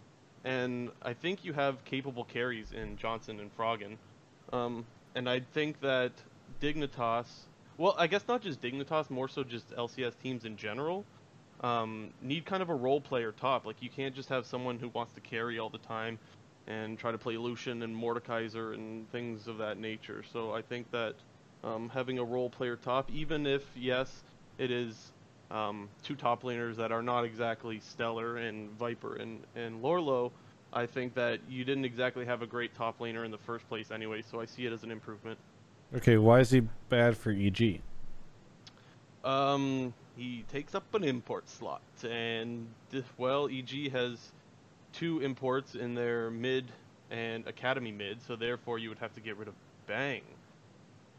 and 0.44 0.90
I 1.04 1.14
think 1.14 1.46
you 1.46 1.54
have 1.54 1.84
capable 1.86 2.24
carries 2.24 2.72
in 2.72 2.98
Johnsun 2.98 3.40
and 3.40 3.56
Froggen. 3.56 3.98
Um, 4.52 4.86
and 5.14 5.30
I 5.30 5.42
think 5.42 5.80
that 5.82 6.12
Dignitas, 6.60 7.28
well, 7.80 7.96
I 7.98 8.08
guess 8.08 8.28
not 8.28 8.42
just 8.42 8.62
Dignitas, 8.62 9.10
more 9.10 9.30
so 9.30 9.42
just 9.44 9.72
LCS 9.72 10.20
teams 10.22 10.44
in 10.44 10.58
general, 10.58 11.06
um, 11.62 12.10
need 12.22 12.46
kind 12.46 12.62
of 12.62 12.70
a 12.70 12.76
role 12.76 13.00
player 13.00 13.32
top. 13.32 13.66
Like 13.66 13.82
you 13.82 13.90
can't 13.90 14.14
just 14.14 14.28
have 14.28 14.46
someone 14.46 14.78
who 14.78 14.90
wants 14.90 15.14
to 15.14 15.22
carry 15.22 15.60
all 15.60 15.70
the 15.70 15.78
time 15.80 16.20
and 16.68 17.00
try 17.00 17.14
to 17.14 17.18
play 17.18 17.38
Lucian 17.38 17.82
and 17.82 17.96
Mordekaiser 17.96 18.74
and 18.74 19.10
things 19.14 19.48
of 19.48 19.58
that 19.60 19.78
nature. 19.78 20.24
So 20.34 20.54
I 20.54 20.62
think 20.62 20.92
that 20.92 21.16
um, 21.64 21.88
having 21.88 22.20
a 22.20 22.24
role 22.24 22.50
player 22.50 22.76
top, 22.76 23.10
even 23.12 23.48
if 23.48 23.64
yes, 23.78 24.24
it 24.58 24.72
is 24.72 25.14
um, 25.50 25.88
two 26.04 26.16
top 26.16 26.44
laners 26.44 26.76
that 26.76 26.92
are 26.92 27.02
not 27.02 27.24
exactly 27.24 27.80
stellar 27.80 28.36
and 28.38 28.78
V1per 28.78 29.22
and 29.22 29.40
and 29.56 29.82
Lourlo, 29.82 30.32
I 30.74 30.86
think 30.86 31.16
that 31.16 31.40
you 31.50 31.64
didn't 31.64 31.86
exactly 31.86 32.26
have 32.26 32.42
a 32.42 32.48
great 32.48 32.76
top 32.76 33.00
laner 33.00 33.24
in 33.24 33.32
the 33.32 33.38
first 33.38 33.68
place 33.70 33.90
anyway. 33.90 34.22
So 34.30 34.42
I 34.42 34.46
see 34.46 34.66
it 34.66 34.74
as 34.74 34.84
an 34.84 34.92
improvement. 34.92 35.40
Okay, 35.96 36.18
why 36.18 36.40
is 36.40 36.52
he 36.52 36.62
bad 36.90 37.18
for 37.18 37.32
EG? 37.32 37.82
Um, 39.24 39.94
he 40.16 40.46
takes 40.52 40.76
up 40.76 40.94
an 40.94 41.04
import 41.04 41.50
slot, 41.50 41.82
and 42.08 42.68
well, 43.18 43.50
EG 43.52 43.92
has 43.92 44.32
two 44.94 45.20
imports 45.22 45.76
in 45.76 45.96
their 45.96 46.30
mid 46.30 46.72
and 47.10 47.46
academy 47.48 47.92
mid, 47.92 48.22
so 48.22 48.36
therefore 48.36 48.78
you 48.78 48.90
would 48.90 49.00
have 49.00 49.14
to 49.16 49.20
get 49.20 49.36
rid 49.38 49.48
of 49.48 49.56
Bang. 49.88 50.22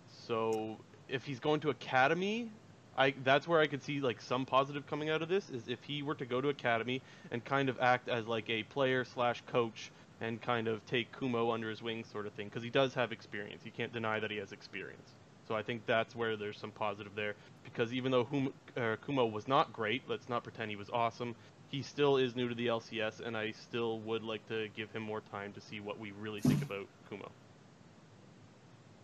So 0.08 0.76
if 1.08 1.24
he's 1.24 1.40
going 1.40 1.58
to 1.60 1.70
academy, 1.70 2.48
I 2.96 3.14
that's 3.24 3.48
where 3.48 3.60
I 3.60 3.66
could 3.66 3.82
see 3.82 4.00
like 4.00 4.20
some 4.20 4.46
positive 4.46 4.86
coming 4.86 5.10
out 5.10 5.20
of 5.20 5.28
this 5.28 5.50
is 5.50 5.66
if 5.66 5.82
he 5.82 6.02
were 6.02 6.14
to 6.14 6.24
go 6.24 6.40
to 6.40 6.48
academy 6.48 7.02
and 7.32 7.44
kind 7.44 7.68
of 7.68 7.80
act 7.80 8.08
as 8.08 8.26
like 8.26 8.48
a 8.48 8.62
player 8.64 9.04
slash 9.04 9.42
coach 9.46 9.90
and 10.20 10.40
kind 10.40 10.68
of 10.68 10.84
take 10.86 11.16
Kumo 11.18 11.50
under 11.50 11.70
his 11.70 11.82
wing 11.82 12.04
sort 12.04 12.26
of 12.26 12.32
thing 12.34 12.48
because 12.48 12.62
he 12.62 12.70
does 12.70 12.94
have 12.94 13.12
experience. 13.12 13.62
You 13.64 13.70
can't 13.70 13.92
deny 13.92 14.20
that 14.20 14.30
he 14.30 14.36
has 14.38 14.52
experience. 14.52 15.14
So 15.48 15.56
I 15.56 15.62
think 15.62 15.84
that's 15.86 16.14
where 16.14 16.36
there's 16.36 16.58
some 16.58 16.70
positive 16.70 17.14
there 17.16 17.34
because 17.64 17.92
even 17.92 18.12
though 18.12 18.24
Hum- 18.24 18.52
uh, 18.76 18.96
Kumo 19.04 19.26
was 19.26 19.48
not 19.48 19.72
great, 19.72 20.02
let's 20.08 20.28
not 20.28 20.42
pretend 20.44 20.70
he 20.70 20.76
was 20.76 20.90
awesome. 20.90 21.34
He 21.70 21.82
still 21.82 22.16
is 22.16 22.34
new 22.36 22.48
to 22.48 22.54
the 22.54 22.66
LCS, 22.66 23.20
and 23.24 23.36
I 23.36 23.52
still 23.52 24.00
would 24.00 24.24
like 24.24 24.46
to 24.48 24.68
give 24.76 24.90
him 24.90 25.02
more 25.02 25.20
time 25.30 25.52
to 25.52 25.60
see 25.60 25.78
what 25.80 25.98
we 25.98 26.12
really 26.12 26.40
think 26.40 26.62
about 26.62 26.86
Kumo. 27.08 27.30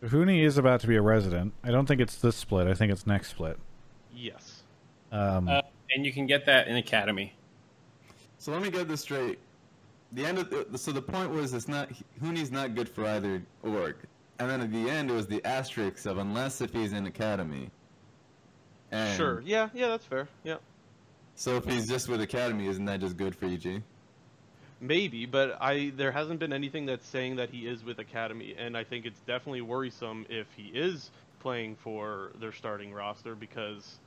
Huni 0.03 0.45
is 0.45 0.59
about 0.59 0.81
to 0.81 0.87
be 0.87 0.97
a 0.97 1.03
resident. 1.03 1.53
I 1.65 1.71
don't 1.71 1.87
think 1.87 2.01
it's 2.01 2.17
this 2.17 2.37
split. 2.37 2.67
I 2.67 2.75
think 2.75 2.93
it's 2.93 3.07
next 3.07 3.29
split. 3.29 3.59
Yes. 4.15 4.63
Um, 5.13 5.49
Uh, 5.49 5.63
and 5.95 6.05
you 6.05 6.13
can 6.13 6.27
get 6.27 6.47
that 6.47 6.69
in 6.69 6.77
academy. 6.77 7.35
So 8.39 8.53
let 8.53 8.63
me 8.63 8.71
get 8.71 8.89
this 8.89 9.01
straight. 9.01 9.39
The 10.17 10.25
end 10.25 10.39
of 10.39 10.49
the, 10.49 10.79
so 10.79 10.93
the 10.93 11.03
point 11.03 11.31
was 11.31 11.53
it's 11.53 11.69
not 11.69 11.91
Huni's 12.21 12.51
not 12.51 12.75
good 12.75 12.89
for 12.89 13.05
either 13.05 13.43
org, 13.63 13.97
and 14.39 14.49
then 14.49 14.63
at 14.63 14.73
the 14.73 14.89
end 14.89 15.11
it 15.11 15.15
was 15.15 15.27
the 15.27 15.45
asterisk 15.47 16.07
of 16.07 16.17
unless 16.17 16.63
if 16.63 16.73
he's 16.73 16.95
in 16.95 17.07
academy. 17.07 17.71
And 18.91 19.15
Sure. 19.15 19.43
Yeah. 19.45 19.69
Yeah. 19.75 19.89
That's 19.89 20.07
fair. 20.07 20.27
Yeah. 20.43 20.57
So 21.35 21.57
if 21.57 21.67
he's 21.67 21.87
just 21.87 22.09
with 22.09 22.23
academy, 22.23 22.67
isn't 22.67 22.87
that 22.87 23.01
just 23.01 23.19
good 23.19 23.37
for 23.37 23.45
EG? 23.45 23.83
Maybe, 24.81 25.27
but 25.27 25.59
I 25.61 25.93
there 25.95 26.13
hasn't 26.13 26.41
been 26.41 26.53
anything 26.53 26.87
that's 26.87 27.07
saying 27.07 27.37
that 27.37 27.51
he 27.51 27.67
is 27.67 27.85
with 27.85 27.99
Academy, 27.99 28.55
and 28.59 28.75
I 28.75 28.85
think 28.85 29.05
it's 29.05 29.21
definitely 29.21 29.61
worrisome 29.61 30.25
if 30.31 30.47
he 30.57 30.65
is 30.69 31.11
playing 31.41 31.77
for 31.77 32.31
their 32.41 32.53
starting 32.53 32.93
roster 32.93 33.35
because, 33.35 33.99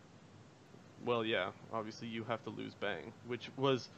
well, 1.06 1.24
yeah, 1.24 1.52
obviously 1.72 2.08
you 2.08 2.24
have 2.24 2.44
to 2.44 2.50
lose 2.50 2.74
Bang, 2.74 3.14
which 3.28 3.50
was, 3.58 3.90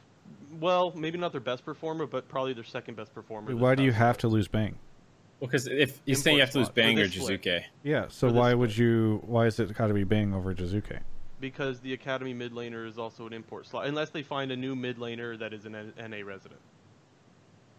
well, 0.60 0.92
maybe 0.96 1.18
not 1.18 1.32
their 1.32 1.40
best 1.40 1.64
performer, 1.64 2.06
but 2.06 2.28
probably 2.28 2.52
their 2.52 2.64
second 2.64 2.96
best 2.96 3.14
performer. 3.14 3.48
wait, 3.54 3.58
why 3.58 3.74
do 3.74 3.82
you 3.82 3.92
have 3.92 4.18
to 4.18 4.28
lose 4.28 4.48
Bang? 4.48 4.78
Well, 5.40 5.48
because 5.48 5.66
if 5.66 6.00
he's 6.06 6.18
Import 6.18 6.24
saying 6.24 6.36
you 6.36 6.40
have 6.42 6.50
to 6.50 6.58
lose 6.58 6.68
Bang 6.68 6.98
or 6.98 7.06
this 7.08 7.14
split. 7.14 7.64
Yeah, 7.82 8.04
so 8.08 8.28
For 8.28 8.32
this 8.32 8.38
why 8.38 8.54
would 8.54 8.76
you? 8.76 9.20
Why 9.26 9.46
is 9.46 9.58
it 9.58 9.74
got 9.74 9.88
to 9.88 9.94
be 9.94 10.04
Bang 10.04 10.34
over 10.34 10.54
Jiizuke? 10.54 11.00
Because 11.40 11.80
the 11.80 11.92
Academy 11.94 12.32
mid 12.32 12.52
laner 12.52 12.86
is 12.86 12.98
also 12.98 13.26
an 13.26 13.32
import 13.32 13.66
slot, 13.66 13.86
unless 13.86 14.10
they 14.10 14.22
find 14.22 14.52
a 14.52 14.56
new 14.56 14.76
mid 14.76 14.98
laner 14.98 15.36
that 15.38 15.52
is 15.52 15.66
an 15.66 15.92
NA 15.98 16.18
resident. 16.24 16.60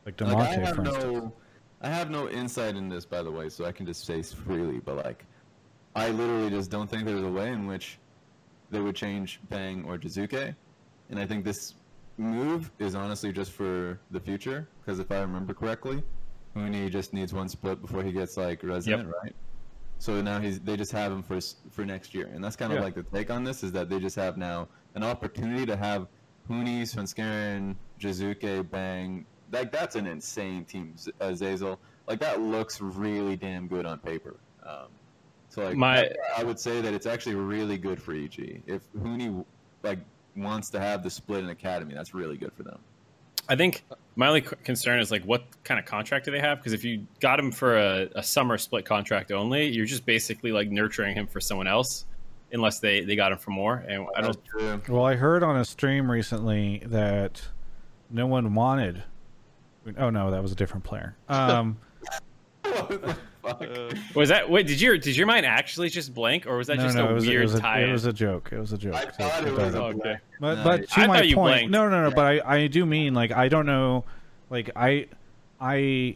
Like 0.05 0.19
Like, 0.19 0.33
I 0.33 0.33
Damonte, 0.57 0.65
have 0.65 0.75
for 0.75 0.81
instance. 0.85 1.03
no, 1.05 1.33
I 1.81 1.87
have 1.89 2.09
no 2.09 2.27
insight 2.29 2.75
in 2.75 2.89
this, 2.89 3.05
by 3.05 3.21
the 3.23 3.31
way, 3.31 3.47
so 3.47 3.63
I 3.63 3.71
can 3.71 3.85
just 3.85 4.05
say 4.05 4.21
freely. 4.21 4.79
But 4.79 4.97
like, 5.05 5.23
I 5.95 6.09
literally 6.09 6.49
just 6.49 6.69
don't 6.69 6.89
think 6.89 7.05
there's 7.05 7.23
a 7.23 7.31
way 7.31 7.49
in 7.53 7.65
which 7.65 7.97
they 8.71 8.81
would 8.81 8.95
change 8.97 9.39
Bang 9.49 9.85
or 9.85 9.97
Jiizuke, 9.97 10.53
and 11.09 11.19
I 11.19 11.25
think 11.25 11.45
this 11.45 11.75
move 12.18 12.72
is 12.80 12.95
honestly 12.95 13.31
just 13.31 13.52
for 13.52 13.99
the 14.11 14.19
future. 14.19 14.68
Because 14.81 14.99
if 14.99 15.11
I 15.11 15.19
remember 15.19 15.53
correctly, 15.53 16.03
Huni 16.56 16.90
just 16.91 17.14
needs 17.14 17.34
one 17.34 17.49
split 17.49 17.81
before 17.81 18.03
he 18.03 18.11
gets 18.11 18.38
like 18.38 18.64
resident, 18.64 19.10
right? 19.23 19.35
So 19.99 20.22
now 20.22 20.40
he's 20.40 20.60
they 20.60 20.76
just 20.77 20.91
have 20.91 21.11
him 21.11 21.23
for 21.23 21.40
for 21.72 21.85
next 21.85 22.14
year, 22.14 22.30
and 22.34 22.44
that's 22.44 22.56
kind 22.56 22.72
of 22.72 22.80
Yeah. 22.80 22.84
like 22.84 22.95
the 22.95 23.03
take 23.03 23.31
on 23.31 23.44
this 23.44 23.64
is 23.64 23.72
that 23.72 23.90
they 23.90 23.99
just 23.99 24.15
have 24.18 24.38
now 24.38 24.68
an 24.95 25.03
opportunity 25.03 25.65
to 25.65 25.76
have 25.76 26.07
Huni, 26.49 26.81
Svenskeren, 26.81 27.76
Jiizuke, 27.99 28.69
Bang. 28.69 29.26
Like 29.52 29.72
that's 29.72 29.95
an 29.95 30.07
insane 30.07 30.65
team, 30.65 30.95
Z- 30.98 31.11
uh, 31.22 31.27
Zeyzal. 31.30 31.77
Like 32.07 32.19
that 32.19 32.41
looks 32.41 32.81
really 32.81 33.35
damn 33.38 33.68
good 33.68 33.85
on 33.85 33.98
paper. 33.99 34.35
Um, 34.64 34.88
so 35.49 35.64
like 35.64 35.77
My- 35.77 36.02
I, 36.02 36.11
I 36.40 36.44
would 36.44 36.60
say 36.60 36.81
that 36.81 36.94
it's 36.94 37.06
actually 37.06 37.35
really 37.35 37.77
good 37.77 38.02
for 38.02 38.14
EG. 38.14 38.61
If 38.68 38.91
Huni 38.94 39.45
like 39.84 39.99
wants 40.35 40.69
to 40.72 40.80
have 40.80 41.03
the 41.03 41.10
split 41.10 41.43
in 41.43 41.49
academy, 41.49 41.93
that's 41.93 42.14
really 42.14 42.38
good 42.38 42.53
for 42.53 42.64
them. 42.64 42.80
I 43.49 43.55
think 43.55 43.84
my 44.15 44.27
only 44.27 44.41
concern 44.41 44.99
is 44.99 45.11
like 45.11 45.23
what 45.23 45.43
kind 45.64 45.80
of 45.80 45.85
contract 45.85 46.26
do 46.26 46.31
they 46.31 46.39
have? 46.39 46.60
Because 46.60 46.73
if 46.73 46.84
you 46.84 47.05
got 47.19 47.39
him 47.39 47.51
for 47.51 47.77
a, 47.77 48.10
a 48.15 48.23
summer 48.23 48.57
split 48.57 48.85
contract 48.85 49.31
only, 49.31 49.68
you're 49.68 49.85
just 49.85 50.05
basically 50.05 50.51
like 50.51 50.69
nurturing 50.69 51.15
him 51.15 51.27
for 51.27 51.41
someone 51.41 51.68
else, 51.68 52.05
unless 52.53 52.80
they 52.80 53.01
they 53.01 53.15
got 53.15 53.31
him 53.31 53.38
for 53.38 53.51
more. 53.51 53.84
And 53.88 54.07
I 54.15 54.22
don't. 54.22 54.89
Well, 54.89 55.05
I 55.05 55.15
heard 55.15 55.43
on 55.43 55.57
a 55.57 55.65
stream 55.65 56.10
recently 56.10 56.84
that 56.85 57.41
no 58.10 58.27
one 58.27 58.53
wanted. 58.53 59.03
Oh 59.97 60.10
no, 60.10 60.31
that 60.31 60.41
was 60.41 60.51
a 60.51 60.55
different 60.55 60.85
player. 60.85 61.15
Um, 61.27 61.77
What 62.64 62.89
the 63.01 63.15
fuck? 63.43 63.61
Uh, 63.61 63.91
Was 64.15 64.29
that 64.29 64.49
wait? 64.49 64.65
Did 64.67 64.81
your 64.81 64.97
did 64.97 65.15
your 65.15 65.27
mind 65.27 65.45
actually 65.45 65.89
just 65.89 66.13
blank, 66.13 66.47
or 66.47 66.57
was 66.57 66.67
that 66.67 66.77
no, 66.77 66.83
just 66.83 66.95
no, 66.95 67.09
a 67.09 67.13
was, 67.13 67.27
weird 67.27 67.41
it 67.41 67.45
was 67.45 67.53
a, 67.55 67.59
tie? 67.59 67.81
it 67.83 67.91
was 67.91 68.05
a 68.05 68.13
joke. 68.13 68.49
It 68.51 68.59
was 68.59 68.73
a 68.73 68.77
joke. 68.77 68.95
I 68.95 69.03
So 69.05 69.11
thought 69.11 69.47
it 69.47 69.51
was 69.53 69.57
better. 69.73 69.77
okay. 69.77 69.99
black 69.99 70.21
But 70.39 70.55
knight. 70.55 70.63
but 70.63 70.89
to 70.89 70.99
I 71.01 71.07
my 71.07 71.21
you 71.21 71.35
point, 71.35 71.53
blanked. 71.53 71.71
no, 71.71 71.89
no, 71.89 72.09
no. 72.09 72.15
But 72.15 72.25
I, 72.45 72.55
I 72.55 72.67
do 72.67 72.85
mean 72.85 73.13
like 73.13 73.31
I 73.31 73.47
don't 73.49 73.65
know, 73.65 74.05
like 74.49 74.69
I 74.75 75.07
I 75.61 76.15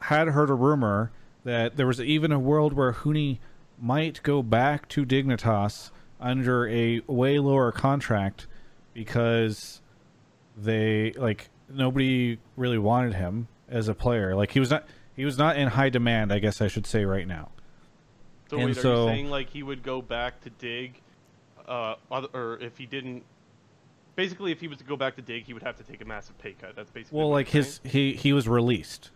had 0.00 0.28
heard 0.28 0.50
a 0.50 0.54
rumor 0.54 1.12
that 1.44 1.76
there 1.76 1.86
was 1.86 2.00
even 2.00 2.32
a 2.32 2.38
world 2.38 2.72
where 2.72 2.92
Huni 2.92 3.38
might 3.80 4.22
go 4.22 4.42
back 4.42 4.88
to 4.90 5.04
Dignitas 5.06 5.90
under 6.20 6.68
a 6.68 7.00
way 7.06 7.38
lower 7.38 7.72
contract 7.72 8.46
because 8.94 9.80
they 10.56 11.12
like 11.12 11.48
nobody 11.68 12.38
really 12.56 12.78
wanted 12.78 13.14
him 13.14 13.48
as 13.68 13.88
a 13.88 13.94
player. 13.94 14.34
Like 14.36 14.50
he 14.52 14.60
was 14.60 14.70
not 14.70 14.84
he 15.14 15.24
was 15.24 15.38
not 15.38 15.56
in 15.56 15.68
high 15.68 15.88
demand. 15.90 16.32
I 16.32 16.38
guess 16.38 16.60
I 16.60 16.68
should 16.68 16.86
say 16.86 17.04
right 17.04 17.26
now. 17.26 17.50
so 18.50 18.56
And 18.58 18.66
wait, 18.66 18.84
are 18.84 18.88
you 18.94 19.06
saying 19.06 19.30
like 19.30 19.50
he 19.50 19.62
would 19.62 19.82
go 19.82 20.02
back 20.02 20.40
to 20.42 20.50
dig, 20.50 21.00
uh, 21.66 21.94
other, 22.10 22.28
or 22.32 22.58
if 22.60 22.78
he 22.78 22.86
didn't? 22.86 23.24
Basically, 24.14 24.52
if 24.52 24.60
he 24.60 24.68
was 24.68 24.78
to 24.78 24.84
go 24.84 24.96
back 24.96 25.16
to 25.16 25.22
dig, 25.22 25.44
he 25.44 25.54
would 25.54 25.62
have 25.62 25.76
to 25.78 25.84
take 25.84 26.02
a 26.02 26.04
massive 26.04 26.36
pay 26.38 26.52
cut. 26.52 26.76
That's 26.76 26.90
basically. 26.90 27.18
Well, 27.18 27.30
like 27.30 27.48
his 27.48 27.80
he 27.84 28.12
he 28.14 28.32
was 28.32 28.48
released 28.48 29.10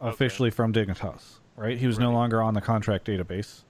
officially 0.00 0.50
from 0.50 0.72
Dignitas, 0.72 1.38
right? 1.56 1.76
He 1.78 1.86
was 1.86 1.98
no 1.98 2.12
longer 2.12 2.40
on 2.42 2.54
the 2.54 2.60
contract 2.60 3.06
database, 3.06 3.64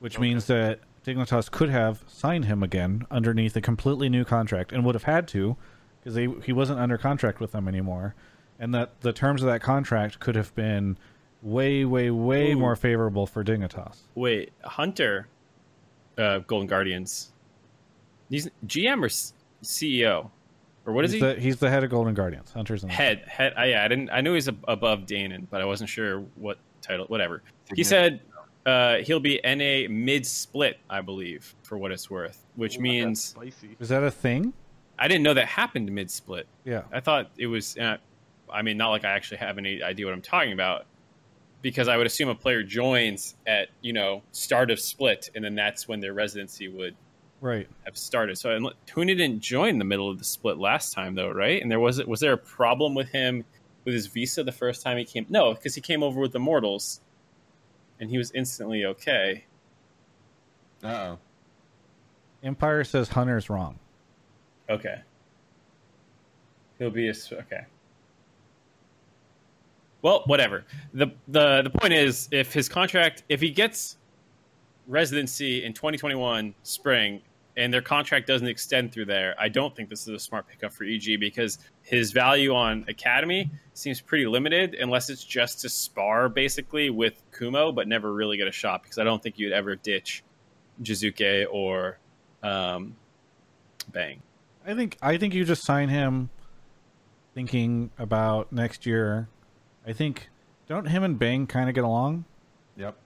which 0.00 0.16
Okay. 0.16 0.22
means 0.22 0.46
that 0.46 0.80
Dignitas 1.04 1.50
could 1.50 1.68
have 1.68 2.02
signed 2.08 2.46
him 2.46 2.62
again 2.62 3.06
underneath 3.10 3.54
a 3.56 3.60
completely 3.60 4.08
new 4.08 4.24
contract 4.24 4.72
and 4.72 4.84
would 4.84 4.94
have 4.94 5.04
had 5.04 5.28
to 5.28 5.56
because 6.02 6.16
he 6.44 6.52
wasn't 6.52 6.78
under 6.80 6.98
contract 6.98 7.40
with 7.40 7.52
them 7.52 7.68
anymore, 7.68 8.14
and 8.58 8.74
that 8.74 9.00
the 9.00 9.12
terms 9.12 9.42
of 9.42 9.48
that 9.48 9.60
contract 9.60 10.20
could 10.20 10.34
have 10.36 10.54
been 10.54 10.96
way 11.42 11.84
way 11.84 12.10
way 12.10 12.52
Ooh. 12.52 12.58
more 12.58 12.76
favorable 12.76 13.26
for 13.26 13.44
Dignitas. 13.44 13.98
Wait, 14.14 14.52
Hunter, 14.62 15.28
uh, 16.18 16.38
Golden 16.40 16.66
Guardians. 16.66 17.32
He's 18.30 18.48
GM 18.66 19.02
or 19.02 19.06
S- 19.06 19.34
CEO, 19.62 20.30
or 20.86 20.92
what 20.92 21.04
is 21.04 21.12
he's 21.12 21.20
he? 21.22 21.26
The, 21.28 21.40
he's 21.40 21.56
the 21.58 21.70
head 21.70 21.84
of 21.84 21.90
Golden 21.90 22.14
Guardians. 22.14 22.52
Hunters 22.52 22.82
and 22.82 22.90
head 22.92 23.22
head 23.26 23.54
uh, 23.58 23.62
yeah 23.62 23.84
i 23.84 23.88
didn't 23.88 24.10
i 24.10 24.20
knew 24.20 24.34
he's 24.34 24.48
ab- 24.48 24.64
above 24.68 25.00
Danan 25.00 25.46
but 25.50 25.60
i 25.60 25.64
wasn't 25.64 25.88
sure 25.90 26.20
what 26.36 26.58
title 26.82 27.06
whatever 27.06 27.42
he 27.74 27.82
said 27.84 28.20
uh, 28.66 28.96
he'll 28.98 29.20
be 29.20 29.40
na 29.44 29.88
mid 29.92 30.24
split 30.26 30.78
i 30.90 31.00
believe 31.00 31.54
for 31.62 31.76
what 31.78 31.90
it's 31.92 32.10
worth 32.10 32.44
which 32.56 32.78
Ooh, 32.78 32.82
means 32.82 33.22
spicy. 33.24 33.76
Is 33.80 33.88
that 33.90 34.02
a 34.02 34.10
thing? 34.10 34.52
i 34.98 35.08
didn't 35.08 35.22
know 35.22 35.34
that 35.34 35.46
happened 35.46 35.90
mid 35.92 36.10
split 36.10 36.46
Yeah. 36.64 36.82
i 36.92 37.00
thought 37.00 37.30
it 37.38 37.46
was 37.46 37.76
uh, 37.78 37.96
i 38.54 38.62
mean 38.62 38.76
not 38.76 38.90
like 38.90 39.04
i 39.04 39.10
actually 39.12 39.38
have 39.38 39.58
any 39.58 39.82
idea 39.82 40.06
what 40.06 40.12
i'm 40.14 40.22
talking 40.22 40.52
about 40.52 40.86
because 41.62 41.88
i 41.88 41.96
would 41.96 42.06
assume 42.06 42.28
a 42.28 42.34
player 42.34 42.62
joins 42.62 43.34
at 43.46 43.68
you 43.82 43.92
know 43.92 44.22
start 44.32 44.70
of 44.70 44.78
split 44.80 45.28
and 45.34 45.44
then 45.44 45.54
that's 45.54 45.86
when 45.88 46.00
their 46.00 46.12
residency 46.14 46.68
would 46.68 46.94
Right. 47.40 47.68
have 47.84 47.98
started. 47.98 48.38
So 48.38 48.52
and 48.56 48.66
Tuna 48.86 49.14
didn't 49.14 49.40
join 49.40 49.78
the 49.78 49.84
middle 49.84 50.08
of 50.10 50.16
the 50.18 50.24
split 50.24 50.56
last 50.56 50.94
time, 50.94 51.14
though, 51.14 51.28
right? 51.30 51.60
And 51.60 51.70
there 51.70 51.80
was 51.80 52.02
was 52.06 52.20
there 52.20 52.32
a 52.32 52.38
problem 52.38 52.94
with 52.94 53.10
him 53.10 53.44
with 53.84 53.92
his 53.92 54.06
visa 54.06 54.42
the 54.42 54.52
first 54.52 54.82
time 54.82 54.96
he 54.96 55.04
came? 55.04 55.26
No, 55.28 55.52
because 55.52 55.74
he 55.74 55.82
came 55.82 56.02
over 56.02 56.18
with 56.20 56.32
the 56.32 56.38
Mortals, 56.38 57.02
and 58.00 58.08
he 58.08 58.16
was 58.16 58.30
instantly 58.30 58.86
okay. 58.86 59.44
Uh 60.82 60.86
oh. 60.86 61.18
Empire 62.42 62.82
says 62.82 63.10
Hunter's 63.10 63.50
wrong. 63.50 63.78
Okay, 64.70 65.02
he'll 66.78 66.88
be 66.88 67.08
a 67.08 67.10
s- 67.10 67.30
okay. 67.30 67.66
Well, 70.04 70.22
whatever. 70.26 70.66
the 70.92 71.06
the 71.28 71.62
The 71.62 71.70
point 71.70 71.94
is, 71.94 72.28
if 72.30 72.52
his 72.52 72.68
contract, 72.68 73.22
if 73.30 73.40
he 73.40 73.50
gets 73.50 73.96
residency 74.86 75.64
in 75.64 75.72
2021 75.72 76.54
spring 76.62 77.22
and 77.56 77.72
their 77.72 77.80
contract 77.80 78.26
doesn't 78.26 78.46
extend 78.46 78.92
through 78.92 79.06
there, 79.06 79.34
I 79.40 79.48
don't 79.48 79.74
think 79.74 79.88
this 79.88 80.02
is 80.02 80.08
a 80.08 80.18
smart 80.18 80.46
pickup 80.46 80.74
for 80.74 80.84
EG 80.84 81.18
because 81.18 81.58
his 81.80 82.12
value 82.12 82.54
on 82.54 82.84
Academy 82.86 83.50
seems 83.72 84.02
pretty 84.02 84.26
limited 84.26 84.74
unless 84.74 85.08
it's 85.08 85.24
just 85.24 85.62
to 85.62 85.70
spar 85.70 86.28
basically 86.28 86.90
with 86.90 87.22
Kumo, 87.32 87.72
but 87.72 87.88
never 87.88 88.12
really 88.12 88.36
get 88.36 88.46
a 88.46 88.52
shot 88.52 88.82
because 88.82 88.98
I 88.98 89.04
don't 89.04 89.22
think 89.22 89.38
you'd 89.38 89.54
ever 89.54 89.74
ditch 89.74 90.22
Jiizuke 90.82 91.46
or 91.50 91.98
um, 92.42 92.94
Bang. 93.90 94.20
I 94.66 94.74
think 94.74 94.98
I 95.00 95.16
think 95.16 95.32
you 95.32 95.46
just 95.46 95.64
sign 95.64 95.88
him 95.88 96.28
thinking 97.34 97.90
about 97.96 98.52
next 98.52 98.84
year. 98.84 99.28
I 99.86 99.92
think 99.92 100.28
don't 100.68 100.86
him 100.86 101.02
and 101.02 101.18
Bang 101.18 101.46
kind 101.46 101.68
of 101.68 101.74
get 101.74 101.84
along? 101.84 102.24
Yep. 102.76 102.96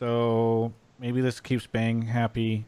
So 0.00 0.72
maybe 0.98 1.20
this 1.20 1.40
keeps 1.40 1.66
Bang 1.66 2.02
happy. 2.02 2.66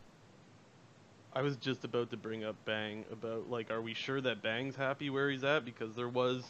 I 1.34 1.42
was 1.42 1.56
just 1.56 1.84
about 1.84 2.10
to 2.10 2.16
bring 2.16 2.44
up 2.44 2.56
Bang 2.64 3.04
about 3.12 3.50
like, 3.50 3.70
are 3.70 3.82
we 3.82 3.94
sure 3.94 4.20
that 4.22 4.42
Bang's 4.42 4.74
happy 4.74 5.10
where 5.10 5.30
he's 5.30 5.44
at? 5.44 5.64
Because 5.64 5.94
there 5.94 6.08
was, 6.08 6.42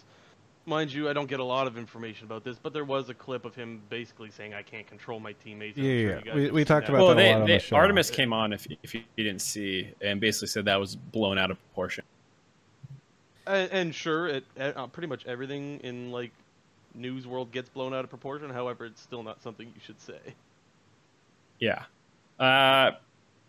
mind 0.66 0.92
you, 0.92 1.10
I 1.10 1.12
don't 1.12 1.28
get 1.28 1.40
a 1.40 1.44
lot 1.44 1.66
of 1.66 1.76
information 1.76 2.26
about 2.26 2.44
this, 2.44 2.59
but 2.62 2.72
there 2.72 2.84
was 2.84 3.09
a 3.10 3.14
clip 3.14 3.44
of 3.44 3.55
him 3.55 3.82
basically 3.90 4.30
saying, 4.30 4.55
"I 4.55 4.62
can't 4.62 4.86
control 4.86 5.20
my 5.20 5.32
teammates." 5.32 5.76
I'm 5.76 5.84
Yeah, 5.84 5.90
sure 5.90 5.98
yeah, 6.00 6.06
you 6.06 6.14
yeah. 6.14 6.20
guys 6.24 6.34
We- 6.36 6.50
we 6.52 6.64
talked 6.64 6.86
that. 6.86 6.92
about 6.94 7.02
Well, 7.06 7.14
that 7.16 7.20
a 7.20 7.24
they, 7.24 7.32
lot 7.32 7.40
on 7.42 7.46
they, 7.48 7.55
the 7.55 7.60
show. 7.60 7.76
Artemis 7.76 8.09
came 8.10 8.32
on 8.32 8.52
if 8.52 8.66
if 8.82 8.94
you 8.94 9.02
didn't 9.16 9.40
see 9.42 9.92
and 10.00 10.20
basically 10.20 10.48
said 10.48 10.64
that 10.66 10.76
was 10.76 10.94
blown 10.96 11.38
out 11.38 11.50
of 11.50 11.59
proportion. 11.59 12.05
And, 13.46 13.70
and 13.72 13.94
sure, 13.94 14.28
it 14.28 14.44
uh, 14.59 14.86
pretty 14.86 15.09
much 15.09 15.26
everything 15.26 15.80
in 15.80 16.12
like 16.12 16.30
news 16.94 17.27
world 17.27 17.52
gets 17.52 17.69
blown 17.69 17.94
out 17.94 18.05
of 18.05 18.10
proportion. 18.10 18.51
However, 18.51 18.86
it's 18.86 19.01
still 19.01 19.23
not 19.23 19.43
something 19.43 19.66
you 19.69 19.81
should 19.85 20.01
say. 20.01 20.19
Yeah. 21.60 21.85
Uh, 22.39 22.93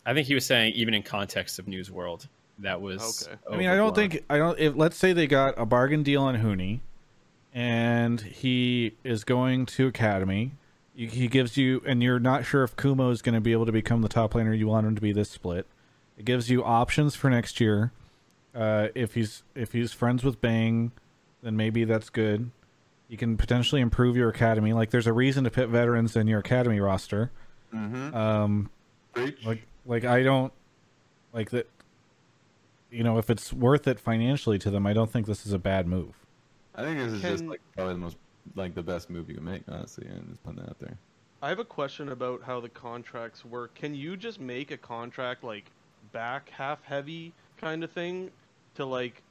I 0.06 0.14
think 0.14 0.28
he 0.28 0.34
was 0.34 0.46
saying 0.46 0.74
even 0.74 0.94
in 0.94 1.04
context 1.04 1.60
of 1.60 1.68
News 1.68 1.92
World, 1.92 2.28
that 2.60 2.82
was. 2.82 3.28
Okay. 3.28 3.38
I 3.52 3.58
mean, 3.58 3.70
I 3.70 3.76
don't 3.76 3.94
think 3.96 4.24
I 4.30 4.38
don't. 4.38 4.58
If 4.60 4.76
let's 4.76 4.98
say 4.98 5.14
they 5.14 5.28
got 5.28 5.54
a 5.58 5.66
bargain 5.66 6.04
deal 6.04 6.24
on 6.24 6.36
Huni, 6.38 6.80
and 7.54 8.20
he 8.22 8.96
is 9.04 9.24
going 9.24 9.66
to 9.68 9.88
Academy, 9.88 10.52
he- 10.96 11.08
he 11.08 11.28
gives 11.28 11.58
you, 11.58 11.82
and 11.86 12.02
you're 12.02 12.20
not 12.20 12.46
sure 12.46 12.64
if 12.64 12.76
Kumo 12.76 13.12
is 13.12 13.22
going 13.22 13.36
to 13.36 13.42
be 13.42 13.52
able 13.52 13.66
to 13.66 13.72
become 13.72 14.02
the 14.02 14.10
top 14.10 14.34
laner 14.34 14.58
you 14.58 14.68
want 14.68 14.88
him 14.88 14.96
to 14.96 15.02
be 15.02 15.12
this 15.12 15.30
split. 15.30 15.66
It 16.18 16.26
gives 16.26 16.50
you 16.50 16.64
options 16.64 17.16
for 17.16 17.30
next 17.30 17.60
year. 17.62 17.92
Uh, 18.56 18.88
if 18.96 19.14
he's 19.14 19.44
if 19.56 19.72
he's 19.74 19.94
friends 19.94 20.24
with 20.24 20.42
Bang, 20.42 20.92
then 21.44 21.56
maybe 21.56 21.84
that's 21.84 22.10
good. 22.10 22.50
You 23.10 23.18
can 23.18 23.38
potentially 23.38 23.82
improve 23.82 24.16
your 24.16 24.30
academy. 24.30 24.72
Like 24.72 24.92
there's 24.92 25.08
a 25.08 25.14
reason 25.14 25.44
to 25.44 25.50
put 25.50 25.68
veterans 25.70 26.16
in 26.16 26.28
your 26.28 26.40
academy 26.40 26.80
roster. 26.80 27.32
Mm-hmm. 27.74 28.16
Um, 28.16 28.70
Preach. 29.14 29.44
like 29.46 29.66
like 29.86 30.06
I 30.06 30.24
don't 30.24 30.54
like 31.34 31.50
that. 31.50 31.70
You 32.92 33.04
know, 33.04 33.18
if 33.18 33.30
it's 33.30 33.52
worth 33.52 33.88
it 33.88 34.00
financially 34.00 34.58
to 34.60 34.72
them, 34.72 34.88
I 34.88 34.94
don't 34.94 35.12
think 35.12 35.26
this 35.28 35.46
is 35.46 35.54
a 35.54 35.60
bad 35.60 35.88
move. 35.88 36.16
I 36.76 36.84
think 36.84 36.98
this 36.98 37.14
is 37.14 37.22
just 37.22 37.46
like 37.46 37.62
probably 37.76 37.94
the 37.94 38.00
most 38.00 38.18
like 38.56 38.76
the 38.76 38.84
best 38.84 39.10
move 39.10 39.28
you 39.28 39.36
can 39.36 39.44
make, 39.44 39.64
honestly, 39.68 40.08
and 40.08 40.30
just 40.30 40.44
putting 40.44 40.60
that 40.62 40.70
out 40.70 40.80
there. 40.80 40.98
I 41.42 41.50
have 41.50 41.60
a 41.60 41.66
question 41.66 42.10
about 42.10 42.44
how 42.44 42.60
the 42.60 42.70
contracts 42.70 43.46
work. 43.46 43.74
Can 43.76 43.96
you 43.96 44.18
just 44.18 44.40
make 44.40 44.72
a 44.72 44.78
contract 44.78 45.44
like 45.44 45.66
back 46.12 46.50
half 46.50 46.84
heavy 46.84 47.34
kind 47.58 47.84
of 47.84 47.92
thing 47.92 48.32
to 48.76 48.86
like 48.86 49.16
b- 49.16 49.22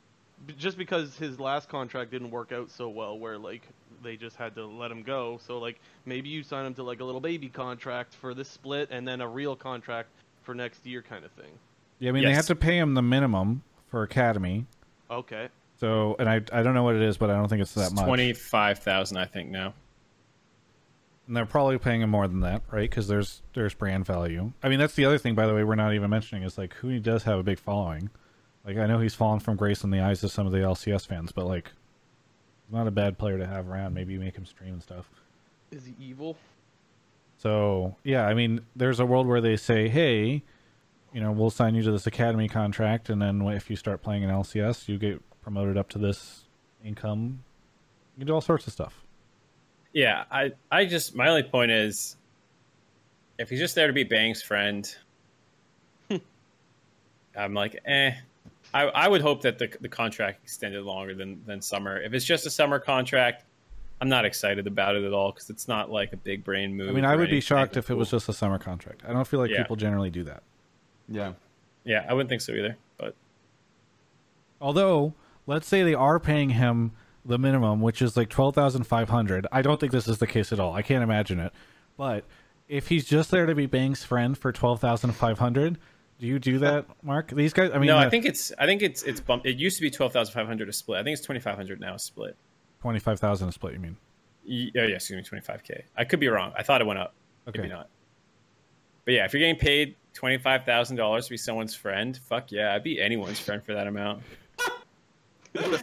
just 0.57 0.79
because 0.79 1.17
his 1.17 1.39
last 1.39 1.69
contract 1.69 2.11
didn't 2.11 2.31
work 2.31 2.53
out 2.53 2.71
so 2.71 2.89
well 2.89 3.19
where 3.19 3.39
like 3.39 3.63
they 4.03 4.17
just 4.17 4.37
had 4.37 4.55
to 4.55 4.67
let 4.67 4.91
him 4.91 5.03
go. 5.03 5.39
So 5.47 5.59
like 5.59 5.81
maybe 6.07 6.29
you 6.29 6.43
sign 6.43 6.67
him 6.67 6.75
to 6.75 6.83
like 6.83 7.01
a 7.01 7.05
little 7.05 7.21
baby 7.21 7.49
contract 7.49 8.15
for 8.15 8.35
this 8.35 8.49
split 8.49 8.89
and 8.91 9.07
then 9.07 9.21
a 9.21 9.29
real 9.29 9.57
contract 9.57 10.09
for 10.43 10.55
next 10.55 10.87
year 10.87 11.03
kind 11.03 11.25
of 11.25 11.31
thing. 11.33 11.51
Yeah, 11.99 12.11
I 12.11 12.13
mean 12.13 12.25
they 12.25 12.35
have 12.35 12.47
to 12.47 12.57
pay 12.57 12.79
him 12.79 12.95
the 12.95 13.03
minimum 13.03 13.63
for 13.89 14.03
academy. 14.03 14.67
Okay. 15.11 15.49
So, 15.81 16.17
and 16.19 16.29
I 16.29 16.37
I 16.53 16.63
don't 16.63 16.75
know 16.75 16.83
what 16.83 16.97
it 16.97 17.03
is, 17.03 17.17
but 17.17 17.31
I 17.31 17.35
don't 17.35 17.49
think 17.49 17.63
it's 17.63 17.75
that 17.75 17.93
much. 17.93 18.05
Twenty 18.05 18.33
five 18.33 18.79
thousand, 18.79 19.17
I 19.17 19.27
think 19.27 19.51
now. 19.51 19.75
And 21.27 21.37
they're 21.37 21.47
probably 21.47 21.79
paying 21.79 22.01
him 22.01 22.11
more 22.11 22.27
than 22.27 22.41
that, 22.41 22.63
right? 22.73 22.89
Because 22.89 23.07
there's 23.07 23.43
there's 23.55 23.75
brand 23.75 24.07
value. 24.07 24.53
I 24.63 24.69
mean, 24.69 24.79
that's 24.79 24.95
the 24.95 25.05
other 25.05 25.19
thing, 25.19 25.35
by 25.35 25.47
the 25.47 25.55
way, 25.55 25.63
we're 25.63 25.75
not 25.75 25.93
even 25.95 26.09
mentioning 26.11 26.43
is 26.43 26.57
like 26.57 26.75
who 26.75 26.89
he 26.89 26.99
does 26.99 27.25
have 27.25 27.39
a 27.39 27.43
big 27.43 27.59
following. 27.59 28.11
Like 28.69 28.77
I 28.77 28.87
know 28.87 28.99
he's 28.99 29.15
fallen 29.15 29.41
from 29.41 29.57
grace 29.57 29.83
in 29.83 29.91
the 29.91 30.01
eyes 30.01 30.23
of 30.23 30.31
some 30.31 30.47
of 30.47 30.53
the 30.53 30.59
LCS 30.59 31.07
fans, 31.07 31.33
but 31.33 31.47
like, 31.47 31.73
he's 32.67 32.77
not 32.77 32.87
a 32.87 32.91
bad 32.91 33.17
player 33.17 33.39
to 33.39 33.47
have 33.47 33.67
around. 33.67 33.95
Maybe 33.95 34.13
you 34.13 34.21
make 34.21 34.37
him 34.37 34.45
stream 34.45 34.75
and 34.75 34.83
stuff. 34.83 35.09
Is 35.71 35.87
he 35.87 35.95
evil? 35.99 36.37
So 37.39 37.97
yeah, 38.05 38.27
I 38.27 38.35
mean, 38.35 38.61
there's 38.77 39.01
a 39.01 39.07
world 39.07 39.27
where 39.27 39.41
they 39.41 39.57
say, 39.57 39.89
hey, 39.89 40.43
you 41.15 41.21
know, 41.23 41.33
we'll 41.33 41.49
sign 41.49 41.75
you 41.77 41.83
to 41.83 41.91
this 41.91 42.07
academy 42.07 42.47
contract, 42.47 43.09
and 43.09 43.23
then 43.23 43.41
if 43.41 43.71
you 43.71 43.77
start 43.77 44.03
playing 44.03 44.23
in 44.23 44.29
LCS, 44.29 44.87
you 44.87 44.99
get 44.99 45.23
promoted 45.41 45.79
up 45.79 45.89
to 45.91 45.99
this 45.99 46.45
income. 46.85 47.43
You 48.17 48.21
can 48.21 48.27
do 48.27 48.35
all 48.35 48.43
sorts 48.43 48.67
of 48.67 48.75
stuff. 48.75 49.03
Yeah, 49.95 50.25
I 50.31 50.53
I 50.71 50.85
just 50.85 51.15
my 51.15 51.29
only 51.29 51.43
point 51.43 51.71
is 51.71 52.17
if 53.39 53.49
he's 53.49 53.61
just 53.61 53.75
there 53.75 53.87
to 53.87 53.95
be 53.95 54.05
Bang's 54.05 54.43
friend, 54.43 54.95
I'm 57.35 57.55
like, 57.55 57.81
eh. 57.87 58.13
I, 58.75 58.83
I 58.85 59.09
would 59.09 59.23
hope 59.23 59.43
that 59.43 59.59
the 59.59 59.71
the 59.81 59.89
contract 59.89 60.41
extended 60.43 60.83
longer 60.85 61.15
than 61.15 61.43
than 61.47 61.61
summer. 61.63 62.01
If 62.01 62.13
it's 62.13 62.25
just 62.25 62.47
a 62.47 62.51
summer 62.51 62.79
contract, 62.79 63.45
I'm 64.01 64.09
not 64.09 64.25
excited 64.25 64.67
about 64.67 64.95
it 64.97 65.05
at 65.05 65.13
all 65.13 65.33
because 65.33 65.51
it's 65.51 65.69
not 65.69 65.91
like 65.91 66.13
a 66.13 66.17
big 66.17 66.45
brain 66.45 66.77
move. 66.77 66.91
I 66.91 66.93
mean, 66.93 67.05
I 67.05 67.17
would 67.17 67.31
be 67.31 67.41
shocked 67.41 67.77
if 67.77 67.91
it 67.91 67.95
was 67.95 68.11
just 68.11 68.29
a 68.29 68.33
summer 68.33 68.59
contract. 68.59 69.03
I 69.09 69.13
don't 69.13 69.27
feel 69.27 69.41
like 69.41 69.51
Yeah. 69.51 69.63
people 69.63 69.77
generally 69.77 70.11
do 70.11 70.25
that. 70.25 70.43
Yeah. 71.09 71.33
Yeah, 71.85 72.05
I 72.09 72.13
wouldn't 72.13 72.29
think 72.29 72.43
so 72.43 72.53
either. 72.53 72.77
But 72.99 73.15
Although, 74.61 75.15
let's 75.47 75.67
say 75.67 75.83
they 75.83 75.95
are 75.95 76.19
paying 76.21 76.51
him 76.51 76.93
the 77.25 77.39
minimum, 77.39 77.81
which 77.81 78.03
is 78.03 78.17
like 78.17 78.29
twelve 78.29 78.55
thousand 78.55 78.85
five 78.85 79.09
hundred. 79.09 79.47
I 79.53 79.63
don't 79.63 79.79
think 79.81 79.93
this 79.93 80.09
is 80.09 80.19
the 80.19 80.27
case 80.27 80.53
at 80.53 80.61
all. 80.61 80.75
I 80.75 80.83
can't 80.83 81.03
imagine 81.03 81.39
it. 81.41 81.53
But 81.97 82.25
if 82.69 82.89
he's 82.89 83.05
just 83.07 83.31
there 83.31 83.47
to 83.47 83.55
be 83.55 83.67
Bang's 83.67 84.05
friend 84.05 84.37
for 84.37 84.53
twelve 84.53 84.81
thousand 84.81 85.13
five 85.13 85.39
hundred, 85.39 85.79
do 86.19 86.27
you 86.27 86.39
do 86.39 86.59
that, 86.59 86.87
Mark? 87.03 87.31
These 87.31 87.53
guys. 87.53 87.71
I 87.73 87.79
mean, 87.79 87.87
no, 87.89 87.97
uh, 87.97 88.01
I 88.01 88.11
think 88.11 88.25
it's 88.25 88.53
I 88.59 88.67
think 88.67 88.83
it's 88.83 89.03
it's 89.03 89.21
bumped. 89.21 89.47
It 89.47 89.57
used 89.57 89.77
to 89.77 89.83
be 89.83 89.91
twelve 89.91 90.13
thousand 90.13 90.35
five 90.35 90.47
hundred 90.47 90.69
a 90.69 90.73
split. 90.73 90.99
I 91.01 91.05
think 91.05 91.17
it's 91.17 91.25
twenty 91.25 91.41
five 91.41 91.57
hundred 91.57 91.81
now 91.81 91.95
a 91.95 91.99
split. 91.99 92.37
twenty 92.81 92.99
five 92.99 93.21
thousand 93.21 93.49
a 93.49 93.53
split. 93.53 93.75
You 93.75 93.81
mean? 93.81 93.97
Y- 94.49 94.71
Oh 94.77 94.83
yeah, 94.87 94.97
excuse 94.97 95.17
me, 95.17 95.23
twenty 95.23 95.43
five 95.45 95.63
k. 95.63 95.85
I 95.97 96.05
could 96.05 96.21
be 96.21 96.29
wrong. 96.29 96.53
I 96.57 96.63
thought 96.63 96.81
it 96.81 96.87
went 96.87 96.99
up. 96.99 97.15
Okay. 97.49 97.61
Maybe 97.61 97.73
not. 97.73 97.89
But 99.05 99.15
yeah, 99.15 99.25
if 99.25 99.33
you're 99.33 99.41
getting 99.41 99.57
paid 99.57 99.95
twenty 100.15 100.39
five 100.39 100.65
thousand 100.65 100.97
dollars 100.97 101.27
to 101.27 101.31
be 101.31 101.37
someone's 101.37 101.75
friend, 101.75 102.19
fuck 102.29 102.51
yeah, 102.51 102.75
I'd 102.75 102.83
be 102.83 103.01
anyone's 103.01 103.39
friend 103.39 103.63
for 103.63 103.75
that 103.75 103.87
amount. 103.87 104.23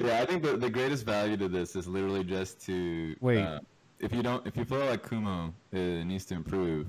Yeah, 0.00 0.20
I 0.22 0.26
think 0.26 0.44
the, 0.44 0.56
the 0.56 0.70
greatest 0.70 1.04
value 1.04 1.36
to 1.36 1.48
this 1.48 1.74
is 1.74 1.88
literally 1.88 2.22
just 2.22 2.60
to 2.66 3.16
Wait. 3.20 3.40
Uh, 3.42 3.58
if 3.98 4.12
you 4.12 4.22
don't, 4.22 4.46
if 4.46 4.56
you 4.56 4.64
feel 4.64 4.78
like 4.86 5.08
Kumo 5.08 5.52
uh, 5.72 5.76
needs 5.76 6.24
to 6.26 6.34
improve, 6.34 6.86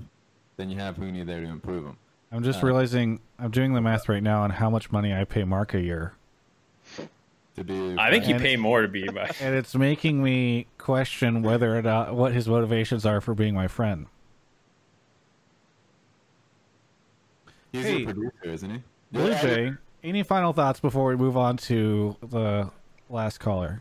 then 0.56 0.70
you 0.70 0.78
have 0.78 0.96
Huni 0.96 1.26
there 1.26 1.40
to 1.40 1.46
improve 1.48 1.84
him. 1.86 1.96
I'm 2.34 2.42
just 2.42 2.62
Uh, 2.62 2.66
realizing 2.66 3.20
I'm 3.38 3.52
doing 3.52 3.74
the 3.74 3.80
math 3.80 4.08
right 4.08 4.22
now 4.22 4.42
on 4.42 4.50
how 4.50 4.68
much 4.68 4.90
money 4.90 5.14
I 5.14 5.22
pay 5.24 5.44
Mark 5.44 5.72
a 5.72 5.80
year, 5.80 6.14
To 7.56 7.62
be, 7.62 7.94
I 7.96 8.10
think 8.10 8.26
you 8.26 8.34
And- 8.34 8.42
pay 8.42 8.56
more 8.56 8.82
to 8.82 8.88
be 8.88 9.04
my. 9.08 9.30
and 9.40 9.54
it's 9.54 9.76
making 9.76 10.20
me 10.20 10.66
question 10.76 11.42
whether 11.42 11.78
or 11.78 11.82
not 11.82 12.12
what 12.14 12.32
his 12.32 12.48
motivations 12.48 13.06
are 13.06 13.20
for 13.20 13.34
being 13.34 13.54
my 13.54 13.68
friend. 13.68 14.06
he's 17.70 17.84
Hey. 17.84 18.02
a 18.02 18.04
producer, 18.06 18.32
isn't 18.44 18.70
he? 18.70 18.82
Blue 19.12 19.28
Yeah, 19.30 19.42
Jay, 19.42 19.72
any 20.02 20.22
final 20.24 20.52
thoughts 20.52 20.80
before 20.80 21.06
we 21.08 21.16
move 21.16 21.36
on 21.36 21.56
to 21.58 22.16
the 22.20 22.70
last 23.08 23.38
caller? 23.38 23.80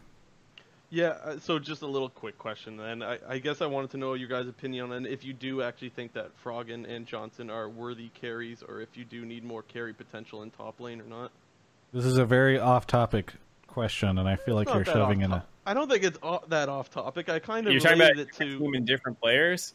Yeah, 0.93 1.17
uh, 1.23 1.39
so 1.39 1.57
just 1.57 1.81
a 1.81 1.87
little 1.87 2.07
quick 2.07 2.37
question 2.37 2.77
then. 2.77 3.01
I, 3.01 3.17
I 3.27 3.39
guess 3.39 3.63
I 3.63 3.65
wanted 3.65 3.89
to 3.91 3.97
know 3.97 4.13
your 4.13 4.29
guys' 4.29 4.47
opinion 4.47 4.91
on 4.91 5.07
if 5.07 5.25
you 5.25 5.33
do 5.33 5.63
actually 5.63 5.89
think 5.89 6.13
that 6.13 6.29
Froggen 6.43 6.87
and 6.87 7.07
Johnsun 7.07 7.51
are 7.51 7.67
worthy 7.67 8.09
carries, 8.09 8.61
or 8.61 8.79
if 8.79 8.95
you 8.95 9.03
do 9.03 9.25
need 9.25 9.43
more 9.43 9.63
carry 9.63 9.91
potential 9.91 10.43
in 10.43 10.51
top 10.51 10.79
lane 10.79 11.01
or 11.01 11.05
not. 11.05 11.31
This 11.93 12.05
is 12.05 12.19
a 12.19 12.25
very 12.25 12.59
off-topic 12.59 13.33
question, 13.65 14.19
and 14.19 14.29
I 14.29 14.35
feel 14.35 14.53
like 14.53 14.71
you're 14.71 14.85
shoving 14.85 15.21
in 15.21 15.31
a. 15.31 15.43
I 15.65 15.73
don't 15.73 15.89
think 15.89 16.03
it's 16.03 16.19
o- 16.21 16.43
that 16.49 16.69
off 16.69 16.91
topic. 16.91 17.27
I 17.27 17.39
kind 17.39 17.65
of 17.65 17.73
You're 17.73 17.81
talking 17.81 17.97
about 17.97 18.11
related 18.11 18.27
it 18.29 18.37
to. 18.37 18.59
team 18.59 18.73
and 18.75 18.85
different 18.85 19.19
players. 19.19 19.73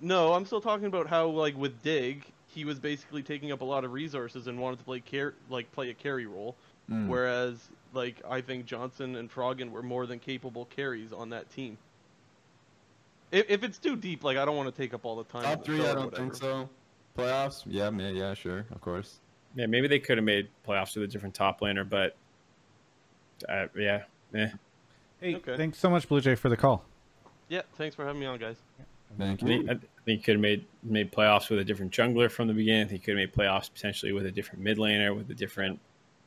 No, 0.00 0.32
I'm 0.32 0.44
still 0.44 0.60
talking 0.60 0.86
about 0.86 1.06
how 1.06 1.28
like 1.28 1.56
with 1.56 1.84
Dig, 1.84 2.24
he 2.48 2.64
was 2.64 2.80
basically 2.80 3.22
taking 3.22 3.52
up 3.52 3.60
a 3.60 3.64
lot 3.64 3.84
of 3.84 3.92
resources 3.92 4.48
and 4.48 4.58
wanted 4.58 4.80
to 4.80 4.84
play 4.84 4.98
car- 4.98 5.34
like 5.48 5.70
play 5.70 5.90
a 5.90 5.94
carry 5.94 6.26
role, 6.26 6.56
Mm. 6.90 7.08
whereas 7.08 7.70
like 7.94 8.20
I 8.28 8.42
think 8.42 8.66
Johnsun 8.66 9.16
and 9.16 9.32
Froggen 9.32 9.70
were 9.70 9.82
more 9.82 10.06
than 10.06 10.18
capable 10.18 10.66
carries 10.66 11.12
on 11.14 11.30
that 11.30 11.50
team. 11.50 11.78
If, 13.32 13.46
if 13.48 13.64
it's 13.64 13.78
too 13.78 13.96
deep, 13.96 14.22
like 14.22 14.36
I 14.36 14.44
don't 14.44 14.56
want 14.56 14.74
to 14.74 14.82
take 14.82 14.92
up 14.92 15.04
all 15.04 15.16
the 15.16 15.24
time. 15.24 15.44
Top 15.44 15.64
three, 15.64 15.80
I 15.86 15.94
don't 15.94 16.14
think 16.14 16.34
so. 16.34 16.68
Playoffs, 17.16 17.62
yeah, 17.66 17.90
yeah, 17.96 18.08
yeah, 18.08 18.34
sure, 18.34 18.66
of 18.70 18.80
course. 18.80 19.20
Yeah, 19.56 19.66
maybe 19.66 19.88
they 19.88 19.98
could 19.98 20.18
have 20.18 20.24
made 20.24 20.48
playoffs 20.66 20.94
with 20.94 21.04
a 21.04 21.06
different 21.06 21.34
top 21.34 21.60
laner, 21.60 21.88
but 21.88 22.16
uh, 23.48 23.66
yeah, 23.76 24.02
eh. 24.34 24.48
Hey, 25.20 25.36
Okay. 25.36 25.56
thanks 25.56 25.78
so 25.78 25.88
much, 25.88 26.08
Blue 26.08 26.20
Jay, 26.20 26.34
for 26.34 26.48
the 26.48 26.56
call. 26.56 26.84
Yeah, 27.48 27.62
thanks 27.76 27.94
for 27.96 28.04
having 28.04 28.20
me 28.20 28.26
on, 28.26 28.38
guys. 28.38 28.56
Thank 29.16 29.42
I 29.42 29.46
you. 29.46 29.58
think, 29.58 29.70
I 29.70 29.74
think 29.74 29.86
you 30.06 30.18
could 30.18 30.34
have 30.34 30.40
made 30.40 30.66
made 30.82 31.12
playoffs 31.12 31.48
with 31.48 31.60
a 31.60 31.64
different 31.64 31.92
jungler 31.92 32.30
from 32.30 32.48
the 32.48 32.54
beginning. 32.54 32.82
I 32.86 32.88
think 32.88 33.00
you 33.00 33.14
could 33.14 33.18
have 33.20 33.28
made 33.30 33.32
playoffs 33.32 33.72
potentially 33.72 34.12
with 34.12 34.26
a 34.26 34.30
different 34.30 34.62
mid 34.62 34.76
laner, 34.78 35.16
with 35.16 35.30
a 35.30 35.34
different 35.34 35.78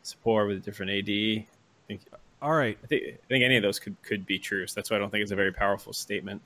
support, 0.07 0.47
with 0.47 0.57
a 0.57 0.59
different 0.59 0.91
AD. 0.91 1.09
I 1.09 1.45
think 1.87 2.01
All 2.41 2.53
right, 2.53 2.77
I 2.83 2.87
think, 2.87 3.03
I 3.07 3.27
think 3.27 3.43
any 3.43 3.57
of 3.57 3.63
those 3.63 3.79
could 3.79 4.01
could 4.03 4.25
be 4.25 4.39
true. 4.39 4.65
So 4.67 4.75
that's 4.75 4.89
why 4.89 4.97
I 4.97 4.99
don't 4.99 5.09
think 5.09 5.23
it's 5.23 5.31
a 5.31 5.35
very 5.35 5.53
powerful 5.53 5.93
statement. 5.93 6.41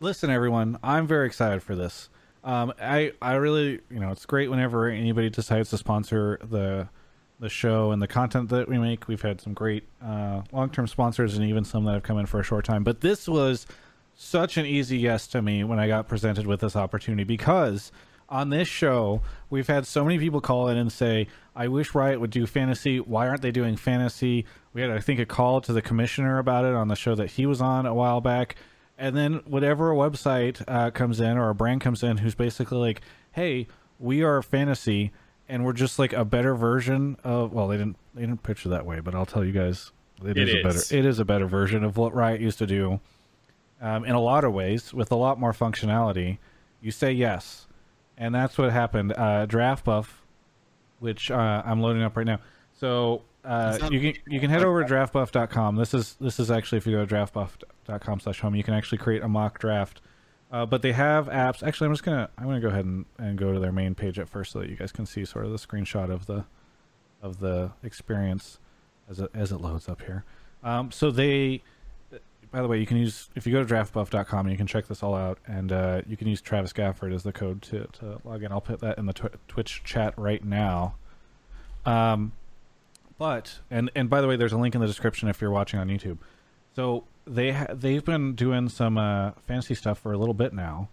listen, 0.00 0.30
everyone, 0.30 0.78
I'm 0.82 1.06
very 1.06 1.26
excited 1.26 1.62
for 1.62 1.76
this. 1.76 2.08
Um, 2.42 2.72
I 2.80 3.12
I 3.22 3.34
really, 3.34 3.80
you 3.90 4.00
know, 4.00 4.10
it's 4.10 4.26
great 4.26 4.50
whenever 4.50 4.88
anybody 4.88 5.30
decides 5.30 5.70
to 5.70 5.78
sponsor 5.78 6.38
the 6.42 6.88
the 7.40 7.48
show 7.48 7.90
and 7.90 8.00
the 8.00 8.06
content 8.08 8.48
that 8.50 8.68
we 8.68 8.78
make. 8.78 9.08
We've 9.08 9.22
had 9.22 9.40
some 9.40 9.54
great 9.54 9.84
uh, 10.02 10.42
long 10.52 10.70
term 10.70 10.86
sponsors 10.86 11.36
and 11.36 11.44
even 11.44 11.64
some 11.64 11.84
that 11.84 11.92
have 11.92 12.02
come 12.02 12.18
in 12.18 12.26
for 12.26 12.40
a 12.40 12.44
short 12.44 12.64
time. 12.64 12.84
But 12.84 13.00
this 13.00 13.26
was 13.28 13.66
such 14.14 14.56
an 14.56 14.66
easy 14.66 14.98
yes 14.98 15.26
to 15.28 15.42
me 15.42 15.64
when 15.64 15.78
I 15.78 15.88
got 15.88 16.06
presented 16.06 16.46
with 16.46 16.60
this 16.60 16.76
opportunity 16.76 17.24
because 17.24 17.90
on 18.28 18.50
this 18.50 18.68
show 18.68 19.20
we've 19.50 19.66
had 19.66 19.86
so 19.86 20.04
many 20.04 20.18
people 20.18 20.40
call 20.40 20.68
in 20.68 20.76
and 20.76 20.90
say, 20.90 21.28
"I 21.54 21.68
wish 21.68 21.94
Riot 21.94 22.20
would 22.20 22.30
do 22.30 22.46
fantasy. 22.46 22.98
Why 23.00 23.28
aren't 23.28 23.42
they 23.42 23.50
doing 23.52 23.76
fantasy?" 23.76 24.44
We 24.72 24.80
had, 24.80 24.90
I 24.90 25.00
think, 25.00 25.20
a 25.20 25.26
call 25.26 25.60
to 25.62 25.72
the 25.72 25.82
commissioner 25.82 26.38
about 26.38 26.64
it 26.64 26.74
on 26.74 26.88
the 26.88 26.96
show 26.96 27.14
that 27.14 27.32
he 27.32 27.46
was 27.46 27.60
on 27.60 27.86
a 27.86 27.94
while 27.94 28.20
back. 28.20 28.56
And 28.98 29.16
then 29.16 29.42
whatever 29.46 29.92
website 29.92 30.62
uh, 30.68 30.90
comes 30.90 31.20
in 31.20 31.36
or 31.36 31.48
a 31.50 31.54
brand 31.54 31.80
comes 31.80 32.02
in 32.02 32.18
who's 32.18 32.34
basically 32.34 32.78
like, 32.78 33.00
"Hey, 33.32 33.66
we 33.98 34.22
are 34.22 34.42
fantasy." 34.42 35.12
and 35.48 35.62
we're 35.64 35.74
just 35.74 35.98
like 35.98 36.12
a 36.14 36.24
better 36.24 36.54
version 36.54 37.18
of 37.22 37.52
well 37.52 37.68
they 37.68 37.76
didn't 37.76 37.96
they 38.14 38.22
didn't 38.22 38.42
picture 38.42 38.70
that 38.70 38.86
way 38.86 39.00
but 39.00 39.14
i'll 39.14 39.26
tell 39.26 39.44
you 39.44 39.52
guys 39.52 39.92
It 40.24 40.38
is, 40.38 40.54
a 40.54 40.62
better 40.62 40.78
it 40.98 41.04
is 41.04 41.18
a 41.18 41.24
better 41.26 41.46
version 41.46 41.84
of 41.84 41.98
what 41.98 42.14
riot 42.14 42.40
used 42.40 42.58
to 42.60 42.66
do 42.66 43.00
um, 43.82 44.06
in 44.06 44.14
a 44.14 44.20
lot 44.20 44.44
of 44.44 44.54
ways 44.54 44.94
with 44.94 45.12
a 45.12 45.16
lot 45.16 45.38
more 45.38 45.52
functionality 45.52 46.38
you 46.80 46.90
say 46.90 47.12
yes 47.12 47.66
and 48.16 48.34
that's 48.34 48.56
what 48.58 48.70
happened 48.72 49.12
uh, 49.16 49.46
draft 49.46 49.84
buff 49.84 50.22
which 51.00 51.30
uh, 51.30 51.62
i'm 51.64 51.80
loading 51.80 52.02
up 52.02 52.16
right 52.16 52.26
now 52.26 52.38
so 52.72 53.22
uh, 53.44 53.78
you 53.90 54.00
can 54.00 54.22
you 54.26 54.40
can 54.40 54.50
head 54.50 54.64
over 54.64 54.82
to 54.82 54.92
draftbuff.com 54.92 55.76
this 55.76 55.92
is 55.92 56.16
this 56.20 56.40
is 56.40 56.50
actually 56.50 56.78
if 56.78 56.86
you 56.86 56.92
go 56.92 57.04
to 57.04 57.14
draftbuff.com 57.14 58.20
slash 58.20 58.40
home 58.40 58.54
you 58.54 58.64
can 58.64 58.74
actually 58.74 58.98
create 58.98 59.22
a 59.22 59.28
mock 59.28 59.58
draft 59.58 60.00
uh, 60.54 60.64
but 60.64 60.82
they 60.82 60.92
have 60.92 61.26
apps. 61.26 61.66
Actually, 61.66 61.86
I'm 61.86 61.92
just 61.94 62.04
gonna 62.04 62.30
I'm 62.38 62.44
gonna 62.44 62.60
go 62.60 62.68
ahead 62.68 62.84
and, 62.84 63.06
and 63.18 63.36
go 63.36 63.52
to 63.52 63.58
their 63.58 63.72
main 63.72 63.96
page 63.96 64.20
at 64.20 64.28
first 64.28 64.52
so 64.52 64.60
that 64.60 64.70
you 64.70 64.76
guys 64.76 64.92
can 64.92 65.04
see 65.04 65.24
sort 65.24 65.44
of 65.46 65.50
the 65.50 65.58
screenshot 65.58 66.12
of 66.12 66.26
the 66.26 66.44
of 67.20 67.40
the 67.40 67.72
experience 67.82 68.60
as 69.10 69.18
it 69.18 69.30
as 69.34 69.50
it 69.50 69.60
loads 69.60 69.88
up 69.88 70.02
here. 70.02 70.24
Um, 70.62 70.92
so 70.92 71.10
they, 71.10 71.62
by 72.54 72.62
the 72.62 72.68
way, 72.68 72.78
you 72.78 72.86
can 72.86 72.96
use 72.96 73.28
if 73.34 73.48
you 73.48 73.52
go 73.52 73.64
to 73.64 73.74
draftbuff.com 73.74 74.48
you 74.48 74.56
can 74.56 74.68
check 74.68 74.86
this 74.86 75.02
all 75.02 75.16
out, 75.16 75.38
and 75.44 75.72
uh, 75.72 76.02
you 76.06 76.16
can 76.16 76.28
use 76.28 76.40
Travis 76.40 76.72
Gafford 76.72 77.12
as 77.12 77.24
the 77.24 77.32
code 77.32 77.60
to 77.62 77.88
to 77.94 78.20
log 78.22 78.44
in. 78.44 78.52
I'll 78.52 78.60
put 78.60 78.78
that 78.78 78.96
in 78.96 79.06
the 79.06 79.12
tw- 79.12 79.48
Twitch 79.48 79.82
chat 79.82 80.14
right 80.16 80.42
now. 80.44 80.94
Um, 81.84 82.30
but 83.18 83.58
and 83.72 83.90
and 83.96 84.08
by 84.08 84.20
the 84.20 84.28
way, 84.28 84.36
there's 84.36 84.52
a 84.52 84.56
link 84.56 84.76
in 84.76 84.80
the 84.80 84.86
description 84.86 85.28
if 85.28 85.40
you're 85.40 85.50
watching 85.50 85.80
on 85.80 85.88
YouTube. 85.88 86.18
So 86.76 87.04
they 87.26 87.50
ha- 87.50 87.74
they've 87.74 88.04
been 88.04 88.36
doing 88.36 88.68
some 88.68 88.98
uh, 88.98 89.32
fantasy 89.48 89.74
stuff 89.74 89.98
for 89.98 90.12
a 90.12 90.16
little 90.16 90.32
bit 90.32 90.52
now, 90.52 90.90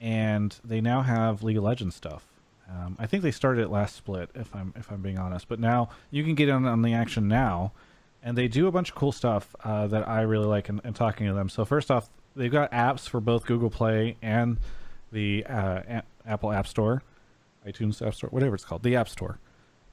and 0.00 0.56
they 0.64 0.80
now 0.80 1.02
have 1.02 1.44
League 1.44 1.58
of 1.58 1.62
Legends 1.62 1.94
stuff. 1.94 2.24
Um, 2.68 2.96
I 2.98 3.06
think 3.06 3.22
they 3.22 3.30
started 3.30 3.62
it 3.62 3.70
last 3.70 3.94
split, 3.94 4.30
if 4.34 4.52
I'm 4.52 4.74
if 4.76 4.90
I'm 4.90 5.00
being 5.00 5.18
honest. 5.18 5.46
But 5.46 5.60
now 5.60 5.90
you 6.10 6.24
can 6.24 6.34
get 6.34 6.48
in 6.48 6.66
on 6.66 6.82
the 6.82 6.92
action 6.92 7.28
now, 7.28 7.70
and 8.22 8.36
they 8.36 8.48
do 8.48 8.66
a 8.66 8.72
bunch 8.72 8.90
of 8.90 8.94
cool 8.94 9.12
stuff 9.12 9.54
uh, 9.64 9.86
that 9.88 10.08
I 10.08 10.22
really 10.22 10.46
like 10.46 10.68
in 10.68 10.92
talking 10.94 11.26
to 11.26 11.34
them. 11.34 11.48
So 11.48 11.64
first 11.64 11.90
off, 11.90 12.08
they've 12.34 12.52
got 12.52 12.70
apps 12.72 13.08
for 13.08 13.20
both 13.20 13.46
Google 13.46 13.70
Play 13.70 14.16
and 14.22 14.58
the 15.12 15.44
uh, 15.46 15.82
a- 15.88 16.02
Apple 16.26 16.52
App 16.52 16.66
Store, 16.66 17.02
iTunes 17.66 18.06
App 18.06 18.14
Store, 18.14 18.30
whatever 18.30 18.54
it's 18.54 18.64
called, 18.64 18.82
the 18.82 18.96
App 18.96 19.08
Store, 19.08 19.38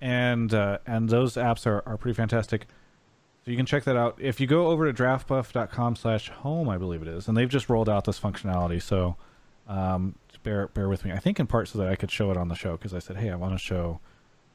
and 0.02 0.54
uh, 0.54 0.80
and 0.86 1.10
those 1.10 1.36
apps 1.36 1.66
are, 1.66 1.84
are 1.86 1.98
pretty 1.98 2.16
fantastic. 2.16 2.68
So 3.44 3.52
you 3.52 3.58
can 3.58 3.68
check 3.68 3.84
that 3.84 3.96
out. 3.96 4.18
If 4.20 4.40
you 4.40 4.48
go 4.48 4.68
over 4.68 4.92
to 4.92 5.04
draftbuff.com 5.04 5.98
slash 5.98 6.30
home, 6.30 6.68
I 6.68 6.80
believe 6.80 7.04
it 7.04 7.08
is, 7.08 7.28
and 7.28 7.38
they've 7.38 7.48
just 7.48 7.70
rolled 7.70 7.88
out 7.88 8.06
this 8.06 8.20
functionality. 8.20 8.82
So 8.82 9.18
um, 9.68 10.16
bear 10.42 10.68
bear 10.70 10.90
with 10.90 11.06
me. 11.06 11.12
I 11.12 11.20
think 11.20 11.40
in 11.40 11.48
part 11.48 11.68
so 11.68 11.78
that 11.80 11.88
I 11.88 11.96
could 11.96 12.12
show 12.12 12.32
it 12.32 12.38
on 12.38 12.48
the 12.48 12.56
show 12.56 12.72
because 12.74 12.94
I 12.94 13.00
said, 13.00 13.18
hey, 13.18 13.30
I 13.30 13.36
want 13.36 13.54
to 13.54 13.60
show, 13.60 14.00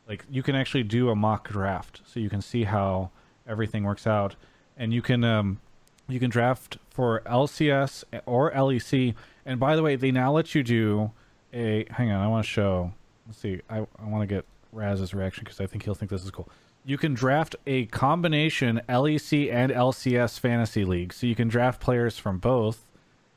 like 0.09 0.25
you 0.29 0.43
can 0.43 0.57
actually 0.57 0.83
do 0.83 1.09
a 1.09 1.15
mock 1.15 1.49
draft, 1.49 2.03
so 2.05 2.19
you 2.19 2.29
can 2.29 2.43
see 2.43 2.65
how 2.65 3.11
everything 3.51 3.85
works 3.85 4.07
out, 4.07 4.37
and 4.77 4.95
you 4.95 5.03
can 5.03 5.25
um, 5.25 5.61
you 6.09 6.19
can 6.21 6.31
draft 6.31 6.79
for 6.89 7.21
LCS 7.27 8.05
or 8.25 8.51
LEC. 8.53 9.15
And 9.45 9.59
by 9.59 9.77
the 9.77 9.83
way, 9.83 9.97
they 9.97 10.11
now 10.11 10.33
let 10.33 10.55
you 10.55 10.63
do 10.63 11.11
a. 11.53 11.85
Hang 11.91 12.11
on, 12.11 12.23
I 12.23 12.29
want 12.29 12.45
to 12.45 12.51
show. 12.51 12.93
Let's 13.27 13.39
see. 13.39 13.61
I 13.69 13.79
I 13.79 14.07
want 14.07 14.23
to 14.23 14.27
get 14.27 14.45
Raz's 14.73 15.13
reaction 15.13 15.45
because 15.45 15.61
I 15.61 15.67
think 15.67 15.85
he'll 15.85 15.95
think 15.95 16.11
this 16.11 16.25
is 16.25 16.31
cool. 16.31 16.49
You 16.85 16.97
can 16.97 17.13
draft 17.13 17.57
a 17.67 17.87
combination 17.87 18.81
LEC 18.89 19.53
and 19.53 19.71
LCS 19.71 20.39
fantasy 20.41 20.85
league, 20.85 21.13
so 21.13 21.27
you 21.27 21.35
can 21.35 21.49
draft 21.49 21.81
players 21.81 22.17
from 22.17 22.39
both, 22.39 22.87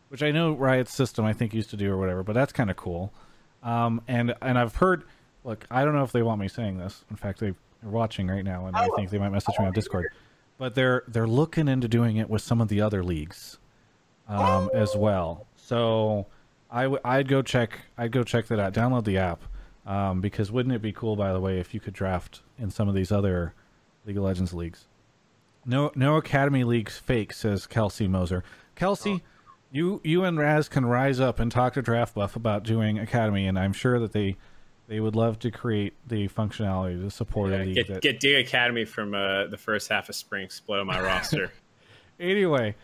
which 0.08 0.24
I 0.24 0.32
know 0.32 0.54
Riot's 0.54 0.94
system 0.94 1.26
I 1.26 1.34
think 1.34 1.54
used 1.54 1.70
to 1.72 1.78
do 1.78 1.92
or 1.92 1.98
whatever, 1.98 2.24
but 2.24 2.34
that's 2.34 2.54
kind 2.54 2.70
of 2.70 2.78
cool. 2.78 3.12
Um, 3.62 4.02
and 4.08 4.34
and 4.42 4.58
I've 4.58 4.76
heard. 4.76 5.04
Look, 5.46 5.66
I 5.70 5.84
don't 5.84 5.94
know 5.94 6.04
if 6.06 6.14
they 6.14 6.22
want 6.22 6.40
me 6.40 6.48
saying 6.48 6.78
this. 6.78 7.04
In 7.10 7.18
fact, 7.18 7.40
they- 7.42 7.54
watching 7.84 8.28
right 8.28 8.44
now, 8.44 8.66
and 8.68 8.76
I 8.76 8.88
think 8.96 9.10
they 9.10 9.18
might 9.18 9.30
message 9.30 9.56
me 9.60 9.66
on 9.66 9.74
Discord. 9.74 10.08
But 10.58 10.76
they're 10.76 11.04
they're 11.08 11.28
looking 11.28 11.68
into 11.68 11.88
doing 11.88 12.18
it 12.18 12.30
with 12.30 12.42
some 12.42 12.62
of 12.62 12.68
the 12.68 12.82
other 12.82 13.04
leagues 13.04 13.58
um, 14.28 14.70
as 14.74 14.96
well. 14.96 15.48
So 15.56 16.28
I 16.72 16.84
w- 16.84 17.02
I'd 17.04 17.28
go 17.28 17.42
check 17.42 17.80
I'd 17.98 18.12
go 18.12 18.24
check 18.24 18.48
that 18.48 18.60
out. 18.60 18.74
Download 18.74 19.04
the 19.04 19.18
app 19.18 19.42
um, 19.86 20.22
because 20.22 20.52
wouldn't 20.52 20.74
it 20.74 20.82
be 20.82 20.92
cool, 20.92 21.16
by 21.16 21.34
the 21.34 21.40
way, 21.40 21.60
if 21.60 21.74
you 21.74 21.80
could 21.80 21.94
draft 21.94 22.42
in 22.58 22.70
some 22.72 22.88
of 22.88 22.96
these 22.96 23.12
other 23.12 23.54
League 24.06 24.18
of 24.18 24.24
Legends 24.24 24.54
leagues? 24.54 24.86
No 25.66 25.92
no 25.96 26.18
Academy 26.18 26.64
leagues 26.64 26.98
fake, 26.98 27.34
says 27.34 27.66
Kelsey 27.68 28.08
Moser. 28.08 28.44
Kelsey, 28.76 29.24
you 29.72 30.02
you 30.04 30.24
and 30.24 30.38
Raz 30.38 30.70
can 30.70 30.86
rise 30.86 31.20
up 31.20 31.40
and 31.40 31.52
talk 31.52 31.74
to 31.74 31.82
Draft 31.82 32.16
Buff 32.16 32.36
about 32.36 32.64
doing 32.64 33.00
Academy, 33.00 33.48
and 33.48 33.58
I'm 33.58 33.74
sure 33.74 34.00
that 34.00 34.14
they 34.14 34.38
they 34.88 35.00
would 35.00 35.16
love 35.16 35.40
to 35.40 35.52
create 35.52 35.94
the 36.08 36.28
functionality 36.28 37.02
to 37.02 37.10
support 37.10 37.52
a 37.52 37.58
Yeah, 37.58 37.64
league 37.64 37.76
get, 37.76 37.88
that 37.88 38.02
get 38.02 38.20
Dig 38.20 38.46
Academy 38.46 38.86
from 38.86 39.14
uh, 39.14 39.48
the 39.48 39.58
first 39.58 39.90
half 39.90 40.10
of 40.10 40.16
spring 40.16 40.50
split 40.50 40.80
on 40.80 40.88
my 40.88 41.00
roster. 41.02 41.52
anyway, 42.20 42.76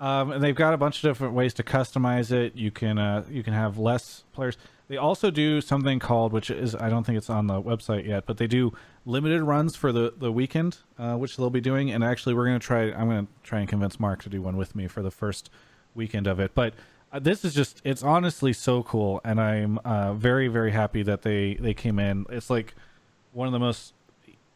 um, 0.00 0.32
and 0.32 0.42
they've 0.42 0.54
got 0.54 0.74
a 0.74 0.76
bunch 0.76 1.02
of 1.02 1.10
different 1.10 1.34
ways 1.34 1.54
to 1.54 1.62
customize 1.62 2.30
it. 2.30 2.54
You 2.54 2.70
can 2.70 2.98
uh, 2.98 3.24
you 3.28 3.42
can 3.42 3.54
have 3.54 3.78
less 3.78 4.24
players. 4.32 4.56
They 4.88 4.96
also 4.96 5.30
do 5.30 5.60
something 5.60 5.98
called, 5.98 6.32
which 6.32 6.50
is 6.50 6.74
I 6.74 6.88
don't 6.88 7.04
think 7.04 7.18
it's 7.18 7.28
on 7.28 7.46
the 7.46 7.60
website 7.60 8.06
yet, 8.06 8.24
but 8.24 8.38
they 8.38 8.46
do 8.46 8.72
limited 9.04 9.42
runs 9.42 9.76
for 9.76 9.92
the 9.92 10.14
the 10.16 10.32
weekend, 10.32 10.78
uh, 10.98 11.16
which 11.16 11.36
they'll 11.36 11.50
be 11.50 11.60
doing. 11.60 11.90
And 11.90 12.02
actually, 12.02 12.34
we're 12.34 12.46
gonna 12.46 12.58
try. 12.58 12.84
I'm 12.92 13.08
gonna 13.08 13.26
try 13.42 13.60
and 13.60 13.68
convince 13.68 14.00
Mark 14.00 14.22
to 14.22 14.28
do 14.28 14.40
one 14.40 14.56
with 14.56 14.74
me 14.74 14.86
for 14.86 15.02
the 15.02 15.10
first 15.10 15.50
weekend 15.94 16.26
of 16.26 16.40
it. 16.40 16.54
But 16.54 16.74
this 17.20 17.44
is 17.44 17.54
just 17.54 17.80
it's 17.84 18.02
honestly 18.02 18.52
so 18.52 18.82
cool, 18.82 19.20
and 19.24 19.40
I'm 19.40 19.78
uh, 19.84 20.14
very 20.14 20.48
very 20.48 20.72
happy 20.72 21.02
that 21.02 21.22
they 21.22 21.54
they 21.54 21.74
came 21.74 21.98
in. 21.98 22.26
It's 22.30 22.50
like 22.50 22.74
one 23.32 23.46
of 23.46 23.52
the 23.52 23.58
most 23.58 23.94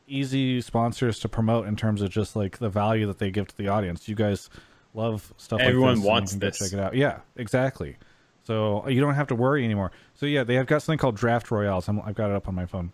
easy 0.07 0.61
sponsors 0.61 1.19
to 1.21 1.29
promote 1.29 1.67
in 1.67 1.77
terms 1.77 2.03
of 2.03 2.11
just 2.11 2.37
like 2.37 2.59
the 2.59 2.69
value 2.69 3.07
that 3.07 3.19
they 3.19 3.31
give 3.31 3.49
to 3.49 3.57
the 3.57 3.69
audience. 3.69 4.09
You 4.09 4.15
guys 4.15 4.51
love 4.95 5.33
stuff 5.37 5.61
Everyone 5.61 5.95
like 5.95 5.99
this. 5.99 6.07
wants 6.07 6.35
this. 6.35 6.59
Check 6.59 6.73
it 6.73 6.79
out. 6.79 6.95
Yeah, 6.95 7.21
exactly. 7.37 7.97
So 8.45 8.87
you 8.89 9.01
don't 9.01 9.15
have 9.15 9.29
to 9.29 9.35
worry 9.35 9.65
anymore. 9.65 9.93
So 10.15 10.27
yeah, 10.27 10.45
they 10.45 10.55
have 10.57 10.67
got 10.67 10.83
something 10.83 10.99
called 10.99 11.17
Draft 11.17 11.51
Royales. 11.51 11.89
I'm, 11.89 12.01
I've 12.03 12.15
got 12.15 12.31
it 12.31 12.37
up 12.37 12.49
on 12.49 12.55
my 12.55 12.67
phone. 12.67 12.93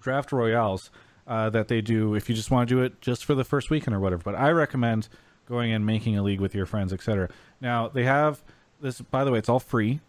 Draft 0.00 0.32
Royales 0.32 0.90
uh, 1.26 1.48
that 1.50 1.68
they 1.68 1.80
do 1.80 2.14
if 2.14 2.28
you 2.28 2.34
just 2.34 2.50
want 2.50 2.68
to 2.68 2.74
do 2.74 2.82
it 2.82 3.00
just 3.00 3.24
for 3.24 3.34
the 3.34 3.44
first 3.44 3.70
weekend 3.70 3.94
or 3.94 4.00
whatever. 4.00 4.22
But 4.22 4.34
I 4.34 4.50
recommend 4.50 5.08
going 5.48 5.72
and 5.72 5.86
making 5.86 6.18
a 6.18 6.22
league 6.22 6.40
with 6.40 6.54
your 6.54 6.66
friends, 6.66 6.92
etc. 6.92 7.28
Now 7.60 7.88
they 7.88 8.04
have 8.04 8.42
this. 8.80 9.00
By 9.00 9.24
the 9.24 9.30
way, 9.30 9.38
it's 9.38 9.48
all 9.48 9.60
free. 9.60 10.00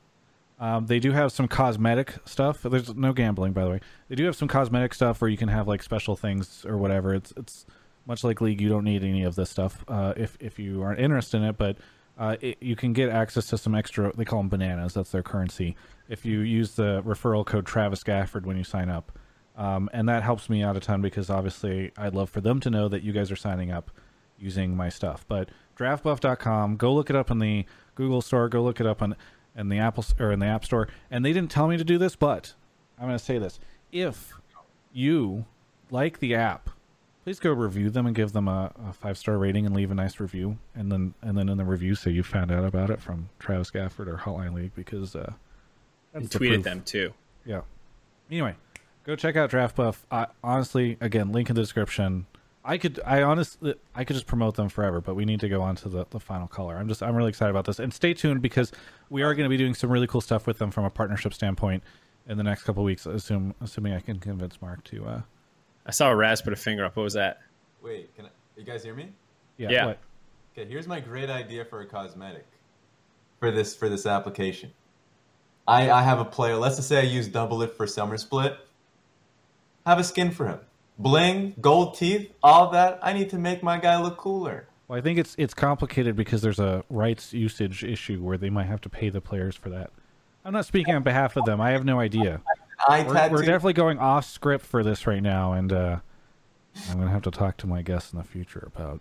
Um, 0.60 0.86
they 0.86 1.00
do 1.00 1.12
have 1.12 1.32
some 1.32 1.48
cosmetic 1.48 2.16
stuff. 2.24 2.62
There's 2.62 2.96
no 2.96 3.14
gambling, 3.14 3.54
by 3.54 3.64
the 3.64 3.72
way. 3.72 3.80
They 4.10 4.16
do 4.16 4.26
have 4.26 4.36
some 4.36 4.48
cosmetic 4.48 4.94
stuff 4.94 5.20
where 5.20 5.30
you 5.30 5.38
can 5.38 5.50
have 5.50 5.68
like 5.68 5.82
special 5.82 6.16
things 6.16 6.66
or 6.68 6.78
whatever. 6.78 7.16
It's 7.16 7.34
it's 7.36 7.66
much 8.06 8.24
like 8.24 8.42
League. 8.42 8.62
You 8.62 8.70
don't 8.70 8.84
need 8.84 9.04
any 9.04 9.24
of 9.24 9.36
this 9.36 9.50
stuff 9.50 9.84
uh, 9.88 10.14
if 10.16 10.38
if 10.40 10.60
you 10.60 10.84
aren't 10.84 11.00
interested 11.00 11.38
in 11.38 11.44
it. 11.46 11.58
But 11.58 11.78
uh, 12.18 12.38
it, 12.42 12.58
you 12.62 12.76
can 12.76 12.94
get 12.94 13.10
access 13.10 13.48
to 13.48 13.58
some 13.58 13.74
extra. 13.74 14.16
They 14.16 14.26
call 14.26 14.40
them 14.40 14.50
bananas. 14.50 14.94
That's 14.94 15.12
their 15.12 15.24
currency. 15.24 15.76
If 16.08 16.26
you 16.26 16.42
use 16.42 16.76
the 16.76 17.02
referral 17.04 17.46
code 17.46 17.66
Travis 17.66 18.04
Gafford 18.04 18.46
when 18.46 18.58
you 18.58 18.64
sign 18.64 18.90
up, 18.90 19.18
um, 19.58 19.90
and 19.94 20.08
that 20.10 20.22
helps 20.22 20.50
me 20.50 20.62
out 20.62 20.78
a 20.78 20.80
ton 20.80 21.02
because 21.02 21.30
obviously 21.30 21.92
I'd 21.98 22.14
love 22.14 22.30
for 22.30 22.42
them 22.42 22.60
to 22.62 22.70
know 22.70 22.88
that 22.88 23.02
you 23.02 23.14
guys 23.14 23.32
are 23.32 23.36
signing 23.36 23.72
up 23.72 23.90
using 24.38 24.76
my 24.76 24.90
stuff. 24.90 25.26
But 25.28 25.50
draftbuff.com, 25.78 26.78
go 26.78 26.94
look 26.94 27.10
it 27.10 27.16
up 27.16 27.32
in 27.32 27.40
the 27.40 27.66
Google 27.96 28.22
store. 28.22 28.50
Go 28.50 28.64
look 28.64 28.80
it 28.80 28.86
up 28.86 29.02
on 29.02 29.16
in 29.56 29.70
the 29.70 29.80
Apple 29.80 30.06
or 30.20 30.32
in 30.32 30.40
the 30.40 30.46
App 30.46 30.66
Store. 30.66 30.88
And 31.10 31.26
they 31.26 31.34
didn't 31.34 31.52
tell 31.52 31.68
me 31.68 31.78
to 31.78 31.84
do 31.84 31.98
this, 31.98 32.16
but 32.16 32.54
I'm 32.98 33.08
going 33.08 33.18
to 33.18 33.24
say 33.24 33.38
this: 33.38 33.60
if 33.92 34.34
you 34.94 35.46
like 35.90 36.20
the 36.20 36.36
app, 36.36 36.70
please 37.24 37.40
go 37.40 37.52
review 37.52 37.90
them 37.90 38.06
and 38.06 38.16
give 38.16 38.32
them 38.32 38.48
a, 38.48 38.72
a 38.88 38.94
five 38.94 39.18
star 39.18 39.38
rating 39.38 39.66
and 39.66 39.76
leave 39.76 39.92
a 39.92 39.96
nice 39.96 40.20
review. 40.20 40.58
And 40.76 40.92
then 40.92 41.14
and 41.22 41.38
then 41.38 41.50
in 41.50 41.58
the 41.58 41.66
review, 41.66 41.96
say 41.96 42.12
you 42.12 42.24
found 42.24 42.52
out 42.52 42.64
about 42.64 42.90
it 42.90 43.02
from 43.02 43.30
Travis 43.40 43.72
Gafford 43.72 44.08
or 44.08 44.18
Hotline 44.18 44.54
League 44.54 44.76
because 44.76 45.16
uh, 45.16 45.34
and 46.14 46.30
tweeted 46.30 46.54
proof. 46.54 46.64
them 46.64 46.82
too. 46.84 47.14
Yeah. 47.46 47.62
Anyway, 48.30 48.56
go 49.04 49.16
check 49.16 49.36
out 49.36 49.50
Draft 49.50 49.76
Buff. 49.76 50.06
I, 50.12 50.28
honestly, 50.44 50.98
again, 51.02 51.32
link 51.32 51.50
in 51.50 51.56
the 51.56 51.62
description. 51.62 52.28
I 52.64 52.78
could, 52.78 53.00
I 53.06 53.24
honestly, 53.24 53.74
I 53.96 54.04
could 54.04 54.16
just 54.16 54.28
promote 54.28 54.56
them 54.56 54.70
forever, 54.70 55.02
but 55.02 55.16
we 55.16 55.26
need 55.26 55.40
to 55.40 55.50
go 55.50 55.62
on 55.62 55.76
to 55.78 55.90
the, 55.90 56.06
the 56.10 56.20
final 56.20 56.48
color. 56.48 56.78
I'm 56.78 56.88
just, 56.88 57.02
I'm 57.02 57.16
really 57.16 57.30
excited 57.30 57.50
about 57.50 57.66
this, 57.66 57.80
and 57.80 57.92
stay 57.94 58.14
tuned 58.14 58.42
because 58.42 58.72
we 59.10 59.24
are 59.24 59.34
going 59.34 59.46
to 59.46 59.50
be 59.50 59.58
doing 59.58 59.74
some 59.74 59.90
really 59.90 60.08
cool 60.08 60.22
stuff 60.22 60.46
with 60.46 60.60
them 60.60 60.70
from 60.70 60.86
a 60.86 60.90
partnership 60.90 61.34
standpoint 61.34 61.84
in 62.28 62.38
the 62.38 62.44
next 62.44 62.64
couple 62.64 62.84
weeks. 62.84 63.06
Assume, 63.08 63.56
assuming 63.62 63.94
I 63.94 64.00
can 64.00 64.20
convince 64.20 64.62
Mark 64.62 64.84
to, 64.86 65.06
uh, 65.06 65.22
I 65.88 65.92
saw 65.92 66.12
a 66.12 66.16
Raz 66.16 66.42
put 66.42 66.54
a 66.54 66.56
finger 66.56 66.86
up. 66.86 66.96
What 66.96 67.04
was 67.04 67.14
that? 67.14 67.42
Wait, 67.82 68.16
can 68.16 68.26
I, 68.26 68.30
you 68.56 68.64
guys 68.64 68.84
hear 68.84 68.94
me? 68.94 69.12
yeah, 69.58 69.70
Yeah. 69.70 69.86
what? 69.88 70.00
Okay, 70.56 70.70
here's 70.70 70.88
my 70.88 71.00
great 71.00 71.30
idea 71.30 71.66
for 71.66 71.82
a 71.82 71.86
cosmetic 71.86 72.46
for 73.40 73.52
this 73.52 73.76
for 73.76 73.90
this 73.90 74.06
application. 74.06 74.72
I 75.68 75.90
I 75.90 76.04
have 76.04 76.20
a 76.20 76.26
player. 76.26 76.58
Let's 76.58 76.76
just 76.76 76.90
say 76.90 77.00
I 77.00 77.04
use 77.04 77.30
Doublelift 77.30 77.76
for 77.76 77.88
summer 77.88 78.18
split. 78.18 78.58
Have 79.86 79.98
a 79.98 80.04
skin 80.04 80.30
for 80.32 80.48
him. 80.48 80.60
Bling, 81.02 81.56
gold 81.60 81.96
teeth, 81.98 82.32
all 82.44 82.70
that. 82.72 83.00
I 83.02 83.14
need 83.14 83.30
to 83.32 83.38
make 83.38 83.64
my 83.64 83.78
guy 83.80 84.00
look 84.02 84.18
cooler. 84.18 84.68
Well, 84.88 85.00
I 85.00 85.02
think 85.02 85.18
it's 85.18 85.36
it's 85.38 85.54
complicated 85.54 86.16
because 86.16 86.42
there's 86.42 86.60
a 86.60 86.84
rights 86.90 87.34
usage 87.34 87.84
issue 87.84 88.22
where 88.22 88.38
they 88.38 88.50
might 88.50 88.66
have 88.68 88.82
to 88.82 88.90
pay 88.90 89.10
the 89.10 89.22
players 89.22 89.56
for 89.56 89.70
that. 89.70 89.90
I'm 90.44 90.54
not 90.54 90.66
speaking 90.66 90.94
on 90.96 91.04
behalf 91.04 91.38
of 91.38 91.46
them. 91.46 91.62
I 91.62 91.72
have 91.72 91.86
no 91.86 92.00
idea. 92.00 92.42
I 92.88 93.04
We're, 93.04 93.14
we're 93.30 93.42
definitely 93.46 93.74
going 93.74 94.00
off 94.00 94.26
script 94.26 94.66
for 94.66 94.84
this 94.84 95.06
right 95.08 95.22
now, 95.22 95.54
and 95.54 95.72
uh, 95.72 96.00
I'm 96.90 96.98
gonna 97.00 97.12
have 97.12 97.22
to 97.24 97.32
talk 97.32 97.58
to 97.58 97.68
my 97.68 97.82
guests 97.82 98.12
in 98.12 98.18
the 98.18 98.24
future 98.26 98.68
about 98.76 99.00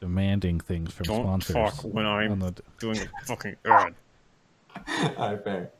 demanding 0.00 0.60
things 0.60 0.92
from 0.92 1.04
Don't 1.04 1.22
sponsors. 1.42 1.54
talk 1.54 1.74
when 1.84 2.06
I'm 2.06 2.32
on 2.32 2.38
the- 2.40 2.54
doing 2.78 2.98
a 2.98 3.26
fucking 3.26 3.56
ad. 3.64 3.94
all 5.16 5.30
right, 5.30 5.44
fair. 5.44 5.70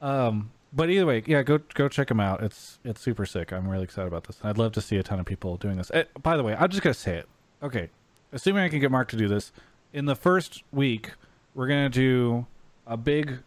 um, 0.00 0.50
but 0.74 0.90
either 0.90 1.06
way, 1.06 1.22
yeah, 1.26 1.42
go 1.42 1.58
go 1.74 1.88
check 1.88 2.08
them 2.08 2.20
out. 2.20 2.42
It's 2.42 2.78
it's 2.84 3.00
super 3.00 3.24
sick. 3.26 3.52
I'm 3.52 3.68
really 3.68 3.84
excited 3.84 4.08
about 4.08 4.24
this. 4.24 4.38
I'd 4.42 4.58
love 4.58 4.72
to 4.72 4.80
see 4.80 4.96
a 4.96 5.02
ton 5.02 5.20
of 5.20 5.26
people 5.26 5.56
doing 5.56 5.76
this. 5.76 5.90
Eh, 5.94 6.04
by 6.22 6.36
the 6.36 6.42
way, 6.42 6.54
I'm 6.58 6.70
just 6.70 6.82
gonna 6.82 6.94
say 6.94 7.16
it. 7.16 7.28
Okay, 7.62 7.90
assuming 8.32 8.64
I 8.64 8.68
can 8.68 8.80
get 8.80 8.90
Mark 8.90 9.08
to 9.10 9.16
do 9.16 9.28
this 9.28 9.52
in 9.92 10.06
the 10.06 10.16
first 10.16 10.62
week, 10.72 11.12
we're 11.54 11.68
gonna 11.68 11.88
do 11.88 12.46
a 12.86 12.96
big 12.96 13.38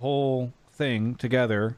whole 0.00 0.52
thing 0.70 1.14
together 1.14 1.76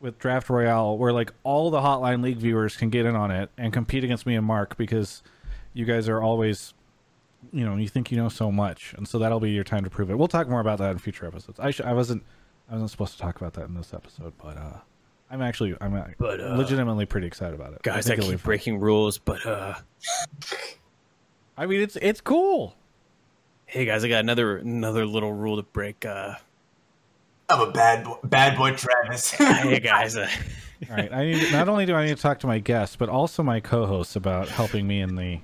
with 0.00 0.18
Draft 0.18 0.50
Royale, 0.50 0.98
where 0.98 1.12
like 1.12 1.32
all 1.42 1.70
the 1.70 1.80
Hotline 1.80 2.22
League 2.22 2.36
viewers 2.38 2.76
can 2.76 2.90
get 2.90 3.06
in 3.06 3.16
on 3.16 3.30
it 3.30 3.50
and 3.56 3.72
compete 3.72 4.04
against 4.04 4.26
me 4.26 4.34
and 4.34 4.44
Mark 4.44 4.76
because 4.76 5.22
you 5.72 5.84
guys 5.84 6.08
are 6.08 6.20
always, 6.22 6.74
you 7.52 7.64
know, 7.64 7.76
you 7.76 7.88
think 7.88 8.10
you 8.10 8.16
know 8.16 8.28
so 8.28 8.52
much, 8.52 8.94
and 8.96 9.08
so 9.08 9.18
that'll 9.18 9.40
be 9.40 9.50
your 9.50 9.64
time 9.64 9.84
to 9.84 9.90
prove 9.90 10.10
it. 10.10 10.18
We'll 10.18 10.28
talk 10.28 10.48
more 10.48 10.60
about 10.60 10.78
that 10.78 10.90
in 10.90 10.98
future 10.98 11.26
episodes. 11.26 11.58
I 11.58 11.70
sh- 11.70 11.80
I 11.80 11.92
wasn't 11.92 12.24
I 12.68 12.72
wasn't 12.72 12.90
supposed 12.90 13.12
to 13.14 13.18
talk 13.18 13.36
about 13.36 13.54
that 13.54 13.66
in 13.68 13.74
this 13.74 13.94
episode, 13.94 14.32
but 14.42 14.56
uh, 14.56 14.78
I'm 15.30 15.42
actually 15.42 15.76
I'm 15.80 15.94
uh, 15.94 16.04
But, 16.18 16.40
uh, 16.40 16.54
legitimately 16.56 17.06
pretty 17.06 17.26
excited 17.26 17.54
about 17.54 17.72
it. 17.74 17.82
Guys, 17.82 18.06
think 18.06 18.20
I 18.20 18.22
keep 18.22 18.32
fun. 18.32 18.40
breaking 18.44 18.80
rules, 18.80 19.18
but 19.18 19.44
uh, 19.46 19.74
I 21.56 21.66
mean, 21.66 21.80
it's 21.80 21.96
it's 21.96 22.20
cool. 22.20 22.74
hey 23.66 23.84
guys, 23.84 24.04
I 24.04 24.08
got 24.08 24.20
another 24.20 24.58
another 24.58 25.06
little 25.06 25.32
rule 25.32 25.56
to 25.56 25.62
break. 25.62 26.04
Uh, 26.04 26.34
I'm 27.48 27.68
a 27.68 27.70
bad 27.70 28.04
boy, 28.04 28.16
bad 28.24 28.56
boy, 28.56 28.72
Travis. 28.74 29.30
hey 29.32 29.78
guys, 29.80 30.16
uh, 30.16 30.28
All 30.90 30.96
right, 30.96 31.12
I 31.12 31.24
need 31.24 31.52
not 31.52 31.68
only 31.68 31.86
do 31.86 31.94
I 31.94 32.06
need 32.06 32.16
to 32.16 32.22
talk 32.22 32.40
to 32.40 32.46
my 32.46 32.58
guests, 32.58 32.96
but 32.96 33.08
also 33.08 33.42
my 33.42 33.60
co-hosts 33.60 34.16
about 34.16 34.48
helping 34.48 34.86
me 34.86 35.00
in 35.00 35.14
the 35.14 35.40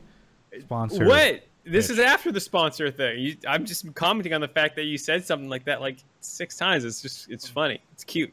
sponsor. 0.61 1.07
What? 1.07 1.45
This 1.65 1.91
is 1.91 1.99
after 1.99 2.33
the 2.33 2.41
sponsor 2.41 2.91
thing. 2.91 3.19
You, 3.21 3.37
I'm 3.47 3.65
just 3.65 3.93
commenting 3.95 4.33
on 4.35 4.41
the 4.41 4.49
fact 4.49 4.75
that 4.77 4.85
you 4.85 4.99
said 4.99 5.25
something 5.25 5.49
like 5.49 5.65
that 5.67 5.81
like 5.81 5.99
six 6.21 6.57
times. 6.57 6.85
It's 6.85 7.01
just 7.03 7.31
it's 7.31 7.49
funny. 7.49 7.81
It's 7.93 8.05
cute. 8.05 8.33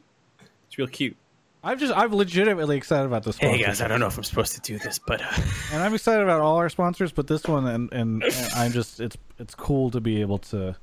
It's 0.66 0.76
real 0.78 0.88
cute. 0.88 1.16
I'm 1.62 1.78
just 1.78 1.92
I'm 1.96 2.12
legitimately 2.14 2.76
excited 2.76 3.04
about 3.06 3.22
this. 3.22 3.36
Hey 3.36 3.62
guys, 3.62 3.80
I 3.82 3.88
don't 3.88 4.00
know 4.00 4.06
if 4.06 4.16
I'm 4.16 4.24
supposed 4.24 4.54
to 4.54 4.60
do 4.60 4.78
this, 4.78 4.98
but 4.98 5.20
uh, 5.20 5.26
and 5.72 5.82
I'm 5.82 5.94
excited 5.94 6.22
about 6.22 6.40
all 6.40 6.56
our 6.56 6.68
sponsors, 6.70 7.12
but 7.12 7.26
this 7.26 7.44
one 7.44 7.66
and, 7.66 7.92
and 7.92 8.22
and 8.24 8.34
I'm 8.56 8.72
just 8.72 8.98
it's 9.00 9.16
it's 9.38 9.54
cool 9.54 9.90
to 9.90 10.00
be 10.00 10.20
able 10.22 10.38
to 10.38 10.74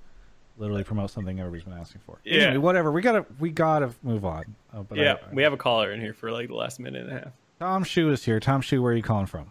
literally 0.58 0.84
promote 0.84 1.10
something 1.12 1.40
everybody's 1.40 1.64
been 1.66 1.74
asking 1.74 2.02
for. 2.06 2.20
Yeah. 2.24 2.44
Anyway, 2.44 2.58
whatever. 2.60 2.92
We 2.92 3.02
gotta 3.02 3.26
we 3.40 3.50
gotta 3.50 3.92
move 4.04 4.24
on. 4.24 4.56
Uh, 4.74 4.84
but 4.84 4.98
yeah, 5.00 5.16
I- 5.30 5.34
we 5.34 5.44
have 5.44 5.54
a 5.54 5.58
caller 5.58 5.92
in 5.92 6.00
here 6.00 6.14
for 6.14 6.32
like 6.32 6.48
the 6.48 6.56
last 6.56 6.80
minute 6.80 7.08
and 7.08 7.12
a 7.12 7.20
half. 7.22 7.32
Tom 7.60 7.84
Shu 7.84 8.12
is 8.12 8.24
here. 8.24 8.40
Tom 8.40 8.62
Shu, 8.62 8.82
where 8.84 8.94
are 8.94 8.96
you 8.96 9.02
calling 9.02 9.26
from? 9.26 9.50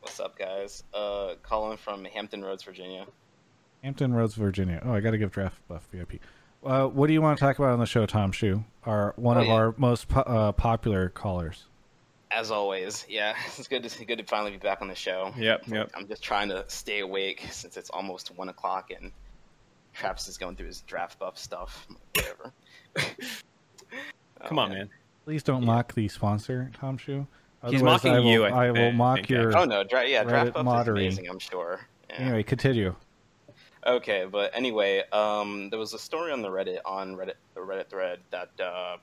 What's 0.00 0.20
up, 0.20 0.38
guys? 0.38 0.84
Uh, 0.94 1.34
calling 1.42 1.76
from 1.76 2.04
Hampton 2.04 2.44
Roads, 2.44 2.62
Virginia. 2.62 3.06
Hampton 3.82 4.12
Roads, 4.12 4.34
Virginia. 4.34 4.82
Oh, 4.84 4.92
I 4.92 5.00
got 5.00 5.10
to 5.12 5.18
give 5.18 5.30
Draft 5.30 5.56
Buff 5.68 5.86
VIP. 5.92 6.20
Uh, 6.64 6.86
what 6.86 7.06
do 7.06 7.12
you 7.12 7.22
want 7.22 7.38
to 7.38 7.44
talk 7.44 7.58
about 7.58 7.70
on 7.72 7.78
the 7.78 7.86
show, 7.86 8.06
Tom 8.06 8.32
Shu? 8.32 8.64
Our 8.84 9.12
one 9.16 9.36
Oh, 9.36 9.40
of 9.40 9.46
yeah. 9.46 9.52
our 9.54 9.74
most 9.76 10.08
po- 10.08 10.20
uh, 10.20 10.52
popular 10.52 11.08
callers. 11.08 11.64
As 12.30 12.50
always, 12.50 13.06
yeah, 13.08 13.34
it's 13.56 13.68
good 13.68 13.82
to 13.84 14.04
good 14.04 14.18
to 14.18 14.24
finally 14.24 14.50
be 14.50 14.56
back 14.58 14.82
on 14.82 14.88
the 14.88 14.94
show. 14.94 15.32
Yep, 15.36 15.68
yep. 15.68 15.90
I'm 15.94 16.06
just 16.08 16.22
trying 16.22 16.48
to 16.50 16.64
stay 16.68 17.00
awake 17.00 17.44
since 17.50 17.76
it's 17.76 17.90
almost 17.90 18.36
one 18.36 18.48
o'clock 18.48 18.90
and 18.90 19.12
Travis 19.94 20.28
is 20.28 20.36
going 20.36 20.56
through 20.56 20.66
his 20.66 20.82
draft 20.82 21.18
buff 21.18 21.38
stuff. 21.38 21.86
Whatever. 22.14 22.52
Come 24.46 24.58
on, 24.58 24.70
man. 24.70 24.90
Please 25.24 25.42
don't 25.42 25.64
mock 25.64 25.94
the 25.94 26.08
sponsor, 26.08 26.70
Tom 26.78 26.98
Shu. 26.98 27.26
He's 27.66 27.82
Otherwise, 27.82 28.04
mocking 28.04 28.12
I 28.12 28.18
will, 28.20 28.26
you, 28.26 28.44
I 28.44 28.66
I 28.66 28.70
will 28.70 28.74
think, 28.76 28.96
mock 28.96 29.28
your. 29.28 29.56
Oh 29.56 29.64
no, 29.64 29.82
dra- 29.82 30.06
yeah, 30.06 30.22
draft 30.22 30.50
Reddit 30.50 30.54
buff 30.54 30.64
moderate. 30.64 31.02
is 31.06 31.18
amazing. 31.18 31.28
I'm 31.30 31.38
sure. 31.40 31.80
Yeah. 32.08 32.16
Anyway, 32.16 32.42
continue. 32.44 32.94
Okay, 33.86 34.26
but 34.30 34.50
anyway, 34.54 35.02
um, 35.12 35.68
there 35.70 35.78
was 35.78 35.92
a 35.92 35.98
story 35.98 36.30
on 36.30 36.42
the 36.42 36.48
Reddit 36.48 36.78
on 36.84 37.16
Reddit 37.16 37.34
the 37.54 37.60
Reddit 37.60 37.88
thread 37.88 38.20
that 38.30 38.50
uh, 38.60 38.96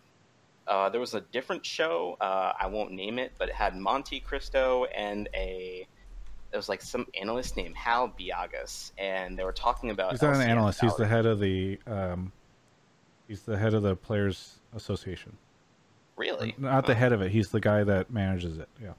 uh, 0.67 0.89
there 0.89 1.01
was 1.01 1.13
a 1.15 1.21
different 1.21 1.65
show. 1.65 2.17
Uh, 2.21 2.53
I 2.59 2.67
won't 2.67 2.91
name 2.91 3.19
it, 3.19 3.33
but 3.37 3.49
it 3.49 3.55
had 3.55 3.75
Monte 3.75 4.21
Cristo 4.21 4.85
and 4.85 5.27
a 5.33 5.85
there 6.51 6.57
was 6.59 6.69
like 6.69 6.81
some 6.81 7.05
analyst 7.19 7.57
named 7.57 7.75
Hal 7.75 8.13
Biagas, 8.17 8.91
and 8.97 9.37
they 9.37 9.43
were 9.43 9.51
talking 9.51 9.89
about. 9.89 10.11
He's 10.11 10.21
not 10.21 10.35
an 10.35 10.41
LCS 10.41 10.47
analyst. 10.47 10.81
He's 10.81 10.95
the 10.95 11.07
head 11.07 11.25
of 11.25 11.39
the. 11.39 11.77
Um, 11.85 12.31
he's 13.27 13.41
the 13.41 13.57
head 13.57 13.73
of 13.73 13.83
the 13.83 13.95
Players 13.97 14.59
Association. 14.73 15.37
Really? 16.17 16.55
Not 16.57 16.85
the 16.85 16.95
head 16.95 17.11
of 17.11 17.21
it. 17.21 17.31
He's 17.31 17.49
the 17.49 17.59
guy 17.59 17.83
that 17.83 18.11
manages 18.11 18.57
it. 18.57 18.69
Yeah. 18.81 18.93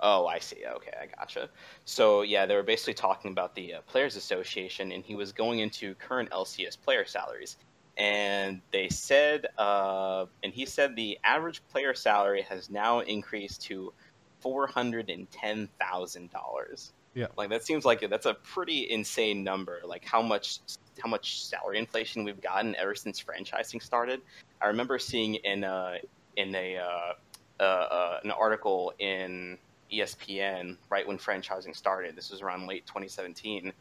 Oh, 0.00 0.26
I 0.26 0.38
see. 0.38 0.64
Okay, 0.66 0.92
I 1.00 1.06
gotcha. 1.06 1.50
So 1.84 2.22
yeah, 2.22 2.46
they 2.46 2.54
were 2.54 2.62
basically 2.62 2.94
talking 2.94 3.32
about 3.32 3.54
the 3.54 3.74
uh, 3.74 3.80
Players 3.82 4.16
Association, 4.16 4.92
and 4.92 5.04
he 5.04 5.16
was 5.16 5.32
going 5.32 5.58
into 5.58 5.94
current 5.96 6.30
LCS 6.30 6.80
player 6.80 7.04
salaries, 7.04 7.56
and 7.96 8.60
they 8.70 8.88
said, 8.88 9.46
uh, 9.58 10.26
and 10.42 10.52
he 10.52 10.66
said 10.66 10.94
the 10.94 11.18
average 11.24 11.62
player 11.68 11.94
salary 11.94 12.42
has 12.42 12.70
now 12.70 13.00
increased 13.00 13.62
to 13.62 13.92
four 14.40 14.68
hundred 14.68 15.10
and 15.10 15.28
ten 15.32 15.68
thousand 15.80 16.30
dollars. 16.30 16.92
Yeah. 17.14 17.26
Like 17.36 17.50
that 17.50 17.64
seems 17.64 17.84
like 17.84 18.08
that's 18.08 18.26
a 18.26 18.34
pretty 18.34 18.88
insane 18.90 19.42
number. 19.42 19.80
Like 19.84 20.04
how 20.04 20.22
much 20.22 20.60
how 21.00 21.08
much 21.08 21.44
salary 21.44 21.78
inflation 21.78 22.22
we've 22.22 22.40
gotten 22.40 22.76
ever 22.76 22.94
since 22.94 23.22
franchising 23.22 23.82
started. 23.82 24.20
I 24.62 24.68
remember 24.68 24.98
seeing 25.00 25.36
in 25.36 25.64
a 25.64 25.98
in 26.38 26.54
a 26.54 26.76
uh, 26.78 27.12
uh, 27.60 27.62
uh, 27.62 28.20
an 28.22 28.30
article 28.30 28.94
in 29.00 29.58
ESPN 29.92 30.76
right 30.88 31.06
when 31.06 31.18
franchising 31.18 31.76
started. 31.76 32.16
This 32.16 32.30
was 32.30 32.40
around 32.40 32.66
late 32.66 32.86
2017, 32.86 33.72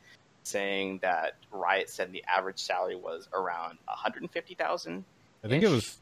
saying 0.44 1.00
that 1.02 1.36
Riot 1.52 1.90
said 1.90 2.12
the 2.12 2.24
average 2.28 2.60
salary 2.60 2.96
was 2.96 3.30
around 3.34 3.78
150,000. 3.86 5.06
I 5.44 5.48
think 5.48 5.64
it 5.64 5.70
was 5.70 6.00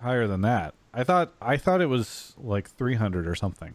higher 0.00 0.26
than 0.26 0.42
that. 0.42 0.74
I 0.94 1.04
thought 1.04 1.32
I 1.42 1.56
thought 1.56 1.80
it 1.80 1.86
was 1.86 2.34
like 2.38 2.70
300 2.70 3.26
or 3.26 3.34
something. 3.34 3.74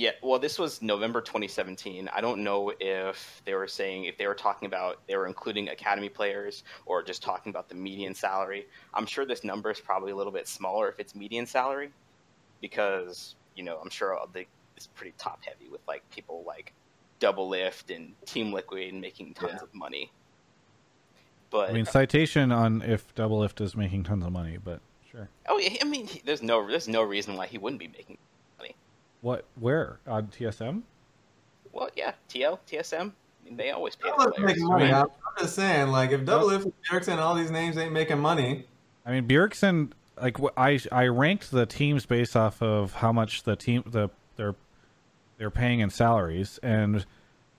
Yeah, 0.00 0.12
well, 0.22 0.38
this 0.38 0.58
was 0.58 0.80
November 0.80 1.20
2017. 1.20 2.08
I 2.10 2.22
don't 2.22 2.42
know 2.42 2.72
if 2.80 3.42
they 3.44 3.52
were 3.52 3.66
saying 3.66 4.06
if 4.06 4.16
they 4.16 4.26
were 4.26 4.34
talking 4.34 4.64
about 4.64 5.06
they 5.06 5.14
were 5.14 5.26
including 5.26 5.68
academy 5.68 6.08
players 6.08 6.64
or 6.86 7.02
just 7.02 7.22
talking 7.22 7.50
about 7.50 7.68
the 7.68 7.74
median 7.74 8.14
salary. 8.14 8.66
I'm 8.94 9.04
sure 9.04 9.26
this 9.26 9.44
number 9.44 9.70
is 9.70 9.78
probably 9.78 10.12
a 10.12 10.16
little 10.16 10.32
bit 10.32 10.48
smaller 10.48 10.88
if 10.88 10.98
it's 11.00 11.14
median 11.14 11.44
salary, 11.44 11.90
because 12.62 13.34
you 13.54 13.62
know 13.62 13.76
I'm 13.76 13.90
sure 13.90 14.18
the, 14.32 14.46
it's 14.74 14.86
pretty 14.86 15.12
top 15.18 15.44
heavy 15.44 15.68
with 15.68 15.82
like 15.86 16.02
people 16.08 16.44
like 16.46 16.72
Doublelift 17.20 17.94
and 17.94 18.14
Team 18.24 18.54
Liquid 18.54 18.94
making 18.94 19.34
tons 19.34 19.60
of 19.60 19.68
money. 19.74 20.10
But 21.50 21.68
I 21.68 21.72
mean, 21.74 21.84
citation 21.84 22.52
on 22.52 22.80
if 22.80 23.14
Doublelift 23.14 23.60
is 23.60 23.76
making 23.76 24.04
tons 24.04 24.24
of 24.24 24.32
money, 24.32 24.56
but 24.56 24.80
sure. 25.10 25.28
oh, 25.46 25.58
yeah, 25.58 25.76
I 25.82 25.84
mean, 25.84 26.08
there's 26.24 26.40
no 26.42 26.66
there's 26.66 26.88
no 26.88 27.02
reason 27.02 27.36
why 27.36 27.48
he 27.48 27.58
wouldn't 27.58 27.80
be 27.80 27.88
making. 27.88 28.16
What? 29.20 29.44
Where 29.58 30.00
um, 30.06 30.14
on 30.14 30.26
TSM? 30.28 30.82
Well, 31.72 31.88
yeah, 31.94 32.12
TL, 32.28 32.58
TSM, 32.68 33.00
I 33.00 33.44
mean, 33.44 33.56
they 33.56 33.70
always 33.70 33.94
pay 33.94 34.08
Double 34.08 34.24
the 34.24 34.30
Lift 34.30 34.40
making 34.40 34.66
money. 34.66 34.92
I'm, 34.92 35.04
I'm 35.04 35.08
just 35.38 35.54
saying, 35.54 35.88
like, 35.88 36.10
if 36.10 36.22
Doublelift, 36.22 36.72
Erickson, 36.90 37.18
all 37.18 37.34
these 37.34 37.50
names 37.50 37.76
ain't 37.76 37.92
making 37.92 38.18
money, 38.18 38.66
I 39.04 39.12
mean, 39.12 39.26
Bjergsen. 39.26 39.92
Like 40.20 40.36
I, 40.56 40.78
I 40.92 41.06
ranked 41.06 41.50
the 41.50 41.64
teams 41.64 42.04
based 42.04 42.36
off 42.36 42.60
of 42.60 42.92
how 42.94 43.10
much 43.10 43.44
the 43.44 43.56
team 43.56 43.82
the 43.86 44.10
they're 44.36 44.54
they're 45.38 45.50
paying 45.50 45.80
in 45.80 45.88
salaries, 45.88 46.60
and 46.62 47.06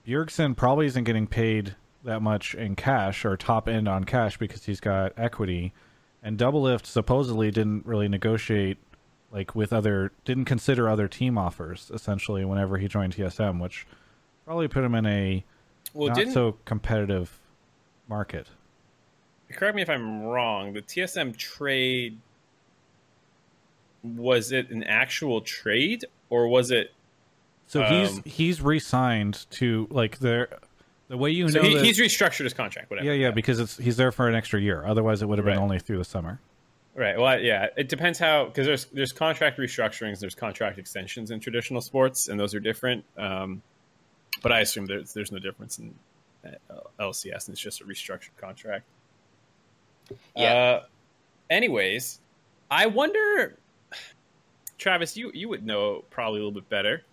Bjergsen 0.06 0.56
probably 0.56 0.86
isn't 0.86 1.04
getting 1.04 1.26
paid 1.26 1.74
that 2.04 2.22
much 2.22 2.54
in 2.54 2.76
cash 2.76 3.24
or 3.24 3.36
top 3.36 3.68
end 3.68 3.88
on 3.88 4.04
cash 4.04 4.38
because 4.38 4.64
he's 4.64 4.80
got 4.80 5.12
equity, 5.16 5.72
and 6.22 6.38
Doublelift 6.38 6.86
supposedly 6.86 7.50
didn't 7.50 7.84
really 7.84 8.08
negotiate 8.08 8.78
like 9.32 9.54
with 9.54 9.72
other 9.72 10.12
didn't 10.24 10.44
consider 10.44 10.88
other 10.88 11.08
team 11.08 11.38
offers 11.38 11.90
essentially 11.94 12.44
whenever 12.44 12.76
he 12.78 12.86
joined 12.86 13.16
TSM, 13.16 13.60
which 13.60 13.86
probably 14.44 14.68
put 14.68 14.84
him 14.84 14.94
in 14.94 15.06
a 15.06 15.44
Well, 15.94 16.08
not 16.08 16.16
didn't- 16.16 16.34
so 16.34 16.58
competitive 16.64 17.38
market. 18.08 18.46
Correct 19.50 19.74
me 19.76 19.82
if 19.82 19.90
I'm 19.90 20.22
wrong. 20.22 20.72
The 20.72 20.80
TSM 20.82 21.36
trade 21.36 22.18
was 24.02 24.50
it 24.52 24.70
an 24.70 24.82
actual 24.82 25.40
trade 25.42 26.04
or 26.30 26.48
was 26.48 26.70
it? 26.70 26.92
So 27.66 27.82
he's 27.84 28.16
um, 28.18 28.22
he's 28.24 28.60
re-signed 28.60 29.46
to 29.52 29.86
like 29.90 30.18
the 30.18 30.48
the 31.08 31.16
way 31.16 31.30
you 31.30 31.48
so 31.48 31.60
know 31.62 31.68
he, 31.68 31.74
that- 31.76 31.84
he's 31.84 31.98
restructured 32.00 32.44
his 32.44 32.54
contract. 32.54 32.90
Whatever. 32.90 33.06
yeah, 33.06 33.12
yeah 33.26 33.30
because 33.30 33.60
it's 33.60 33.76
he's 33.76 33.96
there 33.96 34.12
for 34.12 34.28
an 34.28 34.34
extra 34.34 34.60
year. 34.60 34.84
Otherwise, 34.86 35.22
it 35.22 35.26
would 35.28 35.38
have 35.38 35.44
been 35.44 35.56
Right. 35.56 35.62
only 35.62 35.78
through 35.78 35.98
the 35.98 36.04
summer. 36.04 36.40
Right. 36.94 37.18
Well, 37.18 37.40
yeah. 37.40 37.68
It 37.76 37.88
depends 37.88 38.18
how 38.18 38.46
because 38.46 38.66
there's 38.66 38.84
there's 38.86 39.12
contract 39.12 39.58
restructurings, 39.58 40.20
there's 40.20 40.34
contract 40.34 40.78
extensions 40.78 41.30
in 41.30 41.40
traditional 41.40 41.80
sports, 41.80 42.28
and 42.28 42.38
those 42.38 42.54
are 42.54 42.60
different. 42.60 43.04
Um, 43.16 43.62
but 44.42 44.52
I 44.52 44.60
assume 44.60 44.86
there's 44.86 45.14
there's 45.14 45.32
no 45.32 45.38
difference 45.38 45.78
in 45.78 45.94
uh, 46.44 46.80
LCS, 47.00 47.46
and 47.46 47.54
it's 47.54 47.60
just 47.60 47.80
a 47.80 47.84
restructured 47.84 48.36
contract. 48.36 48.84
Yeah. 50.36 50.52
Uh, 50.52 50.82
anyways, 51.48 52.20
I 52.70 52.86
wonder, 52.86 53.56
Travis, 54.76 55.16
you 55.16 55.30
you 55.32 55.48
would 55.48 55.64
know 55.64 56.04
probably 56.10 56.40
a 56.40 56.44
little 56.44 56.60
bit 56.60 56.68
better. 56.68 57.04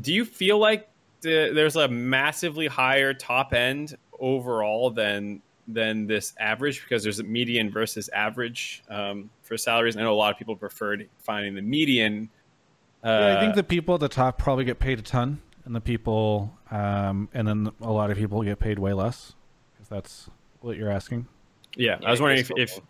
Do 0.00 0.14
you 0.14 0.24
feel 0.24 0.58
like 0.58 0.88
the, 1.20 1.50
there's 1.52 1.76
a 1.76 1.88
massively 1.88 2.68
higher 2.68 3.12
top 3.12 3.52
end 3.52 3.96
overall 4.18 4.90
than 4.90 5.42
than 5.68 6.06
this 6.06 6.32
average 6.40 6.82
because 6.82 7.02
there's 7.02 7.18
a 7.20 7.24
median 7.24 7.70
versus 7.70 8.08
average 8.08 8.82
um, 8.88 9.30
for 9.42 9.56
salaries? 9.56 9.96
I 9.96 10.00
know 10.00 10.12
a 10.12 10.16
lot 10.16 10.32
of 10.32 10.38
people 10.38 10.56
preferred 10.56 11.08
finding 11.18 11.54
the 11.54 11.62
median. 11.62 12.30
Uh, 13.04 13.08
yeah, 13.08 13.36
I 13.36 13.40
think 13.40 13.54
the 13.54 13.62
people 13.62 13.94
at 13.94 14.00
the 14.00 14.08
top 14.08 14.38
probably 14.38 14.64
get 14.64 14.80
paid 14.80 14.98
a 14.98 15.02
ton, 15.02 15.40
and 15.64 15.74
the 15.74 15.80
people, 15.80 16.52
um, 16.70 17.28
and 17.32 17.46
then 17.46 17.70
a 17.80 17.92
lot 17.92 18.10
of 18.10 18.16
people 18.16 18.42
get 18.42 18.58
paid 18.58 18.78
way 18.78 18.92
less. 18.92 19.34
If 19.80 19.88
that's 19.88 20.28
what 20.60 20.76
you're 20.76 20.90
asking. 20.90 21.28
yeah, 21.76 21.98
I 22.04 22.10
was 22.10 22.20
wondering 22.20 22.40
if, 22.40 22.50
if. 22.56 22.80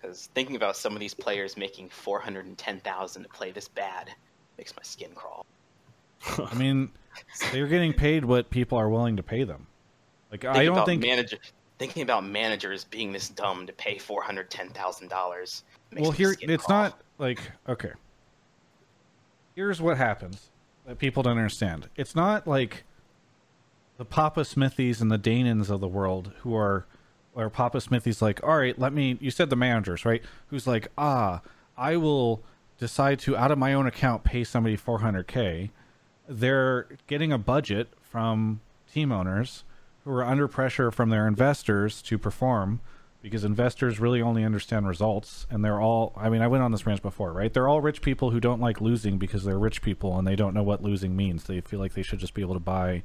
Because 0.00 0.30
thinking 0.34 0.56
about 0.56 0.76
some 0.76 0.94
of 0.94 1.00
these 1.00 1.14
players 1.14 1.56
making 1.56 1.88
four 1.88 2.20
hundred 2.20 2.46
and 2.46 2.56
ten 2.56 2.80
thousand 2.80 3.24
to 3.24 3.28
play 3.28 3.50
this 3.50 3.68
bad 3.68 4.10
makes 4.56 4.74
my 4.76 4.82
skin 4.82 5.10
crawl. 5.14 5.44
I 6.38 6.54
mean, 6.54 6.90
they're 7.52 7.66
getting 7.66 7.92
paid 7.92 8.24
what 8.24 8.50
people 8.50 8.78
are 8.78 8.88
willing 8.88 9.16
to 9.16 9.22
pay 9.22 9.44
them. 9.44 9.66
Like 10.30 10.44
I 10.44 10.64
don't 10.64 10.84
think. 10.86 11.02
manager 11.02 11.38
thinking 11.78 12.02
about 12.02 12.24
managers 12.24 12.84
being 12.84 13.10
this 13.12 13.28
dumb 13.28 13.66
to 13.66 13.72
pay 13.72 13.98
four 13.98 14.22
hundred 14.22 14.50
ten 14.50 14.68
thousand 14.70 15.08
dollars. 15.08 15.64
well, 15.92 16.10
here 16.10 16.36
it's 16.40 16.68
not 16.68 17.00
like 17.18 17.40
okay. 17.68 17.92
Here's 19.54 19.80
what 19.80 19.96
happens 19.96 20.50
that 20.86 20.98
people 20.98 21.22
don't 21.22 21.36
understand. 21.36 21.88
It's 21.96 22.14
not 22.14 22.46
like 22.46 22.84
the 23.96 24.04
Papa 24.04 24.44
Smithies 24.44 25.00
and 25.00 25.10
the 25.10 25.18
Danans 25.18 25.68
of 25.68 25.80
the 25.80 25.88
world 25.88 26.32
who 26.38 26.54
are, 26.54 26.86
or 27.34 27.50
Papa 27.50 27.80
Smithies 27.80 28.22
like, 28.22 28.42
all 28.42 28.56
right, 28.56 28.78
let 28.78 28.92
me. 28.92 29.18
You 29.20 29.30
said 29.30 29.50
the 29.50 29.56
managers, 29.56 30.04
right? 30.04 30.22
Who's 30.48 30.66
like, 30.66 30.88
ah, 30.96 31.40
I 31.76 31.96
will 31.96 32.42
decide 32.78 33.18
to 33.20 33.36
out 33.36 33.50
of 33.50 33.58
my 33.58 33.74
own 33.74 33.86
account 33.86 34.24
pay 34.24 34.42
somebody 34.42 34.76
400k. 34.76 35.70
they're 36.28 36.86
getting 37.06 37.30
a 37.30 37.36
budget 37.38 37.88
from 38.00 38.60
team 38.90 39.12
owners 39.12 39.64
are 40.18 40.24
under 40.24 40.48
pressure 40.48 40.90
from 40.90 41.10
their 41.10 41.26
investors 41.26 42.02
to 42.02 42.18
perform 42.18 42.80
because 43.22 43.44
investors 43.44 44.00
really 44.00 44.22
only 44.22 44.44
understand 44.44 44.88
results 44.88 45.46
and 45.50 45.64
they're 45.64 45.80
all 45.80 46.12
I 46.16 46.30
mean 46.30 46.40
I 46.42 46.48
went 46.48 46.62
on 46.62 46.72
this 46.72 46.86
rant 46.86 47.02
before, 47.02 47.32
right? 47.32 47.52
They're 47.52 47.68
all 47.68 47.80
rich 47.80 48.00
people 48.00 48.30
who 48.30 48.40
don't 48.40 48.60
like 48.60 48.80
losing 48.80 49.18
because 49.18 49.44
they're 49.44 49.58
rich 49.58 49.82
people 49.82 50.18
and 50.18 50.26
they 50.26 50.36
don't 50.36 50.54
know 50.54 50.62
what 50.62 50.82
losing 50.82 51.14
means. 51.16 51.44
They 51.44 51.60
feel 51.60 51.78
like 51.80 51.94
they 51.94 52.02
should 52.02 52.18
just 52.18 52.34
be 52.34 52.40
able 52.42 52.54
to 52.54 52.60
buy 52.60 53.02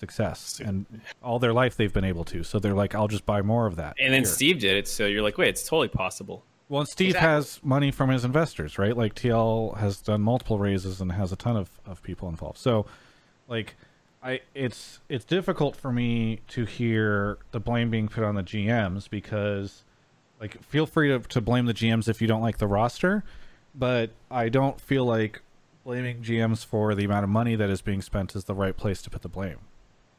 success 0.00 0.60
and 0.64 0.86
all 1.22 1.38
their 1.38 1.52
life 1.52 1.76
they've 1.76 1.92
been 1.92 2.04
able 2.04 2.24
to. 2.24 2.42
So 2.42 2.58
they're 2.58 2.74
like 2.74 2.94
I'll 2.94 3.08
just 3.08 3.26
buy 3.26 3.42
more 3.42 3.66
of 3.66 3.76
that. 3.76 3.94
And 4.00 4.12
then 4.12 4.22
Here. 4.22 4.32
Steve 4.32 4.58
did 4.58 4.76
it, 4.76 4.88
so 4.88 5.06
you're 5.06 5.22
like, 5.22 5.38
wait, 5.38 5.48
it's 5.48 5.62
totally 5.62 5.88
possible. 5.88 6.44
Well, 6.68 6.86
Steve 6.86 7.10
Exactly. 7.10 7.28
has 7.28 7.60
money 7.62 7.90
from 7.90 8.08
his 8.08 8.24
investors, 8.24 8.78
right? 8.78 8.96
Like 8.96 9.14
TL 9.14 9.76
has 9.76 9.98
done 9.98 10.22
multiple 10.22 10.58
raises 10.58 11.02
and 11.02 11.12
has 11.12 11.30
a 11.30 11.36
ton 11.36 11.54
of, 11.56 11.68
of 11.84 12.02
people 12.02 12.30
involved. 12.30 12.56
So, 12.56 12.86
like, 13.46 13.76
I 14.22 14.40
it's 14.54 15.00
it's 15.08 15.24
difficult 15.24 15.76
for 15.76 15.92
me 15.92 16.40
to 16.48 16.64
hear 16.64 17.38
the 17.50 17.58
blame 17.58 17.90
being 17.90 18.08
put 18.08 18.22
on 18.22 18.36
the 18.36 18.42
GMs 18.42 19.10
because, 19.10 19.84
like, 20.40 20.62
feel 20.62 20.86
free 20.86 21.08
to 21.08 21.18
to 21.20 21.40
blame 21.40 21.66
the 21.66 21.74
GMs 21.74 22.08
if 22.08 22.22
you 22.22 22.28
don't 22.28 22.42
like 22.42 22.58
the 22.58 22.68
roster, 22.68 23.24
but 23.74 24.10
I 24.30 24.48
don't 24.48 24.80
feel 24.80 25.04
like 25.04 25.42
blaming 25.84 26.22
GMs 26.22 26.64
for 26.64 26.94
the 26.94 27.04
amount 27.04 27.24
of 27.24 27.30
money 27.30 27.56
that 27.56 27.68
is 27.68 27.82
being 27.82 28.00
spent 28.00 28.36
is 28.36 28.44
the 28.44 28.54
right 28.54 28.76
place 28.76 29.02
to 29.02 29.10
put 29.10 29.22
the 29.22 29.28
blame. 29.28 29.58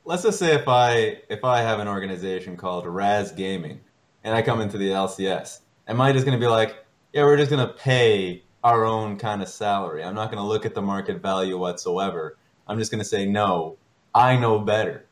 Let's 0.06 0.24
just 0.24 0.38
say 0.38 0.54
if 0.54 0.68
I 0.68 1.22
if 1.30 1.46
I 1.46 1.62
have 1.62 1.80
an 1.80 1.88
organization 1.88 2.58
called 2.58 2.86
Raz 2.86 3.32
Gaming 3.32 3.80
and 4.26 4.36
I 4.36 4.42
come 4.42 4.60
into 4.60 4.78
the 4.78 4.90
LCS, 4.90 5.62
am 5.88 6.02
I 6.02 6.12
just 6.12 6.26
going 6.26 6.38
to 6.38 6.44
be 6.44 6.50
like, 6.50 6.76
yeah, 7.14 7.24
we're 7.24 7.38
just 7.38 7.50
going 7.50 7.66
to 7.66 7.74
pay 7.74 8.44
our 8.66 8.84
own 8.84 9.18
kind 9.18 9.42
of 9.42 9.48
salary? 9.48 10.04
I'm 10.04 10.16
not 10.16 10.30
going 10.30 10.44
to 10.44 10.48
look 10.48 10.66
at 10.66 10.74
the 10.74 10.82
market 10.82 11.22
value 11.22 11.58
whatsoever. 11.58 12.38
I'm 12.68 12.78
just 12.78 12.92
going 12.92 13.00
to 13.00 13.08
say 13.08 13.26
no. 13.26 13.78
I 14.16 14.38
know 14.38 14.60
better, 14.60 15.06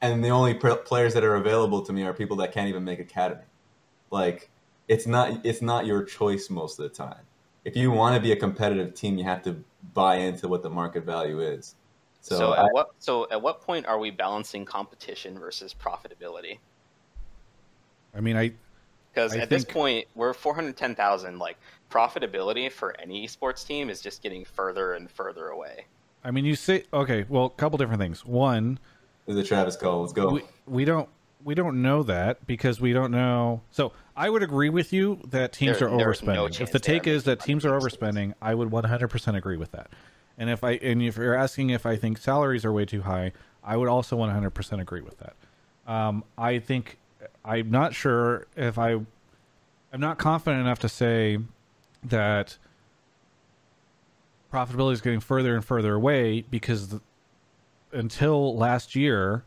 and 0.00 0.22
the 0.22 0.28
only 0.28 0.54
pr- 0.54 0.72
players 0.74 1.14
that 1.14 1.24
are 1.24 1.36
available 1.36 1.82
to 1.82 1.92
me 1.92 2.04
are 2.04 2.12
people 2.12 2.36
that 2.38 2.52
can't 2.52 2.68
even 2.68 2.84
make 2.84 3.00
academy. 3.00 3.42
Like 4.10 4.50
it's 4.88 5.06
not 5.06 5.44
it's 5.44 5.62
not 5.62 5.86
your 5.86 6.02
choice 6.04 6.50
most 6.50 6.78
of 6.78 6.84
the 6.84 6.94
time. 6.94 7.22
If 7.64 7.76
you 7.76 7.90
want 7.90 8.14
to 8.16 8.20
be 8.20 8.32
a 8.32 8.36
competitive 8.36 8.94
team, 8.94 9.18
you 9.18 9.24
have 9.24 9.42
to 9.42 9.62
buy 9.94 10.16
into 10.16 10.48
what 10.48 10.62
the 10.62 10.70
market 10.70 11.04
value 11.04 11.40
is. 11.40 11.74
So, 12.20 12.36
So, 12.36 12.52
I- 12.52 12.64
at 12.66 12.72
what 12.72 12.88
so 12.98 13.28
at 13.30 13.40
what 13.40 13.60
point 13.60 13.86
are 13.86 13.98
we 13.98 14.10
balancing 14.10 14.64
competition 14.64 15.38
versus 15.38 15.74
profitability? 15.74 16.58
I 18.14 18.20
mean, 18.20 18.36
I 18.36 18.52
Because 19.12 19.34
I 19.34 19.40
at 19.40 19.50
this 19.50 19.64
point, 19.64 20.06
we're 20.14 20.32
410,000. 20.32 21.38
Like 21.38 21.56
profitability 21.90 22.70
for 22.70 22.98
any 23.00 23.26
sports 23.26 23.64
team 23.64 23.90
is 23.90 24.00
just 24.00 24.22
getting 24.22 24.44
further 24.44 24.94
and 24.94 25.10
further 25.10 25.48
away. 25.48 25.86
I 26.24 26.30
mean, 26.30 26.44
you 26.44 26.54
say 26.54 26.84
okay. 26.92 27.24
Well, 27.28 27.46
a 27.46 27.50
couple 27.50 27.78
different 27.78 28.00
things. 28.00 28.24
One, 28.24 28.78
is 29.26 29.36
it 29.36 29.46
Travis 29.46 29.76
Cole? 29.76 30.00
Let's 30.02 30.12
go. 30.12 30.30
we, 30.30 30.42
we 30.66 30.84
don't 30.84 31.08
we 31.44 31.54
don't 31.54 31.80
know 31.82 32.02
that 32.02 32.46
because 32.46 32.80
we 32.80 32.92
don't 32.92 33.10
know. 33.10 33.62
So 33.70 33.92
I 34.16 34.28
would 34.28 34.42
agree 34.42 34.70
with 34.70 34.92
you 34.92 35.20
that 35.28 35.52
teams 35.52 35.78
There- 35.78 35.88
are 35.88 35.96
there's 35.96 36.22
no 36.22 36.46
overspending. 36.46 36.60
if 36.60 36.72
the 36.72 36.80
take 36.80 37.06
is 37.06 37.24
that 37.24 37.40
teams 37.40 37.64
are 37.64 37.78
overspending, 37.78 38.34
I 38.42 38.54
would 38.54 38.70
100% 38.70 39.36
agree 39.36 39.56
with 39.56 39.70
that. 39.72 39.88
And 40.36 40.50
if 40.50 40.62
I 40.64 40.72
and 40.72 41.02
if 41.02 41.16
you're 41.16 41.34
asking 41.34 41.70
if 41.70 41.86
I 41.86 41.96
think 41.96 42.18
salaries 42.18 42.64
are 42.64 42.72
way 42.72 42.84
too 42.84 43.02
high, 43.02 43.32
I 43.62 43.76
would 43.76 43.88
also 43.88 44.16
100% 44.16 44.80
agree 44.80 45.00
with 45.02 45.18
that. 45.18 45.36
Um, 45.86 46.24
I 46.36 46.58
think 46.58 46.98
I'm 47.44 47.70
not 47.70 47.94
sure 47.94 48.46
if 48.56 48.78
I 48.78 48.92
I'm 49.92 50.00
not 50.00 50.18
confident 50.18 50.60
enough 50.60 50.80
to 50.80 50.88
say 50.88 51.38
that 52.04 52.58
profitability 54.52 54.92
is 54.92 55.00
getting 55.00 55.20
further 55.20 55.54
and 55.54 55.64
further 55.64 55.94
away 55.94 56.42
because 56.42 56.88
the, 56.88 57.00
until 57.92 58.56
last 58.56 58.94
year, 58.94 59.44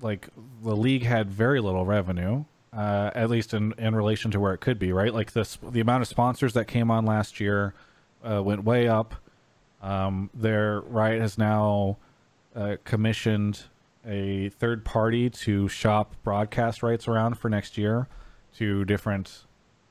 like 0.00 0.28
the 0.62 0.76
league 0.76 1.04
had 1.04 1.30
very 1.30 1.60
little 1.60 1.84
revenue, 1.84 2.44
uh, 2.72 3.10
at 3.14 3.30
least 3.30 3.54
in, 3.54 3.72
in 3.78 3.94
relation 3.94 4.30
to 4.30 4.40
where 4.40 4.52
it 4.52 4.58
could 4.58 4.78
be. 4.78 4.92
Right, 4.92 5.12
like 5.12 5.32
this, 5.32 5.58
the 5.62 5.80
amount 5.80 6.02
of 6.02 6.08
sponsors 6.08 6.52
that 6.54 6.66
came 6.66 6.90
on 6.90 7.04
last 7.04 7.40
year 7.40 7.74
uh, 8.28 8.42
went 8.42 8.64
way 8.64 8.88
up. 8.88 9.14
Um, 9.82 10.30
their 10.32 10.80
Riot 10.80 11.20
has 11.20 11.36
now 11.36 11.98
uh, 12.56 12.76
commissioned 12.84 13.64
a 14.06 14.48
third 14.50 14.84
party 14.84 15.30
to 15.30 15.68
shop 15.68 16.14
broadcast 16.22 16.82
rights 16.82 17.08
around 17.08 17.38
for 17.38 17.48
next 17.48 17.78
year 17.78 18.06
to 18.56 18.84
different 18.84 19.44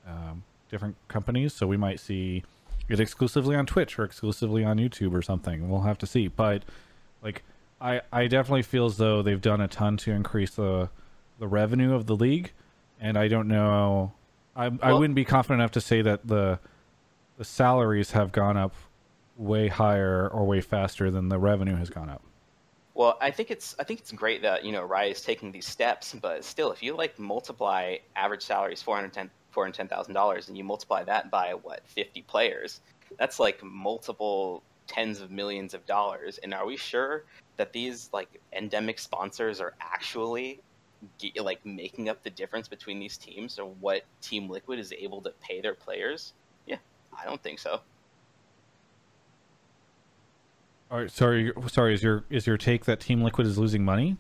um, 0.08 0.44
different 0.70 0.96
companies. 1.08 1.54
So 1.54 1.68
we 1.68 1.78
might 1.78 2.00
see 2.00 2.44
it 2.90 3.00
exclusively 3.00 3.56
on 3.56 3.66
Twitch 3.66 3.98
or 3.98 4.04
exclusively 4.04 4.64
on 4.64 4.78
YouTube 4.78 5.14
or 5.14 5.22
something. 5.22 5.70
We'll 5.70 5.82
have 5.82 5.98
to 6.00 6.08
see. 6.08 6.28
But 6.28 6.64
like, 7.22 7.44
I 7.80 8.02
I 8.12 8.28
definitely 8.28 8.64
feel 8.64 8.86
as 8.86 8.98
though 8.98 9.22
they've 9.22 9.42
done 9.42 9.62
a 9.62 9.68
ton 9.68 9.98
to 9.98 10.12
increase 10.12 10.52
the 10.52 10.90
the 11.40 11.48
revenue 11.48 11.94
of 11.94 12.06
the 12.06 12.16
league, 12.16 12.52
and 13.00 13.18
I 13.18 13.28
don't 13.28 13.48
know. 13.48 14.14
I 14.56 14.72
I 14.82 14.94
wouldn't 14.94 15.16
be 15.16 15.26
confident 15.26 15.62
enough 15.62 15.72
to 15.72 15.82
say 15.82 16.02
that 16.02 16.28
the 16.28 16.60
the 17.38 17.46
salaries 17.46 18.12
have 18.12 18.32
gone 18.32 18.58
up 18.58 18.76
way 19.36 19.68
higher 19.68 20.28
or 20.28 20.46
way 20.46 20.62
faster 20.62 21.10
than 21.10 21.30
the 21.30 21.40
revenue 21.40 21.76
has 21.76 21.90
gone 21.90 22.10
up. 22.10 22.22
Well, 22.96 23.18
I 23.22 23.32
think 23.32 23.50
it's 23.50 23.76
I 23.80 23.84
think 23.84 24.00
it's 24.02 24.12
great 24.12 24.42
that 24.44 24.64
you 24.64 24.72
know 24.72 24.84
Riot 24.84 25.18
is 25.18 25.22
taking 25.22 25.52
these 25.52 25.66
steps, 25.66 26.16
but 26.22 26.44
still, 26.44 26.72
if 26.72 26.84
you 26.84 26.96
like 26.96 27.18
multiply 27.18 27.98
average 28.16 28.44
salaries 28.44 28.82
four 28.82 28.96
hundred 28.96 29.14
ten 29.14 29.32
four 29.52 29.64
hundred 29.64 29.76
ten 29.76 29.88
thousand 29.88 30.14
dollars, 30.14 30.48
and 30.48 30.58
you 30.58 30.64
multiply 30.64 31.04
that 31.04 31.32
by 31.32 31.54
what 31.56 31.82
fifty 31.88 32.22
players, 32.22 32.82
that's 33.18 33.40
like 33.40 33.64
multiple 33.64 34.62
tens 34.88 35.22
of 35.22 35.32
millions 35.32 35.74
of 35.74 35.86
dollars. 35.86 36.38
And 36.44 36.54
are 36.54 36.66
we 36.66 36.78
sure 36.78 37.24
that 37.58 37.74
these 37.74 38.10
like 38.14 38.40
endemic 38.54 39.00
sponsors 39.00 39.60
are 39.60 39.74
actually 39.82 40.62
like 41.38 41.66
making 41.66 42.10
up 42.10 42.24
the 42.24 42.30
difference 42.30 42.68
between 42.68 43.00
these 43.00 43.18
teams, 43.18 43.58
or 43.58 43.66
what 43.80 44.04
Team 44.22 44.50
Liquid 44.50 44.78
is 44.80 44.94
able 44.94 45.22
to 45.22 45.32
pay 45.42 45.62
their 45.62 45.74
players? 45.74 46.34
Yeah, 46.68 46.78
I 47.18 47.26
don't 47.26 47.42
think 47.42 47.58
so. 47.58 47.72
All 47.72 47.82
sorry, 51.10 51.54
sorry. 51.68 51.94
Is 51.94 52.04
your 52.04 52.24
is 52.30 52.48
your 52.48 52.58
take 52.58 52.86
that 52.86 53.00
Team 53.00 53.22
Liquid 53.22 53.48
is 53.48 53.58
losing 53.58 53.84
money? 53.84 54.18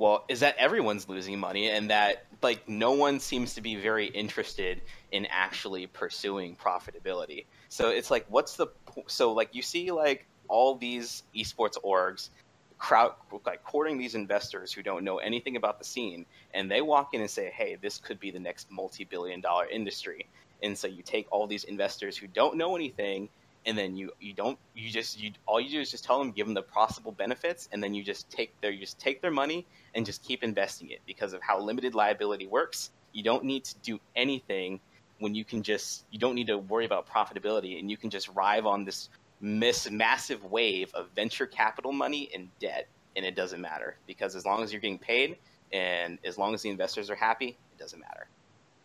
well 0.00 0.24
is 0.28 0.40
that 0.40 0.56
everyone's 0.56 1.08
losing 1.08 1.38
money 1.38 1.68
and 1.70 1.90
that 1.90 2.24
like 2.42 2.66
no 2.68 2.92
one 2.92 3.20
seems 3.20 3.54
to 3.54 3.60
be 3.60 3.76
very 3.76 4.06
interested 4.06 4.80
in 5.12 5.26
actually 5.26 5.86
pursuing 5.86 6.56
profitability 6.56 7.44
so 7.68 7.90
it's 7.90 8.10
like 8.10 8.24
what's 8.28 8.56
the 8.56 8.66
so 9.06 9.32
like 9.32 9.54
you 9.54 9.62
see 9.62 9.92
like 9.92 10.26
all 10.48 10.74
these 10.74 11.22
esports 11.36 11.76
orgs 11.84 12.30
crowd 12.78 13.12
like 13.44 13.62
courting 13.62 13.98
these 13.98 14.14
investors 14.14 14.72
who 14.72 14.82
don't 14.82 15.04
know 15.04 15.18
anything 15.18 15.56
about 15.56 15.78
the 15.78 15.84
scene 15.84 16.24
and 16.54 16.70
they 16.70 16.80
walk 16.80 17.12
in 17.12 17.20
and 17.20 17.30
say 17.30 17.52
hey 17.54 17.76
this 17.82 17.98
could 17.98 18.18
be 18.18 18.30
the 18.30 18.40
next 18.40 18.70
multi-billion 18.70 19.40
dollar 19.40 19.66
industry 19.66 20.26
and 20.62 20.76
so 20.76 20.86
you 20.86 21.02
take 21.02 21.26
all 21.30 21.46
these 21.46 21.64
investors 21.64 22.16
who 22.16 22.26
don't 22.26 22.56
know 22.56 22.74
anything 22.74 23.28
and 23.66 23.76
then 23.76 23.96
you 23.96 24.10
you 24.20 24.32
don't 24.32 24.58
you 24.74 24.90
just 24.90 25.20
you 25.20 25.32
all 25.46 25.60
you 25.60 25.70
do 25.70 25.80
is 25.80 25.90
just 25.90 26.04
tell 26.04 26.18
them 26.18 26.30
give 26.30 26.46
them 26.46 26.54
the 26.54 26.62
possible 26.62 27.12
benefits 27.12 27.68
and 27.72 27.82
then 27.82 27.94
you 27.94 28.02
just 28.02 28.30
take 28.30 28.58
their 28.60 28.70
you 28.70 28.80
just 28.80 28.98
take 28.98 29.20
their 29.20 29.30
money 29.30 29.66
and 29.94 30.06
just 30.06 30.22
keep 30.22 30.42
investing 30.42 30.90
it 30.90 31.00
because 31.06 31.32
of 31.32 31.42
how 31.42 31.60
limited 31.60 31.94
liability 31.94 32.46
works 32.46 32.90
you 33.12 33.22
don't 33.22 33.44
need 33.44 33.64
to 33.64 33.74
do 33.82 34.00
anything 34.16 34.80
when 35.18 35.34
you 35.34 35.44
can 35.44 35.62
just 35.62 36.04
you 36.10 36.18
don't 36.18 36.34
need 36.34 36.46
to 36.46 36.58
worry 36.58 36.86
about 36.86 37.06
profitability 37.08 37.78
and 37.78 37.90
you 37.90 37.96
can 37.96 38.10
just 38.10 38.28
ride 38.30 38.64
on 38.64 38.84
this 38.84 39.08
miss 39.40 39.90
massive 39.90 40.44
wave 40.44 40.92
of 40.94 41.08
venture 41.14 41.46
capital 41.46 41.92
money 41.92 42.30
and 42.34 42.48
debt 42.60 42.86
and 43.16 43.26
it 43.26 43.34
doesn't 43.34 43.60
matter 43.60 43.96
because 44.06 44.36
as 44.36 44.46
long 44.46 44.62
as 44.62 44.72
you're 44.72 44.80
getting 44.80 44.98
paid 44.98 45.36
and 45.72 46.18
as 46.24 46.38
long 46.38 46.54
as 46.54 46.62
the 46.62 46.70
investors 46.70 47.10
are 47.10 47.16
happy 47.16 47.48
it 47.48 47.78
doesn't 47.78 48.00
matter 48.00 48.26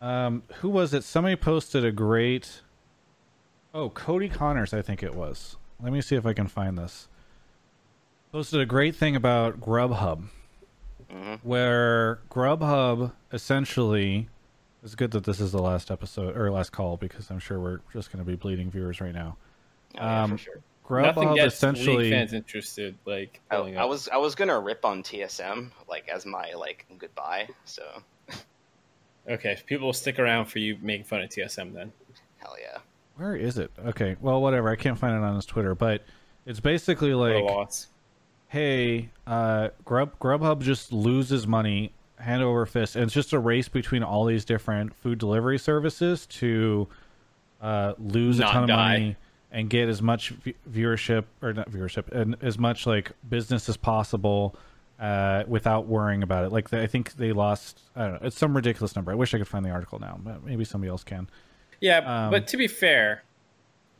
Um, 0.00 0.42
who 0.56 0.68
was 0.68 0.92
it? 0.92 1.04
Somebody 1.04 1.36
posted 1.36 1.82
a 1.82 1.90
great. 1.90 2.60
Oh, 3.76 3.90
Cody 3.90 4.30
Connors, 4.30 4.72
I 4.72 4.80
think 4.80 5.02
it 5.02 5.14
was. 5.14 5.58
Let 5.82 5.92
me 5.92 6.00
see 6.00 6.16
if 6.16 6.24
I 6.24 6.32
can 6.32 6.46
find 6.46 6.78
this. 6.78 7.08
Posted 8.32 8.58
a 8.58 8.64
great 8.64 8.96
thing 8.96 9.14
about 9.14 9.60
Grubhub, 9.60 10.28
where 11.42 12.20
Grubhub 12.30 13.12
essentially. 13.34 14.30
It's 14.82 14.94
good 14.94 15.10
that 15.10 15.24
this 15.24 15.40
is 15.40 15.52
the 15.52 15.60
last 15.60 15.90
episode 15.90 16.38
or 16.38 16.50
last 16.50 16.72
call 16.72 16.96
because 16.96 17.30
I'm 17.30 17.38
sure 17.38 17.60
we're 17.60 17.80
just 17.92 18.10
going 18.10 18.24
to 18.24 18.30
be 18.30 18.34
bleeding 18.34 18.70
viewers 18.70 18.98
right 19.02 19.12
now. 19.12 19.36
Oh, 19.98 20.02
yeah, 20.02 20.22
um, 20.22 20.30
for 20.30 20.38
sure. 20.38 21.02
Nothing 21.02 21.34
gets 21.34 21.56
essentially. 21.56 22.04
league 22.04 22.12
fans 22.12 22.32
interested. 22.32 22.96
Like 23.04 23.42
I, 23.50 23.56
pulling 23.56 23.76
I 23.76 23.84
was 23.84 24.08
I 24.08 24.16
was 24.16 24.34
gonna 24.34 24.58
rip 24.58 24.86
on 24.86 25.02
TSM 25.02 25.70
like 25.86 26.08
as 26.08 26.24
my 26.24 26.54
like 26.54 26.86
goodbye 26.96 27.48
so 27.64 27.82
okay. 29.28 29.52
If 29.52 29.66
people 29.66 29.86
will 29.86 29.92
stick 29.92 30.18
around 30.18 30.46
for 30.46 30.60
you 30.60 30.78
making 30.80 31.04
fun 31.04 31.20
of 31.20 31.28
TSM, 31.28 31.74
then 31.74 31.92
hell 32.38 32.56
yeah 32.58 32.78
Where 33.16 33.34
is 33.36 33.58
it? 33.58 33.70
Okay, 33.86 34.16
well, 34.20 34.40
whatever. 34.42 34.68
I 34.68 34.76
can't 34.76 34.98
find 34.98 35.14
it 35.16 35.24
on 35.24 35.36
his 35.36 35.46
Twitter, 35.46 35.74
but 35.74 36.02
it's 36.44 36.60
basically 36.60 37.14
like, 37.14 37.44
hey, 38.48 39.08
uh, 39.26 39.68
Grub 39.84 40.18
Grubhub 40.18 40.60
just 40.60 40.92
loses 40.92 41.46
money 41.46 41.92
hand 42.18 42.42
over 42.42 42.64
fist, 42.66 42.94
and 42.96 43.04
it's 43.04 43.14
just 43.14 43.32
a 43.32 43.38
race 43.38 43.68
between 43.68 44.02
all 44.02 44.24
these 44.24 44.44
different 44.44 44.94
food 44.94 45.18
delivery 45.18 45.58
services 45.58 46.26
to 46.26 46.88
uh, 47.60 47.94
lose 47.98 48.38
Not 48.38 48.50
a 48.50 48.52
ton 48.52 48.68
die. 48.68 48.74
of 48.94 49.00
money 49.00 49.16
and 49.52 49.70
get 49.70 49.88
as 49.88 50.02
much 50.02 50.30
v- 50.30 50.54
viewership 50.70 51.24
or 51.40 51.52
not 51.52 51.70
viewership 51.70 52.10
and 52.12 52.36
as 52.42 52.58
much 52.58 52.86
like 52.86 53.12
business 53.28 53.68
as 53.68 53.76
possible 53.76 54.54
uh, 55.00 55.44
without 55.46 55.86
worrying 55.86 56.22
about 56.22 56.44
it. 56.44 56.52
Like 56.52 56.72
I 56.74 56.86
think 56.86 57.14
they 57.14 57.32
lost. 57.32 57.80
I 57.94 58.02
don't 58.04 58.12
know. 58.22 58.26
It's 58.26 58.36
some 58.38 58.54
ridiculous 58.54 58.94
number. 58.96 59.12
I 59.12 59.14
wish 59.14 59.32
I 59.34 59.38
could 59.38 59.48
find 59.48 59.64
the 59.64 59.70
article 59.70 59.98
now, 59.98 60.18
but 60.22 60.44
maybe 60.44 60.64
somebody 60.64 60.90
else 60.90 61.04
can. 61.04 61.28
Yeah, 61.80 61.98
Um, 62.04 62.30
but 62.30 62.46
to 62.48 62.56
be 62.56 62.68
fair, 62.68 63.24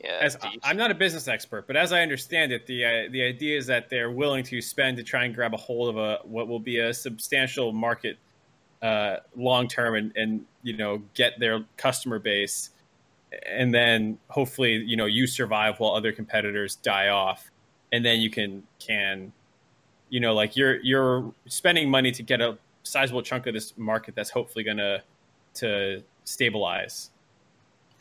Yeah, 0.01 0.19
as 0.20 0.36
do 0.36 0.48
I'm 0.62 0.77
not 0.77 0.90
a 0.90 0.94
business 0.94 1.28
expert, 1.28 1.66
but 1.66 1.77
as 1.77 1.93
I 1.93 2.03
understand 2.03 2.53
it, 2.53 2.66
the 2.66 2.85
uh, 2.85 3.09
the 3.11 3.23
idea 3.23 3.57
is 3.59 3.66
that 3.66 3.89
they're 3.90 4.11
willing 4.11 4.44
to 4.44 4.61
spend 4.62 4.97
to 4.98 5.03
try 5.03 5.24
and 5.24 5.35
grab 5.35 5.55
a 5.55 5.57
hold 5.57 5.89
of 5.90 5.97
a 5.97 6.20
what 6.24 6.48
will 6.48 6.61
be 6.61 6.78
a 6.78 6.93
substantial 6.94 7.73
market 7.73 8.19
uh, 8.82 9.19
long 9.36 9.69
term, 9.69 9.94
and 9.94 10.12
and 10.16 10.47
you 10.62 10.77
know 10.77 10.98
get 11.15 11.39
their 11.40 11.65
customer 11.77 12.19
base, 12.19 12.70
and 13.47 13.74
then 13.74 14.19
hopefully 14.28 14.74
you 14.77 14.97
know 14.97 15.07
you 15.07 15.27
survive 15.27 15.81
while 15.81 15.94
other 15.94 16.12
competitors 16.12 16.77
die 16.77 17.09
off, 17.09 17.51
and 17.93 18.05
then 18.05 18.20
you 18.20 18.31
can 18.31 18.65
can 18.78 19.32
you 20.11 20.20
know 20.20 20.35
like 20.35 20.57
you're 20.57 20.77
you're 20.82 21.35
spending 21.48 21.90
money 21.90 22.12
to 22.12 22.23
get 22.23 22.40
a 22.40 22.59
sizable 22.85 23.23
chunk 23.23 23.47
of 23.47 23.55
this 23.55 23.77
market 23.77 24.15
that's 24.15 24.31
hopefully 24.31 24.65
gonna 24.65 25.03
to 25.55 26.05
stabilize. 26.24 27.11
I 27.15 27.15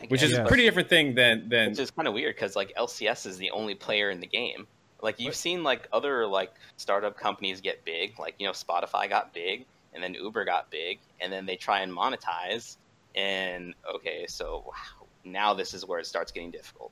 which 0.07 0.22
guess, 0.22 0.31
is 0.31 0.38
a 0.38 0.45
pretty 0.45 0.63
different 0.63 0.89
thing 0.89 1.15
than 1.15 1.49
than 1.49 1.69
which 1.69 1.80
is 1.80 1.91
kind 1.91 2.07
of 2.07 2.13
weird 2.13 2.35
because 2.35 2.55
like 2.55 2.73
LCS 2.77 3.26
is 3.26 3.38
the 3.38 3.51
only 3.51 3.76
player 3.76 4.09
in 4.09 4.19
the 4.19 4.27
game. 4.27 4.67
Like 5.01 5.19
you've 5.19 5.35
seen 5.35 5.63
like 5.63 5.88
other 5.93 6.26
like 6.26 6.53
startup 6.77 7.17
companies 7.17 7.61
get 7.61 7.85
big, 7.85 8.17
like 8.19 8.35
you 8.39 8.45
know 8.47 8.53
Spotify 8.53 9.07
got 9.09 9.34
big, 9.34 9.65
and 9.93 10.03
then 10.03 10.13
Uber 10.13 10.45
got 10.45 10.69
big, 10.69 10.99
and 11.22 11.31
then 11.31 11.45
they 11.45 11.55
try 11.55 11.81
and 11.81 11.91
monetize. 11.91 12.77
And 13.15 13.73
okay, 13.95 14.26
so 14.27 14.63
wow, 14.65 15.07
now 15.23 15.53
this 15.53 15.73
is 15.73 15.85
where 15.85 15.99
it 15.99 16.05
starts 16.05 16.31
getting 16.31 16.51
difficult. 16.51 16.91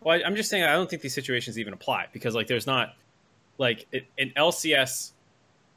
Well, 0.00 0.18
I- 0.18 0.26
I'm 0.26 0.36
just 0.36 0.50
saying 0.50 0.64
I 0.64 0.72
don't 0.72 0.88
think 0.88 1.02
these 1.02 1.14
situations 1.14 1.58
even 1.58 1.72
apply 1.72 2.06
because 2.12 2.34
like 2.34 2.46
there's 2.46 2.66
not 2.66 2.94
like 3.58 3.86
it, 3.92 4.06
an 4.18 4.32
LCS 4.36 5.12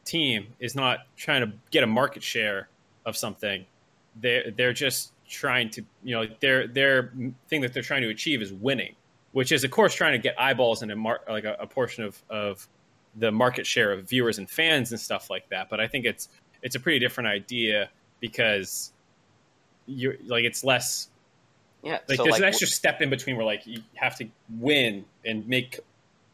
team 0.06 0.48
is 0.60 0.76
not 0.76 1.00
trying 1.16 1.42
to 1.50 1.54
get 1.72 1.84
a 1.84 1.88
market 1.88 2.24
share 2.24 2.68
of 3.06 3.16
something. 3.16 3.66
They're 4.16 4.52
they're 4.52 4.74
just 4.74 5.13
trying 5.34 5.70
to 5.72 5.84
you 6.04 6.16
know 6.16 6.26
their 6.40 6.68
their 6.68 7.12
thing 7.50 7.62
that 7.62 7.74
they're 7.74 7.84
trying 7.84 8.04
to 8.04 8.10
achieve 8.10 8.42
is 8.42 8.54
winning, 8.54 8.96
which 9.32 9.52
is 9.52 9.64
of 9.64 9.72
course 9.72 9.94
trying 9.94 10.14
to 10.14 10.20
get 10.20 10.40
eyeballs 10.40 10.84
and 10.84 10.92
a 10.92 10.96
mar- 10.96 11.22
like 11.28 11.44
a, 11.44 11.58
a 11.60 11.68
portion 11.68 12.04
of 12.04 12.24
of 12.30 12.68
the 13.16 13.32
market 13.32 13.66
share 13.66 13.92
of 13.92 14.08
viewers 14.08 14.38
and 14.38 14.50
fans 14.50 14.92
and 14.92 15.00
stuff 15.00 15.30
like 15.30 15.50
that. 15.50 15.70
But 15.70 15.80
I 15.80 15.88
think 15.88 16.06
it's 16.06 16.30
it's 16.62 16.76
a 16.76 16.80
pretty 16.80 17.00
different 17.00 17.28
idea 17.28 17.90
because 18.20 18.94
you're 19.88 20.16
like 20.26 20.46
it's 20.46 20.64
less 20.64 21.10
Yeah, 21.82 22.00
like 22.08 22.18
so 22.18 22.24
there's 22.24 22.34
like 22.34 22.42
an 22.42 22.48
extra 22.48 22.68
step 22.68 23.02
in 23.02 23.10
between 23.10 23.36
where 23.36 23.46
like 23.46 23.66
you 23.66 23.82
have 23.96 24.16
to 24.18 24.28
win 24.60 25.04
and 25.26 25.48
make 25.48 25.80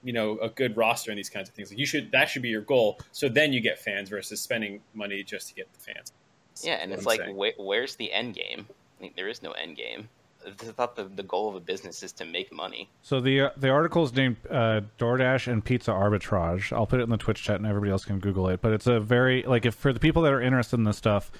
you 0.04 0.14
know 0.14 0.38
a 0.40 0.50
good 0.50 0.78
roster 0.78 1.10
and 1.10 1.18
these 1.18 1.30
kinds 1.30 1.50
of 1.50 1.56
things 1.56 1.72
like 1.72 1.80
you 1.80 1.86
should 1.86 2.12
that 2.12 2.30
should 2.30 2.42
be 2.42 2.50
your 2.50 2.62
goal 2.62 3.00
so 3.12 3.28
then 3.28 3.52
you 3.52 3.60
get 3.60 3.80
fans 3.80 4.10
versus 4.10 4.40
spending 4.40 4.80
money 4.94 5.24
just 5.24 5.50
to 5.50 5.54
get 5.56 5.68
the 5.74 5.80
fans 5.80 6.14
That's 6.50 6.66
yeah, 6.66 6.76
and 6.76 6.94
it's 6.94 7.02
I'm 7.02 7.18
like 7.18 7.22
wh- 7.36 7.60
where's 7.60 7.96
the 7.96 8.12
end 8.12 8.36
game? 8.36 8.68
Think 9.00 9.16
there 9.16 9.30
is 9.30 9.42
no 9.42 9.52
end 9.52 9.78
game. 9.78 10.10
I 10.46 10.52
thought 10.52 10.96
the, 10.96 11.04
the 11.04 11.24
goal 11.24 11.50
of 11.50 11.56
a 11.56 11.60
business 11.60 12.02
is 12.02 12.12
to 12.14 12.26
make 12.26 12.52
money. 12.52 12.90
So 13.02 13.20
the 13.20 13.42
uh, 13.42 13.50
the 13.58 13.70
article 13.70 14.04
is 14.04 14.14
named 14.14 14.38
uh, 14.50 14.82
DoorDash 14.98 15.52
and 15.52 15.64
Pizza 15.64 15.92
Arbitrage. 15.92 16.72
I'll 16.72 16.88
put 16.88 17.00
it 17.00 17.04
in 17.04 17.10
the 17.10 17.18
Twitch 17.18 17.44
chat 17.44 17.58
and 17.58 17.66
everybody 17.66 17.92
else 17.92 18.06
can 18.06 18.20
Google 18.20 18.48
it. 18.50 18.62
But 18.62 18.74
it's 18.74 18.88
a 18.88 19.00
very 19.00 19.44
like 19.44 19.66
if 19.66 19.76
for 19.76 19.92
the 19.92 20.00
people 20.00 20.22
that 20.24 20.34
are 20.34 20.42
interested 20.42 20.78
in 20.78 20.86
this 20.86 20.98
stuff, 20.98 21.32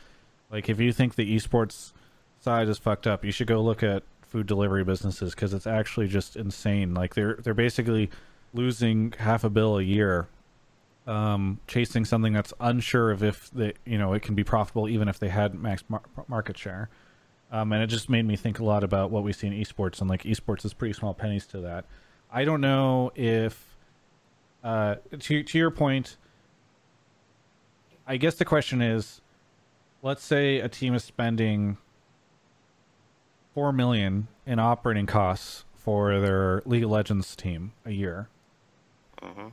like 0.52 0.70
if 0.70 0.80
you 0.80 0.92
think 0.92 1.16
the 1.16 1.36
esports 1.36 1.94
side 2.42 2.68
is 2.68 2.78
fucked 2.78 3.08
up, 3.08 3.24
you 3.24 3.32
should 3.32 3.48
go 3.48 3.62
look 3.62 3.84
at 3.84 4.04
food 4.22 4.48
delivery 4.48 4.84
businesses 4.84 5.34
because 5.34 5.54
it's 5.54 5.68
actually 5.68 6.08
just 6.08 6.36
insane. 6.36 6.94
Like 6.94 7.16
they're 7.16 7.36
they're 7.36 7.54
basically 7.54 8.10
losing 8.54 9.14
half 9.18 9.44
a 9.44 9.50
bill 9.50 9.78
a 9.78 9.84
year, 9.84 10.28
um, 11.08 11.60
chasing 11.68 12.06
something 12.06 12.34
that's 12.34 12.54
unsure 12.60 13.12
of 13.12 13.24
if 13.24 13.50
they 13.52 13.74
you 13.86 13.98
know 13.98 14.14
it 14.14 14.22
can 14.22 14.36
be 14.36 14.44
profitable 14.44 14.90
even 14.90 15.08
if 15.08 15.20
they 15.20 15.30
had 15.30 15.54
max 15.54 15.84
mar- 15.90 16.04
market 16.28 16.58
share. 16.58 16.90
Um, 17.52 17.72
and 17.72 17.82
it 17.82 17.88
just 17.88 18.10
made 18.10 18.26
me 18.26 18.36
think 18.36 18.60
a 18.60 18.64
lot 18.64 18.84
about 18.84 19.10
what 19.10 19.24
we 19.24 19.34
see 19.34 19.48
in 19.48 19.54
esports, 19.54 20.02
and 20.02 20.10
like 20.10 20.24
esports 20.24 20.66
is 20.66 20.74
pretty 20.74 20.94
small 20.94 21.14
pennies 21.14 21.48
to 21.48 21.60
that. 21.62 21.86
I 22.32 22.46
don't 22.46 22.62
know 22.62 23.12
if, 23.16 23.76
uh, 24.64 24.96
to 25.20 25.44
to 25.44 25.58
your 25.58 25.72
point, 25.72 26.18
I 28.06 28.18
guess 28.18 28.36
the 28.36 28.46
question 28.46 28.82
is, 28.82 29.22
let's 30.04 30.24
say 30.24 30.60
a 30.60 30.70
team 30.70 30.94
is 30.94 31.04
spending 31.04 31.78
four 33.54 33.72
million 33.74 34.28
in 34.46 34.60
operating 34.60 35.08
costs 35.08 35.66
for 35.74 36.20
their 36.20 36.62
League 36.66 36.84
of 36.84 36.92
Legends 36.92 37.36
team 37.36 37.72
a 37.84 37.92
year. 37.92 38.30
hmm 39.24 39.48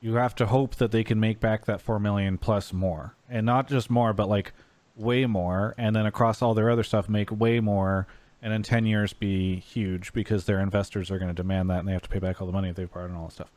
You 0.00 0.14
have 0.14 0.34
to 0.36 0.46
hope 0.46 0.76
that 0.76 0.92
they 0.92 1.04
can 1.04 1.20
make 1.20 1.40
back 1.40 1.66
that 1.66 1.82
four 1.82 1.98
million 1.98 2.38
plus 2.38 2.72
more, 2.72 3.14
and 3.28 3.44
not 3.44 3.68
just 3.68 3.90
more, 3.90 4.14
but 4.14 4.30
like 4.30 4.52
way 4.98 5.26
more, 5.26 5.74
and 5.78 5.94
then 5.94 6.06
across 6.06 6.42
all 6.42 6.54
their 6.54 6.70
other 6.70 6.82
stuff, 6.82 7.08
make 7.08 7.30
way 7.30 7.60
more, 7.60 8.06
and 8.42 8.52
in 8.52 8.62
ten 8.62 8.84
years 8.86 9.12
be 9.12 9.56
huge 9.60 10.12
because 10.12 10.44
their 10.46 10.60
investors 10.60 11.10
are 11.10 11.18
going 11.18 11.28
to 11.28 11.34
demand 11.34 11.70
that, 11.70 11.78
and 11.80 11.88
they 11.88 11.92
have 11.92 12.02
to 12.02 12.08
pay 12.08 12.18
back 12.18 12.40
all 12.40 12.46
the 12.46 12.52
money 12.52 12.70
they've 12.72 12.92
borrowed 12.92 13.10
and 13.10 13.18
all 13.18 13.26
that 13.26 13.32
stuff. 13.34 13.50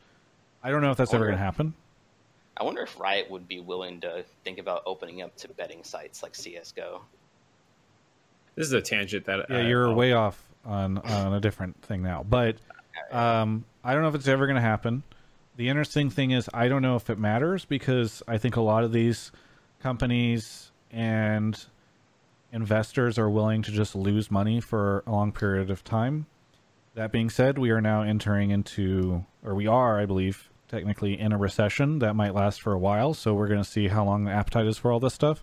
I 0.62 0.70
don't 0.70 0.80
know 0.82 0.90
if 0.90 0.96
that's 0.96 1.12
ever 1.14 1.24
going 1.24 1.36
to 1.36 1.42
happen. 1.44 1.74
I 2.56 2.64
wonder 2.64 2.82
if 2.82 2.98
Riot 3.00 3.30
would 3.30 3.48
be 3.48 3.60
willing 3.60 4.00
to 4.02 4.24
think 4.44 4.58
about 4.58 4.82
opening 4.86 5.22
up 5.22 5.34
to 5.38 5.48
betting 5.48 5.82
sites 5.84 6.22
like 6.22 6.34
CS:GO. 6.34 7.02
this 8.54 8.66
is 8.66 8.72
a 8.74 8.82
tangent 8.82 9.24
that 9.24 9.46
Yeah, 9.48 9.56
I- 9.56 9.60
you're 9.62 9.88
I'll- 9.88 9.94
way 9.94 10.12
off 10.12 10.42
on 10.64 10.98
on 10.98 11.32
a 11.34 11.40
different 11.40 11.80
thing 11.82 12.02
now, 12.02 12.22
but 12.22 12.56
um, 13.10 13.64
I 13.82 13.94
don't 13.94 14.02
know 14.02 14.08
if 14.08 14.14
it's 14.14 14.28
ever 14.28 14.46
going 14.46 14.56
to 14.56 14.60
happen. 14.62 15.02
The 15.56 15.68
interesting 15.68 16.08
thing 16.10 16.30
is, 16.30 16.48
I 16.54 16.68
don't 16.68 16.82
know 16.82 16.96
if 16.96 17.10
it 17.10 17.18
matters 17.18 17.64
because 17.64 18.22
I 18.28 18.38
think 18.38 18.56
a 18.56 18.60
lot 18.60 18.84
of 18.84 18.92
these 18.92 19.32
companies 19.80 20.70
and 20.92 21.58
investors 22.52 23.18
are 23.18 23.30
willing 23.30 23.62
to 23.62 23.72
just 23.72 23.96
lose 23.96 24.30
money 24.30 24.60
for 24.60 25.02
a 25.06 25.10
long 25.10 25.32
period 25.32 25.70
of 25.70 25.82
time. 25.82 26.26
That 26.94 27.10
being 27.10 27.30
said, 27.30 27.56
we 27.58 27.70
are 27.70 27.80
now 27.80 28.02
entering 28.02 28.50
into, 28.50 29.24
or 29.42 29.54
we 29.54 29.66
are, 29.66 29.98
I 29.98 30.04
believe, 30.04 30.50
technically 30.68 31.18
in 31.18 31.32
a 31.32 31.38
recession 31.38 31.98
that 32.00 32.14
might 32.14 32.34
last 32.34 32.60
for 32.60 32.72
a 32.72 32.78
while. 32.78 33.14
So 33.14 33.32
we're 33.32 33.48
going 33.48 33.62
to 33.62 33.68
see 33.68 33.88
how 33.88 34.04
long 34.04 34.24
the 34.24 34.30
appetite 34.30 34.66
is 34.66 34.76
for 34.76 34.92
all 34.92 35.00
this 35.00 35.14
stuff. 35.14 35.42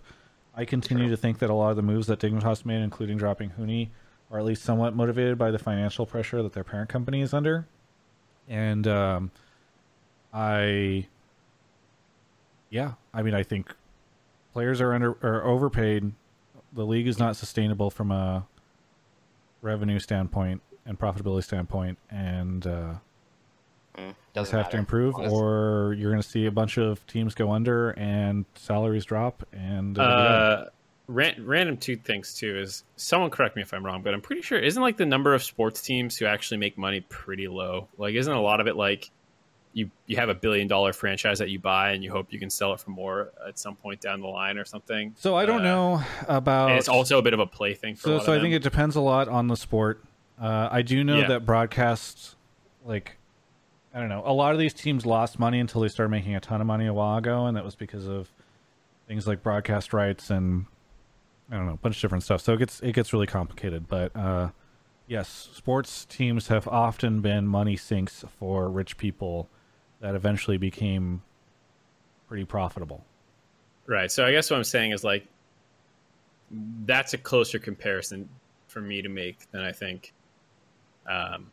I 0.54 0.64
continue 0.64 1.08
to 1.08 1.16
think 1.16 1.40
that 1.40 1.50
a 1.50 1.54
lot 1.54 1.70
of 1.70 1.76
the 1.76 1.82
moves 1.82 2.06
that 2.06 2.20
Dignitas 2.20 2.64
made, 2.64 2.82
including 2.82 3.16
dropping 3.16 3.50
Huni, 3.50 3.88
are 4.30 4.38
at 4.38 4.44
least 4.44 4.62
somewhat 4.62 4.94
motivated 4.94 5.38
by 5.38 5.50
the 5.50 5.58
financial 5.58 6.06
pressure 6.06 6.42
that 6.42 6.52
their 6.52 6.64
parent 6.64 6.88
company 6.88 7.20
is 7.20 7.34
under. 7.34 7.66
And 8.48 8.86
um, 8.86 9.30
I, 10.32 11.06
yeah, 12.68 12.92
I 13.12 13.22
mean, 13.22 13.34
I 13.34 13.42
think 13.42 13.74
players 14.52 14.80
are 14.80 14.92
under 14.94 15.16
are 15.22 15.44
overpaid. 15.44 16.12
The 16.72 16.84
league 16.86 17.08
is 17.08 17.18
not 17.18 17.36
sustainable 17.36 17.90
from 17.90 18.10
a 18.12 18.46
revenue 19.62 19.98
standpoint 19.98 20.62
and 20.86 20.98
profitability 20.98 21.44
standpoint, 21.44 21.98
and 22.10 22.66
uh, 22.66 22.94
Mm, 23.96 24.14
does 24.34 24.46
doesn't 24.46 24.56
have 24.56 24.70
to 24.70 24.76
improve, 24.78 25.16
Honestly. 25.16 25.36
or 25.36 25.94
you're 25.98 26.12
going 26.12 26.22
to 26.22 26.28
see 26.28 26.46
a 26.46 26.50
bunch 26.52 26.78
of 26.78 27.04
teams 27.08 27.34
go 27.34 27.50
under 27.50 27.90
and 27.90 28.44
salaries 28.54 29.04
drop. 29.04 29.44
And 29.52 29.98
it'll 29.98 30.08
be 30.16 30.22
done. 30.22 30.32
uh, 30.32 30.64
ran, 31.08 31.44
random 31.44 31.76
two 31.76 31.96
things 31.96 32.32
too 32.34 32.56
is 32.56 32.84
someone 32.94 33.30
correct 33.30 33.56
me 33.56 33.62
if 33.62 33.74
I'm 33.74 33.84
wrong, 33.84 34.02
but 34.02 34.14
I'm 34.14 34.20
pretty 34.20 34.42
sure 34.42 34.60
isn't 34.60 34.80
like 34.80 34.96
the 34.96 35.06
number 35.06 35.34
of 35.34 35.42
sports 35.42 35.82
teams 35.82 36.16
who 36.16 36.26
actually 36.26 36.58
make 36.58 36.78
money 36.78 37.00
pretty 37.08 37.48
low. 37.48 37.88
Like, 37.98 38.14
isn't 38.14 38.32
a 38.32 38.40
lot 38.40 38.60
of 38.60 38.68
it 38.68 38.76
like 38.76 39.10
you 39.72 39.90
you 40.06 40.16
have 40.16 40.28
a 40.28 40.34
billion 40.34 40.66
dollar 40.66 40.92
franchise 40.92 41.38
that 41.38 41.48
you 41.50 41.58
buy 41.60 41.92
and 41.92 42.02
you 42.02 42.10
hope 42.10 42.32
you 42.32 42.38
can 42.40 42.50
sell 42.50 42.72
it 42.72 42.80
for 42.80 42.90
more 42.90 43.30
at 43.46 43.58
some 43.58 43.76
point 43.76 44.00
down 44.00 44.20
the 44.20 44.26
line 44.26 44.58
or 44.58 44.64
something. 44.64 45.14
so 45.16 45.36
I 45.36 45.46
don't 45.46 45.60
Uh, 45.60 45.64
know 45.98 46.02
about. 46.26 46.76
It's 46.78 46.88
also 46.88 47.18
a 47.18 47.22
bit 47.22 47.34
of 47.34 47.40
a 47.40 47.46
play 47.46 47.74
thing 47.74 47.94
So, 47.96 48.18
so 48.18 48.32
I 48.32 48.40
think 48.40 48.54
it 48.54 48.62
depends 48.62 48.96
a 48.96 49.00
lot 49.00 49.28
on 49.28 49.46
the 49.48 49.56
sport. 49.56 50.02
Uh, 50.40 50.68
I 50.72 50.82
do 50.82 51.04
know 51.04 51.20
Yeah. 51.20 51.28
that 51.28 51.46
broadcasts, 51.46 52.34
like, 52.84 53.18
I 53.94 54.00
don't 54.00 54.08
know, 54.08 54.22
a 54.24 54.32
lot 54.32 54.52
of 54.54 54.58
these 54.58 54.72
teams 54.74 55.04
lost 55.06 55.38
money 55.38 55.60
until 55.60 55.82
they 55.82 55.88
started 55.88 56.10
making 56.10 56.34
a 56.34 56.40
ton 56.40 56.60
of 56.60 56.66
money 56.66 56.86
a 56.86 56.94
while 56.94 57.18
ago, 57.18 57.46
and 57.46 57.56
that 57.56 57.64
was 57.64 57.74
because 57.76 58.08
of 58.08 58.32
things 59.06 59.26
like 59.26 59.42
broadcast 59.42 59.92
rights 59.92 60.30
and 60.30 60.66
I 61.50 61.56
don't 61.56 61.66
know, 61.66 61.72
a 61.74 61.76
bunch 61.76 61.96
of 61.96 62.00
different 62.02 62.22
stuff. 62.24 62.40
So 62.40 62.54
it 62.54 62.58
gets 62.58 62.80
it 62.80 62.92
gets 62.92 63.12
really 63.12 63.26
complicated. 63.26 63.88
But 63.88 64.14
uh, 64.16 64.50
yes, 65.08 65.48
sports 65.52 66.04
teams 66.04 66.46
have 66.48 66.66
often 66.68 67.20
been 67.20 67.46
money 67.48 67.76
sinks 67.76 68.24
for 68.38 68.68
rich 68.70 68.96
people 68.96 69.48
that 70.00 70.14
eventually 70.14 70.56
became 70.56 71.22
pretty 72.28 72.44
profitable. 72.44 73.04
Right. 73.86 74.10
So 74.10 74.24
I 74.24 74.32
guess 74.32 74.50
what 74.50 74.56
I'm 74.56 74.64
saying 74.64 74.92
is 74.92 75.04
like 75.04 75.26
that's 76.84 77.14
a 77.14 77.18
closer 77.18 77.58
comparison 77.58 78.28
for 78.68 78.80
me 78.80 79.02
to 79.02 79.08
make 79.08 79.50
than 79.50 79.62
I 79.62 79.72
think. 79.72 80.12
Um, 81.08 81.50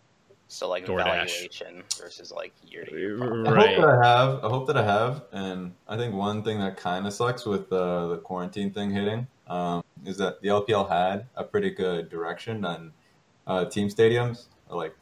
So 0.48 0.69
like 0.69 0.86
DoorDash. 0.86 1.03
valuation 1.03 1.84
versus 1.99 2.32
like 2.32 2.53
year 2.65 2.86
to 2.86 2.98
year. 2.98 3.22
I 3.22 3.52
right. 3.52 3.69
hope 3.69 3.78
that 3.82 3.90
I 3.90 4.07
have. 4.07 4.44
I 4.45 4.48
hope 4.48 4.68
that 4.68 4.78
I 4.78 4.84
have. 4.84 5.24
And 5.32 5.74
I 5.88 5.98
think 5.98 6.15
one 6.15 6.44
thing 6.44 6.60
that 6.60 6.78
kind 6.78 7.06
of 7.06 7.14
sucks 7.14 7.45
with 7.45 7.72
uh, 7.74 8.07
the 8.07 8.18
quarantine 8.18 8.72
thing 8.72 8.91
hitting 8.91 9.28
um, 9.48 9.84
is 10.06 10.18
that 10.18 10.41
the 10.41 10.49
LPL 10.49 10.90
had 10.90 11.26
a 11.36 11.44
pretty 11.44 11.72
good 11.72 12.10
direction 12.10 12.64
on 12.64 12.94
uh, 13.45 13.65
team 13.65 13.90
stadiums, 13.90 14.45
like 14.69 14.95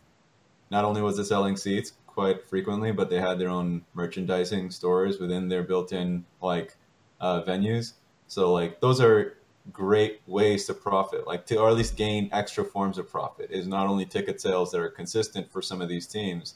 not 0.71 0.83
only 0.83 1.01
was 1.01 1.19
it 1.19 1.25
selling 1.25 1.57
seats 1.57 1.93
quite 2.15 2.47
frequently, 2.47 2.93
but 2.93 3.09
they 3.09 3.19
had 3.19 3.37
their 3.37 3.49
own 3.49 3.83
merchandising 3.93 4.71
stores 4.71 5.19
within 5.19 5.49
their 5.49 5.61
built-in 5.61 6.25
like 6.41 6.77
uh, 7.19 7.43
venues. 7.43 7.93
So 8.27 8.53
like 8.53 8.79
those 8.79 9.01
are 9.01 9.37
great 9.73 10.21
ways 10.25 10.65
to 10.65 10.73
profit, 10.73 11.27
like 11.27 11.45
to 11.47 11.57
or 11.57 11.69
at 11.69 11.75
least 11.75 11.97
gain 11.97 12.29
extra 12.31 12.63
forms 12.63 12.97
of 12.97 13.09
profit. 13.09 13.51
Is 13.51 13.67
not 13.67 13.87
only 13.87 14.05
ticket 14.05 14.39
sales 14.39 14.71
that 14.71 14.79
are 14.79 14.89
consistent 14.89 15.51
for 15.51 15.61
some 15.61 15.81
of 15.81 15.89
these 15.89 16.07
teams, 16.07 16.55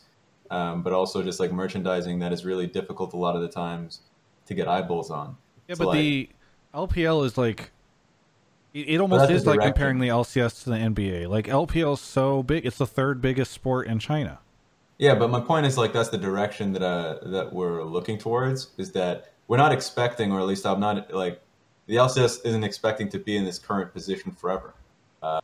um, 0.50 0.82
but 0.82 0.94
also 0.94 1.22
just 1.22 1.42
like 1.42 1.52
merchandising 1.52 2.20
that 2.20 2.32
is 2.32 2.46
really 2.46 2.66
difficult 2.66 3.14
a 3.14 3.18
lot 3.18 3.36
of 3.36 3.42
the 3.42 3.50
times 3.50 4.00
to 4.46 4.54
get 4.54 4.68
eyeballs 4.68 5.12
on. 5.12 5.36
Yeah, 5.68 5.76
So, 5.76 5.84
but 5.84 5.88
like, 5.90 5.98
the 5.98 6.30
LPL 6.74 7.26
is 7.26 7.38
like 7.38 7.72
it, 8.74 8.88
it 8.88 9.02
almost 9.02 9.30
is 9.30 9.46
like 9.46 9.60
comparing 9.60 10.00
the 10.00 10.08
LCS 10.08 10.64
to 10.64 10.70
the 10.70 10.78
NBA. 10.78 11.28
Like 11.28 11.48
LPL 11.48 11.96
is 11.96 12.00
so 12.00 12.44
big; 12.44 12.66
it's 12.66 12.78
the 12.78 12.88
third 12.88 13.22
biggest 13.22 13.52
sport 13.52 13.88
in 13.88 14.00
China. 14.00 14.40
Yeah, 15.00 15.16
but 15.16 15.30
my 15.30 15.40
point 15.40 15.66
is 15.66 15.78
like 15.78 15.94
that's 15.94 16.10
the 16.10 16.18
direction 16.18 16.74
that 16.74 16.84
uh, 16.84 17.20
that 17.30 17.54
we're 17.54 17.84
looking 17.84 18.18
towards 18.18 18.72
is 18.78 18.92
that 18.92 19.32
we're 19.48 19.58
not 19.58 19.72
expecting, 19.72 20.34
or 20.34 20.42
at 20.42 20.46
least 20.46 20.66
I'm 20.66 20.82
not 20.82 21.14
like 21.14 21.42
the 21.88 21.96
LCS 21.96 22.46
isn't 22.46 22.66
expecting 22.66 23.08
to 23.10 23.18
be 23.18 23.38
in 23.38 23.46
this 23.46 23.58
current 23.58 23.94
position 23.94 24.34
forever. 24.34 24.74
Uh, 25.24 25.40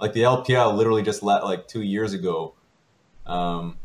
like 0.00 0.14
the 0.14 0.22
LPL 0.22 0.74
literally 0.74 1.02
just 1.02 1.22
let 1.22 1.44
like 1.44 1.68
two 1.68 1.82
years 1.82 2.14
ago, 2.14 2.54
um, 3.26 3.76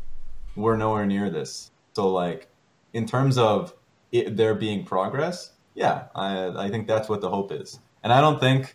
we're 0.56 0.78
nowhere 0.78 1.04
near 1.04 1.28
this. 1.28 1.70
So 1.92 2.08
like 2.08 2.48
in 2.94 3.04
terms 3.04 3.36
of 3.36 3.74
it, 4.12 4.38
there 4.38 4.54
being 4.54 4.86
progress, 4.86 5.52
yeah, 5.74 6.04
I 6.14 6.46
I 6.48 6.70
think 6.70 6.88
that's 6.88 7.10
what 7.10 7.20
the 7.20 7.28
hope 7.28 7.52
is, 7.52 7.78
and 8.02 8.10
I 8.10 8.22
don't 8.22 8.40
think 8.40 8.74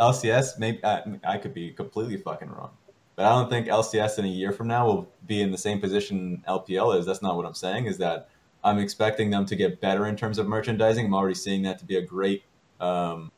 LCS. 0.00 0.58
Maybe 0.58 0.84
I, 0.84 1.04
I 1.22 1.38
could 1.38 1.54
be 1.54 1.70
completely 1.70 2.16
fucking 2.16 2.50
wrong. 2.50 2.70
But 3.16 3.24
I 3.24 3.30
don't 3.30 3.48
think 3.48 3.66
LCS 3.66 4.18
in 4.18 4.26
a 4.26 4.28
year 4.28 4.52
from 4.52 4.68
now 4.68 4.86
will 4.86 5.08
be 5.26 5.40
in 5.40 5.50
the 5.50 5.58
same 5.58 5.80
position 5.80 6.44
LPL 6.46 6.98
is. 6.98 7.06
That's 7.06 7.22
not 7.22 7.36
what 7.36 7.46
I'm 7.46 7.54
saying. 7.54 7.86
Is 7.86 7.98
that 7.98 8.28
I'm 8.62 8.78
expecting 8.78 9.30
them 9.30 9.46
to 9.46 9.56
get 9.56 9.80
better 9.80 10.06
in 10.06 10.16
terms 10.16 10.38
of 10.38 10.46
merchandising. 10.46 11.06
I'm 11.06 11.14
already 11.14 11.34
seeing 11.34 11.62
that 11.62 11.78
to 11.78 11.86
be 11.86 11.96
a 11.96 12.02
great 12.02 12.44
um, 12.78 13.32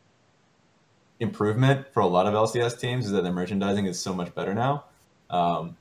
improvement 1.20 1.86
for 1.94 2.00
a 2.00 2.06
lot 2.06 2.26
of 2.26 2.34
LCS 2.34 2.78
teams. 2.80 3.06
Is 3.06 3.12
that 3.12 3.22
their 3.22 3.32
merchandising 3.32 3.86
is 3.86 4.00
so 4.00 4.12
much 4.12 4.34
better 4.34 4.52
now. 4.52 4.84
Um, 5.30 5.76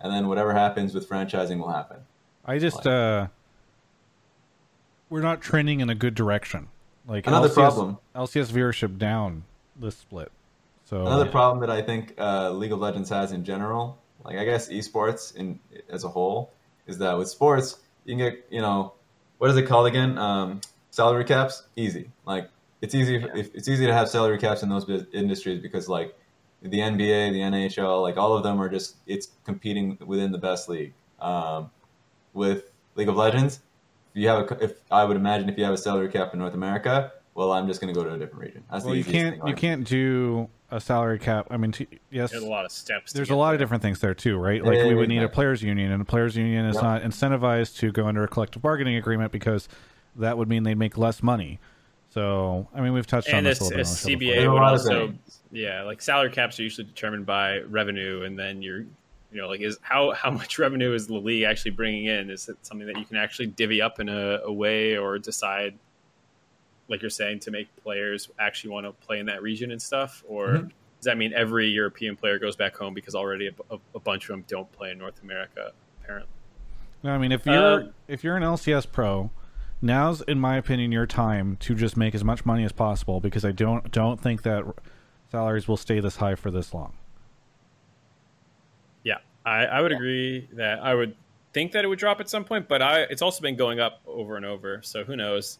and 0.00 0.12
then 0.12 0.28
whatever 0.28 0.52
happens 0.52 0.94
with 0.94 1.08
franchising 1.08 1.58
will 1.58 1.72
happen. 1.72 1.98
I 2.44 2.58
just 2.58 2.86
uh 2.86 3.28
we're 5.08 5.20
not 5.20 5.40
trending 5.40 5.80
in 5.80 5.90
a 5.90 5.94
good 5.94 6.14
direction. 6.14 6.68
Like 7.06 7.26
Another 7.26 7.48
LCS, 7.48 7.54
problem. 7.54 7.98
LCS 8.14 8.52
viewership 8.52 8.98
down 8.98 9.44
this 9.76 9.96
split. 9.96 10.30
So 10.90 11.02
Another 11.02 11.26
problem 11.26 11.60
that 11.60 11.70
I 11.70 11.80
think 11.80 12.14
uh, 12.18 12.50
League 12.50 12.72
of 12.72 12.80
Legends 12.80 13.08
has 13.10 13.30
in 13.30 13.44
general, 13.44 13.96
like 14.24 14.36
I 14.36 14.44
guess 14.44 14.68
esports 14.70 15.36
in 15.36 15.60
as 15.88 16.02
a 16.02 16.08
whole, 16.08 16.52
is 16.88 16.98
that 16.98 17.16
with 17.16 17.28
sports 17.28 17.78
you 18.04 18.16
can 18.16 18.18
get 18.18 18.44
you 18.50 18.60
know 18.60 18.94
what 19.38 19.50
is 19.50 19.56
it 19.56 19.68
called 19.68 19.86
again? 19.86 20.18
Um, 20.18 20.60
salary 20.90 21.24
caps, 21.24 21.62
easy. 21.76 22.10
Like 22.26 22.50
it's 22.80 22.96
easy 22.96 23.24
if, 23.34 23.54
it's 23.54 23.68
easy 23.68 23.86
to 23.86 23.94
have 23.94 24.08
salary 24.08 24.36
caps 24.36 24.64
in 24.64 24.68
those 24.68 24.84
bus- 24.84 25.04
industries 25.12 25.62
because 25.62 25.88
like 25.88 26.12
the 26.60 26.80
NBA, 26.80 27.34
the 27.34 27.40
NHL, 27.40 28.02
like 28.02 28.16
all 28.16 28.36
of 28.36 28.42
them 28.42 28.60
are 28.60 28.68
just 28.68 28.96
it's 29.06 29.28
competing 29.44 29.96
within 30.04 30.32
the 30.32 30.38
best 30.38 30.68
league. 30.68 30.92
Um, 31.20 31.70
with 32.34 32.72
League 32.96 33.08
of 33.08 33.14
Legends, 33.14 33.60
if 34.12 34.20
you 34.20 34.26
have 34.26 34.50
a, 34.50 34.64
if 34.64 34.72
I 34.90 35.04
would 35.04 35.16
imagine 35.16 35.48
if 35.48 35.56
you 35.56 35.62
have 35.62 35.74
a 35.74 35.78
salary 35.78 36.08
cap 36.08 36.32
in 36.32 36.40
North 36.40 36.54
America, 36.54 37.12
well, 37.40 37.52
I'm 37.52 37.66
just 37.66 37.80
going 37.80 37.92
to 37.92 37.98
go 37.98 38.06
to 38.06 38.14
a 38.14 38.18
different 38.18 38.44
region. 38.44 38.64
That's 38.70 38.84
well, 38.84 38.92
the 38.92 38.98
you 38.98 39.04
can't 39.04 39.38
thing. 39.38 39.46
you 39.48 39.54
can't 39.54 39.86
do 39.86 40.50
a 40.70 40.78
salary 40.78 41.18
cap. 41.18 41.46
I 41.50 41.56
mean, 41.56 41.72
t- 41.72 41.88
yes, 42.10 42.30
There's 42.30 42.42
a 42.42 42.46
lot 42.46 42.66
of 42.66 42.70
steps. 42.70 43.14
there's 43.14 43.30
a 43.30 43.34
lot 43.34 43.46
there. 43.46 43.54
of 43.54 43.60
different 43.60 43.82
things 43.82 43.98
there 44.00 44.12
too, 44.12 44.36
right? 44.36 44.62
Like 44.62 44.76
yeah, 44.76 44.84
we 44.84 44.90
yeah, 44.90 44.94
would 44.96 45.08
need 45.08 45.22
a 45.22 45.28
players 45.28 45.62
union, 45.62 45.90
and 45.90 46.02
a 46.02 46.04
players 46.04 46.36
union 46.36 46.66
is 46.66 46.74
Yep. 46.74 46.84
not 46.84 47.02
incentivized 47.02 47.78
to 47.78 47.92
go 47.92 48.06
under 48.06 48.22
a 48.22 48.28
collective 48.28 48.60
bargaining 48.60 48.96
agreement 48.96 49.32
because 49.32 49.68
that 50.16 50.36
would 50.36 50.48
mean 50.48 50.64
they'd 50.64 50.74
make 50.78 50.98
less 50.98 51.22
money. 51.22 51.58
So, 52.10 52.68
I 52.74 52.80
mean, 52.82 52.92
we've 52.92 53.06
touched 53.06 53.32
on 53.32 53.44
this 53.44 53.52
it's, 53.52 53.60
a 53.60 53.64
little 53.64 53.76
bit. 53.78 53.80
it's 53.82 54.04
on 54.04 54.12
CBA 54.12 54.52
would 54.52 54.62
also, 54.62 55.14
yeah, 55.50 55.82
like 55.82 56.02
salary 56.02 56.30
caps 56.30 56.58
are 56.58 56.62
usually 56.64 56.86
determined 56.86 57.24
by 57.24 57.60
revenue, 57.60 58.22
and 58.24 58.38
then 58.38 58.60
you're, 58.62 58.80
you 58.80 59.40
know, 59.40 59.48
like 59.48 59.60
is 59.60 59.78
how 59.80 60.10
how 60.12 60.30
much 60.30 60.58
revenue 60.66 60.92
is 60.92 61.06
the 61.06 61.14
league 61.14 61.44
actually 61.44 61.70
bringing 61.70 62.06
in? 62.06 62.28
Is 62.28 62.48
it 62.48 62.56
something 62.62 62.86
that 62.86 62.98
you 62.98 63.04
can 63.06 63.16
actually 63.16 63.46
divvy 63.46 63.80
up 63.80 63.98
in 63.98 64.08
a, 64.10 64.40
a 64.44 64.52
way 64.52 64.96
or 64.98 65.18
decide, 65.18 65.78
like 66.90 67.00
you're 67.02 67.08
saying, 67.10 67.40
to 67.40 67.50
make 67.50 67.74
players 67.82 68.28
actually 68.38 68.70
want 68.70 68.84
to 68.84 68.92
play 69.06 69.18
in 69.20 69.26
that 69.26 69.40
region 69.42 69.70
and 69.70 69.80
stuff, 69.80 70.22
or 70.28 70.48
Mm-hmm. 70.48 70.56
Mhm. 70.66 70.70
does 70.98 71.04
that 71.04 71.16
mean 71.16 71.32
every 71.32 71.68
European 71.68 72.14
player 72.16 72.38
goes 72.38 72.56
back 72.56 72.76
home 72.76 72.92
because 72.92 73.14
already 73.14 73.46
a, 73.48 73.74
a, 73.74 73.78
a 73.94 74.00
bunch 74.00 74.24
of 74.24 74.28
them 74.34 74.44
don't 74.48 74.70
play 74.72 74.90
in 74.90 74.98
North 74.98 75.22
America? 75.22 75.72
Apparently, 76.02 76.28
No, 77.02 77.12
I 77.12 77.18
mean 77.18 77.32
if 77.32 77.46
you're 77.46 77.80
Uh, 77.82 77.86
if 78.08 78.22
you're 78.24 78.36
an 78.36 78.42
LCS 78.42 78.90
pro, 78.90 79.30
now's 79.80 80.20
in 80.22 80.38
my 80.40 80.56
opinion 80.56 80.92
your 80.92 81.06
time 81.06 81.56
to 81.60 81.74
just 81.74 81.96
make 81.96 82.14
as 82.14 82.22
much 82.24 82.44
money 82.44 82.64
as 82.64 82.72
possible 82.72 83.20
because 83.20 83.44
I 83.46 83.52
don't 83.52 83.90
don't 83.92 84.20
think 84.20 84.42
that 84.42 84.64
salaries 85.30 85.68
will 85.68 85.76
stay 85.78 86.00
this 86.00 86.16
high 86.16 86.34
for 86.34 86.50
this 86.50 86.74
long. 86.74 86.92
Yeah, 89.04 89.18
I, 89.46 89.64
I 89.66 89.80
would 89.80 89.92
agree 89.92 90.48
that 90.54 90.80
I 90.82 90.94
would 90.94 91.14
think 91.52 91.72
that 91.72 91.84
it 91.84 91.88
would 91.88 91.98
drop 91.98 92.20
at 92.20 92.28
some 92.28 92.44
point, 92.44 92.68
but 92.68 92.82
I 92.82 93.02
it's 93.02 93.22
also 93.22 93.40
been 93.40 93.56
going 93.56 93.80
up 93.80 94.00
over 94.06 94.36
and 94.36 94.44
over. 94.44 94.80
So 94.82 95.04
who 95.04 95.16
knows? 95.16 95.58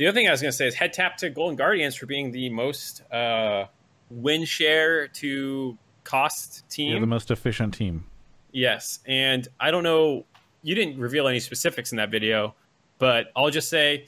The 0.00 0.06
other 0.06 0.14
thing 0.14 0.28
I 0.28 0.30
was 0.30 0.40
going 0.40 0.50
to 0.50 0.56
say 0.56 0.66
is 0.66 0.74
head 0.74 0.94
tap 0.94 1.18
to 1.18 1.28
Golden 1.28 1.56
Guardians 1.56 1.94
for 1.94 2.06
being 2.06 2.30
the 2.32 2.48
most 2.48 3.02
uh, 3.12 3.66
win 4.08 4.46
share 4.46 5.08
to 5.08 5.76
cost 6.04 6.66
team. 6.70 6.92
You're 6.92 7.00
the 7.00 7.06
most 7.06 7.30
efficient 7.30 7.74
team. 7.74 8.04
Yes, 8.50 9.00
and 9.04 9.46
I 9.60 9.70
don't 9.70 9.84
know. 9.84 10.24
You 10.62 10.74
didn't 10.74 10.98
reveal 10.98 11.28
any 11.28 11.38
specifics 11.38 11.92
in 11.92 11.96
that 11.98 12.10
video, 12.10 12.54
but 12.96 13.26
I'll 13.36 13.50
just 13.50 13.68
say 13.68 14.06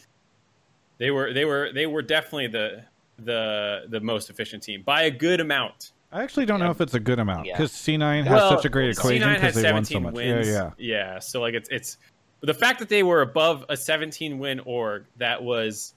they 0.96 1.10
were 1.10 1.34
they 1.34 1.44
were 1.44 1.70
they 1.74 1.84
were 1.84 2.00
definitely 2.00 2.46
the 2.46 2.84
the 3.18 3.82
the 3.90 4.00
most 4.00 4.30
efficient 4.30 4.62
team 4.62 4.80
by 4.80 5.02
a 5.02 5.10
good 5.10 5.40
amount. 5.40 5.92
I 6.10 6.22
actually 6.22 6.46
don't 6.46 6.60
know 6.60 6.70
if 6.70 6.80
it's 6.80 6.94
a 6.94 7.00
good 7.00 7.18
amount 7.18 7.46
Yeah. 7.46 7.52
because 7.58 7.70
C9 7.72 8.24
has 8.24 8.30
Well, 8.32 8.50
such 8.50 8.64
a 8.64 8.70
great 8.70 8.88
equation 8.90 9.30
because 9.30 9.56
they 9.56 9.70
won 9.70 9.84
so 9.84 9.96
17 9.96 10.02
much. 10.04 10.14
wins. 10.14 10.48
Yeah, 10.48 10.54
yeah. 10.54 10.70
yeah. 10.78 11.18
So 11.18 11.42
like 11.42 11.52
it's 11.52 11.68
it's 11.70 11.98
the 12.42 12.54
fact 12.54 12.78
that 12.80 12.88
they 12.88 13.02
were 13.02 13.22
above 13.22 13.64
a 13.68 13.76
17 13.76 14.38
win 14.38 14.60
org 14.60 15.04
that 15.16 15.42
was, 15.42 15.94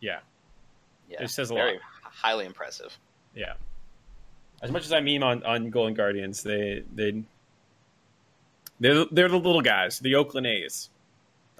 yeah, 0.00 0.18
Yeah, 1.08 1.22
It 1.22 1.30
says 1.30 1.50
a 1.50 1.54
very 1.54 1.72
lot. 1.74 1.80
highly 2.02 2.44
impressive. 2.46 2.96
yeah. 3.34 3.54
As 4.62 4.70
much 4.72 4.84
as 4.86 4.92
I 4.92 5.00
meme 5.00 5.22
on 5.22 5.42
on 5.44 5.68
Golden 5.70 5.92
Guardians, 5.94 6.42
they 6.42 6.82
they 6.94 7.22
they're 8.80 9.04
they're 9.12 9.28
the 9.28 9.36
little 9.38 9.60
guys, 9.60 9.98
the 10.00 10.14
Oakland 10.14 10.46
A's. 10.46 10.88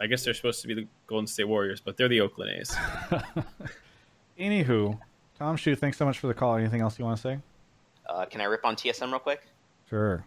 I 0.00 0.06
guess 0.06 0.24
they're 0.24 0.34
supposed 0.34 0.62
to 0.62 0.68
be 0.68 0.74
the 0.74 0.86
Golden 1.06 1.26
State 1.26 1.44
Warriors, 1.48 1.80
but 1.80 1.96
they're 1.98 2.08
the 2.08 2.20
Oakland 2.22 2.52
A's. 2.52 2.74
Anywho, 4.38 4.98
Tom 5.38 5.56
Shu, 5.56 5.74
thanks 5.74 5.96
so 5.96 6.04
much 6.04 6.18
for 6.18 6.26
the 6.26 6.34
call. 6.34 6.56
Anything 6.56 6.80
else 6.82 6.98
you 6.98 7.04
want 7.04 7.16
to 7.18 7.22
say? 7.22 7.38
Uh, 8.08 8.24
can 8.26 8.40
I 8.40 8.44
rip 8.44 8.64
on 8.64 8.76
TSM 8.76 9.10
real 9.10 9.18
quick? 9.18 9.42
Sure. 9.88 10.24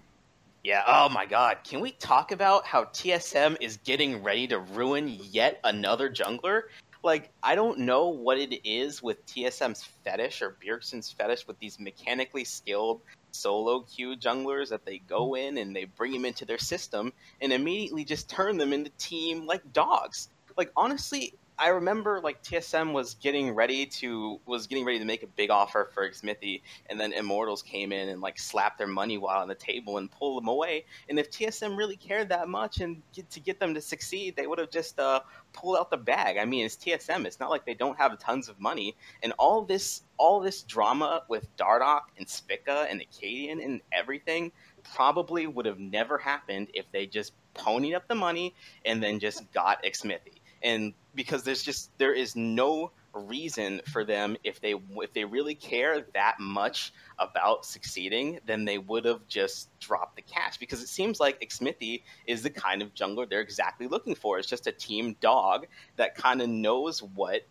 Yeah. 0.63 0.83
Oh 0.85 1.09
my 1.09 1.25
God. 1.25 1.57
Can 1.63 1.79
we 1.79 1.91
talk 1.91 2.31
about 2.31 2.65
how 2.65 2.85
TSM 2.85 3.57
is 3.61 3.77
getting 3.77 4.21
ready 4.21 4.47
to 4.47 4.59
ruin 4.59 5.07
yet 5.07 5.59
another 5.63 6.09
jungler? 6.09 6.63
Like, 7.01 7.31
I 7.41 7.55
don't 7.55 7.79
know 7.79 8.09
what 8.09 8.37
it 8.37 8.67
is 8.67 9.01
with 9.01 9.25
TSM's 9.25 9.87
fetish 10.03 10.41
or 10.41 10.57
Bjergsen's 10.61 11.11
fetish 11.11 11.47
with 11.47 11.57
these 11.59 11.79
mechanically 11.79 12.43
skilled 12.43 13.01
solo 13.31 13.81
queue 13.81 14.17
junglers 14.17 14.69
that 14.69 14.85
they 14.85 14.97
go 14.99 15.29
mm-hmm. 15.29 15.47
in 15.47 15.57
and 15.59 15.73
they 15.75 15.85
bring 15.85 16.11
them 16.11 16.25
into 16.25 16.43
their 16.43 16.57
system 16.57 17.13
and 17.41 17.53
immediately 17.53 18.03
just 18.03 18.29
turn 18.29 18.57
them 18.57 18.73
into 18.73 18.89
team 18.97 19.45
like 19.45 19.61
dogs. 19.71 20.29
Like, 20.57 20.71
honestly, 20.75 21.35
I 21.61 21.67
remember 21.69 22.21
like 22.21 22.41
TSM 22.41 22.93
was 22.93 23.15
getting 23.15 23.53
ready 23.53 23.85
to 23.85 24.39
was 24.45 24.65
getting 24.65 24.85
ready 24.85 24.97
to 24.99 25.03
make 25.03 25.23
a 25.23 25.27
big 25.27 25.49
offer 25.49 25.89
for 25.93 26.09
Xmithie 26.09 26.61
and 26.89 26.97
then 26.97 27.11
Immortals 27.11 27.61
came 27.61 27.91
in 27.91 28.07
and 28.07 28.21
like 28.21 28.39
slapped 28.39 28.77
their 28.77 28.87
money 28.87 29.17
while 29.17 29.41
on 29.41 29.49
the 29.49 29.55
table 29.55 29.97
and 29.97 30.09
pulled 30.09 30.41
them 30.41 30.47
away. 30.47 30.85
And 31.09 31.19
if 31.19 31.29
TSM 31.29 31.77
really 31.77 31.97
cared 31.97 32.29
that 32.29 32.47
much 32.47 32.79
and 32.79 33.01
get, 33.13 33.29
to 33.31 33.41
get 33.41 33.59
them 33.59 33.73
to 33.73 33.81
succeed, 33.81 34.37
they 34.37 34.47
would 34.47 34.57
have 34.57 34.71
just 34.71 34.99
uh, 35.01 35.19
pulled 35.51 35.77
out 35.77 35.89
the 35.91 35.97
bag. 35.97 36.37
I 36.37 36.45
mean, 36.45 36.65
it's 36.65 36.77
TSM. 36.77 37.25
It's 37.25 37.41
not 37.41 37.49
like 37.49 37.65
they 37.65 37.73
don't 37.73 37.97
have 37.97 38.17
tons 38.19 38.47
of 38.47 38.57
money. 38.61 38.95
And 39.21 39.33
all 39.37 39.61
this 39.63 40.03
all 40.17 40.39
this 40.39 40.63
drama 40.63 41.23
with 41.27 41.53
Dardoch 41.57 42.03
and 42.17 42.27
Spica 42.27 42.87
and 42.89 43.01
Akaadian 43.01 43.63
and 43.63 43.81
everything 43.91 44.53
probably 44.83 45.45
would 45.45 45.65
have 45.65 45.79
never 45.79 46.17
happened 46.17 46.69
if 46.73 46.89
they 46.93 47.05
just 47.05 47.33
ponied 47.53 47.95
up 47.95 48.07
the 48.07 48.15
money 48.15 48.55
and 48.85 49.03
then 49.03 49.19
just 49.19 49.51
got 49.51 49.83
Xmithie. 49.83 50.38
And 50.61 50.93
because 51.15 51.43
there's 51.43 51.63
just 51.63 51.97
there 51.97 52.13
is 52.13 52.35
no 52.35 52.91
reason 53.13 53.81
for 53.91 54.05
them 54.05 54.37
if 54.43 54.61
they 54.61 54.75
if 54.97 55.13
they 55.13 55.25
really 55.25 55.55
care 55.55 56.05
that 56.13 56.39
much 56.39 56.93
about 57.17 57.65
succeeding, 57.65 58.39
then 58.45 58.65
they 58.65 58.77
would 58.77 59.05
have 59.05 59.27
just 59.27 59.69
dropped 59.79 60.15
the 60.15 60.21
cash 60.21 60.57
because 60.57 60.81
it 60.81 60.87
seems 60.87 61.19
like 61.19 61.41
Xmithie 61.41 62.03
is 62.27 62.43
the 62.43 62.49
kind 62.49 62.81
of 62.81 62.93
jungler 62.93 63.29
they're 63.29 63.41
exactly 63.41 63.87
looking 63.87 64.15
for. 64.15 64.39
It's 64.39 64.47
just 64.47 64.67
a 64.67 64.71
team 64.71 65.15
dog 65.19 65.67
that 65.97 66.15
kind 66.15 66.41
of 66.41 66.49
knows 66.49 67.01
what 67.01 67.41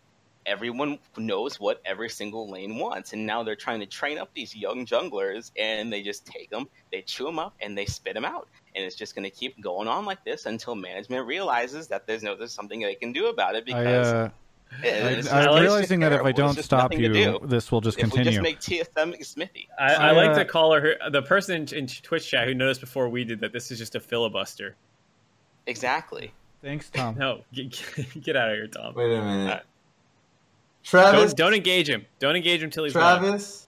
everyone 0.45 0.99
knows 1.17 1.59
what 1.59 1.81
every 1.85 2.09
single 2.09 2.49
lane 2.49 2.77
wants, 2.77 3.13
and 3.13 3.25
now 3.25 3.43
they're 3.43 3.55
trying 3.55 3.79
to 3.79 3.85
train 3.85 4.17
up 4.17 4.29
these 4.33 4.55
young 4.55 4.85
junglers, 4.85 5.51
and 5.57 5.91
they 5.91 6.01
just 6.01 6.25
take 6.25 6.49
them, 6.49 6.67
they 6.91 7.01
chew 7.01 7.25
them 7.25 7.39
up, 7.39 7.53
and 7.61 7.77
they 7.77 7.85
spit 7.85 8.13
them 8.13 8.25
out, 8.25 8.47
and 8.75 8.83
it's 8.83 8.95
just 8.95 9.15
going 9.15 9.23
to 9.23 9.29
keep 9.29 9.59
going 9.61 9.87
on 9.87 10.05
like 10.05 10.23
this 10.23 10.45
until 10.45 10.75
management 10.75 11.25
realizes 11.27 11.87
that 11.87 12.07
there's 12.07 12.23
no 12.23 12.35
there's 12.35 12.53
something 12.53 12.79
they 12.81 12.95
can 12.95 13.11
do 13.13 13.27
about 13.27 13.55
it 13.55 13.63
I, 13.63 13.65
because. 13.65 14.07
uh, 14.07 14.29
it- 14.83 15.17
it's 15.17 15.27
I, 15.31 15.47
i'm 15.47 15.63
realizing 15.63 15.99
that 16.01 16.13
if 16.13 16.21
I 16.21 16.31
don't 16.31 16.55
stop 16.63 16.91
nothing 16.91 16.99
to 16.99 17.17
you, 17.17 17.39
do. 17.39 17.39
this 17.43 17.71
will 17.71 17.81
just 17.81 17.97
if 17.97 18.05
we 18.05 18.11
continue. 18.11 18.31
just 18.39 18.43
make 18.43 18.59
TSM 18.59 19.25
Smithy. 19.25 19.67
I, 19.79 19.95
I 19.95 20.07
I, 20.09 20.11
like 20.11 20.29
uh, 20.29 20.35
to 20.39 20.45
call 20.45 20.73
her 20.73 20.95
the 21.09 21.23
person 21.23 21.67
in, 21.67 21.75
in 21.75 21.87
Twitch 21.87 22.29
chat 22.29 22.47
who 22.47 22.53
noticed 22.53 22.79
before 22.79 23.09
we 23.09 23.23
did 23.23 23.39
that 23.39 23.51
this 23.51 23.71
is 23.71 23.79
just 23.79 23.95
a 23.95 23.99
filibuster. 23.99 24.75
Exactly. 25.65 26.31
Thanks, 26.61 26.89
Tom. 26.89 27.15
No, 27.19 27.41
get, 27.51 27.71
get 28.21 28.35
out 28.35 28.49
of 28.49 28.55
here, 28.55 28.67
Tom. 28.67 28.93
Wait 28.93 29.11
a 29.11 29.21
minute. 29.23 29.63
Alright. 30.93 31.11
Travis, 31.11 31.33
Don't, 31.33 31.37
don't 31.47 31.53
engage 31.53 31.89
him. 31.89 32.05
Don't 32.19 32.35
engage 32.35 32.63
him 32.63 32.69
till 32.69 32.83
he's 32.83 32.95
won. 32.95 33.19
Travis, 33.19 33.67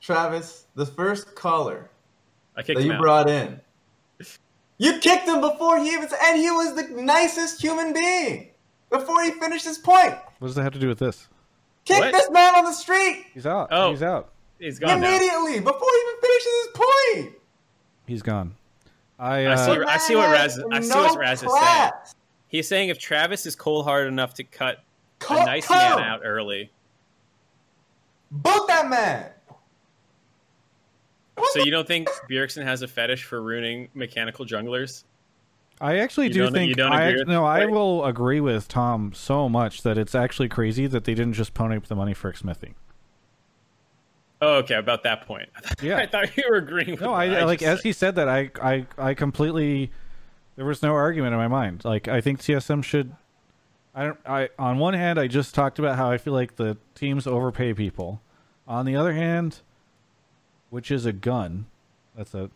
Travis, 0.00 0.66
the 0.74 0.86
first 0.86 1.34
caller 1.34 1.90
I 2.56 2.62
that 2.62 2.82
you 2.82 2.92
out. 2.92 3.00
brought 3.00 3.28
in, 3.30 3.60
you 4.78 4.98
kicked 4.98 5.26
him 5.28 5.40
before 5.40 5.78
he 5.78 5.90
even, 5.90 6.08
and 6.26 6.38
he 6.38 6.50
was 6.50 6.74
the 6.74 6.88
nicest 7.02 7.60
human 7.62 7.92
being 7.92 8.50
before 8.90 9.22
he 9.22 9.30
finished 9.32 9.64
his 9.64 9.78
point. 9.78 10.14
What 10.38 10.48
does 10.48 10.54
that 10.56 10.62
have 10.62 10.72
to 10.74 10.78
do 10.78 10.88
with 10.88 10.98
this? 10.98 11.28
Kick 11.84 11.98
What? 12.00 12.12
this 12.12 12.30
man 12.30 12.54
on 12.54 12.64
the 12.64 12.72
street 12.72 13.26
He's 13.34 13.46
out. 13.46 13.68
Oh. 13.70 13.90
He's 13.90 14.02
out. 14.02 14.30
He's 14.58 14.78
gone 14.78 15.00
now. 15.00 15.08
immediately 15.08 15.60
before 15.60 15.88
he 15.90 16.00
even 16.00 16.20
finishes 16.22 16.52
his 16.62 16.68
point. 16.74 17.38
He's 18.06 18.22
gone. 18.22 18.54
I, 19.18 19.46
I 19.46 19.52
uh, 19.52 19.56
see- 19.56 19.84
I 19.86 19.96
see 19.98 20.16
what 20.16 20.30
Raz- 20.30 20.58
I 20.72 20.80
see 20.80 20.88
what 20.90 21.14
No 21.14 21.20
Raz 21.20 21.42
is 21.42 21.50
saying. 21.50 21.50
class. 21.62 22.14
He's 22.48 22.68
saying 22.68 22.88
if 22.90 22.98
Travis 22.98 23.46
is 23.46 23.56
cold 23.56 23.84
hard 23.84 24.06
enough 24.06 24.34
to 24.34 24.44
cut 24.44 24.83
a 25.30 25.44
nice 25.46 25.66
him. 25.68 25.76
man 25.76 25.98
out 26.00 26.20
early, 26.24 26.70
Boot 28.30 28.66
that 28.68 28.88
man. 28.88 29.30
so 31.52 31.60
you 31.64 31.70
don't 31.70 31.86
think 31.86 32.08
Bjergsen 32.30 32.64
has 32.64 32.82
a 32.82 32.88
fetish 32.88 33.24
for 33.24 33.42
ruining 33.42 33.88
mechanical 33.94 34.44
junglers? 34.44 35.04
I 35.80 35.98
actually 35.98 36.28
You 36.28 36.32
do 36.34 36.42
don't- 36.44 36.52
think 36.52 36.68
you 36.68 36.74
don't 36.74 36.92
I 36.92 37.02
agree 37.06 37.20
act- 37.20 37.28
with 37.28 37.34
no, 37.34 37.44
I 37.44 37.66
will 37.66 38.04
agree 38.04 38.40
with 38.40 38.68
Tom 38.68 39.12
so 39.12 39.48
much 39.48 39.82
that 39.82 39.98
it's 39.98 40.14
actually 40.14 40.48
crazy 40.48 40.86
that 40.86 41.04
they 41.04 41.14
didn't 41.14 41.32
just 41.34 41.52
pony 41.54 41.76
up 41.76 41.86
the 41.86 41.96
money 41.96 42.14
for 42.14 42.32
Xmithie. 42.32 42.74
Oh, 44.40 44.56
okay, 44.58 44.74
about 44.74 45.02
that 45.04 45.26
point. 45.26 45.48
Yeah. 45.82 45.96
I 45.96 46.06
thought 46.06 46.36
you 46.36 46.44
were 46.48 46.56
agreeing 46.56 46.92
with 46.92 47.00
No, 47.00 47.10
what 47.12 47.28
I, 47.28 47.44
like 47.44 47.62
as 47.62 47.78
said. 47.78 47.84
he 47.84 47.92
said 47.92 48.14
that 48.16 48.28
I 48.28 48.50
I 48.62 48.86
I 48.98 49.14
completely 49.14 49.90
there 50.56 50.64
was 50.64 50.82
no 50.82 50.94
argument 50.94 51.32
in 51.32 51.38
my 51.38 51.48
mind. 51.48 51.84
Like 51.84 52.06
I 52.08 52.20
think 52.20 52.40
TSM 52.40 52.82
should 52.84 53.14
I 53.94 54.04
don't 54.06 54.18
I 54.26 54.48
on 54.58 54.78
one 54.78 54.94
hand 54.94 55.18
I 55.20 55.28
just 55.28 55.54
talked 55.54 55.78
about 55.78 55.96
how 55.96 56.10
I 56.10 56.18
feel 56.18 56.32
like 56.32 56.56
the 56.56 56.76
teams 56.94 57.26
overpay 57.26 57.74
people. 57.74 58.20
On 58.66 58.86
the 58.86 58.96
other 58.96 59.12
hand, 59.12 59.60
which 60.70 60.90
is 60.90 61.04
a 61.06 61.12
gun. 61.12 61.66
That's 62.16 62.34
a 62.34 62.50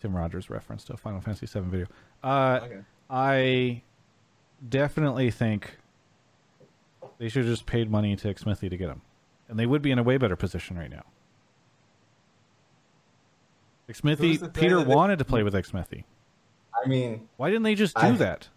Tim 0.00 0.14
Rogers 0.14 0.50
reference 0.50 0.84
to 0.84 0.92
a 0.94 0.96
Final 0.96 1.20
Fantasy 1.20 1.46
VII 1.46 1.66
video. 1.68 1.86
Uh 2.22 2.60
Okay. 2.62 2.78
I 3.08 3.82
definitely 4.68 5.30
think 5.30 5.78
they 7.18 7.28
should 7.28 7.44
have 7.44 7.52
just 7.52 7.66
paid 7.66 7.90
money 7.90 8.16
to 8.16 8.34
Xmithie 8.34 8.68
to 8.68 8.76
get 8.76 8.88
him. 8.90 9.00
And 9.48 9.58
they 9.58 9.66
would 9.66 9.80
be 9.80 9.92
in 9.92 9.98
a 9.98 10.02
way 10.02 10.16
better 10.18 10.34
position 10.36 10.76
right 10.76 10.90
now. 10.90 11.04
Who's 13.86 14.00
Xmithie, 14.00 14.52
Peter 14.52 14.82
they- 14.82 14.94
wanted 14.94 15.18
to 15.20 15.24
play 15.24 15.42
with 15.42 15.54
Xmithie. 15.54 16.04
I 16.84 16.88
mean, 16.88 17.28
Why 17.36 17.48
didn't 17.50 17.62
they 17.62 17.74
just 17.76 17.94
do 17.94 18.02
I- 18.02 18.10
that? 18.12 18.48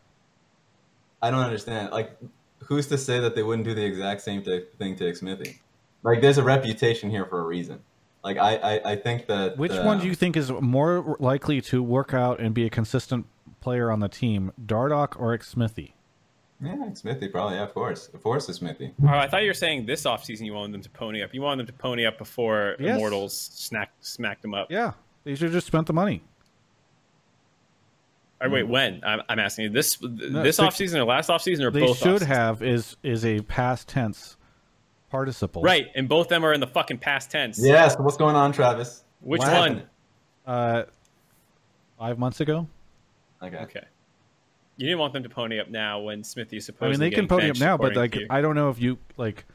I 1.22 1.32
don't 1.32 1.42
understand. 1.42 1.92
Like, 1.92 2.18
who's 2.64 2.88
to 2.88 2.98
say 2.98 3.20
that 3.20 3.36
they 3.36 3.44
wouldn't 3.44 3.68
do 3.68 3.74
the 3.74 3.84
exact 3.84 4.22
same 4.22 4.44
t- 4.44 4.64
thing 4.78 4.96
to 4.98 5.04
Xmithie? 5.06 5.58
Like, 6.04 6.22
there's 6.22 6.38
a 6.38 6.44
reputation 6.44 7.10
here 7.10 7.26
for 7.26 7.40
a 7.40 7.44
reason. 7.44 7.80
Like, 8.24 8.38
I, 8.38 8.56
I, 8.56 8.92
I 8.92 8.96
think 8.96 9.28
that. 9.28 9.58
Which 9.58 9.72
uh, 9.72 9.84
one 9.84 10.00
do 10.00 10.08
you 10.08 10.16
think 10.16 10.36
is 10.38 10.52
more 10.52 11.18
likely 11.20 11.62
to 11.62 11.82
work 11.84 12.14
out 12.14 12.40
and 12.40 12.54
be 12.54 12.66
a 12.66 12.70
consistent 12.70 13.26
player 13.62 13.92
on 13.92 14.00
the 14.00 14.10
team, 14.10 14.52
Dardoch 14.66 15.20
or 15.20 15.38
Xmithie? 15.38 15.94
Yeah, 16.62 16.76
Xmithie 16.76 17.32
probably. 17.32 17.56
Yeah, 17.56 17.64
of 17.64 17.74
course, 17.74 18.10
of 18.14 18.22
course, 18.22 18.50
it's 18.50 18.60
Xmithie. 18.60 18.92
Oh, 19.04 19.08
I 19.08 19.30
thought 19.30 19.44
you 19.44 19.50
were 19.50 19.54
saying 19.54 19.86
this 19.86 20.04
offseason 20.04 20.46
you 20.46 20.54
wanted 20.54 20.74
them 20.74 20.82
to 20.82 20.90
pony 20.90 21.24
up. 21.24 21.34
You 21.34 21.42
wanted 21.42 21.66
them 21.68 21.74
to 21.74 21.82
pony 21.82 22.06
up 22.06 22.18
before 22.18 22.76
Yes. 22.80 22.96
Immortals 22.98 23.34
snack, 23.54 23.92
smacked 24.02 24.42
them 24.42 24.54
up. 24.54 24.70
Yeah, 24.70 24.92
they 25.24 25.36
should 25.36 25.46
have 25.46 25.54
just 25.54 25.68
spent 25.68 25.88
the 25.88 25.94
money. 25.94 26.22
Or 28.42 28.50
wait, 28.50 28.68
when? 28.68 29.02
I'm, 29.04 29.22
I'm 29.28 29.40
asking 29.40 29.66
you 29.66 29.70
this 29.70 30.02
No, 30.02 30.44
this 30.44 30.60
offseason 30.60 30.96
or 30.96 31.04
last 31.04 31.30
offseason 31.30 31.62
or 31.64 31.72
They 31.72 31.82
both 31.82 31.98
should 31.98 32.22
offseasons? 32.22 32.26
have 32.28 32.62
is 32.64 32.96
is 33.04 33.26
a 33.26 33.42
past 33.42 33.88
tense 33.90 34.38
participle. 35.10 35.62
Right, 35.62 35.88
and 35.96 36.08
both 36.08 36.28
of 36.28 36.30
them 36.30 36.46
are 36.46 36.54
in 36.54 36.62
the 36.62 36.68
fucking 36.68 37.00
past 37.00 37.32
tense. 37.32 37.60
Yeah. 37.62 37.88
So 37.90 38.02
what's 38.02 38.18
going 38.18 38.36
on, 38.36 38.52
Travis? 38.54 39.04
Which 39.22 39.40
What 39.40 39.52
one? 39.52 39.72
happened? 39.72 39.84
Uh, 40.46 40.84
five 41.98 42.18
months 42.18 42.40
ago. 42.40 42.68
Okay. 43.44 43.58
Okay. 43.58 43.84
You 44.78 44.86
didn't 44.86 45.00
want 45.00 45.12
them 45.12 45.24
to 45.24 45.30
pony 45.30 45.60
up 45.60 45.70
now 45.70 46.00
when 46.00 46.22
Xmithie 46.22 46.54
is 46.54 46.66
supposed. 46.66 46.80
To. 46.80 46.86
I 46.86 46.90
mean, 46.92 47.00
they 47.02 47.10
can 47.10 47.28
pony 47.28 47.50
up 47.50 47.60
now, 47.60 47.76
but 47.76 47.98
like, 47.98 48.18
I 48.30 48.40
don't 48.40 48.56
know 48.56 48.70
if 48.70 48.82
you 48.82 48.98
like. 49.18 49.46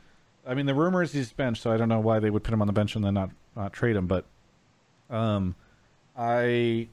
I 0.47 0.53
mean, 0.53 0.67
the 0.67 0.75
rumor 0.75 1.03
is 1.03 1.13
he's 1.13 1.33
benched, 1.33 1.63
so 1.63 1.73
I 1.73 1.79
don't 1.79 1.89
know 1.89 2.01
why 2.01 2.19
they 2.19 2.29
would 2.29 2.45
put 2.45 2.53
him 2.53 2.61
on 2.61 2.67
the 2.67 2.75
bench 2.75 2.95
and 2.97 3.03
then 3.03 3.15
not 3.15 3.31
not 3.57 3.73
trade 3.73 3.97
him. 3.97 4.07
But, 4.07 4.27
um, 5.09 5.55
I, 6.15 6.89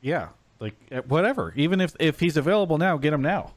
yeah, 0.00 0.28
like 0.58 0.74
whatever. 1.06 1.52
Even 1.56 1.80
if 1.80 1.94
if 2.00 2.20
he's 2.20 2.36
available 2.36 2.78
now, 2.78 2.96
get 2.96 3.12
him 3.12 3.22
now. 3.22 3.52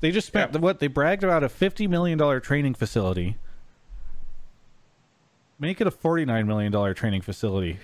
They 0.00 0.10
just 0.10 0.26
spent 0.26 0.58
what 0.58 0.78
they 0.78 0.86
bragged 0.86 1.24
about 1.24 1.42
a 1.44 1.48
fifty 1.48 1.86
million 1.86 2.16
dollar 2.18 2.40
training 2.40 2.74
facility. 2.74 3.36
Make 5.58 5.80
it 5.80 5.86
a 5.86 5.90
forty 5.90 6.24
nine 6.24 6.46
million 6.46 6.72
dollar 6.72 6.94
training 6.94 7.20
facility. 7.22 7.78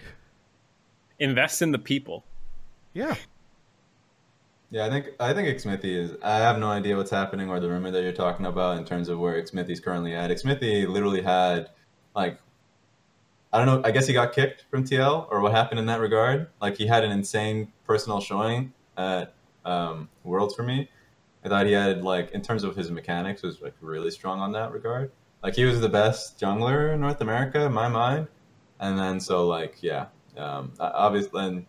invest 1.19 1.61
in 1.63 1.73
the 1.73 1.79
people. 1.79 2.25
Yeah, 2.95 3.17
Yeah, 4.71 4.87
I 4.87 4.91
think 4.91 5.09
I 5.21 5.35
think 5.35 5.49
Xmithie 5.49 5.85
is. 5.85 6.13
I 6.23 6.39
have 6.39 6.59
no 6.59 6.69
idea 6.69 6.97
what's 6.97 7.11
happening 7.11 7.51
or 7.51 7.61
the 7.61 7.69
rumor 7.69 7.91
that 7.91 8.03
you're 8.03 8.13
talking 8.13 8.47
about 8.47 8.79
in 8.79 8.85
terms 8.87 9.11
of 9.11 9.19
where 9.19 9.41
Xmithie's 9.43 9.81
currently 9.81 10.15
at. 10.15 10.31
Xmithy 10.31 10.89
literally 10.89 11.21
had, 11.21 11.69
like, 12.15 12.39
I 13.57 13.65
don't 13.65 13.83
know. 13.83 13.89
I 13.89 13.91
guess 13.91 14.07
he 14.07 14.13
got 14.13 14.35
kicked 14.35 14.67
from 14.71 14.85
TL 14.85 15.29
or 15.31 15.41
what 15.41 15.53
happened 15.53 15.81
in 15.81 15.87
that 15.87 15.99
regard. 15.99 16.49
Like 16.61 16.77
he 16.77 16.87
had 16.87 17.05
an 17.05 17.11
insane 17.11 17.73
personal 17.87 18.21
showing 18.21 18.75
at 18.99 19.33
um, 19.65 20.11
Worlds 20.25 20.55
for 20.55 20.63
me. 20.63 20.91
I 21.43 21.49
thought 21.49 21.65
he 21.65 21.73
had 21.73 22.05
like 22.05 22.33
in 22.33 22.43
terms 22.43 22.65
of 22.65 22.77
his 22.77 22.91
mechanics 22.91 23.43
was 23.43 23.63
like 23.63 23.73
really 23.81 24.11
strong 24.11 24.41
on 24.41 24.53
that 24.53 24.73
regard. 24.73 25.11
Like 25.43 25.55
he 25.55 25.65
was 25.65 25.81
the 25.81 25.89
best 25.89 26.39
jungler 26.39 26.93
in 26.93 27.01
North 27.01 27.23
America 27.23 27.65
in 27.65 27.73
my 27.73 27.89
mind. 27.89 28.29
And 28.79 28.99
then 28.99 29.21
so 29.21 29.47
like 29.47 29.83
yeah, 29.83 30.09
um, 30.37 30.75
obviously 30.79 31.43
and 31.43 31.67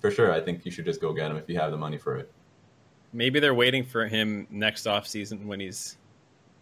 for 0.00 0.10
sure 0.10 0.30
I 0.30 0.42
think 0.42 0.66
you 0.66 0.70
should 0.70 0.84
just 0.84 1.00
go 1.00 1.14
get 1.14 1.30
him 1.30 1.38
if 1.38 1.48
you 1.48 1.58
have 1.58 1.70
the 1.70 1.78
money 1.78 1.96
for 1.96 2.16
it. 2.16 2.30
Maybe 3.14 3.40
they're 3.40 3.54
waiting 3.54 3.82
for 3.82 4.06
him 4.06 4.46
next 4.50 4.86
off 4.86 5.06
season 5.06 5.48
when 5.48 5.58
he's 5.58 5.96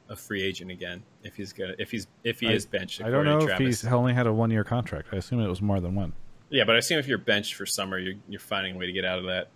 a 0.09 0.17
free 0.17 0.43
agent 0.43 0.71
again. 0.71 1.03
If 1.23 1.37
he's 1.37 1.53
gonna, 1.53 1.75
if 1.79 1.91
he's 1.91 2.07
if 2.25 2.41
he 2.41 2.49
I- 2.49 2.53
is 2.53 2.67
benched. 2.67 3.03
I 3.03 3.11
don't 3.11 3.25
know 3.25 3.39
if 3.39 3.47
Travis. 3.47 3.83
he's 3.83 3.93
only 3.93 4.15
had 4.15 4.27
a 4.27 4.33
one 4.33 4.51
year 4.51 4.65
contract. 4.65 5.09
I 5.13 5.17
assume 5.17 5.41
it 5.41 5.49
was 5.49 5.61
more 5.63 5.81
than 5.81 5.95
one. 5.95 6.13
Yeah, 6.51 6.65
but 6.65 6.75
I 6.77 6.79
assume 6.79 6.99
if 6.99 7.07
you're 7.07 7.19
benched 7.19 7.55
for 7.55 7.67
summer, 7.67 7.99
you're 7.99 8.15
you're 8.29 8.41
finding 8.41 8.75
a 8.77 8.79
way 8.79 8.87
to 8.87 8.93
get 8.93 9.05
out 9.05 9.19
of 9.19 9.27
that. 9.27 9.49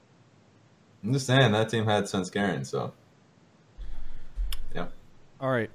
I'm 1.02 1.12
just 1.12 1.26
saying 1.26 1.52
that 1.52 1.68
team 1.70 1.84
had 1.86 2.04
Svenskeren, 2.04 2.64
so 2.66 2.92
yeah. 4.74 4.86
All 5.40 5.50
right. 5.50 5.70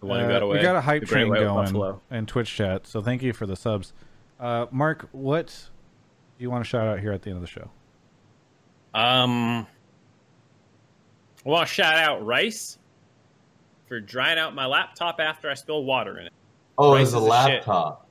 The 0.00 0.06
one 0.06 0.20
who 0.20 0.26
Uh, 0.26 0.28
got 0.30 0.42
away. 0.42 0.56
We 0.56 0.62
got 0.62 0.74
a 0.76 0.80
hype 0.80 1.04
train 1.04 1.28
going 1.32 1.44
buffalo. 1.46 2.00
and 2.10 2.26
Twitch 2.26 2.52
chat, 2.54 2.86
so 2.86 3.00
thank 3.00 3.22
you 3.22 3.32
for 3.32 3.46
the 3.46 3.54
subs. 3.54 3.92
Uh, 4.40 4.66
Mark, 4.72 5.08
what 5.12 5.68
do 6.38 6.42
you 6.42 6.50
want 6.50 6.64
to 6.64 6.68
shout 6.68 6.88
out 6.88 6.98
here 6.98 7.12
at 7.12 7.22
the 7.22 7.30
end 7.30 7.36
of 7.36 7.42
the 7.42 7.46
show? 7.46 7.70
Um, 8.94 9.66
I 11.46 11.48
want 11.48 11.68
to 11.68 11.72
shout 11.72 11.96
out 11.96 12.24
Rice 12.26 12.78
for 13.92 14.00
drying 14.00 14.38
out 14.38 14.54
my 14.54 14.64
laptop 14.64 15.20
after 15.20 15.50
I 15.50 15.54
spilled 15.54 15.84
water 15.84 16.18
in 16.18 16.24
it. 16.24 16.32
Oh, 16.78 16.94
Rice 16.94 17.12
it 17.12 17.14
was 17.14 17.14
a 17.14 17.16
is 17.18 17.22
shit. 17.24 17.30
laptop. 17.30 18.06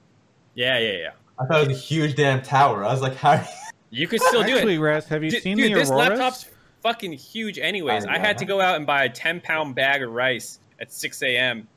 Yeah, 0.54 0.78
yeah, 0.78 0.92
yeah. 0.92 1.10
I 1.40 1.46
thought 1.48 1.64
it 1.64 1.70
was 1.70 1.76
a 1.76 1.82
huge 1.82 2.14
damn 2.16 2.44
tower. 2.44 2.86
I 2.86 2.92
was 2.92 3.02
like, 3.02 3.16
how? 3.16 3.44
You 3.90 4.08
could 4.08 4.22
still 4.22 4.44
do 4.44 4.54
Actually, 4.58 4.76
it. 4.76 4.80
Raz, 4.80 5.08
have 5.08 5.24
you 5.24 5.32
Dude, 5.32 5.42
seen 5.42 5.58
dude, 5.58 5.72
the 5.72 5.80
this 5.80 5.90
Auroras? 5.90 6.10
laptop's 6.20 6.50
fucking 6.84 7.14
huge. 7.14 7.58
Anyways, 7.58 8.06
I 8.06 8.14
I 8.14 8.20
had 8.20 8.38
to 8.38 8.46
go 8.46 8.62
out 8.62 8.76
and 8.76 8.86
buy 8.86 9.06
a 9.06 9.10
ten 9.10 9.42
pound 9.42 9.74
bag 9.74 10.04
of 10.04 10.12
rice 10.12 10.60
at 10.80 10.94
six 10.94 11.22
a.m. 11.24 11.68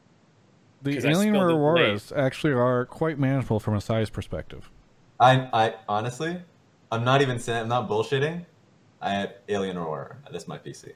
the 0.83 0.93
'cause 0.95 1.07
I 1.07 1.09
Alien 1.13 1.35
spilled 1.35 1.51
Auroras 1.53 2.13
actually 2.15 2.53
are 2.53 2.85
quite 2.85 3.19
manageable 3.19 3.59
from 3.59 3.75
a 3.75 3.81
size 3.81 4.11
perspective. 4.11 4.71
I, 5.19 5.49
I 5.55 5.75
honestly, 5.89 6.41
I'm 6.93 7.05
not 7.05 7.23
even 7.23 7.39
saying, 7.39 7.63
I'm 7.63 7.69
not 7.69 7.89
bullshitting. 7.89 8.45
I 9.01 9.11
have 9.15 9.33
Alien 9.49 9.79
Aurora. 9.79 10.17
That's 10.31 10.47
my 10.47 10.59
PC. 10.59 10.93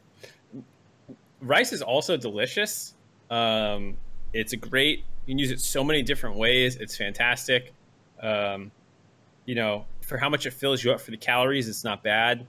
rice 1.40 1.72
is 1.72 1.80
also 1.82 2.16
delicious. 2.18 2.94
Um, 3.30 3.96
it's 4.32 4.52
a 4.52 4.56
great. 4.56 5.04
You 5.26 5.32
can 5.32 5.38
use 5.38 5.50
it 5.50 5.60
so 5.60 5.84
many 5.84 6.02
different 6.02 6.36
ways. 6.36 6.76
It's 6.76 6.96
fantastic. 6.96 7.72
Um, 8.22 8.70
you 9.46 9.54
know, 9.54 9.84
for 10.00 10.16
how 10.18 10.28
much 10.28 10.46
it 10.46 10.52
fills 10.52 10.82
you 10.82 10.92
up 10.92 11.00
for 11.00 11.10
the 11.10 11.16
calories, 11.16 11.68
it's 11.68 11.84
not 11.84 12.02
bad. 12.02 12.46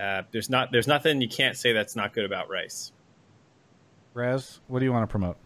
uh, 0.00 0.22
there's 0.30 0.48
not 0.50 0.72
there's 0.72 0.86
nothing 0.86 1.20
you 1.20 1.28
can't 1.28 1.56
say 1.56 1.72
that's 1.72 1.96
not 1.96 2.12
good 2.12 2.24
about 2.24 2.48
rice. 2.48 2.92
Raz, 4.14 4.60
what 4.68 4.78
do 4.80 4.84
you 4.84 4.92
want 4.92 5.02
to 5.08 5.10
promote? 5.10 5.36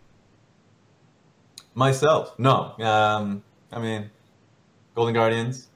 Myself, 1.75 2.37
no. 2.39 2.75
Um, 2.79 3.43
I 3.71 3.79
mean, 3.81 4.11
Golden 4.95 5.15
Guardians, 5.15 5.69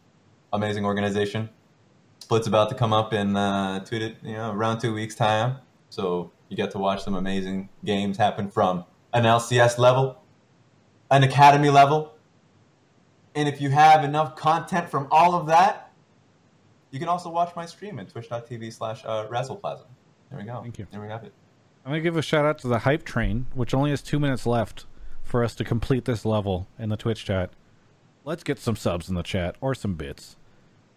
amazing 0.52 0.84
organization. 0.84 1.50
Split's 2.20 2.46
about 2.46 2.68
to 2.70 2.74
come 2.74 2.92
up 2.92 3.12
in 3.12 3.36
uh, 3.36 3.84
two, 3.84 3.98
to, 3.98 4.14
you 4.22 4.34
know, 4.34 4.52
around 4.52 4.80
two 4.80 4.94
weeks' 4.94 5.14
time, 5.14 5.56
so 5.90 6.30
you 6.50 6.56
get 6.56 6.72
to 6.72 6.78
watch 6.78 7.02
some 7.02 7.14
amazing 7.14 7.70
games 7.84 8.18
happen 8.18 8.50
from 8.50 8.84
an 9.14 9.24
LCS 9.24 9.78
level, 9.78 10.22
an 11.10 11.22
academy 11.22 11.70
level, 11.70 12.12
and 13.34 13.48
if 13.48 13.60
you 13.60 13.70
have 13.70 14.04
enough 14.04 14.36
content 14.36 14.90
from 14.90 15.08
all 15.10 15.34
of 15.34 15.46
that, 15.46 15.92
you 16.90 16.98
can 16.98 17.08
also 17.08 17.30
watch 17.30 17.54
my 17.54 17.64
stream 17.64 17.98
at 18.00 18.10
twitch.tv 18.10 18.72
slash 18.72 19.02
uh, 19.04 19.28
Razzleplasm. 19.28 19.86
There 20.28 20.38
we 20.38 20.44
go. 20.44 20.60
Thank 20.60 20.78
you. 20.78 20.86
There 20.90 21.00
we 21.00 21.08
have 21.08 21.22
it. 21.24 21.32
I'm 21.84 21.92
gonna 21.92 22.02
give 22.02 22.16
a 22.16 22.22
shout 22.22 22.44
out 22.44 22.58
to 22.58 22.68
the 22.68 22.80
hype 22.80 23.04
train, 23.04 23.46
which 23.54 23.72
only 23.72 23.90
has 23.90 24.02
two 24.02 24.18
minutes 24.18 24.44
left 24.44 24.86
for 25.22 25.44
us 25.44 25.54
to 25.54 25.64
complete 25.64 26.04
this 26.04 26.24
level 26.24 26.66
in 26.78 26.88
the 26.88 26.96
Twitch 26.96 27.24
chat. 27.24 27.50
Let's 28.24 28.42
get 28.42 28.58
some 28.58 28.76
subs 28.76 29.08
in 29.08 29.14
the 29.14 29.22
chat 29.22 29.56
or 29.60 29.74
some 29.74 29.94
bits. 29.94 30.36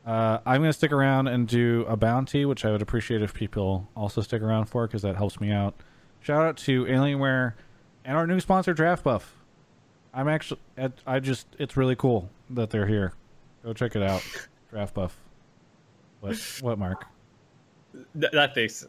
Uh, 0.05 0.39
I'm 0.45 0.61
gonna 0.61 0.73
stick 0.73 0.91
around 0.91 1.27
and 1.27 1.47
do 1.47 1.85
a 1.87 1.95
bounty, 1.95 2.45
which 2.45 2.65
I 2.65 2.71
would 2.71 2.81
appreciate 2.81 3.21
if 3.21 3.33
people 3.33 3.87
also 3.95 4.21
stick 4.21 4.41
around 4.41 4.65
for 4.65 4.85
because 4.85 5.01
that 5.03 5.15
helps 5.15 5.39
me 5.39 5.51
out. 5.51 5.75
Shout 6.19 6.43
out 6.43 6.57
to 6.57 6.85
Alienware 6.85 7.53
and 8.03 8.17
our 8.17 8.27
new 8.27 8.39
sponsor, 8.39 8.73
Draft 8.73 9.03
Buff. 9.03 9.35
I'm 10.13 10.27
actually, 10.27 10.59
I 11.07 11.19
just, 11.19 11.47
it's 11.57 11.75
really 11.75 11.95
cool 11.95 12.29
that 12.51 12.69
they're 12.69 12.85
here. 12.85 13.13
Go 13.63 13.73
check 13.73 13.95
it 13.95 14.03
out, 14.03 14.23
Draft 14.69 14.93
Buff. 14.93 15.17
What? 16.19 16.37
What, 16.61 16.79
Mark? 16.79 17.05
Thing's 18.53 18.85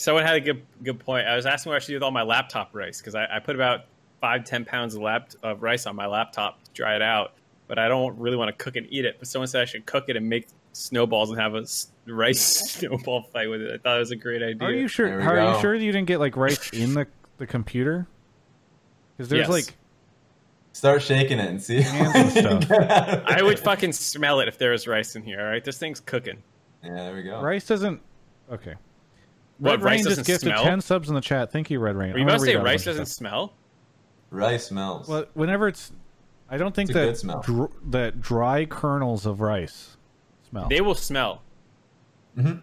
someone 0.00 0.24
had 0.24 0.36
a 0.36 0.40
good 0.40 0.62
good 0.82 0.98
point. 0.98 1.26
I 1.26 1.36
was 1.36 1.46
asking 1.46 1.70
what 1.70 1.76
I 1.76 1.78
should 1.80 1.88
do 1.88 1.94
with 1.94 2.02
all 2.02 2.10
my 2.10 2.22
laptop 2.22 2.70
rice 2.72 3.00
because 3.00 3.14
I, 3.14 3.26
I 3.36 3.38
put 3.38 3.54
about 3.54 3.84
five 4.20 4.44
ten 4.44 4.64
pounds 4.64 4.94
of 4.94 5.02
lap 5.02 5.30
of 5.42 5.62
rice 5.62 5.86
on 5.86 5.94
my 5.94 6.06
laptop 6.06 6.62
to 6.64 6.70
dry 6.72 6.96
it 6.96 7.02
out, 7.02 7.32
but 7.70 7.78
I 7.78 7.88
don't 7.88 8.18
really 8.18 8.36
want 8.36 8.48
to 8.56 8.62
cook 8.62 8.76
and 8.76 8.86
eat 8.90 9.04
it. 9.06 9.16
But 9.18 9.28
someone 9.28 9.46
said 9.46 9.62
I 9.62 9.64
should 9.64 9.86
cook 9.86 10.06
it 10.08 10.16
and 10.16 10.28
make 10.28 10.48
snowballs 10.72 11.30
and 11.30 11.40
have 11.40 11.54
a 11.54 11.64
rice 12.06 12.40
snowball 12.72 13.22
fight 13.22 13.48
with 13.48 13.62
it. 13.62 13.72
I 13.72 13.78
thought 13.78 13.96
it 13.96 14.00
was 14.00 14.10
a 14.10 14.16
great 14.16 14.42
idea. 14.42 14.68
Are 14.68 14.72
you 14.72 14.88
sure? 14.88 15.08
There 15.08 15.18
we 15.18 15.24
Are 15.24 15.54
you 15.54 15.60
sure 15.60 15.74
you 15.74 15.92
didn't 15.92 16.08
get 16.08 16.18
like 16.20 16.36
rice 16.36 16.68
in 16.70 16.92
the 16.94 17.06
the 17.38 17.46
computer? 17.46 18.06
Because 19.16 19.30
there's 19.30 19.40
Yes. 19.48 19.48
like 19.48 19.76
Start 20.72 21.02
shaking 21.02 21.38
it 21.38 21.48
and 21.48 21.60
see. 21.62 21.80
Hands 21.80 22.32
stuff. 22.38 22.70
I 22.70 23.40
would 23.42 23.58
fucking 23.58 23.92
smell 23.92 24.40
it 24.40 24.48
if 24.48 24.56
there 24.58 24.70
was 24.72 24.86
rice 24.86 25.16
in 25.16 25.22
here. 25.22 25.40
All 25.40 25.46
right, 25.46 25.64
this 25.64 25.78
thing's 25.78 26.00
cooking. 26.00 26.42
Yeah, 26.84 26.94
there 26.94 27.14
we 27.14 27.22
go. 27.22 27.40
rice 27.40 27.66
doesn't. 27.66 28.00
Okay. 28.52 28.74
What, 29.58 29.72
Red 29.72 29.82
rice 29.82 29.84
Rain 29.84 29.96
just 30.04 30.08
doesn't 30.08 30.26
gifted 30.26 30.48
smell? 30.52 30.62
ten 30.64 30.80
subs 30.80 31.08
in 31.08 31.14
the 31.14 31.20
chat. 31.20 31.52
Thank 31.52 31.70
you, 31.70 31.80
Red 31.80 31.96
Rain. 31.96 32.12
Were 32.12 32.18
you 32.18 32.22
I'm 32.24 32.28
about 32.28 32.38
gonna 32.38 32.46
say 32.46 32.54
read 32.54 32.60
out 32.60 32.62
a 32.62 32.64
rice 32.64 32.84
doesn't 32.84 33.06
stuff. 33.06 33.16
smell? 33.16 33.52
Rice 34.30 34.66
smells. 34.68 35.08
Well, 35.08 35.26
whenever 35.34 35.68
it's, 35.68 35.92
I 36.50 36.56
don't 36.56 36.74
think 36.74 36.90
It's 36.90 36.94
that 36.96 37.16
smell. 37.18 37.42
dr- 37.42 37.70
that 37.90 38.20
dry 38.20 38.64
kernels 38.64 39.24
of 39.26 39.40
rice 39.40 39.96
smell. 40.48 40.68
They 40.68 40.80
will 40.80 40.94
smell. 40.96 41.42
Mhm. 42.36 42.62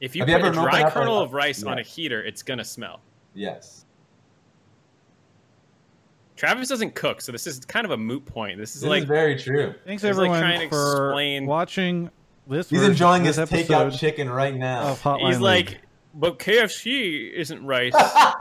If 0.00 0.14
you 0.16 0.22
Have 0.24 0.28
you 0.28 0.36
put 0.38 0.48
a 0.48 0.52
dry 0.52 0.82
up 0.82 0.88
a- 0.88 0.90
kernel 0.92 1.18
of 1.20 1.32
rice 1.32 1.62
on 1.64 1.78
a 1.78 1.82
heater, 1.82 2.22
it's 2.22 2.42
gonna 2.42 2.64
smell. 2.64 3.00
Yes. 3.34 3.84
Travis 6.36 6.68
doesn't 6.68 6.94
cook, 6.94 7.20
so 7.20 7.32
this 7.32 7.46
is 7.46 7.58
kind 7.66 7.84
of 7.84 7.90
a 7.90 7.96
moot 7.98 8.24
point. 8.24 8.58
This 8.58 8.74
is 8.74 8.80
This 8.82 8.88
like 8.88 9.02
is 9.02 9.08
very 9.08 9.36
true. 9.36 9.74
Thanks 9.84 10.02
It's 10.02 10.16
like 10.16 10.28
everyone 10.30 10.40
trying 10.40 10.60
to 10.60 10.68
for 10.70 11.08
explain- 11.10 11.46
watching 11.46 12.10
this. 12.46 12.70
He's 12.70 12.78
version- 12.78 12.92
enjoying 12.92 13.22
this 13.24 13.36
his 13.36 13.50
takeout 13.50 13.98
chicken 13.98 14.30
right 14.30 14.54
now. 14.54 14.94
he's 14.94 15.04
League. 15.38 15.40
like, 15.42 15.80
but 16.14 16.38
KFC 16.38 17.30
isn't 17.34 17.64
rice. 17.64 17.92